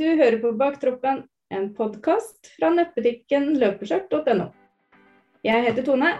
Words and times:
Du 0.00 0.06
hører 0.06 0.38
på 0.40 0.52
Baktroppen, 0.56 1.18
en 1.52 1.66
podkast 1.76 2.48
fra 2.54 2.70
nettbutikken 2.72 3.50
løpeskjørt.no. 3.60 4.46
Jeg 5.44 5.66
heter 5.66 5.84
Tone. 5.84 6.14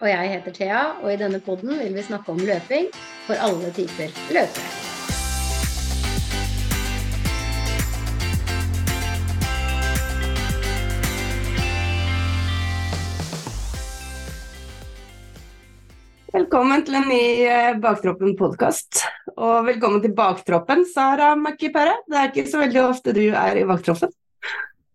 Og 0.00 0.08
jeg 0.10 0.32
heter 0.32 0.56
Thea, 0.56 0.80
og 0.98 1.12
i 1.12 1.20
denne 1.20 1.38
poden 1.46 1.76
vil 1.78 1.94
vi 1.94 2.02
snakke 2.08 2.34
om 2.34 2.42
løping 2.42 2.90
for 3.28 3.38
alle 3.38 3.70
typer 3.78 4.10
løpere. 4.34 4.93
Velkommen 16.54 16.84
til 16.86 16.94
en 16.94 17.08
ny 17.10 17.24
eh, 17.50 17.72
Baktroppen-podkast. 17.82 19.00
Og 19.34 19.64
velkommen 19.66 19.98
til 20.04 20.12
Baktroppen, 20.14 20.84
Sara 20.86 21.32
Makkipere. 21.34 21.96
Det 22.06 22.20
er 22.20 22.28
ikke 22.30 22.44
så 22.46 22.60
veldig 22.60 22.78
ofte 22.84 23.14
du 23.16 23.24
er 23.24 23.58
i 23.58 23.64
Baktroppen. 23.66 24.12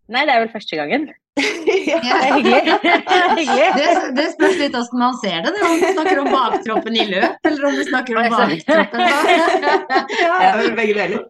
Nei, 0.08 0.22
det 0.24 0.38
er 0.38 0.40
vel 0.46 0.54
første 0.54 0.80
gangen. 0.80 1.10
ja. 1.90 2.00
Det 2.00 2.16
er 2.16 2.32
hyggelig. 2.38 2.80
hyggelig. 3.42 3.68
Det, 3.76 3.90
det, 4.22 4.30
spørs 4.38 4.56
litt 4.62 4.80
hvordan 4.80 5.04
man 5.04 5.20
ser 5.20 5.44
det, 5.44 5.52
det, 5.58 5.68
om 5.68 5.84
du 5.84 5.88
snakker 6.00 6.24
om 6.24 6.32
baktroppen 6.38 6.96
i 6.96 7.06
løp, 7.12 7.52
eller 7.52 7.70
om 7.74 7.76
du 7.76 7.86
snakker 7.92 8.24
om 8.24 8.40
baktroppen 8.40 9.06
ja, 10.24 10.42
det 10.56 10.64
er 10.64 10.80
begge 10.80 10.96
deler. 10.96 11.30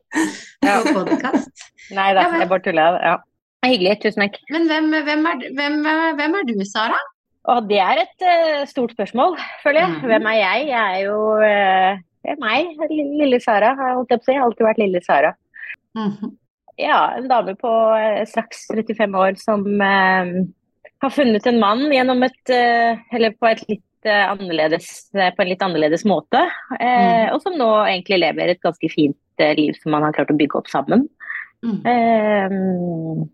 Ja. 0.62 0.78
På 0.86 1.08
podkast. 1.10 1.70
Nei 1.90 2.12
da, 2.14 2.30
jeg 2.38 2.54
bare 2.54 2.70
tuller. 2.70 3.02
Ja. 3.02 3.22
Hyggelig, 3.66 3.98
tusen 4.06 4.28
takk. 4.28 4.44
Men 4.54 4.70
hvem, 4.70 4.94
hvem, 4.94 5.32
er, 5.34 5.48
hvem, 5.58 5.88
hvem 6.22 6.44
er 6.44 6.54
du, 6.54 6.60
Sara? 6.70 7.02
Og 7.50 7.70
det 7.70 7.80
er 7.82 8.04
et 8.04 8.26
uh, 8.26 8.68
stort 8.70 8.94
spørsmål, 8.96 9.38
føler 9.64 9.84
jeg. 9.84 9.96
Mm. 9.96 10.06
Hvem 10.12 10.30
er 10.32 10.38
jeg? 10.40 10.68
Jeg 10.70 11.00
er 11.00 11.02
jo 11.08 11.18
uh, 11.40 12.06
det 12.20 12.36
er 12.36 12.42
meg, 12.42 12.74
lille 12.92 13.40
Sara. 13.42 13.74
Jeg 13.74 14.38
har 14.38 14.46
alltid 14.46 14.68
vært 14.68 14.82
lille 14.82 15.02
Sara. 15.06 15.34
Mm 15.98 16.12
-hmm. 16.12 16.32
Ja, 16.80 17.18
en 17.18 17.28
dame 17.28 17.56
på 17.56 17.72
uh, 17.96 18.26
straks 18.26 18.68
35 18.72 19.18
år 19.18 19.36
som 19.36 19.66
har 21.02 21.10
funnet 21.10 21.48
en 21.48 21.60
mann 21.60 21.92
gjennom 21.92 22.24
et 22.24 22.50
Eller 22.50 23.32
på 23.32 23.48
et 23.48 23.70
litt 23.70 24.06
annerledes 24.06 25.12
på 25.12 25.42
en 25.42 25.48
litt 25.50 25.62
annerledes 25.62 26.06
måte. 26.06 26.50
Mm. 26.80 27.34
Og 27.34 27.42
som 27.42 27.54
nå 27.58 27.86
egentlig 27.86 28.20
lever 28.20 28.48
et 28.48 28.62
ganske 28.62 28.90
fint 28.90 29.18
liv 29.58 29.74
som 29.84 29.92
man 29.92 30.04
har 30.04 30.14
klart 30.14 30.32
å 30.32 30.38
bygge 30.38 30.58
opp 30.58 30.68
sammen. 30.68 31.10
Mm. 31.64 33.30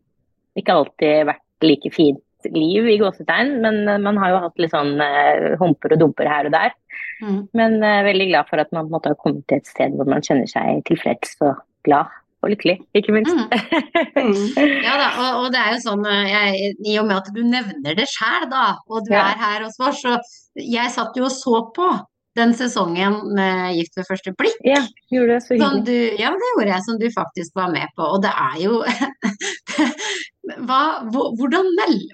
ikke 0.58 0.74
alltid 0.74 1.26
vært 1.26 1.42
like 1.62 1.92
fint 1.94 2.25
liv 2.54 2.90
i 2.90 2.98
gåsetegn, 3.02 3.56
men 3.64 3.82
eh, 3.88 4.02
man 4.02 4.20
har 4.22 4.34
jo 4.34 4.42
hatt 4.46 4.62
litt 4.62 4.74
sånn 4.74 5.00
uh, 5.02 5.56
humper 5.62 5.96
og 5.96 6.02
dumper 6.02 6.30
her 6.30 6.50
og 6.50 6.56
der. 6.56 6.76
Mm. 7.24 7.40
Men 7.58 7.80
uh, 7.84 8.04
veldig 8.08 8.30
glad 8.32 8.52
for 8.52 8.62
at 8.62 8.72
man 8.76 8.92
måtte 8.92 9.14
ha 9.14 9.20
kommet 9.20 9.46
til 9.50 9.62
et 9.62 9.72
sted 9.72 9.96
hvor 9.98 10.10
man 10.10 10.24
kjenner 10.26 10.50
seg 10.52 10.84
tilfreds 10.90 11.38
og 11.46 11.60
glad 11.88 12.12
og 12.46 12.52
lykkelig, 12.54 12.76
ikke 12.94 13.14
minst. 13.16 13.34
Mm. 13.34 14.26
mm. 14.28 14.42
ja 14.86 14.98
da, 15.02 15.08
og, 15.18 15.30
og, 15.44 15.48
det 15.54 15.62
er 15.62 15.72
jo 15.74 15.80
sånn, 15.88 16.04
jeg, 16.30 16.74
i 16.86 16.98
og 17.02 17.08
med 17.10 17.18
at 17.18 17.32
du 17.34 17.42
nevner 17.42 17.98
det 17.98 18.06
sjæl, 18.12 18.46
da, 18.52 18.66
og 18.86 19.08
du 19.08 19.16
ja. 19.16 19.32
er 19.32 19.40
her 19.42 19.66
hos 19.66 19.80
oss, 19.82 20.04
så 20.04 20.20
jeg 20.62 20.94
satt 20.94 21.18
jo 21.18 21.26
og 21.26 21.34
så 21.34 21.64
på 21.74 21.90
den 22.36 22.54
sesongen 22.58 23.16
med 23.36 23.76
Gift 23.78 23.96
ved 23.98 24.08
første 24.10 24.34
blikk. 24.36 24.58
Ja, 24.68 24.82
gjorde 25.14 25.38
det 25.38 25.44
så 25.46 25.56
hyggelig. 25.56 25.86
Du, 25.88 25.94
ja, 26.20 26.32
det 26.36 26.50
gjorde 26.52 26.72
jeg, 26.72 26.84
som 26.88 27.00
du 27.00 27.08
faktisk 27.14 27.56
var 27.56 27.72
med 27.74 27.94
på. 27.96 28.08
Og 28.16 28.22
det 28.26 28.34
er 28.34 28.58
jo 28.64 28.82
Hva, 30.68 30.82
hvordan 31.10 31.72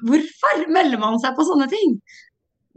Hvorfor 0.07 0.61
melder 0.71 1.01
man 1.01 1.17
seg 1.19 1.35
på 1.35 1.45
sånne 1.47 1.67
ting? 1.71 1.97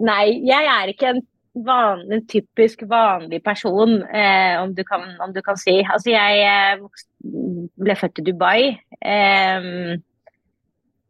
Nei, 0.03 0.41
jeg 0.43 0.67
er 0.67 0.91
ikke 0.91 1.13
en, 1.13 1.21
van, 1.67 2.03
en 2.11 2.25
typisk 2.27 2.83
vanlig 2.91 3.39
person, 3.45 4.01
eh, 4.09 4.57
om, 4.59 4.73
du 4.75 4.83
kan, 4.89 5.05
om, 5.23 5.31
du 5.37 5.39
kan, 5.47 5.61
si. 5.61 5.77
Altså, 5.85 6.11
jeg 6.11 6.43
eh, 6.43 6.83
ble 7.79 7.97
født 8.01 8.19
i 8.19 8.27
Dubai. 8.27 8.59
Eh, 8.99 9.71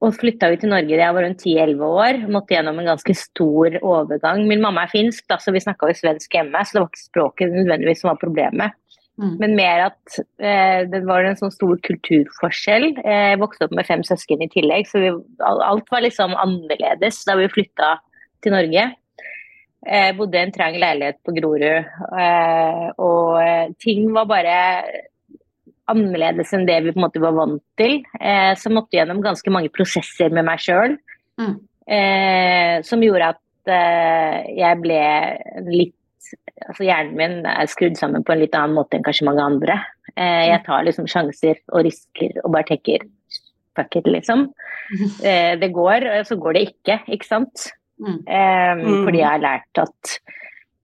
og 0.05 0.15
flytta 0.19 0.51
ut 0.53 0.61
til 0.63 0.73
Norge 0.73 0.93
da 0.93 1.03
jeg 1.07 1.17
var 1.17 1.25
rundt 1.27 1.43
10-11 1.45 1.85
år. 2.05 2.23
Måtte 2.33 2.57
gjennom 2.57 2.81
en 2.81 2.91
ganske 2.93 3.17
stor 3.17 3.77
overgang. 3.81 4.43
Min 4.49 4.63
mamma 4.65 4.85
er 4.85 4.93
finsk, 4.93 5.25
da, 5.31 5.39
så 5.41 5.55
vi 5.55 5.63
snakka 5.65 5.91
jo 5.91 5.99
svensk 5.99 6.37
hjemme, 6.37 6.65
så 6.65 6.77
det 6.77 6.83
var 6.83 6.91
ikke 6.91 7.05
språket 7.07 7.55
nødvendigvis 7.55 8.03
som 8.05 8.13
var 8.13 8.21
problemet. 8.23 8.77
Mm. 9.21 9.37
Men 9.39 9.55
mer 9.55 9.85
at 9.85 10.17
eh, 10.43 10.83
det 10.91 11.05
var 11.07 11.25
en 11.25 11.39
sånn 11.39 11.55
stor 11.55 11.79
kulturforskjell. 11.87 12.89
Eh, 13.05 13.23
jeg 13.35 13.41
vokste 13.43 13.69
opp 13.69 13.77
med 13.79 13.87
fem 13.87 14.03
søsken 14.07 14.43
i 14.43 14.51
tillegg, 14.51 14.91
så 14.91 15.03
vi, 15.03 15.15
alt 15.47 15.95
var 15.95 16.05
liksom 16.05 16.35
annerledes 16.35 17.23
da 17.29 17.39
vi 17.39 17.51
flytta 17.53 17.95
til 18.45 18.57
Norge. 18.57 18.91
Jeg 19.85 20.11
eh, 20.11 20.17
bodde 20.19 20.41
i 20.41 20.45
en 20.49 20.55
trang 20.55 20.77
leilighet 20.81 21.21
på 21.25 21.35
Grorud, 21.37 21.65
eh, 22.25 22.85
og 23.05 23.75
ting 23.85 24.09
var 24.17 24.31
bare 24.31 24.59
annerledes 25.91 26.53
enn 26.57 26.67
det 26.69 26.79
vi 26.85 26.93
på 26.95 27.01
en 27.01 27.07
måte 27.07 27.23
var 27.23 27.35
vant 27.37 27.63
til. 27.81 27.99
Eh, 28.21 28.53
så 28.61 28.73
måtte 28.73 28.99
gjennom 28.99 29.23
ganske 29.25 29.53
mange 29.53 29.73
prosesser 29.75 30.33
med 30.35 30.47
meg 30.49 30.63
sjøl 30.63 30.97
mm. 31.41 31.55
eh, 31.87 32.77
som 32.87 33.05
gjorde 33.05 33.35
at 33.35 33.75
eh, 33.75 34.55
jeg 34.63 34.81
ble 34.85 35.03
litt 35.73 35.99
Altså 36.65 36.87
hjernen 36.87 37.19
min 37.19 37.35
er 37.47 37.69
skrudd 37.69 37.99
sammen 37.99 38.23
på 38.25 38.33
en 38.33 38.41
litt 38.41 38.55
annen 38.57 38.77
måte 38.79 38.97
enn 38.97 39.05
kanskje 39.05 39.27
mange 39.27 39.43
andre. 39.45 39.75
Eh, 40.15 40.47
jeg 40.49 40.63
tar 40.65 40.87
liksom 40.87 41.07
sjanser 41.11 41.59
og 41.69 41.85
risker 41.85 42.39
og 42.41 42.55
bare 42.55 42.67
tenker 42.71 43.05
fuck 43.77 43.97
it, 44.01 44.09
liksom. 44.11 44.49
Eh, 45.25 45.55
det 45.57 45.71
går, 45.73 46.05
og 46.13 46.27
så 46.29 46.37
går 46.37 46.57
det 46.57 46.63
ikke, 46.69 46.99
ikke 47.17 47.27
sant. 47.27 47.69
Mm. 47.97 48.19
Eh, 48.21 48.73
mm. 48.81 49.05
Fordi 49.07 49.21
jeg 49.21 49.29
har 49.29 49.41
lært 49.43 49.81
at 49.81 50.17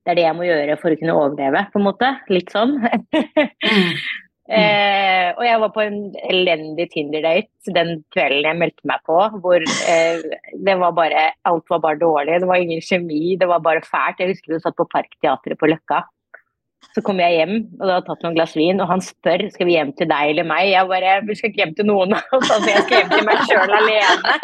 det 0.01 0.13
er 0.13 0.17
det 0.17 0.25
jeg 0.25 0.37
må 0.39 0.47
gjøre 0.47 0.77
for 0.81 0.93
å 0.93 0.99
kunne 1.01 1.17
overleve, 1.21 1.65
på 1.73 1.81
en 1.81 1.85
måte. 1.85 2.09
Litt 2.33 2.53
sånn. 2.55 2.79
Eh, 4.51 5.29
og 5.37 5.45
jeg 5.47 5.59
var 5.63 5.71
på 5.71 5.83
en 5.85 5.99
elendig 6.27 6.89
Tinder-date 6.91 7.75
den 7.77 8.01
kvelden 8.11 8.49
jeg 8.49 8.59
meldte 8.59 8.89
meg 8.91 9.03
på. 9.07 9.19
Hvor 9.43 9.63
eh, 9.63 10.23
det 10.67 10.79
var 10.81 10.95
bare 10.97 11.29
Alt 11.49 11.71
var 11.71 11.83
bare 11.85 12.01
dårlig. 12.01 12.41
Det 12.43 12.49
var 12.51 12.63
ingen 12.63 12.83
kjemi. 12.83 13.37
Det 13.39 13.49
var 13.51 13.63
bare 13.63 13.85
fælt. 13.87 14.19
Jeg 14.19 14.35
husker 14.35 14.57
vi 14.57 14.65
satt 14.65 14.79
på 14.79 14.89
Parkteatret 14.91 15.61
på 15.61 15.71
Løkka. 15.71 16.03
Så 16.97 17.03
kom 17.05 17.21
jeg 17.21 17.37
hjem 17.37 17.53
og 17.77 17.83
da 17.85 17.99
hadde 17.99 18.07
tatt 18.07 18.23
noen 18.25 18.35
glass 18.35 18.55
vin, 18.57 18.81
og 18.81 18.89
han 18.89 19.03
spør 19.05 19.43
skal 19.53 19.69
vi 19.69 19.75
hjem 19.77 19.91
til 19.99 20.09
deg 20.11 20.31
eller 20.33 20.47
meg. 20.49 20.71
Jeg 20.73 20.89
bare 20.89 21.13
vi 21.29 21.37
skal 21.39 21.53
ikke 21.53 21.61
hjem 21.61 21.75
til 21.77 21.87
noen 21.87 22.17
av 22.17 22.33
oss, 22.39 22.49
jeg 22.67 22.83
skal 22.87 22.97
hjem 22.97 23.13
til 23.13 23.27
meg 23.29 23.43
sjøl 23.47 23.75
alene. 23.77 24.35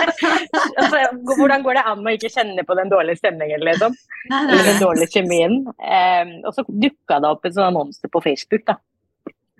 altså, 0.82 1.04
hvordan 1.30 1.64
går 1.64 1.78
det 1.78 1.86
an 1.92 2.02
å 2.02 2.16
ikke 2.18 2.32
kjenne 2.34 2.66
på 2.66 2.76
den 2.76 2.90
dårlige 2.90 3.22
stemningen, 3.22 3.64
liksom? 3.70 3.96
Eller 4.34 4.66
den 4.66 4.82
dårlige 4.82 5.14
kjemien? 5.14 5.56
Um, 5.70 6.34
og 6.42 6.58
så 6.58 6.66
dukka 6.68 7.22
det 7.22 7.32
opp 7.36 7.48
en 7.48 7.56
sånn 7.56 7.70
annonse 7.70 8.12
på 8.12 8.24
Facebook, 8.26 8.66
da 8.66 8.76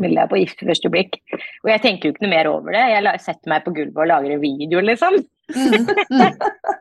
vil 0.01 0.17
jeg 0.17 0.31
på 0.31 0.41
gift 0.41 0.65
første 0.67 0.91
blikk. 0.93 1.19
Og 1.65 1.73
jeg 1.73 1.83
tenker 1.85 2.09
jo 2.09 2.15
ikke 2.15 2.25
noe 2.27 2.35
mer 2.35 2.51
over 2.51 2.77
det. 2.77 2.87
Jeg 2.93 3.25
setter 3.25 3.53
meg 3.53 3.67
på 3.67 3.75
gulvet 3.77 4.01
og 4.05 4.11
lager 4.11 4.37
en 4.37 4.43
video, 4.43 4.83
liksom. 4.85 5.19
Mm. 5.51 5.89
Mm. 6.11 6.39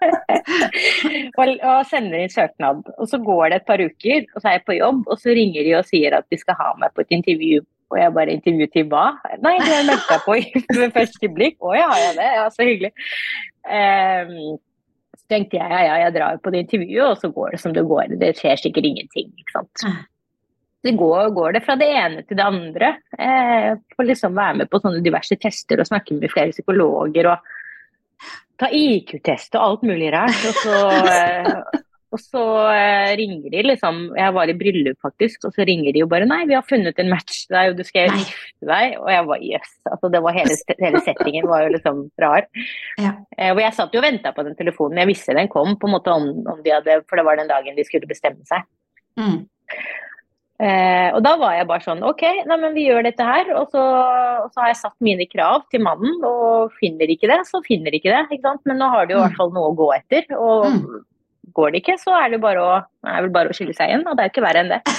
og, 1.39 1.51
og, 1.57 1.81
sender 1.89 2.21
inn 2.21 2.31
søknad. 2.33 2.85
Og 2.97 3.09
så 3.09 3.19
går 3.23 3.49
det 3.49 3.59
et 3.59 3.67
par 3.67 3.81
uker, 3.81 4.29
og 4.33 4.39
så 4.39 4.51
er 4.51 4.57
jeg 4.59 4.65
på 4.67 4.77
jobb, 4.77 5.03
og 5.07 5.19
så 5.21 5.35
ringer 5.35 5.67
de 5.67 5.75
og 5.79 5.89
sier 5.89 6.15
at 6.17 6.27
de 6.31 6.39
skal 6.39 6.57
ha 6.59 6.71
meg 6.81 6.95
på 6.95 7.05
et 7.05 7.19
intervju. 7.19 7.65
Og 7.89 7.97
jeg 7.97 8.13
bare 8.13 8.33
intervju 8.37 8.69
til 8.73 8.89
hva? 8.91 9.05
Nei, 9.41 9.55
det 9.57 9.65
har 9.65 9.79
jeg 9.79 9.89
meldt 9.89 10.09
meg 10.11 10.25
på 10.27 10.37
gift 10.37 10.73
ved 10.77 10.95
første 10.95 11.31
blikk. 11.33 11.57
Å 11.65 11.73
ja, 11.73 11.87
har 11.89 12.03
jeg 12.03 12.17
det? 12.19 12.27
Ja, 12.37 12.43
så 12.53 12.67
hyggelig. 12.67 12.91
Um, 13.65 14.59
så 15.17 15.33
tenkte 15.33 15.57
jeg 15.57 15.73
ja, 15.73 15.79
ja, 15.87 15.97
jeg 16.05 16.15
drar 16.19 16.37
på 16.43 16.53
det 16.53 16.63
intervjuet, 16.67 17.07
og 17.07 17.17
så 17.23 17.31
går 17.33 17.55
det 17.55 17.61
som 17.63 17.73
det 17.73 17.85
går. 17.89 18.13
Det 18.21 18.35
skjer 18.37 18.61
sikkert 18.61 18.91
ingenting, 18.91 19.33
ikke 19.41 19.57
sant. 19.57 19.89
Det 20.83 20.93
går, 20.95 21.29
går, 21.35 21.53
det 21.57 21.63
fra 21.65 21.75
det 21.79 21.89
ene 21.91 22.21
til 22.23 22.37
det 22.39 22.45
andre. 22.45 22.93
Eh, 23.19 23.73
får 23.95 24.07
liksom 24.07 24.37
være 24.37 24.61
med 24.61 24.69
på 24.71 24.79
sånne 24.79 25.03
diverse 25.03 25.35
tester 25.35 25.81
og 25.81 25.89
snakke 25.89 26.15
med 26.15 26.31
flere 26.31 26.55
psykologer 26.55 27.27
og 27.33 27.49
ta 28.59 28.69
IQ-test 28.71 29.57
og 29.57 29.65
alt 29.65 29.85
mulig 29.89 30.11
rart. 30.15 30.39
Og 30.47 30.55
så, 30.63 30.79
eh, 31.11 31.83
og 32.15 32.21
så 32.23 32.43
eh, 32.73 33.11
ringer 33.19 33.51
de 33.53 33.61
liksom 33.67 33.99
Jeg 34.17 34.33
var 34.33 34.49
i 34.49 34.55
bryllup 34.57 34.97
faktisk, 35.05 35.45
og 35.45 35.53
så 35.53 35.67
ringer 35.67 35.93
de 35.93 36.03
jo 36.03 36.09
bare 36.11 36.27
Nei, 36.29 36.41
vi 36.49 36.57
har 36.57 36.65
funnet 36.67 36.99
en 36.99 37.11
match 37.11 37.43
til 37.45 37.57
deg, 37.57 37.73
og 37.73 37.79
du 37.79 37.85
skal 37.87 38.15
gifte 38.15 38.71
deg. 38.71 38.97
Og 39.03 39.11
jeg 39.13 39.29
var 39.29 39.45
jøss. 39.51 39.69
Yes. 39.69 39.93
Altså, 39.93 40.11
det 40.15 40.23
var 40.25 40.39
hele, 40.39 40.59
hele, 40.79 41.05
settingen 41.05 41.51
var 41.51 41.65
jo 41.65 41.75
liksom 41.77 42.03
rar. 42.23 42.49
Ja. 42.99 43.15
Eh, 43.37 43.53
og 43.53 43.63
jeg 43.63 43.75
satt 43.77 43.95
jo 43.95 44.01
og 44.03 44.07
venta 44.07 44.33
på 44.35 44.47
den 44.47 44.55
telefonen. 44.59 45.03
Jeg 45.03 45.11
visste 45.11 45.35
den 45.37 45.51
kom, 45.51 45.75
på 45.79 45.91
en 45.91 45.97
måte 45.99 46.15
om, 46.15 46.29
om 46.55 46.63
de 46.63 46.77
hadde 46.77 47.01
For 47.09 47.19
det 47.19 47.27
var 47.27 47.39
den 47.39 47.51
dagen 47.51 47.75
de 47.75 47.87
skulle 47.87 48.09
bestemme 48.09 48.47
seg. 48.47 48.63
Mm. 49.19 49.41
Eh, 50.59 51.07
og 51.15 51.21
da 51.23 51.37
var 51.39 51.53
jeg 51.55 51.67
bare 51.69 51.85
sånn 51.85 52.01
OK, 52.03 52.23
nei, 52.49 52.57
men 52.59 52.73
vi 52.75 52.89
gjør 52.89 53.05
dette 53.07 53.25
her. 53.25 53.51
Og 53.55 53.71
så, 53.71 53.83
og 54.43 54.49
så, 54.51 54.63
har 54.63 54.73
jeg 54.73 54.81
satt 54.81 54.97
mine 55.05 55.27
krav 55.29 55.63
til 55.71 55.83
mannen, 55.85 56.17
og 56.27 56.75
finner 56.81 57.11
ikke 57.11 57.31
det, 57.31 57.41
så 57.47 57.63
finner 57.65 57.95
ikke 57.95 58.11
det. 58.11 58.25
Ikke? 58.39 58.57
Men 58.69 58.81
nå 58.83 58.89
har 58.91 59.07
jo 59.07 59.19
i 59.19 59.23
hvert 59.23 59.39
fall 59.39 59.53
noe 59.55 59.71
å 59.71 59.77
gå 59.79 59.91
etter. 59.95 60.27
Og 60.35 60.67
mm. 60.75 60.99
Går 61.55 61.73
det 61.73 61.81
ikke, 61.83 61.97
så 62.01 62.13
er 62.19 62.33
det, 62.33 62.41
bare 62.43 62.61
å, 62.61 62.77
er 63.07 63.23
vel 63.25 63.31
bare 63.33 63.51
å 63.51 63.55
skille 63.55 63.73
seg 63.75 63.93
inn, 63.95 64.05
Og 64.07 64.17
det 64.17 64.23
er 64.23 64.29
jo 64.29 64.33
ikke 64.33 64.45
verre 64.45 64.63
enn 64.63 64.71
det. 64.73 64.81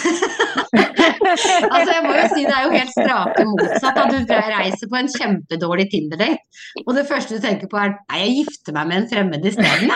altså 1.31 1.93
jeg 1.95 2.03
må 2.05 2.13
jo 2.17 2.25
si 2.33 2.43
Det 2.47 2.55
er 2.55 2.65
jo 2.65 2.73
helt 2.75 2.93
strake 2.95 3.45
motsatt. 3.47 4.01
At 4.01 4.15
du 4.15 4.33
reiser 4.57 4.91
på 4.91 4.99
en 5.01 5.11
kjempedårlig 5.15 5.87
Tinder-date, 5.93 6.63
og 6.87 6.93
det 6.97 7.05
første 7.09 7.37
du 7.37 7.45
tenker 7.45 7.71
på 7.71 7.79
er 7.81 7.93
Nei, 8.11 8.21
jeg 8.23 8.33
gifter 8.41 8.75
meg 8.77 8.89
med 8.91 8.97
en 9.01 9.09
fremmed 9.11 9.47
isteden, 9.47 9.91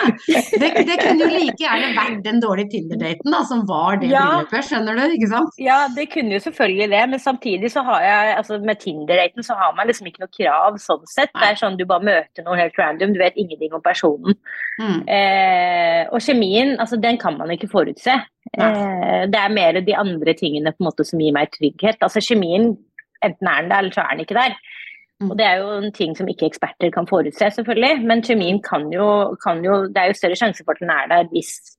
det, 0.61 0.69
det 0.87 0.97
kunne 1.01 1.25
jo 1.25 1.29
like 1.31 1.59
gjerne 1.61 1.91
vært 1.97 2.21
den 2.25 2.41
dårlige 2.43 2.71
Tinder-daten 2.75 3.35
da, 3.35 3.41
som 3.47 3.63
var 3.69 3.99
det 4.01 4.11
ja. 4.11 4.23
bryllupet, 4.25 4.67
skjønner 4.69 4.99
du? 4.99 5.03
ikke 5.17 5.29
sant? 5.31 5.59
Ja, 5.61 5.79
det 5.95 6.07
kunne 6.13 6.35
jo 6.35 6.41
selvfølgelig 6.43 6.89
det, 6.93 7.03
men 7.11 7.23
samtidig 7.23 7.71
så 7.73 7.83
har 7.87 8.03
jeg 8.05 8.35
altså 8.39 8.59
med 8.63 8.81
Tinder-daten 8.83 9.45
så 9.45 9.57
har 9.59 9.75
man 9.77 9.89
liksom 9.89 10.09
ikke 10.09 10.23
noe 10.23 10.33
krav 10.33 10.79
sånn 10.81 11.03
sett. 11.09 11.33
Det 11.35 11.49
er 11.51 11.59
sånn 11.59 11.79
du 11.79 11.85
bare 11.89 12.05
møter 12.05 12.45
noen 12.45 12.61
helt 12.63 12.79
random, 12.79 13.15
du 13.15 13.21
vet 13.21 13.37
ingenting 13.39 13.75
om 13.75 13.83
personen. 13.85 14.37
Mm. 14.79 14.99
Eh, 15.07 16.01
og 16.11 16.23
kjemien, 16.45 16.79
altså 16.79 16.97
den 17.01 17.17
kan 17.17 17.37
man 17.37 17.51
ikke 17.51 17.69
forutse. 17.71 18.15
Eh, 18.53 19.21
det 19.31 19.39
er 19.39 19.53
mer 19.53 19.81
de 19.81 19.95
andre 19.97 20.33
tingene 20.37 20.71
på 20.71 20.83
en 20.83 20.89
måte 20.89 21.05
som 21.05 21.19
gir 21.19 21.33
meg 21.33 21.51
trygghet. 21.53 21.97
Altså 22.01 22.21
Kjemien, 22.21 22.75
enten 23.23 23.47
er 23.47 23.61
den 23.61 23.71
der, 23.71 23.79
eller 23.79 23.95
så 23.95 24.01
er 24.01 24.13
den 24.13 24.25
ikke 24.25 24.37
der. 24.37 24.57
Mm. 25.21 25.31
Og 25.31 25.37
Det 25.37 25.45
er 25.45 25.55
jo 25.57 25.69
en 25.79 25.91
ting 25.95 26.15
som 26.15 26.27
ikke 26.27 26.49
eksperter 26.49 26.91
kan 26.91 27.07
forutse, 27.07 27.49
selvfølgelig. 27.57 28.03
Men 28.05 28.21
kjemien 28.21 28.61
kan 28.61 28.91
jo, 28.91 29.35
kan 29.43 29.63
jo 29.63 29.87
Det 29.87 29.97
er 29.97 30.11
jo 30.11 30.19
større 30.19 30.35
sjanse 30.35 30.63
for 30.63 30.75
at 30.75 30.83
den 30.83 30.91
er 30.91 31.07
der 31.07 31.29
hvis, 31.31 31.77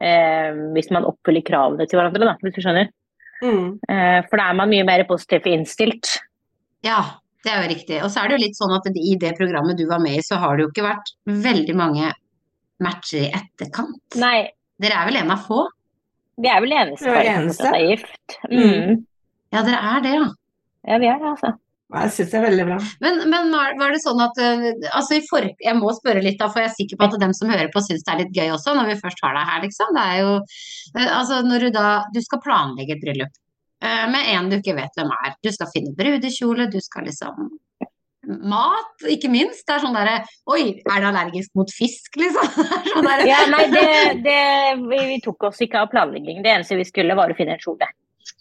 eh, 0.00 0.52
hvis 0.74 0.90
man 0.90 1.08
oppfyller 1.08 1.42
kravene 1.42 1.86
til 1.86 1.98
hverandre, 1.98 2.28
da, 2.28 2.36
hvis 2.42 2.54
du 2.54 2.62
skjønner. 2.62 2.92
Mm. 3.42 3.78
Eh, 3.88 4.20
for 4.28 4.36
da 4.36 4.50
er 4.50 4.60
man 4.60 4.70
mye 4.70 4.84
mer 4.84 5.04
positivt 5.08 5.46
innstilt. 5.46 6.18
Ja, 6.84 7.18
det 7.44 7.52
er 7.52 7.62
jo 7.62 7.74
riktig. 7.74 7.98
Og 8.04 8.10
så 8.10 8.20
er 8.20 8.28
det 8.28 8.38
jo 8.38 8.44
litt 8.46 8.58
sånn 8.58 8.76
at 8.76 8.86
i 8.94 9.16
det 9.18 9.34
programmet 9.38 9.78
du 9.78 9.86
var 9.88 10.02
med 10.02 10.18
i, 10.18 10.24
så 10.24 10.38
har 10.42 10.56
det 10.56 10.66
jo 10.66 10.72
ikke 10.72 10.86
vært 10.86 11.12
veldig 11.26 11.76
mange 11.78 12.12
matcher 12.84 13.26
i 13.26 13.30
etterkant. 13.32 14.18
Nei, 14.20 14.48
dere 14.80 15.00
er 15.00 15.10
vel 15.10 15.20
en 15.22 15.34
av 15.34 15.46
få? 15.46 15.64
Vi 16.38 16.50
er 16.50 16.60
vel 16.62 16.74
eneste 16.76 17.10
par 17.10 17.54
som 17.56 17.72
er 17.74 17.86
gift. 17.92 18.36
Mm. 18.50 18.58
mm. 18.66 18.98
Ja, 19.54 19.64
dere 19.64 19.80
er 19.94 20.04
det, 20.04 20.12
ja. 20.12 20.28
Ja, 20.88 20.98
vi 21.00 21.08
er 21.10 21.18
det, 21.18 21.32
altså. 21.32 21.54
Jeg 21.88 22.12
syns 22.12 22.32
det 22.34 22.36
er 22.36 22.44
veldig 22.44 22.64
bra. 22.68 22.76
Men, 23.00 23.22
men 23.32 23.54
var 23.80 23.94
det 23.94 24.02
sånn 24.02 24.18
at 24.20 24.36
eh, 24.44 24.66
altså 24.92 25.22
for, 25.24 25.46
Jeg 25.64 25.76
må 25.78 25.92
spørre 25.96 26.20
litt, 26.20 26.36
da, 26.40 26.50
for 26.52 26.60
jeg 26.60 26.68
er 26.68 26.74
sikker 26.76 27.00
på 27.00 27.06
at 27.06 27.16
dem 27.22 27.32
som 27.36 27.48
hører 27.48 27.70
på 27.72 27.80
syns 27.80 28.04
det 28.04 28.12
er 28.12 28.20
litt 28.22 28.36
gøy 28.36 28.52
også, 28.52 28.74
når 28.76 28.90
vi 28.90 28.98
først 29.00 29.22
har 29.24 29.38
deg 29.38 29.48
her, 29.48 29.62
liksom. 29.64 29.94
Det 29.96 30.04
er 30.04 30.18
jo 30.20 30.34
eh, 30.36 31.06
Altså 31.06 31.40
når 31.46 31.64
du 31.64 31.70
da 31.78 31.86
Du 32.12 32.20
skal 32.24 32.42
planlegge 32.44 32.98
et 32.98 33.00
bryllup 33.00 33.40
eh, 33.80 34.04
med 34.12 34.28
en 34.34 34.52
du 34.52 34.58
ikke 34.58 34.76
vet 34.76 35.00
hvem 35.00 35.14
er. 35.16 35.32
Du 35.40 35.48
skal 35.54 35.72
finne 35.72 35.96
brudekjole, 35.96 36.68
du 36.68 36.78
skal 36.84 37.08
liksom 37.08 37.48
mat, 38.28 39.06
ikke 39.08 39.30
minst. 39.32 39.64
Det 39.66 39.76
er 39.76 39.84
sånn 39.84 39.96
derre 39.96 40.18
Oi, 40.52 40.62
er 40.82 41.00
du 41.00 41.08
allergisk 41.08 41.54
mot 41.58 41.70
fisk, 41.72 42.18
liksom? 42.20 42.50
sånn 42.92 43.08
ja, 43.28 43.44
nei, 43.52 43.64
det, 43.72 43.86
det, 44.26 44.42
vi, 44.84 45.00
vi, 45.14 45.22
tok 45.24 45.48
oss 45.50 45.62
ikke 45.64 45.80
av 45.82 45.90
planlegging. 45.92 46.42
Det 46.44 46.52
eneste 46.52 46.78
vi 46.78 46.86
skulle, 46.88 47.16
var 47.18 47.32
å 47.32 47.38
finne 47.38 47.56
en 47.56 47.64
kjole. 47.64 47.88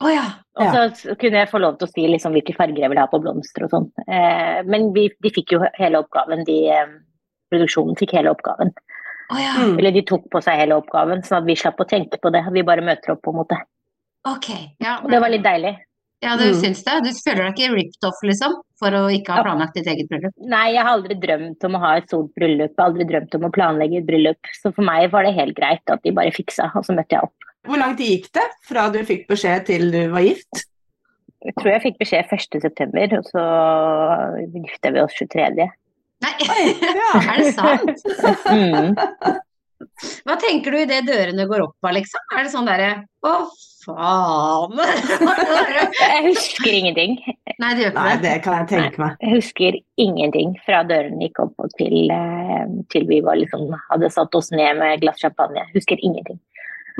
Oh, 0.03 0.11
ja. 0.13 0.25
Og 0.59 0.97
så 0.99 1.15
kunne 1.17 1.41
jeg 1.41 1.49
få 1.49 1.61
lov 1.63 1.79
til 1.79 1.87
å 1.87 1.91
si 1.93 2.03
liksom, 2.05 2.35
hvilke 2.35 2.53
farger 2.57 2.83
jeg 2.83 2.91
ville 2.91 3.05
ha 3.05 3.09
på 3.09 3.21
blomster 3.23 3.65
og 3.65 3.71
sånn. 3.73 3.87
Eh, 4.05 4.59
men 4.69 4.91
vi, 4.93 5.07
de 5.23 5.31
fikk 5.33 5.55
jo 5.55 5.63
hele 5.79 6.03
oppgaven. 6.03 6.43
De, 6.45 6.57
eh, 6.73 6.91
produksjonen 7.53 7.97
fikk 7.97 8.13
hele 8.17 8.33
oppgaven. 8.35 8.75
Oh, 9.31 9.39
ja. 9.41 9.55
mm. 9.57 9.75
Eller 9.79 9.95
de 9.95 10.03
tok 10.07 10.27
på 10.31 10.41
seg 10.43 10.59
hele 10.61 10.77
oppgaven, 10.79 11.23
sånn 11.25 11.41
at 11.41 11.49
vi 11.49 11.57
slapp 11.59 11.81
å 11.83 11.87
tenke 11.89 12.19
på 12.21 12.31
det. 12.35 12.45
Vi 12.53 12.63
bare 12.67 12.85
møter 12.85 13.15
opp, 13.15 13.23
på 13.25 13.33
en 13.33 13.41
måte. 13.41 13.59
Okay. 14.27 14.71
Ja, 14.83 14.99
men... 15.01 15.11
Det 15.13 15.21
var 15.23 15.33
litt 15.33 15.45
deilig. 15.45 15.73
Ja, 16.19 16.33
du 16.37 16.47
mm. 16.49 16.55
syns 16.61 16.79
det? 16.85 16.95
Du 17.05 17.11
føler 17.13 17.43
deg 17.43 17.59
ikke 17.59 17.75
ripped 17.75 18.07
off, 18.07 18.21
liksom? 18.25 18.55
For 18.81 18.93
å 18.93 19.03
ikke 19.13 19.35
ha 19.35 19.43
planlagt 19.45 19.75
ditt 19.77 19.89
eget 19.89 20.09
bryllup? 20.09 20.33
Nei, 20.49 20.71
jeg 20.73 20.81
har 20.81 20.95
aldri 20.97 21.17
drømt 21.21 21.65
om 21.67 21.77
å 21.77 21.81
ha 21.83 21.91
et 21.99 22.07
stort 22.09 22.31
bryllup. 22.37 22.71
Jeg 22.71 22.79
har 22.79 22.89
aldri 22.89 23.05
drømt 23.09 23.37
om 23.37 23.45
å 23.45 23.51
planlegge 23.53 24.01
et 24.01 24.07
bryllup. 24.07 24.49
Så 24.61 24.71
for 24.73 24.85
meg 24.87 25.11
var 25.13 25.27
det 25.27 25.35
helt 25.37 25.57
greit 25.57 25.93
at 25.93 26.01
de 26.05 26.13
bare 26.17 26.33
fiksa, 26.33 26.71
og 26.73 26.87
så 26.87 26.95
møtte 26.97 27.17
jeg 27.17 27.29
opp. 27.29 27.51
Hvor 27.67 27.81
lang 27.81 27.93
tid 27.99 28.13
gikk 28.15 28.31
det 28.37 28.47
fra 28.65 28.87
du 28.93 29.01
fikk 29.05 29.27
beskjed 29.29 29.67
til 29.69 29.91
du 29.93 29.99
var 30.13 30.25
gift? 30.25 30.63
Jeg 31.45 31.53
tror 31.59 31.71
jeg 31.75 31.83
fikk 31.85 31.99
beskjed 32.01 32.33
1.9., 32.33 33.19
og 33.19 33.29
så 33.29 33.43
gifta 34.55 34.93
vi 34.95 35.03
oss 35.03 35.17
23. 35.19 35.67
Nei, 36.25 36.33
ja. 36.97 37.11
er 37.29 37.43
det 37.43 37.51
sant? 37.53 38.05
mm. 38.49 38.95
Hva 40.25 40.37
tenker 40.41 40.73
du 40.73 40.81
idet 40.81 41.03
dørene 41.05 41.45
går 41.49 41.67
opp 41.67 41.91
liksom? 41.93 42.23
Er 42.33 42.47
det 42.47 42.53
sånn 42.53 42.69
derre 42.69 42.91
faen! 43.87 44.75
jeg 46.01 46.23
husker 46.27 46.75
ingenting. 46.75 47.15
Nei, 47.57 47.71
det 47.73 47.85
gjør 47.85 47.93
ikke 47.93 48.03
Nei, 48.05 48.17
det. 48.23 48.33
kan 48.43 48.59
jeg 48.59 48.69
tenke 48.73 49.01
meg. 49.01 49.15
Jeg 49.23 49.33
husker 49.37 49.79
ingenting 50.03 50.53
fra 50.65 50.83
døren 50.87 51.23
gikk 51.23 51.41
opp 51.45 51.63
og 51.63 51.73
til, 51.79 52.11
eh, 52.13 52.67
til 52.93 53.07
vi 53.09 53.21
var 53.25 53.39
liksom, 53.39 53.71
hadde 53.89 54.11
satt 54.13 54.37
oss 54.37 54.51
ned 54.53 54.77
med 54.81 54.97
et 54.97 55.03
glass 55.05 55.23
champagne. 55.23 55.63
Jeg 55.63 55.79
husker 55.79 56.03
ingenting. 56.03 56.39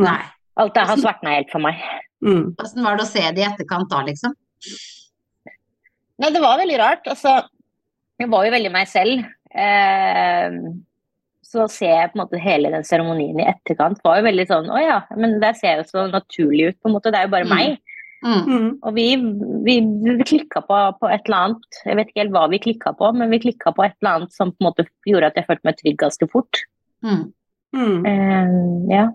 Nei. 0.01 0.19
Alt 0.57 0.74
det 0.74 0.88
har 0.89 1.01
svartna 1.01 1.36
helt 1.36 1.51
for 1.54 1.62
meg. 1.62 1.78
Mm. 2.25 2.56
Hvordan 2.57 2.88
var 2.88 2.98
det 2.98 3.06
å 3.06 3.12
se 3.12 3.24
det 3.36 3.44
i 3.44 3.45
etterkant 3.45 3.92
da, 3.92 4.01
liksom? 4.07 4.34
Nei, 6.18 6.34
det 6.34 6.42
var 6.42 6.57
veldig 6.63 6.80
rart. 6.81 7.10
Altså, 7.12 7.38
jeg 8.18 8.31
var 8.31 8.48
jo 8.48 8.56
veldig 8.56 8.74
meg 8.74 8.89
selv. 8.89 9.28
Eh, 9.54 10.62
så 11.47 11.65
ser 11.71 11.94
jeg 11.94 12.11
på 12.11 12.17
en 12.17 12.23
måte 12.25 12.39
hele 12.44 12.71
den 12.73 12.85
seremonien 12.88 13.39
i 13.39 13.47
etterkant 13.47 14.01
var 14.03 14.19
jo 14.19 14.25
veldig 14.27 14.45
sånn 14.49 14.71
Å 14.73 14.79
ja, 14.83 14.97
men 15.15 15.38
det 15.44 15.53
ser 15.59 15.79
jo 15.81 15.85
så 15.88 16.07
naturlig 16.11 16.71
ut, 16.71 16.79
på 16.81 16.89
en 16.89 16.97
måte. 16.97 17.13
Det 17.13 17.21
er 17.21 17.29
jo 17.29 17.35
bare 17.35 17.47
mm. 17.47 17.53
meg. 17.53 17.77
Mm. 18.25 18.41
Mm. 18.41 18.69
Og 18.81 18.95
vi, 18.97 19.05
vi, 19.67 19.75
vi 20.03 20.15
klikka 20.25 20.63
på, 20.65 20.79
på, 20.99 21.11
et 21.13 21.29
eller 21.29 21.38
annet. 21.38 21.79
Jeg 21.85 21.99
vet 21.99 22.11
ikke 22.11 22.23
helt 22.23 22.35
hva 22.35 22.47
vi 22.51 22.61
klikka 22.63 22.94
på, 22.97 23.11
men 23.15 23.31
vi 23.31 23.41
klikka 23.45 23.71
på 23.77 23.85
et 23.85 23.95
eller 24.01 24.13
annet 24.15 24.35
som 24.35 24.51
på 24.51 24.59
en 24.61 24.69
måte 24.69 24.88
gjorde 25.07 25.31
at 25.31 25.39
jeg 25.39 25.47
følte 25.47 25.69
meg 25.69 25.79
trygg 25.79 26.01
ganske 26.01 26.29
fort. 26.33 26.63
Mm. 27.05 27.23
Uh, 27.77 28.53
ja. 28.89 29.07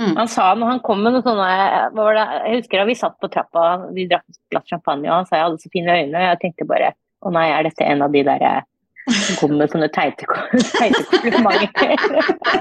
Mm. 0.00 0.14
Han 0.16 0.30
sa 0.32 0.52
når 0.56 0.74
han 0.74 0.82
kom 0.84 1.02
med 1.04 1.12
noe 1.12 1.24
sånne 1.24 1.46
Jeg 1.50 2.54
husker 2.54 2.80
da 2.80 2.86
vi 2.88 2.96
satt 2.96 3.18
på 3.20 3.28
trappa, 3.32 3.66
vi 3.92 4.06
drakk 4.08 4.24
et 4.30 4.40
glass 4.52 4.68
champagne, 4.70 5.10
og 5.10 5.18
han 5.18 5.28
sa 5.28 5.36
jeg 5.36 5.48
hadde 5.48 5.60
så 5.60 5.72
fine 5.74 5.96
øyne, 5.98 6.14
og 6.14 6.24
jeg 6.24 6.40
tenkte 6.44 6.68
bare 6.70 6.94
å 7.20 7.32
nei, 7.34 7.50
er 7.52 7.66
dette 7.68 7.84
en 7.84 8.06
av 8.06 8.14
de 8.14 8.22
derre 8.24 8.52
som 9.08 9.38
kommer 9.40 9.62
med 9.62 9.72
sånne 9.72 9.88
teite, 9.94 10.26
teite 10.78 11.04
komplimenter. 11.08 11.94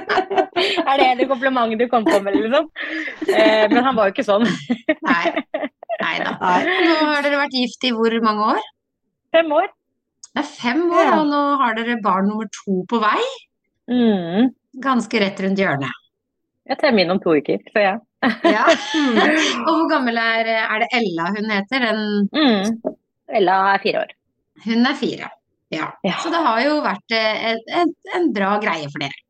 er 0.90 1.02
det 1.02 1.10
det 1.20 1.28
komplimentet 1.30 1.82
du 1.82 1.88
kom 1.92 2.08
på 2.08 2.20
med, 2.26 2.38
liksom? 2.40 2.70
Eh, 3.28 3.66
men 3.72 3.84
han 3.86 3.98
var 3.98 4.10
jo 4.10 4.16
ikke 4.16 4.28
sånn. 4.28 4.48
Nei. 5.06 5.24
Nei 6.00 6.16
da. 6.24 6.36
Nå 6.40 6.96
har 7.12 7.26
dere 7.26 7.42
vært 7.44 7.58
gift 7.60 7.86
i 7.86 7.94
hvor 7.96 8.16
mange 8.26 8.54
år? 8.56 8.64
Fem 9.36 9.52
år. 9.54 9.70
Det 10.30 10.44
er 10.44 10.50
fem 10.50 10.84
år, 10.94 11.06
ja. 11.06 11.16
og 11.20 11.30
nå 11.30 11.42
har 11.60 11.78
dere 11.78 11.98
barn 12.04 12.30
nummer 12.30 12.50
to 12.54 12.84
på 12.90 13.00
vei. 13.02 13.18
Mm. 13.90 14.52
Ganske 14.84 15.22
rett 15.22 15.42
rundt 15.44 15.60
hjørnet. 15.60 16.06
Jeg 16.70 16.78
tar 16.78 16.94
min 16.94 17.10
om 17.10 17.20
to 17.22 17.34
uker, 17.34 17.62
så 17.74 17.82
ja. 17.82 17.96
ja. 18.46 18.66
Mm. 18.94 19.18
Og 19.66 19.72
hvor 19.72 19.88
gammel 19.90 20.20
er, 20.22 20.52
er 20.62 20.84
det 20.84 20.90
Ella 21.00 21.32
hun 21.34 21.50
heter? 21.50 21.86
Den... 21.88 22.30
Mm. 22.30 22.96
Ella 23.40 23.58
er 23.74 23.82
fire 23.84 24.04
år. 24.06 24.14
Hun 24.66 24.86
er 24.86 24.98
fire. 25.00 25.32
Ja. 25.70 25.92
ja. 26.04 26.16
Så 26.24 26.32
det 26.34 26.42
har 26.46 26.62
jo 26.66 26.80
vært 26.86 27.16
eh, 27.16 27.44
en, 27.52 27.60
en, 27.82 27.92
en 28.18 28.32
bra 28.34 28.56
greie 28.64 28.90
for 28.90 29.04
dere. 29.04 29.22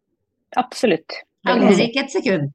Absolutt. 0.59 1.19
Angrer 1.47 1.83
ikke 1.85 2.05
et 2.05 2.13
sekund. 2.13 2.53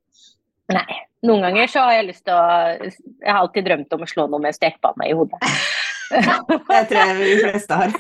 Nei. 0.73 1.01
Noen 1.25 1.45
ganger 1.47 1.71
så 1.73 1.87
har 1.87 1.99
jeg 1.99 2.09
lyst 2.11 2.25
til 2.27 2.37
å 2.37 2.45
Jeg 2.85 3.31
har 3.31 3.39
alltid 3.39 3.65
drømt 3.65 3.95
om 3.97 4.03
å 4.05 4.09
slå 4.09 4.27
noe 4.29 4.43
med 4.45 4.57
stekepanne 4.57 5.09
i 5.09 5.17
hodet. 5.17 5.41
det 6.71 6.83
tror 6.91 6.99
jeg 7.01 7.15
de 7.19 7.37
fleste 7.41 7.79
har. 7.81 7.91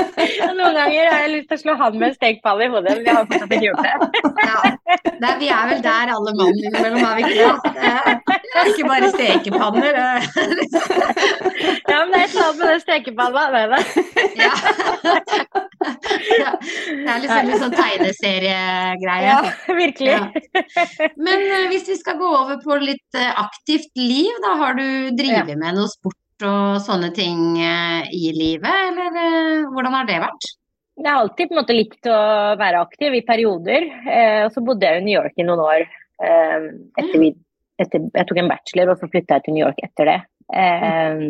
Noen 0.58 0.76
ganger 0.76 1.10
har 1.12 1.20
jeg 1.24 1.32
lyst 1.32 1.48
til 1.50 1.58
å 1.58 1.62
slå 1.62 1.74
han 1.80 1.98
med 1.98 2.08
en 2.08 2.16
stekepanne 2.16 2.66
i 2.66 2.70
hodet, 2.72 2.96
men 2.98 3.06
jeg 3.06 3.16
har 3.18 3.26
fortsatt 3.30 3.54
ikke 3.56 3.68
gjort 3.68 3.84
det. 3.86 3.94
ja. 4.50 4.58
det 5.22 5.32
vi 5.42 5.50
er 5.56 5.70
vel 5.70 5.82
der 5.86 6.12
alle 6.16 6.34
mann 6.38 6.60
innimellom, 6.60 7.02
er 7.06 7.14
vi 7.18 7.22
ikke 7.26 7.36
det? 7.38 7.52
Ikke 8.72 8.88
bare 8.88 9.10
stekepanner. 9.14 10.00
ja, 11.88 11.98
men 11.98 12.12
det 12.14 12.22
er 12.22 12.32
sånn 12.34 12.58
med 12.58 12.66
den 12.66 12.82
stekepanna. 12.82 13.42
Det 13.52 13.60
er 13.62 13.68
det. 13.72 13.82
ja. 14.42 14.52
Det 15.82 17.10
er 17.10 17.22
liksom 17.22 17.48
litt 17.48 17.62
sånn 17.62 17.76
tegneseriegreie. 17.76 19.28
Ja, 19.28 19.38
virkelig. 19.76 20.12
Ja. 20.12 20.22
Men 21.16 21.46
uh, 21.48 21.68
hvis 21.72 21.88
vi 21.90 21.98
skal 21.98 22.18
gå 22.20 22.28
over 22.28 22.60
på 22.62 22.78
litt 22.82 23.18
uh, 23.18 23.30
aktivt 23.44 23.90
liv, 23.98 24.32
da 24.44 24.56
har 24.62 24.78
du 24.78 24.86
drevet 25.18 25.56
med 25.58 25.78
noe 25.78 25.90
sport 25.90 26.18
og 26.48 26.80
sånne 26.84 27.12
ting 27.16 27.54
uh, 27.58 28.02
i 28.10 28.32
livet, 28.36 28.90
eller 28.90 29.70
hvordan 29.72 29.96
har 30.00 30.10
det 30.10 30.18
vært? 30.22 30.50
Jeg 31.00 31.08
har 31.08 31.22
alltid 31.22 31.48
på 31.48 31.54
en 31.54 31.60
måte 31.62 31.76
likt 31.76 32.08
å 32.10 32.18
være 32.60 32.82
aktiv 32.84 33.14
i 33.16 33.22
perioder. 33.24 33.86
Eh, 34.04 34.42
og 34.46 34.52
så 34.54 34.62
bodde 34.64 34.88
jeg 34.88 35.00
i 35.00 35.06
New 35.06 35.16
York 35.16 35.38
i 35.40 35.46
noen 35.48 35.62
år. 35.64 35.86
Eh, 36.22 36.66
etter 37.00 37.16
vi, 37.22 37.30
etter, 37.80 38.04
jeg 38.12 38.28
tok 38.28 38.42
en 38.42 38.50
bachelor, 38.52 38.92
og 38.92 39.00
så 39.00 39.08
flytta 39.08 39.38
jeg 39.38 39.46
til 39.46 39.56
New 39.56 39.64
York 39.64 39.80
etter 39.86 40.10
det. 40.10 40.18
Eh, 40.52 41.24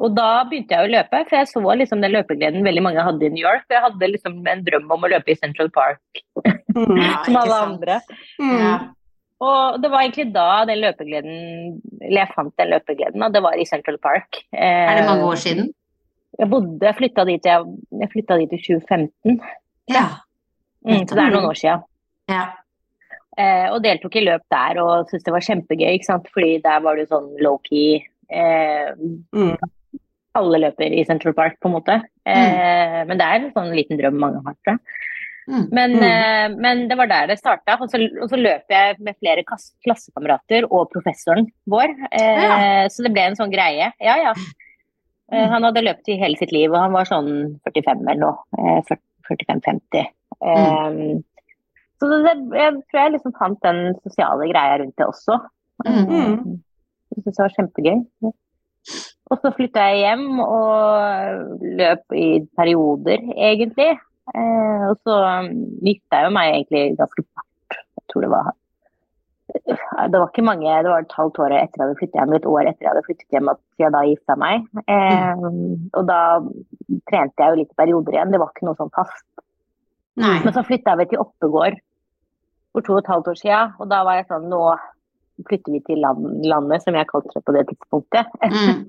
og 0.00 0.14
da 0.16 0.28
begynte 0.48 0.76
jeg 0.76 0.86
å 0.86 0.92
løpe, 0.94 1.24
for 1.28 1.36
jeg 1.36 1.50
så 1.50 1.74
liksom 1.82 2.00
den 2.00 2.14
løpegleden 2.14 2.64
veldig 2.64 2.84
mange 2.86 3.04
hadde 3.04 3.26
i 3.26 3.32
New 3.34 3.42
York. 3.42 3.66
Jeg 3.68 3.84
hadde 3.84 4.12
liksom 4.14 4.38
en 4.48 4.64
drøm 4.64 4.94
om 4.96 5.04
å 5.04 5.10
løpe 5.12 5.34
i 5.34 5.36
Central 5.36 5.68
Park, 5.74 6.22
mm, 6.40 7.02
som 7.26 7.36
alle 7.42 7.58
andre. 7.66 7.98
Mm. 8.40 8.88
Og 9.40 9.80
det 9.80 9.88
var 9.90 10.02
egentlig 10.04 10.26
da 10.34 10.64
den 10.68 10.82
løpegleden 10.82 11.36
Eller 12.04 12.20
jeg 12.26 12.32
fant 12.34 12.52
den 12.60 12.68
løpegleden, 12.74 13.22
og 13.24 13.32
det 13.32 13.40
var 13.42 13.56
i 13.56 13.64
Central 13.68 13.96
Park. 13.98 14.42
er 14.52 14.96
det 15.00 15.06
mange 15.08 15.24
år 15.24 15.38
siden? 15.40 15.70
Jeg 16.38 16.48
bodde, 16.50 16.78
jeg 16.86 16.96
flytta 16.96 17.24
dit, 17.28 17.44
jeg, 17.44 17.64
jeg 18.00 18.10
flytta 18.12 18.36
dit 18.38 18.52
i 18.52 18.60
2015. 18.62 19.40
Ja. 19.90 20.04
Mm, 20.86 21.02
så 21.08 21.16
det 21.16 21.24
er 21.24 21.34
noen 21.34 21.48
år 21.50 21.58
siden. 21.58 21.82
Ja. 22.30 22.44
Eh, 23.40 23.66
og 23.72 23.82
deltok 23.84 24.16
i 24.16 24.22
løp 24.24 24.44
der 24.52 24.78
og 24.82 25.08
syntes 25.10 25.24
det 25.26 25.32
var 25.34 25.44
kjempegøy, 25.44 25.90
ikke 25.96 26.08
sant? 26.08 26.28
fordi 26.34 26.54
der 26.64 26.80
var 26.84 26.96
det 26.96 27.06
jo 27.08 27.12
sånn 27.16 27.28
low-key. 27.44 28.00
Eh, 28.30 28.92
Mm. 29.34 29.56
alle 30.38 30.58
løper 30.62 30.92
i 30.94 31.04
Central 31.04 31.34
Park, 31.34 31.56
på 31.60 31.68
en 31.68 31.74
måte. 31.74 31.96
Eh, 32.24 33.04
Men 33.06 33.18
det 33.18 33.26
er 33.26 33.34
en 33.40 33.52
sånn 33.52 33.74
liten 33.74 33.98
drøm 33.98 34.14
mange 34.20 34.40
har. 34.46 34.54
tror 34.64 34.76
jeg. 34.76 34.80
Mm. 35.48 35.68
Men, 35.72 35.90
Mm. 35.96 36.02
eh, 36.02 36.56
men 36.60 36.88
det 36.88 36.96
var 36.98 37.06
der 37.06 37.26
det 37.28 37.38
starta. 37.38 37.78
Og, 37.80 37.88
så- 37.90 38.22
og 38.22 38.28
så 38.30 38.36
løp 38.36 38.64
jeg 38.70 38.96
med 39.00 39.16
flere 39.18 39.42
klassekamerater 39.84 40.64
og 40.70 40.90
professoren 40.92 41.46
vår. 41.66 41.88
Eh, 42.12 42.88
Så 42.88 43.02
det 43.02 43.12
ble 43.12 43.22
en 43.22 43.34
sånn 43.36 43.50
greie. 43.52 43.92
Ja, 44.00 44.16
ja. 44.16 44.34
Eh, 45.32 45.46
Han 45.48 45.62
hadde 45.62 45.82
løpt 45.84 46.08
i 46.08 46.16
hele 46.18 46.36
sitt 46.36 46.52
liv, 46.52 46.70
og 46.72 46.78
han 46.80 46.92
var 46.92 47.04
sånn 47.04 47.60
45 47.64 48.08
eller 48.08 48.20
noe. 48.20 48.38
eh, 48.58 48.82
45-50. 49.28 50.06
Eh, 50.42 51.20
Så 52.00 52.08
det, 52.08 52.36
jeg 52.56 52.72
tror 52.90 53.00
jeg 53.02 53.12
liksom 53.12 53.32
fant 53.38 53.60
den 53.62 53.94
sosiale 54.02 54.48
greia 54.50 54.78
rundt 54.80 54.96
det 54.96 55.06
også. 55.06 55.38
Mm. 55.86 56.60
Jeg 57.10 57.24
syntes 57.24 57.36
det 57.36 57.44
var 57.44 57.56
kjempegøy. 57.58 58.32
Og 59.30 59.38
så 59.42 59.52
flytta 59.54 59.82
jeg 59.92 59.98
hjem 60.04 60.40
og 60.40 61.60
løp 61.76 62.02
i 62.16 62.40
perioder, 62.56 63.18
egentlig. 63.36 63.98
Eh, 64.34 64.86
og 64.90 64.96
så 65.06 65.18
um, 65.42 65.50
gifta 65.84 66.20
jeg 66.20 66.28
jo 66.28 66.32
meg 66.36 66.54
egentlig 66.54 66.82
ganske 67.00 67.24
fort. 67.26 67.78
Jeg 67.98 68.04
tror 68.12 68.26
det 68.26 68.32
var 68.34 68.50
Det 69.50 70.18
var 70.18 70.28
ikke 70.28 70.46
mange, 70.46 70.74
det 70.84 70.90
var 70.92 71.02
et 71.02 71.16
halvt 71.18 71.40
år 71.42 71.54
etter 71.56 71.80
jeg 71.80 71.82
hadde 71.82 71.98
flyttet 71.98 72.18
hjem, 72.20 72.34
et 72.36 72.46
år 72.46 72.68
etter 72.70 72.86
jeg 72.86 72.90
hadde 72.92 73.06
flyttet 73.08 73.34
hjem 73.34 73.50
at 73.50 73.60
jeg 73.82 73.94
da 73.96 74.02
gifta 74.06 74.36
meg. 74.38 74.68
Eh, 74.94 75.44
og 75.98 76.04
da 76.06 76.20
trente 77.10 77.42
jeg 77.42 77.50
jo 77.50 77.58
litt 77.58 77.74
i 77.74 77.80
perioder 77.82 78.16
igjen, 78.16 78.30
det 78.30 78.40
var 78.42 78.52
ikke 78.54 78.68
noe 78.68 78.78
sånn 78.78 78.94
fast. 78.94 79.26
Nei. 80.20 80.36
Men 80.44 80.54
så 80.54 80.62
flytta 80.66 80.94
vi 81.00 81.08
til 81.10 81.22
Oppegård 81.24 81.80
for 82.70 82.86
to 82.86 82.94
og 82.94 83.02
et 83.02 83.10
halvt 83.10 83.32
år 83.32 83.38
siden, 83.40 83.74
og 83.82 83.90
da 83.90 84.04
var 84.06 84.20
jeg 84.20 84.28
sånn 84.30 84.46
Nå 84.52 84.62
flytter 85.48 85.74
vi 85.74 85.80
til 85.86 86.00
land, 86.02 86.44
landet, 86.48 86.84
som 86.84 86.96
jeg 86.96 87.08
kalte 87.10 87.32
det 87.34 87.44
på 87.46 87.54
det 87.56 87.64
tidspunktet. 87.70 88.24
Mm. 88.42 88.84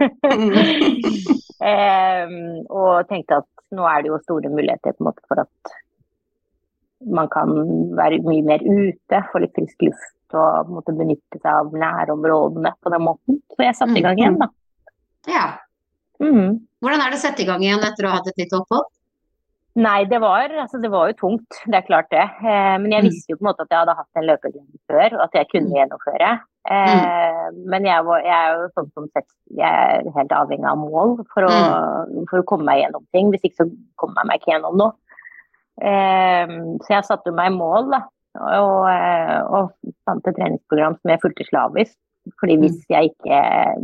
um, 1.62 2.36
og 2.82 3.10
tenkte 3.12 3.42
at 3.42 3.50
nå 3.76 3.88
er 3.88 4.04
det 4.04 4.12
jo 4.12 4.20
store 4.26 4.52
muligheter 4.52 4.96
på 4.96 5.04
en 5.04 5.10
måte 5.10 5.24
for 5.32 5.44
at 5.46 5.76
man 7.02 7.30
kan 7.34 7.50
være 7.98 8.22
mye 8.26 8.44
mer 8.46 8.64
ute, 8.66 9.22
få 9.32 9.42
litt 9.42 9.56
frisk 9.58 9.88
luft 9.88 10.36
og 10.38 10.70
måtte 10.72 10.94
benytte 10.96 11.40
seg 11.42 11.50
av 11.52 11.74
nærområdene 11.76 12.72
på 12.80 12.94
den 12.94 13.04
måten. 13.04 13.40
Så 13.56 13.66
jeg 13.66 13.78
satte 13.78 13.98
i 14.00 14.04
gang 14.06 14.20
igjen, 14.20 14.38
da. 14.40 14.48
Ja. 15.28 15.46
Mm. 16.22 16.62
Hvordan 16.82 17.04
er 17.04 17.12
det 17.12 17.20
å 17.20 17.24
sette 17.24 17.44
i 17.44 17.48
gang 17.50 17.64
igjen 17.66 17.84
etter 17.84 18.08
å 18.08 18.14
ha 18.14 18.20
hatt 18.20 18.30
et 18.32 18.40
lite 18.44 18.60
opphold? 18.62 18.88
Nei, 19.80 20.04
det 20.12 20.18
var, 20.20 20.52
altså 20.60 20.82
det 20.84 20.90
var 20.92 21.08
jo 21.08 21.14
tungt, 21.22 21.62
det 21.72 21.78
er 21.80 21.86
klart 21.88 22.10
det. 22.12 22.26
Eh, 22.44 22.78
men 22.82 22.92
jeg 22.92 23.04
Mm. 23.04 23.08
visste 23.08 23.32
jo 23.32 23.38
på 23.38 23.46
en 23.46 23.50
måte 23.54 23.64
at 23.64 23.70
jeg 23.72 23.80
hadde 23.80 23.96
hatt 23.96 24.20
en 24.20 24.26
løpeglede 24.28 24.80
før, 24.92 25.14
og 25.16 25.22
at 25.24 25.38
jeg 25.40 25.48
kunne 25.54 25.78
gjennomføre. 25.78 26.32
Eh, 26.72 27.52
Men 27.72 27.86
jeg, 27.86 28.04
var, 28.06 28.20
jeg 28.22 28.36
er 28.36 28.52
jo 28.58 28.68
sånn 28.76 28.92
som 28.94 29.08
sett, 29.16 29.28
jeg 29.56 29.66
er 29.72 30.12
helt 30.16 30.32
avhengig 30.36 30.68
av 30.68 30.78
mål 30.78 31.16
for 31.34 31.48
å, 31.48 31.54
for 32.30 32.40
å 32.42 32.46
komme 32.46 32.68
meg 32.68 32.84
gjennom 32.84 33.06
ting. 33.16 33.32
Hvis 33.32 33.42
ikke 33.48 33.64
så 33.64 33.70
kommer 33.98 34.22
jeg 34.22 34.28
meg 34.30 34.40
ikke 34.42 34.52
gjennom 34.54 34.78
noe. 34.78 34.94
Eh, 35.82 36.48
så 36.84 36.94
jeg 36.98 37.08
satte 37.08 37.34
meg 37.36 37.56
mål, 37.56 37.90
da. 37.96 38.02
Og, 38.40 38.86
og, 38.88 39.52
og 39.52 39.94
fant 40.08 40.28
et 40.30 40.36
treningsprogram 40.38 40.96
som 41.00 41.12
jeg 41.12 41.22
fulgte 41.24 41.48
slavisk. 41.50 41.96
Fordi 42.40 42.56
hvis 42.62 42.78
jeg 42.92 43.10
ikke 43.16 43.38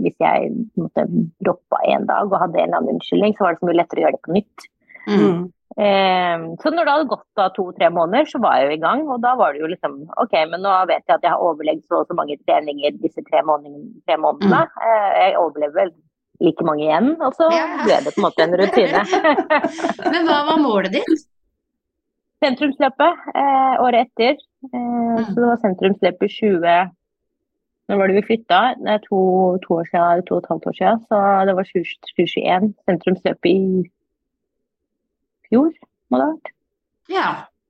hvis 0.03 0.15
jeg 0.21 0.51
måtte 0.77 1.07
droppa 1.41 1.79
en 1.89 2.05
dag 2.05 2.29
og 2.29 2.37
hadde 2.43 2.59
en 2.61 2.67
eller 2.69 2.77
annen 2.83 2.95
unnskyldning, 2.99 3.33
så 3.35 3.47
var 3.47 3.55
det 3.55 3.59
så 3.63 3.69
mye 3.71 3.79
lettere 3.79 4.03
å 4.03 4.05
gjøre 4.05 4.17
det 4.19 4.25
på 4.27 4.35
nytt. 4.37 4.67
Mm. 5.07 5.39
Eh, 5.75 6.43
så 6.63 6.71
når 6.71 6.87
det 6.87 6.93
hadde 6.93 7.11
gått 7.11 7.41
to-tre 7.57 7.89
måneder, 7.93 8.29
så 8.31 8.39
var 8.41 8.57
jeg 8.57 8.69
jo 8.69 8.77
i 8.77 8.81
gang. 8.81 9.05
Og 9.11 9.21
da 9.25 9.35
var 9.39 9.53
det 9.53 9.61
jo 9.61 9.71
liksom 9.71 9.99
OK, 10.23 10.35
men 10.51 10.63
nå 10.63 10.73
vet 10.89 11.03
jeg 11.03 11.19
at 11.19 11.27
jeg 11.27 11.33
har 11.33 11.43
overlevd 11.43 11.83
så 11.85 12.01
og 12.01 12.09
så 12.09 12.17
mange 12.17 12.39
treninger 12.47 12.99
disse 13.03 13.23
tre 13.27 13.43
månedene. 13.45 13.89
Tre 14.07 14.19
månedene. 14.23 14.65
Eh, 14.81 15.09
jeg 15.21 15.39
overlever 15.43 15.79
vel 15.81 15.95
like 16.43 16.65
mange 16.65 16.85
igjen. 16.85 17.15
Og 17.21 17.33
så 17.37 17.49
ble 17.51 17.97
det 18.05 18.13
på 18.13 18.21
en 18.21 18.27
måte 18.27 18.45
en 18.45 18.59
rutine. 18.61 19.03
Men 20.13 20.29
hva 20.29 20.43
var 20.51 20.61
målet 20.61 20.99
ditt? 20.99 21.25
Sentrumsløpet 22.43 23.25
eh, 23.33 23.75
året 23.81 24.07
etter. 24.07 24.37
Eh, 24.69 25.19
så 25.25 25.33
det 25.33 25.49
var 25.49 25.61
sentrumsløpet 25.63 26.37
20 26.37 26.93
Når 27.87 27.99
var 27.99 28.09
det 28.09 28.17
vi 28.17 28.25
flytta? 28.27 28.61
Det 28.81 28.95
er 28.97 29.03
to, 29.05 29.19
to 29.63 29.77
år 29.79 29.85
siden, 29.89 30.25
to 30.27 30.35
og 30.37 30.43
et 30.43 30.49
halvt 30.51 30.67
år 30.69 30.75
siden. 30.79 31.05
Så 31.09 31.21
det 31.49 31.55
var 31.59 31.69
20 31.71 31.93
2021. 32.11 32.73
Sentrumsløpet 32.89 33.49
i 33.51 33.85
fjor, 35.49 35.71
må 36.11 36.19
det 36.21 36.25
ha 36.25 36.31
vært. 36.33 36.51
Ja, 37.11 37.27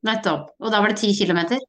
nettopp. 0.07 0.50
Og 0.62 0.72
da 0.74 0.81
var 0.84 0.93
det 0.93 1.00
ti 1.01 1.12
kilometer? 1.17 1.60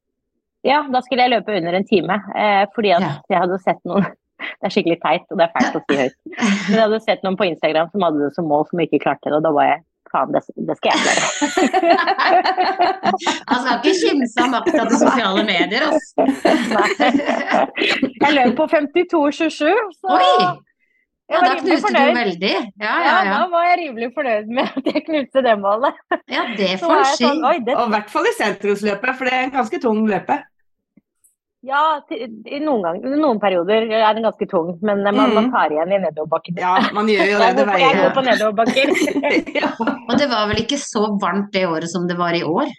Ja, 0.66 0.82
da 0.90 1.00
skulle 1.04 1.22
jeg 1.26 1.32
løpe 1.36 1.54
under 1.56 1.76
en 1.78 1.86
time. 1.86 2.16
Eh, 2.34 2.64
fordi 2.74 2.90
at 2.96 3.04
Ja. 3.04 3.12
jeg 3.30 3.38
hadde 3.44 3.58
sett 3.62 3.84
noen 3.88 4.06
Det 4.58 4.68
er 4.68 4.70
skikkelig 4.70 5.00
teit, 5.02 5.24
og 5.30 5.38
det 5.38 5.44
er 5.48 5.52
fælt 5.54 5.76
å 5.78 5.80
si 5.86 5.96
høyt. 5.98 6.14
Men 6.30 6.74
jeg 6.76 6.80
hadde 6.84 6.98
sett 7.02 7.22
noen 7.26 7.36
på 7.38 7.46
Instagram 7.48 7.88
som 7.90 8.02
hadde 8.06 8.20
det 8.22 8.32
som 8.36 8.46
mål, 8.46 8.64
som 8.70 8.78
ikke 8.82 9.00
klarte 9.02 9.30
det. 9.30 9.34
Og 9.38 9.42
da 9.42 9.50
var 9.54 9.66
jeg 9.66 9.80
faen, 10.12 10.30
det, 10.34 10.42
det 10.68 10.76
skal 10.78 10.94
jeg 10.94 11.00
klare. 11.04 11.22
Han 13.50 13.58
skal 13.64 13.74
ikke 13.82 13.94
kimse 13.98 14.44
av 14.44 14.50
makta 14.54 14.86
til 14.88 14.98
sosiale 15.02 15.42
medier, 15.48 15.82
altså. 15.90 16.26
Jeg 18.22 18.32
løp 18.38 18.54
på 18.58 18.66
52,27, 18.72 19.50
så 19.98 20.16
Oi! 20.16 20.48
Ja, 21.28 21.40
da 21.44 21.54
knuste 21.60 21.90
du 21.92 21.98
veldig. 22.16 22.50
Ja, 22.50 22.62
Ja, 22.80 22.92
ja, 23.04 23.16
ja. 23.24 23.32
da 23.38 23.48
var 23.52 23.64
jeg 23.68 23.78
rimelig 23.82 24.06
fornøyd 24.16 24.46
med 24.48 24.70
at 24.80 24.86
jeg 24.94 25.02
knuste 25.04 25.42
det 25.44 25.56
målet. 25.60 25.98
Ja, 26.32 26.44
det 26.56 26.70
får 26.82 26.94
en 26.98 27.04
si. 27.12 27.24
sånn, 27.26 27.42
det, 27.66 27.74
Og 27.76 27.88
i 27.90 27.92
hvert 27.96 28.10
fall 28.14 28.28
i 28.30 28.36
sentrumsløpet, 28.38 29.16
for 29.18 29.28
det 29.28 29.34
er 29.36 29.42
en 29.48 29.52
ganske 29.58 29.80
tung 29.82 30.06
løpe. 30.08 30.38
ja, 31.68 31.82
i 32.14 32.58
noen, 32.62 32.80
gang, 32.86 32.98
i 33.04 33.18
noen 33.20 33.40
perioder 33.42 33.90
er 33.90 34.14
den 34.16 34.24
ganske 34.24 34.46
tung, 34.48 34.78
men 34.80 35.02
man, 35.04 35.16
man 35.34 35.34
Mhm. 35.44 35.50
tar 35.52 35.68
igjen 35.74 35.92
i 35.92 35.98
nedoverbakken. 36.06 36.56
Ja, 36.62 36.76
man 36.96 37.06
gjør 37.12 37.26
jo 37.32 37.38
det. 37.42 37.50
Det 37.58 37.66
veier. 37.66 37.84
jeg 37.84 37.98
går 38.00 38.14
på 38.16 38.24
nedoverbakker. 38.28 38.86
ja. 39.60 39.70
Og 40.08 40.14
det 40.18 40.28
var 40.30 40.46
vel 40.48 40.62
ikke 40.64 40.78
så 40.80 41.18
varmt 41.20 41.52
det 41.52 41.66
året 41.68 41.90
som 41.92 42.06
det 42.08 42.16
var 42.16 42.32
i 42.32 42.40
år? 42.46 42.70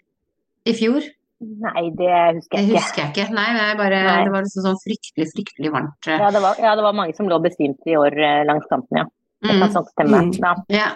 I 0.66 0.74
fjor? 0.74 1.06
Nei, 1.40 1.84
det 1.96 2.10
husker 2.36 2.58
jeg 2.60 2.68
ikke. 2.68 2.80
husker 2.80 3.02
jeg 3.02 3.10
ikke. 3.14 3.26
Nei, 3.34 3.48
det, 3.56 3.68
bare, 3.80 4.00
det 4.26 4.32
var 4.34 4.44
liksom 4.44 4.66
sånn 4.66 4.80
fryktelig, 4.84 5.28
fryktelig 5.34 5.72
varmt. 5.72 6.08
eh. 6.12 6.20
Ja 6.20 6.32
det, 6.36 6.42
var, 6.44 6.56
ja, 6.60 6.74
det 6.76 6.84
var 6.84 6.94
mange 6.98 7.16
som 7.16 7.30
lå 7.32 7.38
besvimt 7.42 7.80
i 7.88 7.96
år 7.96 8.12
eh, 8.20 8.42
langs 8.50 8.66
kanten, 8.72 8.98
ja. 9.04 9.06
Det 9.42 9.48
kan 9.54 9.62
Mm. 9.70 9.72
sånn 9.78 9.86
stemme. 9.94 10.20
Mm. 10.26 10.34
Ja. 10.44 10.54
Ja. 10.68 10.90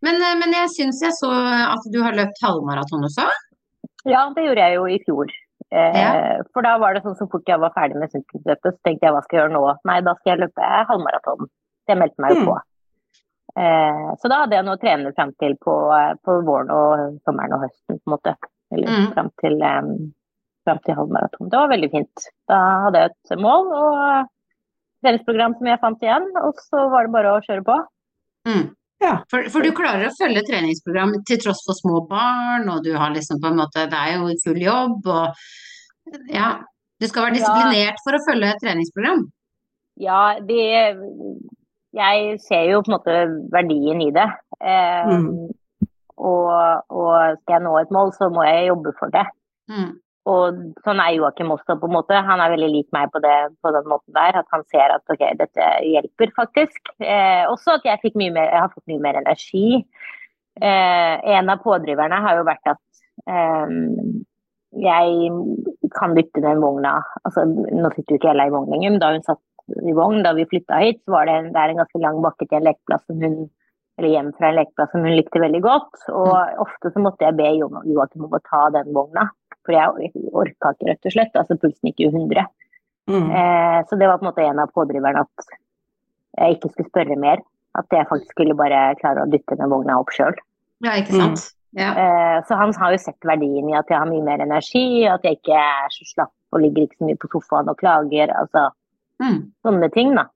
Men, 0.00 0.16
eh, 0.22 0.34
men 0.40 0.52
jeg 0.56 0.68
syns 0.72 1.02
jeg 1.04 1.12
så 1.18 1.28
at 1.28 1.84
du 1.92 2.00
har 2.02 2.12
løpt 2.16 2.40
halvmaraton 2.40 3.04
også. 3.04 3.26
ja, 4.08 4.22
det 4.34 4.44
gjorde 4.46 4.64
jeg 4.64 4.74
jo 4.78 4.86
i 4.88 4.98
fjor. 5.04 5.26
Eh, 5.72 5.92
Ja. 6.00 6.42
For 6.54 6.62
da 6.62 6.78
var 6.78 6.94
det 6.94 7.02
sånn 7.04 7.16
så 7.20 7.28
fort 7.30 7.44
jeg 7.46 7.60
var 7.60 7.70
ferdig 7.76 7.96
med 8.00 8.10
sentrumsløpet, 8.10 8.72
så 8.72 8.78
tenkte 8.84 9.06
jeg 9.06 9.12
hva 9.12 9.22
skal 9.24 9.36
jeg 9.38 9.44
gjøre 9.44 9.52
nå? 9.58 9.76
Nei, 9.84 10.00
da 10.00 10.14
skal 10.14 10.32
jeg 10.32 10.40
løpe 10.48 10.72
halvmaraton. 10.88 11.48
Det 11.88 11.96
meldte 12.00 12.18
meg 12.24 12.32
jo 12.36 12.40
Mm. 12.40 12.46
på. 12.48 12.56
Eh, 13.60 14.08
så 14.16 14.28
da 14.32 14.40
hadde 14.42 14.56
jeg 14.56 14.64
noe 14.64 14.76
å 14.76 14.80
trene 14.80 15.12
frem 15.14 15.32
til 15.38 15.54
på, 15.60 15.72
på 16.24 16.36
våren 16.48 16.70
og 16.72 17.18
sommeren 17.26 17.52
og 17.58 17.60
høsten, 17.66 18.00
på 18.00 18.08
en 18.08 18.14
måte. 18.16 18.34
Eller 18.72 18.88
Mm. 18.88 19.08
frem 19.14 19.30
til, 19.40 19.56
um, 19.62 20.12
til 20.84 20.94
halvmaraton. 20.94 21.48
Det 21.50 21.58
var 21.58 21.68
veldig 21.72 21.90
fint. 21.90 22.26
Da 22.48 22.58
hadde 22.86 22.98
jeg 23.02 23.10
et 23.30 23.38
mål 23.38 23.72
og 23.72 24.28
treningsprogram 25.02 25.56
som 25.58 25.66
jeg 25.66 25.80
fant 25.82 26.02
igjen, 26.06 26.28
og 26.42 26.54
så 26.70 26.84
var 26.92 27.04
det 27.06 27.12
bare 27.12 27.32
å 27.36 27.42
kjøre 27.42 27.64
på. 27.66 27.76
Mm. 28.48 28.64
Ja. 29.02 29.16
For, 29.30 29.48
for 29.50 29.60
du 29.66 29.72
klarer 29.74 30.06
å 30.06 30.14
følge 30.14 30.44
treningsprogram 30.46 31.16
til 31.26 31.38
tross 31.42 31.62
for 31.66 31.74
små 31.74 32.04
barn, 32.08 32.68
og 32.70 32.84
du 32.84 32.92
har 32.96 33.10
liksom 33.10 33.40
på 33.42 33.50
en 33.50 33.58
måte 33.58 33.88
Det 33.90 33.98
er 33.98 34.12
jo 34.18 34.30
full 34.44 34.60
jobb, 34.62 35.06
og 35.06 35.34
ja. 36.30 36.60
Du 37.00 37.08
skal 37.08 37.24
være 37.26 37.34
Ja. 37.34 37.42
disiplinert 37.42 37.98
for 38.04 38.14
å 38.14 38.22
følge 38.28 38.50
et 38.54 38.60
treningsprogram. 38.62 39.24
Ja, 39.98 40.38
det 40.38 40.96
Jeg 41.94 42.38
ser 42.40 42.70
jo 42.70 42.78
på 42.80 42.88
en 42.88 42.94
måte 42.96 43.50
verdien 43.52 44.00
i 44.06 44.10
det. 44.14 44.28
Eh, 44.62 45.04
Mm. 45.04 45.50
Og, 46.16 46.86
og 46.92 47.42
skal 47.42 47.58
jeg 47.58 47.64
nå 47.66 47.74
et 47.80 47.92
mål, 47.94 48.12
så 48.16 48.28
må 48.32 48.44
jeg 48.46 48.70
jobbe 48.70 48.94
for 48.98 49.12
det. 49.14 49.26
Mm. 49.70 49.92
Og 50.30 50.58
sånn 50.84 51.00
er 51.02 51.16
Joakim 51.16 51.50
også, 51.50 51.74
på 51.80 51.88
en 51.88 51.96
måte. 51.96 52.18
Han 52.28 52.40
er 52.42 52.52
veldig 52.52 52.68
lik 52.70 52.88
meg 52.94 53.10
på, 53.14 53.18
det, 53.24 53.34
på 53.64 53.72
den 53.74 53.88
måten 53.90 54.14
der. 54.14 54.38
At 54.38 54.54
han 54.54 54.62
ser 54.70 54.94
at 54.94 55.02
ok, 55.10 55.24
dette 55.40 55.70
hjelper 55.88 56.34
faktisk. 56.36 56.92
Eh, 57.02 57.42
også 57.50 57.78
at 57.78 57.88
jeg, 57.88 58.02
fikk 58.04 58.18
mye 58.20 58.34
mer, 58.34 58.46
jeg 58.52 58.62
har 58.62 58.70
fått 58.70 58.86
mye 58.92 59.02
mer 59.02 59.18
energi. 59.18 59.80
Eh, 60.62 61.14
en 61.38 61.50
av 61.50 61.64
pådriverne 61.64 62.20
har 62.22 62.38
jo 62.38 62.46
vært 62.46 62.70
at 62.74 63.02
eh, 63.26 63.74
jeg 64.82 65.32
kan 65.98 66.14
bytte 66.16 66.44
den 66.44 66.62
vogna. 66.62 67.00
Altså, 67.26 67.44
nå 67.48 67.90
sitter 67.96 68.14
jo 68.14 68.20
ikke 68.20 68.30
Ella 68.32 68.46
i 68.46 68.54
vogn 68.54 68.70
lenger, 68.70 68.94
men 68.94 69.02
da 69.02 69.10
hun 69.16 69.26
satt 69.26 69.42
i 69.82 69.94
vogn 69.96 70.22
da 70.24 70.36
vi 70.36 70.46
flytta 70.48 70.78
hit, 70.84 71.02
så 71.02 71.16
var 71.16 71.26
det, 71.26 71.34
en, 71.38 71.50
det 71.54 71.60
er 71.60 71.72
en 71.72 71.82
ganske 71.82 72.00
lang 72.02 72.22
bakke 72.22 72.46
til 72.46 72.60
en 72.60 72.68
lekeplass 72.70 73.04
som 73.08 73.20
hun 73.22 73.36
eller 73.98 74.08
hjem 74.14 74.32
fra 74.38 74.48
en 74.48 74.56
lekeplass 74.56 74.90
som 74.94 75.04
hun 75.04 75.16
likte 75.16 75.40
veldig 75.42 75.60
godt. 75.62 76.02
Og 76.10 76.32
ofte 76.64 76.92
så 76.94 77.02
måtte 77.04 77.26
jeg 77.26 77.36
be 77.36 77.50
Jo- 77.58 77.82
Joakim 77.84 78.24
om 78.24 78.32
å 78.38 78.40
ta 78.48 78.68
den 78.70 78.92
vogna. 78.96 79.28
For 79.66 79.72
jeg 79.76 80.10
orka 80.32 80.72
ikke, 80.74 80.88
rett 80.90 81.06
og 81.06 81.12
slett. 81.14 81.36
Altså 81.38 81.58
pulsen 81.60 81.90
gikk 81.92 82.00
jo 82.06 82.10
100. 82.10 82.46
Mm. 83.10 83.30
Eh, 83.30 83.78
så 83.88 83.98
det 83.98 84.08
var 84.08 84.18
på 84.18 84.24
en 84.26 84.30
måte 84.32 84.46
en 84.48 84.58
av 84.62 84.70
pådriverne 84.74 85.20
at 85.26 85.46
jeg 86.38 86.56
ikke 86.56 86.70
skulle 86.72 86.90
spørre 86.90 87.18
mer. 87.18 87.42
At 87.78 87.86
jeg 87.94 88.06
faktisk 88.08 88.34
skulle 88.34 88.54
bare 88.58 88.94
klare 89.00 89.22
å 89.24 89.30
dytte 89.30 89.56
den 89.56 89.70
vogna 89.72 89.98
opp 90.00 90.10
sjøl. 90.12 90.34
Ja, 90.84 90.96
ikke 90.98 91.14
sant? 91.20 91.52
Ja. 91.72 91.92
Eh, 91.96 92.42
så 92.48 92.56
han 92.58 92.72
har 92.76 92.92
jo 92.92 92.98
sett 93.00 93.24
verdien 93.24 93.70
i 93.70 93.76
at 93.78 93.88
jeg 93.88 93.96
har 93.98 94.06
mye 94.10 94.24
mer 94.26 94.42
energi, 94.44 95.06
at 95.08 95.22
jeg 95.24 95.38
ikke 95.38 95.56
er 95.56 95.88
så 95.94 96.04
slapp 96.10 96.32
og 96.52 96.60
ligger 96.60 96.84
ikke 96.84 96.98
så 97.00 97.06
mye 97.08 97.16
på 97.22 97.30
sofaen 97.32 97.68
og 97.72 97.78
klager. 97.80 98.28
Altså 98.36 98.70
Mm. 99.22 99.52
sånne 99.64 99.92
ting, 99.92 100.14
da. 100.16 100.26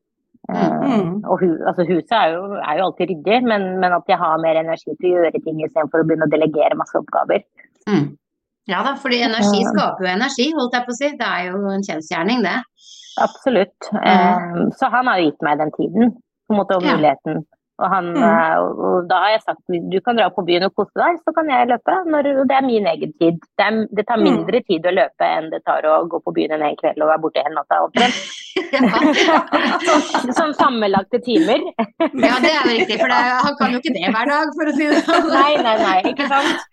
Eh, 0.49 0.73
Mm. 0.87 1.25
og 1.27 1.41
hu, 1.41 1.49
altså, 1.67 1.83
huset 1.89 2.13
er 2.15 2.29
jo, 2.37 2.43
er 2.55 2.79
jo 2.79 2.85
alltid 2.85 3.09
ryddig, 3.11 3.39
men, 3.51 3.65
men 3.83 3.93
at 3.97 4.05
jeg 4.09 4.19
har 4.21 4.39
mer 4.39 4.61
energi 4.61 4.93
til 5.01 5.09
å 5.11 5.15
gjøre 5.17 5.41
ting 5.43 5.59
istedenfor 5.65 6.03
å 6.03 6.07
begynne 6.07 6.29
å 6.29 6.31
delegere 6.31 6.79
masse 6.79 6.95
oppgaver. 6.95 7.43
Mm. 7.91 8.05
Ja 8.71 8.83
da, 8.87 8.95
fordi 8.99 9.19
energi 9.27 9.65
skaper 9.67 10.07
jo 10.07 10.13
energi, 10.13 10.47
holdt 10.55 10.75
jeg 10.75 10.87
på 10.87 10.95
å 10.95 10.99
si. 11.01 11.11
Det 11.19 11.27
er 11.27 11.51
jo 11.51 11.59
en 11.71 11.85
kjensgjerning, 11.87 12.43
det. 12.47 12.55
Absolutt. 13.23 13.91
Eh, 14.03 14.47
så 14.79 14.91
han 14.93 15.07
har 15.11 15.19
jo 15.19 15.31
gitt 15.31 15.43
meg 15.47 15.59
den 15.59 15.71
tiden, 15.77 16.15
på 16.47 16.55
en 16.55 16.61
måte, 16.61 16.79
og 16.79 16.83
Ja. 16.87 16.97
Og, 17.79 17.87
han, 17.93 18.07
Mm. 18.15 18.23
eh, 18.25 18.57
og 18.57 18.79
og 18.87 19.09
da 19.09 19.17
har 19.21 19.31
jeg 19.35 19.43
sagt 19.43 19.61
du 19.69 20.01
kan 20.01 20.17
dra 20.17 20.31
på 20.33 20.45
byen 20.47 20.65
og 20.65 20.73
kose 20.75 20.97
deg, 20.97 21.19
så 21.21 21.35
kan 21.37 21.49
jeg 21.53 21.69
løpe. 21.69 21.93
Når, 22.09 22.29
og 22.41 22.47
det 22.49 22.57
er 22.57 22.65
min 22.65 22.87
egen 22.87 23.13
tid. 23.21 23.37
Det, 23.59 23.65
er, 23.67 23.87
det 23.93 24.07
tar 24.09 24.17
Mm. 24.17 24.25
mindre 24.25 24.61
tid 24.65 24.87
å 24.87 24.95
løpe 24.97 25.25
enn 25.29 25.51
det 25.51 25.61
tar 25.67 25.83
å 25.85 26.09
gå 26.09 26.23
på 26.25 26.33
byen 26.33 26.53
en 26.57 26.63
hel 26.63 26.77
kveld 26.81 27.03
og 27.05 27.09
være 27.13 27.21
borte 27.21 27.43
hele 27.45 27.55
natta. 27.59 27.77
Sånn 29.87 30.33
sånn 30.39 30.55
sammenlagte 30.57 31.21
timer. 31.25 31.61
Ja, 32.01 32.39
det 32.41 32.51
er 32.53 32.63
jo 32.65 32.73
riktig, 32.79 32.99
for 33.01 33.13
det, 33.13 33.21
han 33.45 33.57
kan 33.61 33.73
jo 33.77 33.81
ikke 33.83 33.93
det 33.97 34.09
hver 34.15 34.31
dag, 34.33 34.55
for 34.57 34.71
å 34.71 34.75
si 34.77 34.89
det 34.91 35.03
sånn. 35.07 35.29
Nei, 35.33 35.53
nei, 35.67 35.77
nei, 35.83 35.99
ikke 36.13 36.29
sant? 36.33 36.65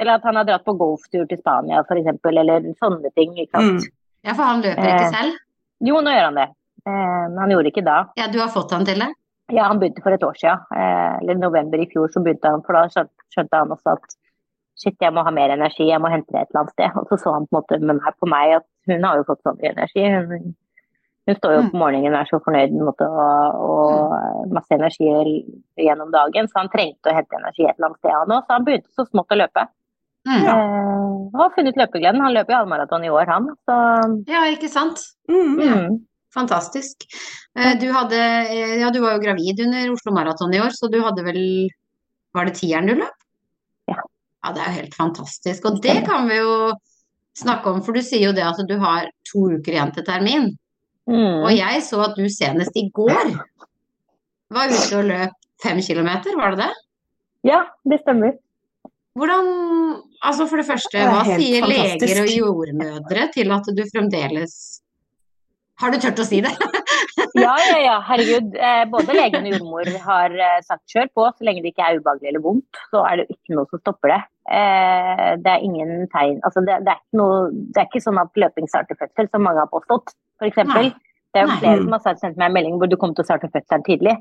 Eller 0.00 0.14
at 0.16 0.24
han 0.24 0.40
har 0.40 0.48
dratt 0.48 0.64
på 0.66 0.76
golftur 0.80 1.26
til 1.30 1.38
Spania 1.42 1.82
f.eks., 1.84 2.18
eller 2.32 2.70
sånne 2.80 3.12
ting. 3.14 3.36
ikke 3.44 3.52
sant? 3.60 3.84
Mm. 3.84 3.92
Ja, 4.26 4.32
for 4.34 4.42
han 4.48 4.62
løper 4.64 4.88
ikke 4.88 5.04
Eh. 5.04 5.12
selv? 5.20 5.36
Jo, 5.84 6.00
nå 6.00 6.10
gjør 6.16 6.28
han 6.30 6.40
det. 6.40 6.48
Eh, 6.86 7.24
men 7.28 7.38
han 7.44 7.50
gjorde 7.50 7.70
ikke 7.74 7.84
da. 7.84 7.98
Ja, 8.16 8.26
du 8.32 8.38
har 8.40 8.48
fått 8.48 8.72
han 8.72 8.84
til 8.88 8.98
det? 9.04 9.12
Ja, 9.52 9.68
han 9.70 9.78
begynte 9.78 10.02
for 10.02 10.14
et 10.14 10.24
år 10.26 10.38
siden. 10.40 10.62
Eh, 10.74 11.16
eller 11.22 11.38
november 11.38 11.82
i 11.82 11.88
fjor 11.90 12.10
så 12.10 12.22
begynte 12.22 12.50
han, 12.50 12.64
for 12.66 12.74
da 12.74 12.86
skjønte, 12.90 13.26
skjønte 13.34 13.60
han 13.62 13.74
også 13.74 13.94
at 13.94 14.16
shit, 14.76 14.96
jeg 15.00 15.14
må 15.14 15.24
ha 15.24 15.32
mer 15.32 15.54
energi, 15.54 15.86
jeg 15.88 16.02
må 16.02 16.10
hente 16.12 16.32
det 16.34 16.42
et 16.42 16.50
eller 16.50 16.64
annet 16.64 16.74
sted. 16.74 16.96
Og 17.00 17.10
så 17.10 17.20
så 17.22 17.34
han 17.36 17.46
på 17.46 17.54
en 17.54 17.60
måte 17.60 17.80
med 17.82 18.00
meg, 18.00 18.16
på 18.20 18.30
meg 18.30 18.56
at 18.60 18.66
hun 18.90 19.06
har 19.06 19.20
jo 19.20 19.28
fått 19.28 19.44
sånn 19.46 19.60
mye 19.60 19.72
energi. 19.76 20.08
Hun, 20.16 20.56
hun 21.26 21.38
står 21.38 21.54
jo 21.54 21.62
opp 21.62 21.72
om 21.74 21.80
morgenen 21.82 22.14
og 22.14 22.20
er 22.20 22.28
så 22.30 22.42
fornøyd 22.42 22.74
med 22.74 22.84
måte, 22.86 23.06
og, 23.06 23.62
og 23.70 24.52
masse 24.54 24.76
energi 24.76 25.08
gjennom 25.82 26.12
dagen, 26.14 26.50
så 26.50 26.60
han 26.62 26.70
trengte 26.70 27.10
å 27.10 27.16
hente 27.16 27.40
energi 27.40 27.66
et 27.66 27.74
eller 27.74 27.90
annet 27.90 28.02
sted 28.02 28.14
han 28.14 28.34
òg. 28.36 28.44
Så 28.44 28.54
han 28.58 28.68
begynte 28.68 28.94
så 28.94 29.06
smått 29.08 29.34
å 29.34 29.40
løpe. 29.40 29.66
Mm. 30.26 30.42
Eh, 30.42 30.52
og 31.30 31.40
har 31.40 31.54
funnet 31.54 31.78
løpegleden. 31.78 32.22
Han 32.22 32.34
løper 32.34 32.54
jo 32.54 32.60
halvmaraton 32.60 33.06
i 33.06 33.14
år, 33.14 33.30
han. 33.30 33.48
Så 33.66 33.78
Ja, 34.30 34.44
ikke 34.50 34.70
sant? 34.70 35.02
Mm. 35.30 35.54
mm. 35.62 35.98
Fantastisk. 36.36 37.06
Eh, 37.56 37.74
Du 37.80 37.88
hadde, 37.92 38.20
eh, 38.52 38.76
ja, 38.82 38.90
du 38.92 39.00
var 39.00 39.16
jo 39.16 39.24
gravid 39.24 39.62
under 39.64 39.92
Oslo 39.94 40.12
Maraton 40.12 40.54
i 40.54 40.60
år, 40.60 40.74
så 40.76 40.90
du 40.92 41.00
hadde 41.02 41.24
vel 41.24 41.42
Var 42.36 42.44
det 42.50 42.58
tieren 42.58 42.86
du 42.86 42.94
løp? 42.98 43.22
Ja. 43.88 44.02
Ja, 44.44 44.52
det 44.52 44.60
er 44.60 44.66
jo 44.68 44.80
helt 44.82 44.94
fantastisk. 44.94 45.64
Og 45.64 45.80
det 45.82 46.04
kan 46.04 46.28
vi 46.28 46.36
jo 46.36 46.74
snakke 47.36 47.70
om, 47.72 47.80
for 47.82 47.96
du 47.96 48.02
sier 48.04 48.28
jo 48.28 48.34
det 48.36 48.44
at 48.44 48.60
du 48.68 48.76
har 48.78 49.08
to 49.24 49.46
uker 49.56 49.72
igjen 49.72 49.92
til 49.96 50.04
termin. 50.04 50.50
Mm. 51.08 51.46
Og 51.46 51.52
jeg 51.54 51.80
så 51.86 52.02
at 52.04 52.18
du 52.18 52.26
senest 52.28 52.76
i 52.76 52.90
går 52.92 53.32
var 54.52 54.68
ute 54.68 54.98
og 54.98 55.08
løp 55.08 55.34
fem 55.62 55.80
kilometer, 55.80 56.36
var 56.36 56.52
det 56.54 56.66
det? 56.66 56.72
Ja, 57.48 57.62
det 57.88 58.02
stemmer. 58.02 58.36
Hvordan 59.16 59.48
Altså 60.26 60.46
for 60.48 60.60
det 60.60 60.66
første, 60.66 60.96
Det 60.96 61.06
hva 61.06 61.22
sier 61.24 61.38
sier 61.38 61.66
leger 61.68 62.22
og 62.22 62.30
jordmødre 62.32 63.28
til 63.34 63.52
at 63.52 63.68
du 63.76 63.82
fremdeles 63.92 64.54
Har 65.80 65.92
du 65.92 65.98
turt 66.00 66.20
å 66.22 66.26
si 66.26 66.42
det? 66.44 66.54
Ja, 67.36 67.52
ja, 67.68 67.78
ja. 67.84 67.94
Herregud. 68.08 68.54
Eh, 68.56 68.82
både 68.88 69.12
legen 69.16 69.44
og 69.44 69.52
jordmor 69.52 69.88
har 70.06 70.32
eh, 70.40 70.60
sagt 70.64 70.88
kjør 70.92 71.08
på, 71.16 71.24
så 71.36 71.44
lenge 71.44 71.60
det 71.64 71.72
ikke 71.74 71.84
er 71.84 71.98
ubehagelig 72.00 72.30
eller 72.30 72.44
vondt, 72.44 72.78
så 72.92 73.02
er 73.08 73.20
det 73.20 73.26
ikke 73.34 73.56
noe 73.58 73.68
som 73.68 73.82
stopper 73.82 74.12
det. 74.14 74.20
Eh, 74.56 75.32
det 75.42 75.52
er 75.52 75.64
ingen 75.66 76.06
tegn 76.12 76.38
Altså, 76.46 76.62
det, 76.64 76.78
det, 76.86 76.94
er 76.94 77.18
noe, 77.18 77.50
det 77.52 77.82
er 77.82 77.90
ikke 77.90 78.04
sånn 78.04 78.20
at 78.22 78.40
løping 78.40 78.70
starter 78.72 78.96
fødsel, 79.00 79.28
som 79.32 79.44
mange 79.44 79.60
har 79.60 79.72
påstått, 79.72 80.14
f.eks. 80.40 80.62
Det 81.34 81.42
er 81.42 81.44
jo 81.44 81.58
flere 81.60 81.82
som 81.82 81.96
har 81.96 82.04
sendt 82.06 82.38
meg 82.40 82.48
en 82.48 82.56
melding 82.56 82.80
hvor 82.80 82.88
du 82.88 82.96
kommer 82.96 83.18
til 83.18 83.26
å 83.26 83.28
starte 83.28 83.52
fødselen 83.52 83.84
tidlig. 83.84 84.16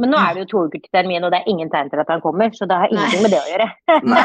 Men 0.00 0.08
nå 0.14 0.16
er 0.16 0.32
det 0.32 0.44
jo 0.44 0.48
to 0.48 0.60
uker 0.68 0.80
til 0.80 0.92
termin, 0.94 1.24
og 1.26 1.32
det 1.34 1.42
er 1.42 1.50
ingen 1.52 1.68
tegn 1.72 1.90
til 1.92 2.00
at 2.00 2.08
han 2.08 2.22
kommer, 2.24 2.52
så 2.56 2.64
det 2.68 2.78
har 2.80 2.92
ingenting 2.92 3.24
med 3.26 3.34
det 3.34 3.40
å 3.42 3.50
gjøre. 3.50 3.66
Nei. 4.12 4.24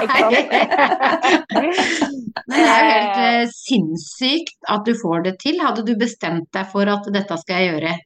Nei, 2.48 2.54
det 2.54 2.62
er 2.62 2.78
jo 2.78 2.92
helt 2.94 3.20
eh, 3.26 3.44
sinnssykt 3.52 4.70
at 4.72 4.88
du 4.88 4.94
får 4.96 5.26
det 5.28 5.36
til. 5.44 5.60
Hadde 5.60 5.84
du 5.88 5.92
bestemt 6.00 6.48
deg 6.56 6.72
for 6.72 6.88
at 6.92 7.10
dette 7.12 7.40
skal 7.44 7.60
jeg 7.60 7.74
gjøre 7.74 7.98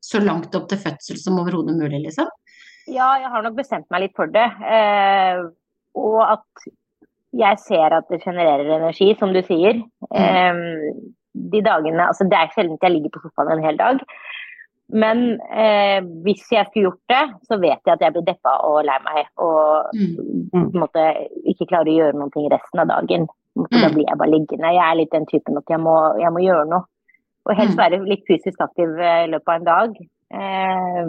så 0.00 0.22
langt 0.24 0.56
opp 0.56 0.70
til 0.70 0.80
fødsel 0.80 1.20
som 1.20 1.36
overhodet 1.42 1.76
mulig, 1.76 2.00
liksom? 2.06 2.30
Ja, 2.88 3.12
jeg 3.20 3.28
har 3.30 3.44
nok 3.44 3.58
bestemt 3.58 3.90
meg 3.92 4.06
litt 4.06 4.16
for 4.16 4.32
det. 4.32 4.48
Eh, 4.64 5.44
og 6.00 6.20
at 6.24 6.68
jeg 7.36 7.62
ser 7.62 8.00
at 8.00 8.08
det 8.10 8.24
genererer 8.24 8.78
energi, 8.80 9.12
som 9.20 9.36
du 9.36 9.42
sier. 9.44 9.84
Eh, 10.08 10.64
de 11.32 11.62
dagene 11.62 12.08
Altså, 12.08 12.26
det 12.26 12.38
er 12.38 12.50
sjelden 12.54 12.80
jeg 12.80 12.96
ligger 12.96 13.12
på 13.14 13.22
sofaen 13.26 13.52
en 13.54 13.64
hel 13.64 13.78
dag. 13.78 14.00
Men 14.92 15.40
eh, 15.52 16.00
hvis 16.24 16.46
jeg 16.52 16.66
skulle 16.66 16.88
gjort 16.90 17.12
det, 17.12 17.22
så 17.46 17.58
vet 17.60 17.80
jeg 17.86 17.92
at 17.94 18.00
jeg 18.00 18.12
blir 18.14 18.24
deppa 18.26 18.54
og 18.66 18.84
lei 18.84 18.98
meg. 19.04 19.26
Og 19.38 19.90
Mm. 19.94 20.72
måte 20.74 21.04
ikke 21.46 21.66
klarer 21.70 21.90
å 21.90 21.98
gjøre 21.98 22.30
ting 22.34 22.48
resten 22.50 22.80
av 22.80 22.88
dagen. 22.88 23.26
En 23.56 23.66
Da 23.80 23.88
Mm. 23.88 23.94
blir 23.94 24.06
jeg 24.08 24.18
bare 24.18 24.30
liggende. 24.30 24.72
Jeg 24.74 24.84
er 24.90 24.94
litt 24.96 25.10
den 25.12 25.26
typen 25.26 25.56
at 25.58 25.64
jeg 25.68 25.78
må, 25.80 26.18
jeg 26.18 26.30
må 26.32 26.40
gjøre 26.40 26.68
noe. 26.68 26.84
Og 27.46 27.56
helst 27.56 27.76
Mm. 27.76 27.82
være 27.82 28.04
litt 28.08 28.24
fysisk 28.28 28.58
aktiv 28.60 28.88
eh, 28.98 29.24
i 29.24 29.30
løpet 29.30 29.48
av 29.48 29.54
en 29.60 29.64
dag. 29.64 29.90
Eh, 30.32 31.06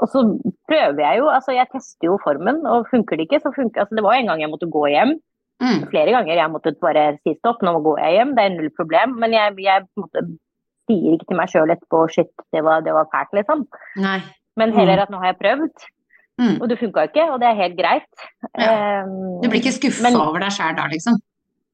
og 0.00 0.08
så 0.08 0.22
prøver 0.68 1.00
jeg 1.00 1.18
jo, 1.18 1.26
altså 1.28 1.52
jeg 1.52 1.68
tester 1.72 2.06
jo 2.08 2.18
formen, 2.24 2.64
og 2.66 2.86
funker 2.88 3.16
det 3.16 3.28
ikke, 3.28 3.40
så 3.42 3.52
funker 3.54 3.80
altså 3.82 3.94
Det 3.96 4.02
var 4.04 4.14
en 4.14 4.26
gang 4.26 4.40
jeg 4.40 4.50
måtte 4.50 4.70
gå 4.70 4.84
hjem. 4.88 5.18
Mm. 5.60 5.90
Flere 5.90 6.10
ganger 6.16 6.34
jeg 6.36 6.50
måtte 6.50 6.72
bare 6.80 7.18
si 7.22 7.34
stopp, 7.36 7.60
nå 7.62 7.82
går 7.84 7.98
jeg 8.00 8.12
hjem, 8.16 8.34
det 8.34 8.44
er 8.44 8.54
null 8.56 8.70
problem. 8.70 9.18
Men 9.20 9.30
jeg, 9.32 9.56
jeg 9.60 9.82
måte 9.98 10.22
sier 10.90 11.14
ikke 11.16 11.30
til 11.30 11.38
meg 11.38 11.54
sjøl 11.54 11.70
etterpå 11.76 12.02
shit, 12.10 12.34
det 12.52 12.64
var, 12.66 12.82
det 12.82 12.92
var 12.98 13.06
fælt, 13.14 13.32
liksom. 13.40 13.64
Nei. 14.02 14.18
Men 14.58 14.74
heller 14.74 15.04
at 15.06 15.10
nå 15.14 15.22
har 15.22 15.32
jeg 15.32 15.40
prøvd, 15.46 15.88
Mm. 16.40 16.54
og 16.62 16.68
det 16.70 16.78
funka 16.80 17.02
ikke, 17.04 17.24
og 17.34 17.40
det 17.42 17.48
er 17.50 17.56
helt 17.58 17.74
greit. 17.76 18.22
Ja. 18.56 18.68
Eh, 19.02 19.08
Du 19.42 19.48
blir 19.52 19.60
ikke 19.60 19.74
skuffa 19.76 20.08
over 20.16 20.40
deg 20.40 20.54
sjæl 20.56 20.72
da, 20.78 20.86
liksom? 20.88 21.18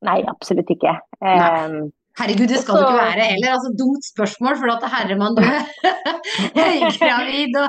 Nei, 0.03 0.17
absolutt 0.27 0.73
ikke. 0.75 0.97
Nei. 1.23 1.35
Eh, 1.37 1.77
Herregud, 2.19 2.49
det 2.51 2.59
skal 2.65 2.75
du 2.81 2.87
ikke 2.89 2.99
være 2.99 3.27
heller. 3.31 3.53
Altså, 3.53 3.71
dumt 3.79 4.03
spørsmål, 4.09 4.57
for 4.59 4.73
at 4.73 4.87
herremann, 4.91 5.37
du 5.37 5.43
er 5.45 5.63
høygravid 6.57 7.59
og 7.61 7.69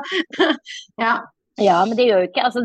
Ja. 1.04 1.14
Ja, 1.58 1.80
men 1.86 1.98
det 1.98 2.06
gjør 2.06 2.20
jo 2.22 2.28
ikke 2.30 2.44
altså, 2.46 2.62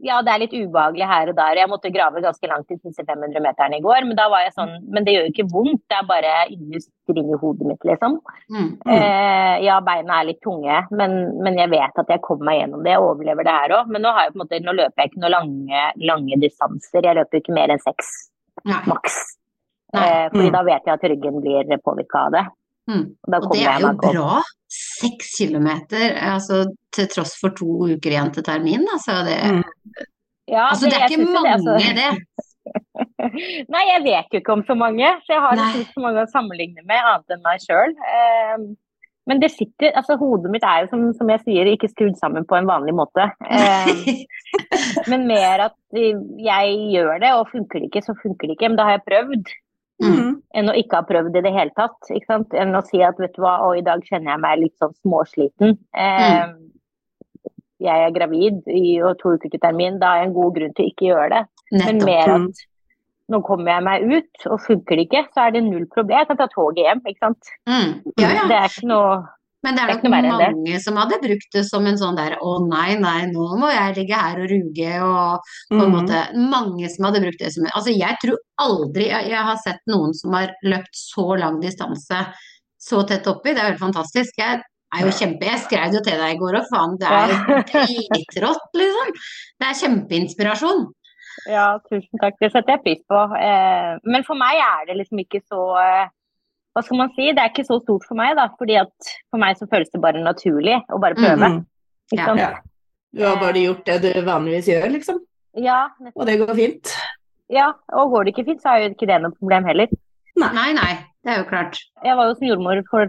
Ja, 0.00 0.22
det 0.24 0.32
er 0.32 0.40
litt 0.40 0.54
ubehagelig 0.56 1.04
her 1.04 1.28
og 1.28 1.36
der. 1.36 1.58
Jeg 1.60 1.68
måtte 1.68 1.90
grave 1.92 2.22
ganske 2.24 2.48
langt 2.48 2.70
i 2.72 2.78
disse 2.80 3.04
500 3.04 3.42
meterne 3.44 3.76
i 3.76 3.82
går, 3.84 4.06
men 4.08 4.16
da 4.16 4.30
var 4.32 4.46
jeg 4.46 4.54
sånn 4.54 4.70
Men 4.88 5.04
det 5.04 5.12
gjør 5.12 5.26
jo 5.26 5.32
ikke 5.34 5.48
vondt, 5.52 5.82
det 5.92 5.98
er 5.98 6.06
bare 6.08 6.30
industri 6.54 7.20
i 7.20 7.36
hodet 7.42 7.66
mitt, 7.68 7.84
liksom. 7.84 8.16
Mm. 8.48 8.70
Eh, 8.94 9.56
ja, 9.66 9.76
beina 9.84 10.20
er 10.22 10.30
litt 10.30 10.40
tunge, 10.40 10.78
men, 10.96 11.18
men 11.44 11.58
jeg 11.60 11.68
vet 11.74 12.00
at 12.00 12.08
jeg 12.14 12.22
kommer 12.24 12.48
meg 12.48 12.60
gjennom 12.62 12.84
det. 12.86 12.94
Jeg 12.94 13.04
overlever 13.04 13.44
det 13.44 13.56
her 13.58 13.74
òg. 13.76 13.90
Men 13.92 14.06
nå, 14.06 14.14
har 14.16 14.24
jeg 14.24 14.32
på 14.32 14.38
en 14.38 14.44
måte, 14.46 14.62
nå 14.64 14.76
løper 14.78 15.02
jeg 15.04 15.10
ikke 15.12 15.22
noen 15.26 15.34
lange, 15.36 15.82
lange 16.12 16.40
distanser. 16.46 17.04
Jeg 17.04 17.18
løper 17.20 17.42
ikke 17.42 17.56
mer 17.58 17.74
enn 17.74 17.84
seks, 17.84 18.08
maks. 18.88 19.18
Eh, 19.92 20.26
fordi 20.30 20.48
Mm. 20.48 20.52
da 20.54 20.62
vet 20.62 20.86
jeg 20.86 20.94
at 20.94 21.08
ryggen 21.12 21.40
blir 21.44 21.76
påvirka 21.84 22.24
av 22.26 22.32
det. 22.38 22.44
Mm. 22.90 23.04
Og 23.30 23.34
Og 23.38 23.54
det 23.54 23.66
er 23.70 23.84
jo 23.84 23.92
bra. 24.02 24.40
Seks 24.70 25.34
kilometer, 25.38 26.12
altså 26.34 26.64
til 26.94 27.08
tross 27.10 27.36
for 27.40 27.54
to 27.58 27.68
uker 27.90 28.10
igjen 28.14 28.32
til 28.34 28.46
termin. 28.46 28.86
Altså 28.94 29.22
det, 29.26 29.38
Mm. 29.50 29.62
Ja, 30.50 30.66
altså, 30.72 30.90
det 30.90 30.98
er 30.98 31.06
ikke 31.06 31.30
mange, 31.30 31.52
altså- 31.54 31.78
det. 32.00 32.10
Nei, 33.74 33.82
jeg 33.94 34.02
vet 34.04 34.34
jo 34.34 34.40
ikke 34.42 34.52
om 34.56 34.62
så 34.66 34.74
mange, 34.78 35.06
så 35.24 35.34
jeg 35.36 35.42
har 35.44 35.56
liksom 35.56 35.82
ikke 35.84 35.96
så 35.96 36.04
mange 36.04 36.22
å 36.24 36.30
sammenligne 36.30 36.82
med, 36.84 36.98
annet 36.98 37.34
enn 37.34 37.42
meg 37.44 37.62
sjøl. 37.64 37.94
men 39.30 39.40
det 39.40 39.50
sitter 39.54 39.92
Altså, 39.94 40.16
hodet 40.18 40.50
mitt 40.50 40.64
er 40.66 40.82
jo, 40.82 40.90
som, 40.90 41.06
som 41.14 41.30
jeg 41.30 41.42
sier, 41.44 41.70
ikke 41.70 41.90
skrudd 41.92 42.18
sammen 42.18 42.46
på 42.48 42.58
en 42.58 42.66
vanlig 42.66 42.94
måte. 42.98 43.28
Eh, 43.46 44.24
men 45.10 45.26
mer 45.30 45.66
at 45.68 45.76
jeg 45.94 46.76
gjør 46.96 47.20
det, 47.22 47.32
og 47.38 47.50
funker 47.52 47.78
det 47.78 47.90
ikke, 47.90 48.04
så 48.08 48.16
funker 48.22 48.48
det 48.50 48.58
ikke. 48.58 48.72
Men 48.72 48.80
da 48.80 48.88
har 48.88 48.98
jeg 48.98 49.06
prøvd, 49.06 49.52
Mm. 50.00 50.42
enn 50.54 50.68
å 50.70 50.74
ikke 50.74 50.96
ha 50.96 51.02
prøvd 51.02 51.36
i 51.36 51.42
det 51.44 51.52
hele 51.52 51.70
tatt. 51.76 51.98
Ikke 52.10 52.26
sant? 52.26 52.54
Enn 52.54 52.74
å 52.74 52.80
si 52.86 53.02
at 53.02 53.18
vet 53.20 53.34
du 53.36 53.42
hva, 53.42 53.58
og 53.66 53.76
i 53.78 53.82
dag 53.84 54.00
kjenner 54.06 54.32
jeg 54.32 54.40
meg 54.40 54.58
litt 54.62 54.76
sånn 54.80 54.94
småsliten. 55.04 55.78
Eh, 55.94 56.46
Jeg 57.80 58.06
er 58.06 58.10
gravid 58.12 58.66
i 58.68 59.00
og 59.00 59.18
to 59.22 59.30
uker 59.36 59.48
til 59.48 59.60
termin, 59.60 59.98
da 59.98 60.06
har 60.12 60.16
jeg 60.20 60.26
en 60.28 60.34
god 60.34 60.54
grunn 60.56 60.74
til 60.76 60.84
å 60.84 60.90
ikke 60.90 61.06
gjøre 61.08 61.28
det. 61.30 61.42
Men 61.72 61.98
Nettopp. 61.98 62.04
mer 62.04 62.26
Mm. 62.28 62.48
at 62.50 62.66
nå 63.30 63.40
kommer 63.46 63.70
jeg 63.72 63.84
meg 63.84 64.02
ut, 64.12 64.46
og 64.50 64.60
funker 64.60 64.96
det 64.96 65.08
ikke, 65.08 65.22
så 65.32 65.46
er 65.46 65.50
det 65.52 65.62
null 65.64 65.86
problem. 65.86 66.18
Jeg 66.18 66.26
kan 66.28 66.36
ta 66.36 66.46
toget 66.52 66.84
hjem, 66.84 67.00
ikke 67.06 67.24
sant. 67.24 67.42
Mm. 67.66 68.02
Ja, 68.18 68.28
ja. 68.36 68.42
Det 68.50 68.56
er 68.58 68.68
ikke 68.68 68.88
noe 68.90 69.28
Men 69.62 69.76
det 69.76 69.82
er 69.82 69.90
det 69.90 69.92
er 69.92 69.98
nok 70.00 70.14
verre 70.14 70.28
enn 70.30 70.56
mange 70.56 70.78
som 70.80 70.96
hadde 70.96 71.18
brukt 71.20 71.50
det 71.52 71.64
som 71.68 71.86
en 71.86 71.98
sånn 72.00 72.16
der 72.16 72.36
å 72.40 72.52
nei, 72.64 72.94
nei, 72.96 73.26
nå 73.28 73.48
må 73.60 73.68
jeg 73.68 73.96
ligge 73.98 74.16
her 74.16 74.38
og 74.40 74.48
ruge 74.48 74.92
og 75.04 75.50
på 75.68 75.76
en 75.76 75.90
Mm. 75.90 75.96
måte 75.98 76.22
Mange 76.50 76.88
som 76.88 77.04
hadde 77.08 77.20
brukt 77.26 77.38
det 77.42 77.52
som 77.52 77.66
Altså 77.68 77.92
jeg 77.92 78.16
tror 78.22 78.38
aldri 78.58 79.10
jeg, 79.10 79.28
jeg 79.34 79.42
har 79.50 79.58
sett 79.60 79.82
noen 79.86 80.14
som 80.16 80.32
har 80.32 80.54
løpt 80.64 80.96
så 80.96 81.26
lang 81.36 81.60
distanse 81.60 82.22
så 82.80 83.02
tett 83.04 83.26
oppi. 83.28 83.52
Det 83.52 83.60
er 83.60 83.68
helt 83.74 83.82
fantastisk. 83.82 84.38
Jeg 84.40 84.62
er 84.96 85.02
jo 85.04 85.12
kjempe 85.12 85.44
Jeg 85.44 85.60
skrev 85.66 85.92
jo 85.92 86.00
til 86.00 86.16
deg 86.16 86.32
i 86.34 86.38
går 86.40 86.56
og 86.62 86.70
faen, 86.72 86.96
det 86.98 87.10
er 87.12 87.34
jo 87.34 87.58
dritrått, 88.08 88.64
liksom. 88.80 89.12
Det 89.60 89.68
er 89.68 89.76
kjempeinspirasjon. 89.82 90.86
Ja, 91.52 91.66
tusen 91.90 92.20
takk. 92.20 92.40
Det 92.40 92.50
setter 92.52 92.74
jeg 92.78 92.82
pris 92.86 93.02
på. 93.08 93.20
Eh, 93.36 93.92
men 94.08 94.24
for 94.24 94.40
meg 94.40 94.56
er 94.56 94.88
det 94.88 94.96
liksom 95.02 95.20
ikke 95.22 95.42
så 95.44 95.60
eh, 95.84 96.08
Hva 96.80 96.86
skal 96.86 96.96
man 96.96 97.10
si? 97.12 97.26
Det 97.36 97.42
er 97.42 97.50
ikke 97.52 97.66
så 97.68 97.76
stort 97.82 98.06
for 98.08 98.16
meg, 98.16 98.32
da. 98.38 98.46
fordi 98.56 98.78
at 98.80 99.08
for 99.28 99.36
meg 99.42 99.58
så 99.58 99.66
føles 99.68 99.90
det 99.92 100.00
bare 100.00 100.22
naturlig 100.24 100.78
å 100.88 101.00
bare 101.02 101.18
prøve. 101.18 101.36
Mhm. 101.50 101.64
Ikke 102.14 102.20
Ja. 102.22 102.26
sant? 102.26 102.40
Ja. 102.40 102.50
Du 103.12 103.24
har 103.26 103.36
bare 103.36 103.60
gjort 103.60 103.84
det 103.84 103.96
du 104.02 104.20
vanligvis 104.24 104.66
gjør, 104.70 104.86
liksom. 104.96 105.18
Ja. 105.60 105.88
Og 106.16 106.24
det 106.26 106.38
går 106.40 106.54
fint. 106.56 106.92
ja, 107.50 107.72
og 107.92 108.10
går 108.12 108.24
det 108.24 108.32
ikke 108.34 108.46
fint, 108.46 108.62
så 108.62 108.70
er 108.72 108.88
jo 108.88 108.94
ikke 108.94 109.06
det 109.10 109.20
noe 109.20 109.32
problem 109.36 109.64
heller. 109.64 109.88
Nei, 110.38 110.72
nei, 110.72 110.92
det 111.24 111.32
er 111.34 111.38
jo 111.42 111.48
klart. 111.50 111.76
Jeg 112.04 112.16
var 112.16 112.28
jo 112.30 112.34
som 112.38 112.48
jordmor 112.48 112.82
for, 112.88 113.06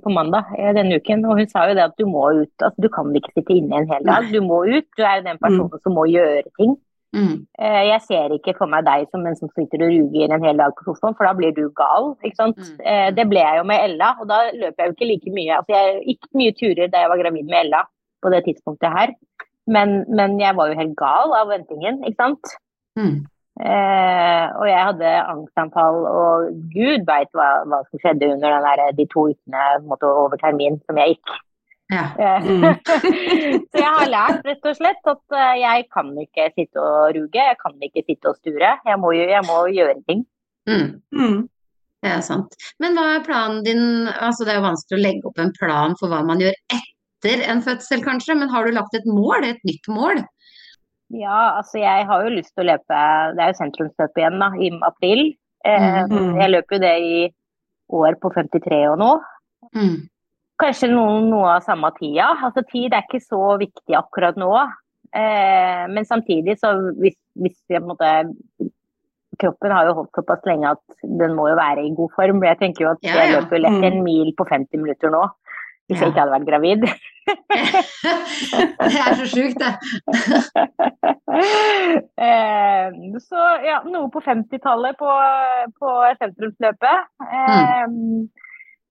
på 0.00 0.10
mandag 0.14 0.44
eh, 0.56 0.72
denne 0.72 0.96
uken, 0.96 1.24
og 1.26 1.36
hun 1.36 1.48
sa 1.50 1.66
jo 1.68 1.74
det 1.74 1.82
at 1.84 1.96
du 1.98 2.06
må 2.06 2.22
ut. 2.40 2.54
Altså, 2.62 2.80
du 2.80 2.88
kan 2.88 3.12
ikke 3.12 3.34
sitte 3.34 3.52
inne 3.52 3.82
en 3.82 3.88
hel 3.90 4.02
dag. 4.06 4.30
Du 4.32 4.40
må 4.40 4.64
ut. 4.64 4.86
Du 4.96 5.02
er 5.02 5.18
jo 5.18 5.24
den 5.28 5.36
personen 5.42 5.82
som 5.82 5.92
må 5.92 6.06
gjøre 6.08 6.46
ting. 6.56 6.76
Mm. 7.16 7.46
Eh, 7.58 7.82
Jeg 7.90 8.02
ser 8.06 8.34
ikke 8.36 8.54
for 8.58 8.70
meg 8.70 8.84
deg 8.86 9.08
som 9.10 9.24
en 9.26 9.36
som 9.38 9.50
sitter 9.56 9.82
og 9.82 9.90
ruger 9.90 10.34
en 10.34 10.44
hel 10.46 10.60
dag 10.60 10.74
på 10.76 10.84
sofaen, 10.86 11.16
for 11.18 11.26
da 11.26 11.32
blir 11.34 11.54
du 11.56 11.64
gal. 11.74 12.12
ikke 12.22 12.38
sant? 12.38 12.58
Mm. 12.58 12.84
Eh, 12.84 13.10
Det 13.16 13.26
ble 13.28 13.42
jeg 13.42 13.58
jo 13.58 13.64
med 13.66 13.84
Ella, 13.88 14.12
og 14.20 14.28
da 14.30 14.38
løp 14.54 14.78
jeg 14.78 14.86
jo 14.86 14.94
ikke 14.94 15.10
like 15.10 15.34
mye. 15.34 15.56
Altså, 15.58 15.74
jeg 15.74 16.04
gikk 16.06 16.30
mye 16.38 16.54
turer 16.60 16.92
da 16.92 17.02
jeg 17.02 17.10
var 17.10 17.22
gravid 17.24 17.50
med 17.50 17.58
Ella 17.64 17.82
på 18.22 18.30
det 18.30 18.44
tidspunktet 18.44 18.92
her, 18.94 19.14
men, 19.66 20.04
men 20.08 20.38
jeg 20.40 20.56
var 20.56 20.68
jo 20.68 20.78
helt 20.78 20.96
gal 20.96 21.32
av 21.34 21.48
ventingen, 21.48 22.02
ikke 22.04 22.20
sant. 22.20 22.56
Mm. 22.98 23.26
Eh, 23.60 24.46
og 24.56 24.66
jeg 24.68 24.86
hadde 24.88 25.10
angstanfall, 25.34 25.98
og 26.08 26.50
gud 26.72 27.04
veit 27.08 27.30
hva, 27.36 27.48
hva 27.68 27.82
som 27.88 28.00
skjedde 28.00 28.32
under 28.34 28.54
den 28.54 28.66
der, 28.68 28.92
de 28.96 29.06
to 29.10 29.26
ukene 29.32 29.64
måte, 29.88 30.08
over 30.08 30.38
termin 30.40 30.78
som 30.86 31.00
jeg 31.00 31.16
gikk. 31.16 31.34
Ja. 31.90 32.04
Mm. 32.44 32.64
så 33.70 33.80
jeg 33.80 33.92
har 33.96 34.10
lært 34.10 34.44
rett 34.46 34.66
og 34.70 34.76
slett 34.78 35.08
at 35.10 35.36
eh, 35.36 35.54
jeg 35.62 35.86
kan 35.94 36.10
ikke 36.22 36.44
sitte 36.54 36.78
og 36.82 37.14
ruge, 37.16 37.40
jeg 37.48 37.56
kan 37.62 37.74
ikke 37.82 38.04
sitte 38.06 38.30
og 38.30 38.36
sture. 38.38 38.74
Jeg 38.86 38.98
må, 39.02 39.10
jo- 39.16 39.30
jeg 39.32 39.42
må 39.48 39.56
gjøre 39.74 39.96
ting. 40.08 40.22
Mm. 40.70 41.00
Mm. 41.16 41.40
Det 42.00 42.10
er 42.14 42.20
sant. 42.24 42.54
Men 42.80 42.94
hva 42.96 43.06
er 43.18 43.24
planen 43.26 43.64
din? 43.66 43.82
Altså, 44.08 44.46
det 44.46 44.54
er 44.54 44.60
jo 44.60 44.68
vanskelig 44.68 44.98
å 45.00 45.02
legge 45.04 45.26
opp 45.28 45.40
en 45.42 45.50
plan 45.58 45.96
for 46.00 46.08
hva 46.12 46.22
man 46.24 46.40
gjør 46.40 46.54
etter 46.72 47.42
en 47.52 47.60
fødsel, 47.66 48.00
kanskje, 48.06 48.38
men 48.40 48.48
har 48.54 48.64
du 48.64 48.72
lagt 48.72 48.94
et 48.96 49.04
mål? 49.10 49.44
Et 49.50 49.60
nytt 49.68 49.90
mål? 49.92 50.22
Ja, 51.10 51.56
altså 51.58 51.80
jeg 51.82 52.06
har 52.06 52.22
jo 52.24 52.30
lyst 52.36 52.52
til 52.54 52.62
å 52.62 52.68
løpe 52.70 52.98
Det 53.34 53.42
er 53.42 53.50
jo 53.50 53.58
sentrumsløpet 53.58 54.20
igjen 54.22 54.38
da, 54.40 54.48
i 54.62 54.70
april. 54.86 55.24
Eh, 55.66 56.06
Mhm. 56.06 56.38
Jeg 56.40 56.50
løper 56.54 56.76
jo 56.78 56.82
det 56.86 56.94
i 57.02 57.18
år 57.90 58.14
på 58.22 58.30
53 58.32 58.78
og 58.92 58.98
nå. 59.02 59.10
Mm. 59.74 59.96
Kanskje 60.60 60.90
noe, 60.92 61.20
noe 61.24 61.54
av 61.56 61.62
samme 61.64 61.88
tida. 61.96 62.26
Altså 62.44 62.60
tid 62.68 62.92
er 62.92 63.00
ikke 63.06 63.20
så 63.24 63.56
viktig 63.60 63.94
akkurat 63.96 64.36
nå. 64.40 64.50
Eh, 65.16 65.84
men 65.90 66.04
samtidig 66.06 66.58
så 66.60 66.68
hvis, 67.00 67.16
hvis 67.40 67.56
jeg 67.72 67.82
måte 67.82 68.06
Kroppen 69.40 69.72
har 69.72 69.86
jo 69.88 69.94
holdt 69.96 70.12
såpass 70.18 70.42
lenge 70.44 70.68
at 70.68 70.82
den 71.16 71.32
må 71.32 71.46
jo 71.48 71.54
være 71.56 71.80
i 71.86 71.94
god 71.96 72.10
form. 72.12 72.42
Jeg 72.44 72.58
tenker 72.60 72.84
jo 72.84 72.90
at 72.92 73.00
Ja, 73.06 73.14
jeg 73.22 73.32
løper 73.38 73.56
jo 73.56 73.62
lett 73.64 73.78
Mm. 73.80 73.86
en 73.88 74.02
mil 74.04 74.28
på 74.36 74.44
50 74.44 74.76
minutter 74.82 75.08
nå. 75.14 75.22
Hvis 75.88 75.96
jeg 75.98 76.08
ikke 76.12 76.20
hadde 76.20 76.36
vært 76.36 76.50
gravid. 76.50 76.80
det 78.92 79.00
er 79.00 79.12
så 79.18 79.26
sjukt, 79.32 79.58
det. 79.58 79.72
eh, 82.26 82.86
så 83.24 83.40
ja, 83.64 83.80
noe 83.88 84.10
på 84.12 84.20
50-tallet 84.22 84.94
på, 85.00 85.10
på 85.80 85.88
sentrumsløpet. 86.20 86.98
Eh, 87.26 87.84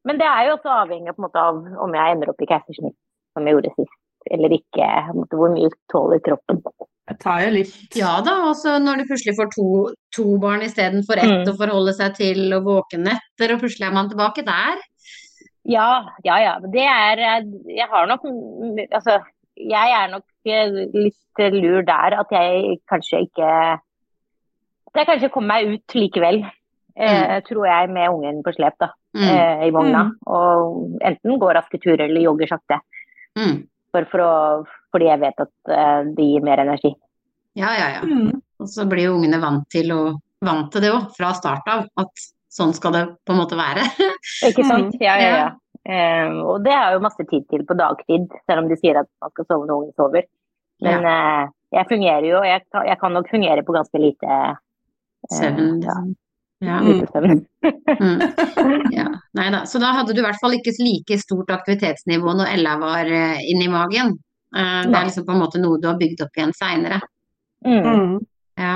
Men 0.08 0.20
det 0.22 0.28
er 0.28 0.48
jo 0.48 0.58
også 0.58 0.70
avhengig 0.84 1.12
på 1.16 1.20
en 1.22 1.26
måte, 1.28 1.42
av 1.44 1.82
om 1.86 1.96
jeg 1.98 2.14
ender 2.16 2.32
opp 2.32 2.42
i 2.42 2.48
keisersnitt, 2.50 2.96
som 3.36 3.48
jeg 3.48 3.58
gjorde 3.58 3.74
sist, 3.76 3.98
eller 4.32 4.56
ikke. 4.56 4.88
på 5.08 5.16
en 5.16 5.20
måte, 5.24 5.40
Hvor 5.42 5.52
mye 5.56 5.72
tåler 5.92 6.22
kroppen. 6.24 6.62
Det 7.10 7.18
tar 7.24 7.42
jo 7.42 7.50
litt 7.56 7.96
Ja 7.98 8.20
da, 8.22 8.36
også 8.52 8.76
når 8.84 9.02
du 9.02 9.08
plutselig 9.10 9.34
får 9.40 9.50
to, 9.56 9.66
to 10.14 10.38
barn 10.40 10.62
istedenfor 10.62 11.18
ett 11.18 11.42
Mm. 11.42 11.50
å 11.50 11.58
forholde 11.58 11.94
seg 11.98 12.14
til 12.16 12.54
og 12.54 12.64
våke 12.70 13.00
netter, 13.02 13.54
og 13.54 13.60
plutselig 13.64 13.88
er 13.88 13.94
man 13.98 14.10
tilbake 14.10 14.46
der. 14.46 14.78
Ja, 15.66 16.06
ja, 16.24 16.38
ja. 16.40 16.54
Det 16.60 16.86
er 16.86 17.44
Jeg 17.68 17.88
har 17.90 18.06
nok 18.08 18.22
Altså, 18.94 19.20
jeg 19.58 19.92
er 19.92 20.08
nok 20.12 20.24
eh, 20.46 20.70
litt 20.94 21.54
lur 21.54 21.82
der 21.84 22.20
at 22.20 22.28
jeg 22.32 22.80
kanskje 22.90 23.26
ikke 23.28 23.50
At 24.90 24.96
jeg 24.96 25.06
kanskje 25.08 25.30
kommer 25.30 25.60
meg 25.60 25.74
ut 25.74 25.94
likevel. 25.96 26.46
Eh, 26.96 27.42
tror 27.48 27.66
jeg, 27.66 27.90
med 27.90 28.10
ungen 28.10 28.44
på 28.44 28.52
slep 28.56 28.76
da, 28.80 28.90
Mm. 29.18 29.26
eh, 29.26 29.68
i 29.68 29.72
vogna. 29.74 30.04
Mm. 30.04 30.16
Og 30.26 31.06
enten 31.10 31.40
går 31.42 31.56
raske 31.58 31.80
turer 31.82 32.06
eller 32.08 32.22
jogger 32.28 32.52
sakte. 32.52 32.80
Mm. 33.40 33.62
For, 33.94 34.06
for 34.12 34.22
å, 34.22 34.34
fordi 34.94 35.10
jeg 35.10 35.22
vet 35.24 35.46
at 35.46 35.74
eh, 35.76 36.02
det 36.18 36.28
gir 36.28 36.46
mer 36.46 36.62
energi. 36.66 36.94
Ja, 37.58 37.72
ja, 37.78 37.88
ja. 37.98 38.04
mm. 38.06 38.42
Og 38.60 38.70
så 38.70 38.86
blir 38.90 39.10
jo 39.10 39.16
ungene 39.18 39.40
vant 39.42 39.66
til, 39.72 39.90
å, 39.96 40.04
vant 40.46 40.70
til 40.74 40.86
det 40.86 40.92
òg, 40.94 41.10
fra 41.18 41.32
start 41.38 41.70
av. 41.72 41.88
At 42.00 42.28
sånn 42.54 42.76
skal 42.78 42.96
det 42.96 43.06
på 43.26 43.34
en 43.34 43.42
måte 43.42 43.58
være. 43.60 43.88
Ikke 44.50 44.68
sant? 44.68 44.98
Ja, 45.02 45.16
ja, 45.22 45.30
ja. 45.30 45.48
Ja. 45.48 45.50
Eh, 45.90 46.40
og 46.44 46.62
det 46.66 46.74
er 46.76 46.94
jo 46.94 47.04
masse 47.04 47.24
tid 47.30 47.48
til 47.50 47.64
på 47.66 47.78
dagtid, 47.80 48.28
selv 48.46 48.64
om 48.64 48.70
de 48.70 48.78
sier 48.78 49.00
at 49.02 49.10
man 49.24 49.34
skal 49.34 49.48
sove 49.48 49.66
når 49.70 49.86
ungen 49.86 49.96
sover. 49.98 50.28
Men 50.86 51.08
eh, 51.08 51.46
jeg 51.76 51.90
fungerer 51.90 52.28
jo, 52.28 52.42
jeg, 52.46 52.66
jeg 52.88 53.00
kan 53.02 53.16
nok 53.16 53.30
fungere 53.32 53.64
på 53.66 53.76
ganske 53.76 54.02
lite 54.02 54.40
eh, 54.40 54.58
Søvn. 55.36 55.82
Ja, 55.84 55.98
Ja. 56.60 56.80
Mm. 56.84 57.06
Mm. 58.00 58.22
ja. 58.98 59.08
Nei 59.34 59.50
da. 59.54 59.64
Så 59.66 59.80
da 59.80 59.94
hadde 59.96 60.14
du 60.14 60.22
i 60.22 60.26
hvert 60.26 60.40
fall 60.42 60.58
ikke 60.58 60.76
like 60.84 61.20
stort 61.22 61.52
aktivitetsnivå 61.56 62.36
når 62.36 62.54
Ella 62.58 62.76
var 62.82 63.12
eh, 63.12 63.40
inni 63.52 63.70
magen. 63.72 64.18
Eh, 64.56 64.82
det 64.86 64.96
er 64.96 65.08
liksom 65.08 65.28
på 65.28 65.36
en 65.36 65.44
måte 65.44 65.62
noe 65.62 65.80
du 65.80 65.88
har 65.90 66.00
bygd 66.00 66.26
opp 66.26 66.40
igjen 66.40 66.56
seinere. 66.58 67.00
Mm. 67.66 67.86
Mm. 67.86 68.18
Ja, 68.60 68.76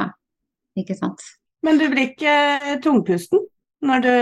ikke 0.80 0.96
sant. 1.00 1.24
Men 1.64 1.80
du 1.80 1.88
blir 1.92 2.12
ikke 2.12 2.80
tungpusten 2.84 3.44
når 3.84 4.04
du 4.04 4.16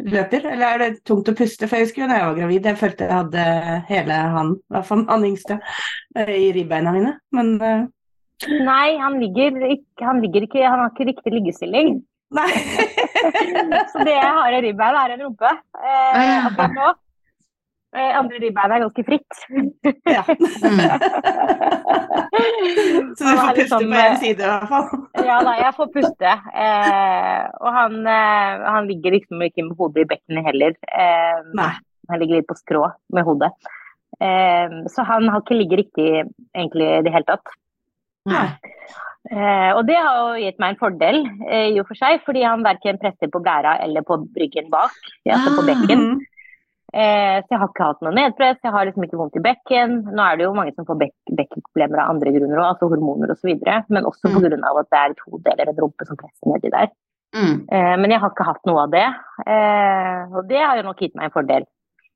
løper, 0.00 0.44
eller 0.46 0.66
er 0.66 0.82
det 0.82 1.04
tungt 1.08 1.28
å 1.28 1.36
puste? 1.36 1.68
For 1.68 1.76
jeg 1.78 1.88
husker 1.88 2.04
jo 2.04 2.10
da 2.10 2.18
jeg 2.20 2.28
var 2.28 2.36
gravid, 2.38 2.68
jeg 2.68 2.80
følte 2.80 3.08
jeg 3.08 3.16
hadde 3.16 3.46
hele 3.90 4.18
han, 4.36 4.52
i 4.56 4.74
hvert 4.76 4.88
fall 4.88 5.06
han 5.08 5.26
yngste, 5.26 5.56
eh, 6.16 6.36
i 6.36 6.52
ribbeina 6.56 6.94
mine. 6.96 7.16
Men 7.36 7.56
eh, 7.60 7.88
Nei, 8.64 8.96
han 8.96 9.18
ligger, 9.20 9.58
ikke, 9.68 10.00
han 10.00 10.22
ligger 10.24 10.46
ikke 10.46 10.62
Han 10.64 10.80
har 10.80 10.94
ikke 10.94 11.10
riktig 11.10 11.32
liggestilling. 11.34 11.98
Nei. 12.38 12.50
Så 13.92 14.02
det 14.06 14.14
jeg 14.16 14.32
har 14.38 14.56
i 14.56 14.60
ribbein, 14.64 14.96
er 14.96 15.14
en 15.16 15.22
rumpe. 15.26 15.50
Eh, 15.76 16.10
Ah, 16.14 16.22
ja. 16.24 16.40
akkurat 16.50 16.74
nå. 16.76 16.90
Eh, 17.90 18.12
andre 18.20 18.38
ribbein 18.44 18.70
er 18.76 18.82
ganske 18.84 19.02
fritt. 19.06 19.32
ja. 20.06 20.22
Mm. 20.28 20.78
Så 23.18 23.24
du 23.26 23.36
får 23.36 23.50
puste 23.56 23.66
sånn, 23.72 23.88
på 23.90 23.98
én 23.98 24.12
eh, 24.14 24.18
side 24.22 24.44
i 24.44 24.46
hvert 24.46 24.70
fall. 24.70 24.88
Ja 25.30 25.36
da, 25.46 25.52
jeg 25.60 25.74
får 25.76 25.88
puste. 25.94 26.30
Eh, 26.64 27.42
og 27.60 27.70
han, 27.76 27.98
eh, 28.06 28.62
han 28.76 28.86
ligger 28.88 29.16
liksom 29.18 29.42
ikke 29.46 29.66
med 29.66 29.76
hodet 29.80 30.04
i 30.04 30.08
bekkenet 30.14 30.46
heller. 30.48 30.76
Eh, 30.86 31.42
Nei. 31.58 31.72
han 32.10 32.22
ligger 32.22 32.40
litt 32.40 32.48
på 32.50 32.56
skrå 32.58 32.84
med 33.14 33.26
hodet. 33.26 33.50
Eh, 34.20 34.68
så 34.92 35.04
han 35.08 35.28
har 35.32 35.42
ikke 35.42 35.58
ligget 35.58 35.82
riktig 35.84 36.08
egentlig 36.54 36.88
i 36.98 37.02
det 37.06 37.12
hele 37.14 37.28
tatt. 37.28 37.52
Nei. 38.30 38.46
Eh, 39.28 39.70
og 39.76 39.84
det 39.86 39.98
har 40.00 40.16
jo 40.16 40.40
gitt 40.40 40.58
meg 40.62 40.72
en 40.72 40.78
fordel 40.80 41.18
eh, 41.44 41.68
i 41.74 41.78
og 41.82 41.86
for 41.90 41.98
seg, 41.98 42.22
fordi 42.24 42.40
han 42.46 42.62
verken 42.64 42.96
presser 43.02 43.28
på 43.28 43.42
blæra 43.44 43.74
eller 43.84 44.00
på 44.06 44.16
bryggen 44.32 44.70
bak, 44.72 44.94
altså 45.28 45.52
på 45.58 45.64
Ah. 45.64 45.68
bekken. 45.74 46.00
Mhm. 46.06 46.20
Eh, 46.92 47.36
så 47.44 47.52
jeg 47.52 47.58
har 47.60 47.68
ikke 47.70 47.86
hatt 47.86 48.00
noe 48.02 48.10
nedpress, 48.16 48.58
jeg 48.64 48.72
har 48.74 48.86
liksom 48.88 49.04
ikke 49.06 49.18
vondt 49.20 49.36
i 49.38 49.42
bekken. 49.44 49.92
Nå 50.10 50.24
er 50.24 50.36
det 50.40 50.44
jo 50.48 50.54
mange 50.56 50.72
som 50.74 50.84
får 50.88 50.98
bek 50.98 51.12
bekkenproblemer 51.38 52.00
av 52.02 52.10
andre 52.16 52.32
grunner 52.34 52.58
òg, 52.58 52.66
altså 52.72 52.88
hormoner 52.90 53.30
osv., 53.30 53.52
men 53.94 54.04
også 54.08 54.26
Mm. 54.26 54.40
pga. 54.40 54.80
at 54.80 54.90
det 54.90 54.98
er 54.98 55.10
et 55.10 55.22
hode 55.28 55.46
eller 55.52 55.68
en 55.68 55.76
rumpe 55.84 56.06
som 56.06 56.16
presser 56.16 56.46
nedi 56.50 56.70
der. 56.70 56.88
Mm. 57.36 57.66
Eh, 57.70 57.96
men 57.96 58.10
jeg 58.10 58.18
har 58.20 58.30
ikke 58.30 58.44
hatt 58.48 58.66
noe 58.66 58.82
av 58.82 58.90
det, 58.90 59.06
eh, 59.46 60.34
og 60.34 60.48
det 60.48 60.58
har 60.58 60.76
jo 60.78 60.82
nok 60.82 60.96
gitt 60.98 61.14
meg 61.14 61.24
en 61.26 61.30
fordel, 61.30 61.64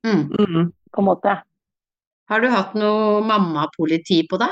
Mm. 0.03 0.71
På 0.91 0.99
en 0.99 1.05
måte. 1.05 1.41
Har 2.29 2.39
du 2.41 2.47
hatt 2.49 2.75
noe 2.75 3.21
mammapoliti 3.21 4.27
på 4.27 4.37
deg? 4.37 4.49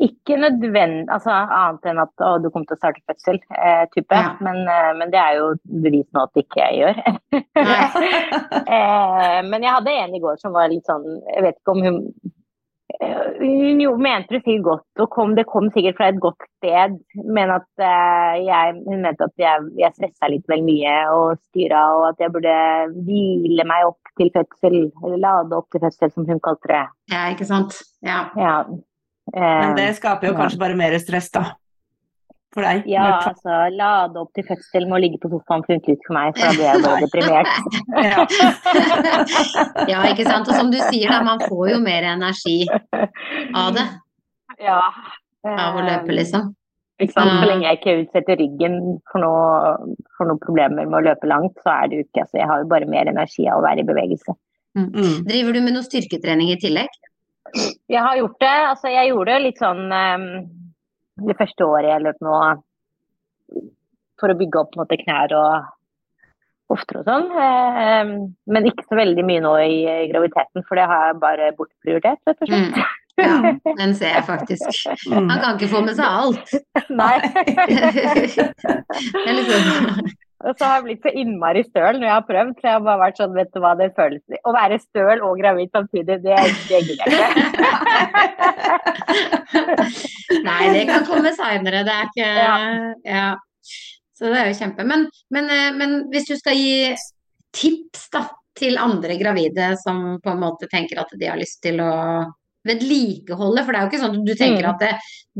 Ikke 0.00 0.36
nødvendig, 0.40 1.04
altså 1.12 1.34
annet 1.34 1.84
enn 1.90 2.00
at 2.00 2.22
å, 2.24 2.30
du 2.40 2.48
kommer 2.48 2.70
til 2.70 2.78
å 2.78 2.80
starte 2.80 3.02
fødsel, 3.10 3.36
eh, 3.52 3.84
type. 3.92 4.16
Ja. 4.16 4.32
Men, 4.40 4.62
eh, 4.64 4.90
men 4.96 5.12
det 5.12 5.20
er 5.20 5.36
jo 5.36 5.50
bevis 5.84 6.08
nå 6.16 6.24
at 6.24 6.40
ikke 6.40 6.60
jeg 6.62 6.78
gjør. 6.80 7.00
eh, 8.76 9.38
men 9.44 9.66
jeg 9.66 9.74
hadde 9.74 9.96
en 10.00 10.16
i 10.16 10.22
går 10.22 10.40
som 10.40 10.56
var 10.56 10.72
litt 10.72 10.88
sånn 10.88 11.04
Jeg 11.04 11.44
vet 11.44 11.58
ikke 11.58 11.74
om 11.74 11.82
hun 11.84 12.00
eh, 12.96 13.28
Hun 13.42 13.84
jo 13.84 13.92
mente 14.00 14.34
det 14.34 14.42
sikkert 14.42 14.66
godt, 14.70 15.04
og 15.04 15.12
kom, 15.12 15.36
det 15.36 15.46
kom 15.52 15.68
sikkert 15.74 16.00
fra 16.00 16.08
et 16.14 16.20
godt 16.24 16.48
sted. 16.48 16.96
Men 17.20 17.52
at 17.60 17.84
eh, 17.84 18.40
jeg, 18.48 18.80
hun 18.88 19.04
mente 19.04 19.28
at 19.28 19.36
jeg, 19.44 19.70
jeg 19.84 19.98
stressa 19.98 20.32
litt 20.32 20.48
vel 20.48 20.64
mye 20.64 20.98
og 21.12 21.36
styra, 21.50 21.86
og 21.98 22.10
at 22.14 22.24
jeg 22.24 22.32
burde 22.38 22.58
hvile 23.04 23.68
meg 23.68 23.92
opp 23.92 24.14
til 24.16 24.32
fødsel, 24.32 24.82
eller 25.04 25.24
lade 25.28 25.60
opp 25.60 25.68
til 25.72 25.84
fødsel, 25.84 26.16
som 26.16 26.28
hun 26.28 26.40
kalte 26.44 26.72
det. 26.72 26.86
Ja, 27.12 27.26
ikke 27.34 27.52
sant. 27.52 27.82
Ja. 28.00 28.30
Ja. 28.40 28.62
Men 29.34 29.70
Eh, 29.70 29.74
det 29.76 29.88
skaper 29.96 30.26
jo 30.30 30.32
ja. 30.34 30.38
kanskje 30.42 30.58
bare 30.58 30.76
mer 30.78 30.98
stress, 30.98 31.30
da. 31.30 31.44
For 32.50 32.66
deg. 32.66 32.82
Ja, 32.90 33.20
altså 33.30 33.68
lade 33.70 34.18
opp 34.18 34.32
til 34.34 34.42
fødsel 34.48 34.88
med 34.90 34.96
å 34.96 35.00
ligge 35.04 35.20
på 35.22 35.28
sofaen 35.30 35.62
funker 35.68 35.92
ikke 35.94 36.08
for 36.08 36.16
meg, 36.16 36.32
for 36.34 36.48
da 36.48 36.54
blir 36.56 36.66
jeg 36.66 36.82
bare 36.82 37.04
deprimert. 37.04 37.46
Ja. 38.10 38.24
ja, 39.92 40.00
ikke 40.10 40.26
sant. 40.26 40.48
Og 40.50 40.56
som 40.58 40.70
du 40.72 40.78
sier, 40.88 41.12
da, 41.12 41.20
man 41.22 41.42
får 41.46 41.70
jo 41.76 41.78
mer 41.84 42.08
energi 42.10 42.64
av 43.54 43.76
det. 43.76 43.86
Ja. 44.58 44.80
Av 45.46 45.78
å 45.78 45.84
løpe, 45.86 46.10
liksom. 46.16 46.50
Ikke 47.00 47.14
sant? 47.14 47.30
Så 47.30 47.38
Mm. 47.38 47.48
lenge 47.48 47.64
jeg 47.68 47.78
ikke 47.78 47.94
utsetter 48.02 48.36
ryggen 48.42 48.74
for 49.12 49.22
noe, 49.22 49.94
for 50.18 50.28
noen 50.28 50.40
problemer 50.42 50.84
med 50.90 50.98
å 50.98 51.04
løpe 51.06 51.30
langt, 51.30 51.54
så 51.62 51.70
er 51.78 51.88
det 51.88 51.96
jo 51.96 52.04
ikke 52.04 52.24
altså, 52.26 52.36
Jeg 52.42 52.48
har 52.50 52.58
jo 52.60 52.68
bare 52.68 52.90
mer 52.90 53.06
energi 53.08 53.46
av 53.48 53.60
å 53.60 53.64
være 53.64 53.80
i 53.80 53.88
bevegelse. 53.88 54.34
Mm. 54.76 55.24
Driver 55.26 55.52
du 55.54 55.60
med 55.62 55.74
noe 55.78 55.86
styrketrening 55.86 56.50
i 56.50 56.58
tillegg? 56.60 56.90
Jeg 57.90 58.02
har 58.04 58.16
gjort 58.20 58.38
det. 58.42 58.56
Altså, 58.70 58.90
jeg 58.92 59.10
gjorde 59.10 59.34
det 59.34 59.44
litt 59.44 59.60
sånn 59.60 59.82
um, 59.90 60.26
det 61.26 61.36
første 61.38 61.66
året 61.66 61.90
jeg 61.90 62.06
løp 62.06 62.24
nå 62.24 62.38
for 64.20 64.32
å 64.32 64.36
bygge 64.36 64.60
opp 64.60 64.76
måte, 64.78 64.98
knær 65.00 65.32
og 65.36 65.68
hofter 66.70 67.00
og 67.00 67.08
sånn. 67.08 67.28
Um, 67.34 68.14
men 68.52 68.68
ikke 68.70 68.86
så 68.86 68.98
veldig 69.00 69.26
mye 69.26 69.42
nå 69.44 69.52
i, 69.64 69.76
i 70.04 70.08
graviditeten, 70.12 70.64
for 70.68 70.78
det 70.78 70.86
har 70.90 71.10
jeg 71.10 71.20
bare 71.24 71.52
bortprioritert, 71.58 72.20
rett 72.28 72.44
og 72.44 72.50
slett. 72.50 72.80
Mm. 72.80 72.96
Ja, 73.20 73.74
den 73.76 73.94
ser 73.98 74.14
jeg 74.14 74.24
faktisk. 74.24 74.70
Mm. 75.10 75.28
Han 75.28 75.40
kan 75.42 75.58
ikke 75.58 75.72
få 75.74 75.82
med 75.84 75.98
seg 75.98 76.06
alt. 76.08 76.54
Nei. 76.88 77.16
Det 79.20 79.26
er 79.28 79.36
liksom 79.36 80.08
Og 80.40 80.54
så 80.56 80.64
har 80.64 80.78
jeg 80.78 80.84
blitt 80.86 81.02
så 81.04 81.10
innmari 81.20 81.62
støl 81.66 81.98
når 82.00 82.06
jeg 82.06 82.14
har 82.14 82.24
prøvd. 82.28 82.52
Så 82.56 82.64
jeg 82.64 82.72
har 82.72 82.84
bare 82.86 83.02
vært 83.02 83.18
sånn, 83.20 83.34
vet 83.36 83.50
du 83.52 83.58
hva 83.60 83.74
det 83.76 83.90
føles 83.98 84.38
Å 84.40 84.54
være 84.56 84.78
støl 84.80 85.20
og 85.26 85.36
gravid 85.42 85.68
samtidig, 85.74 86.16
det, 86.24 86.38
det 86.70 86.80
gidder 86.86 87.12
jeg 87.12 87.20
ikke. 87.44 87.70
Nei, 90.46 90.62
det 90.74 90.84
kan 90.88 91.06
komme 91.08 91.32
seinere. 91.36 91.84
Det 91.86 91.94
er 91.94 92.10
ikke 92.10 92.28
Ja. 92.30 92.56
ja. 93.04 93.28
Så 94.16 94.28
det 94.28 94.36
er 94.40 94.50
jo 94.50 94.58
kjempe. 94.58 94.84
Men, 94.84 95.06
men, 95.32 95.46
eh, 95.48 95.70
men 95.76 95.94
hvis 96.12 96.26
du 96.28 96.34
skal 96.36 96.56
gi 96.58 96.92
tips 97.56 98.10
da, 98.12 98.26
til 98.60 98.76
andre 98.80 99.16
gravide 99.20 99.70
som 99.80 100.18
på 100.20 100.32
en 100.34 100.42
måte 100.42 100.68
tenker 100.68 101.00
at 101.00 101.12
de 101.16 101.28
har 101.30 101.38
lyst 101.40 101.62
til 101.64 101.80
å 101.80 101.92
vedlikeholde, 102.68 103.62
for 103.64 103.72
det 103.72 103.78
er 103.78 103.86
jo 103.86 103.90
ikke 103.90 104.00
sånn 104.02 104.18
at 104.18 104.26
du 104.26 104.34
tenker 104.36 104.66
Mm. 104.66 104.70
at 104.74 104.80
det, 104.84 104.90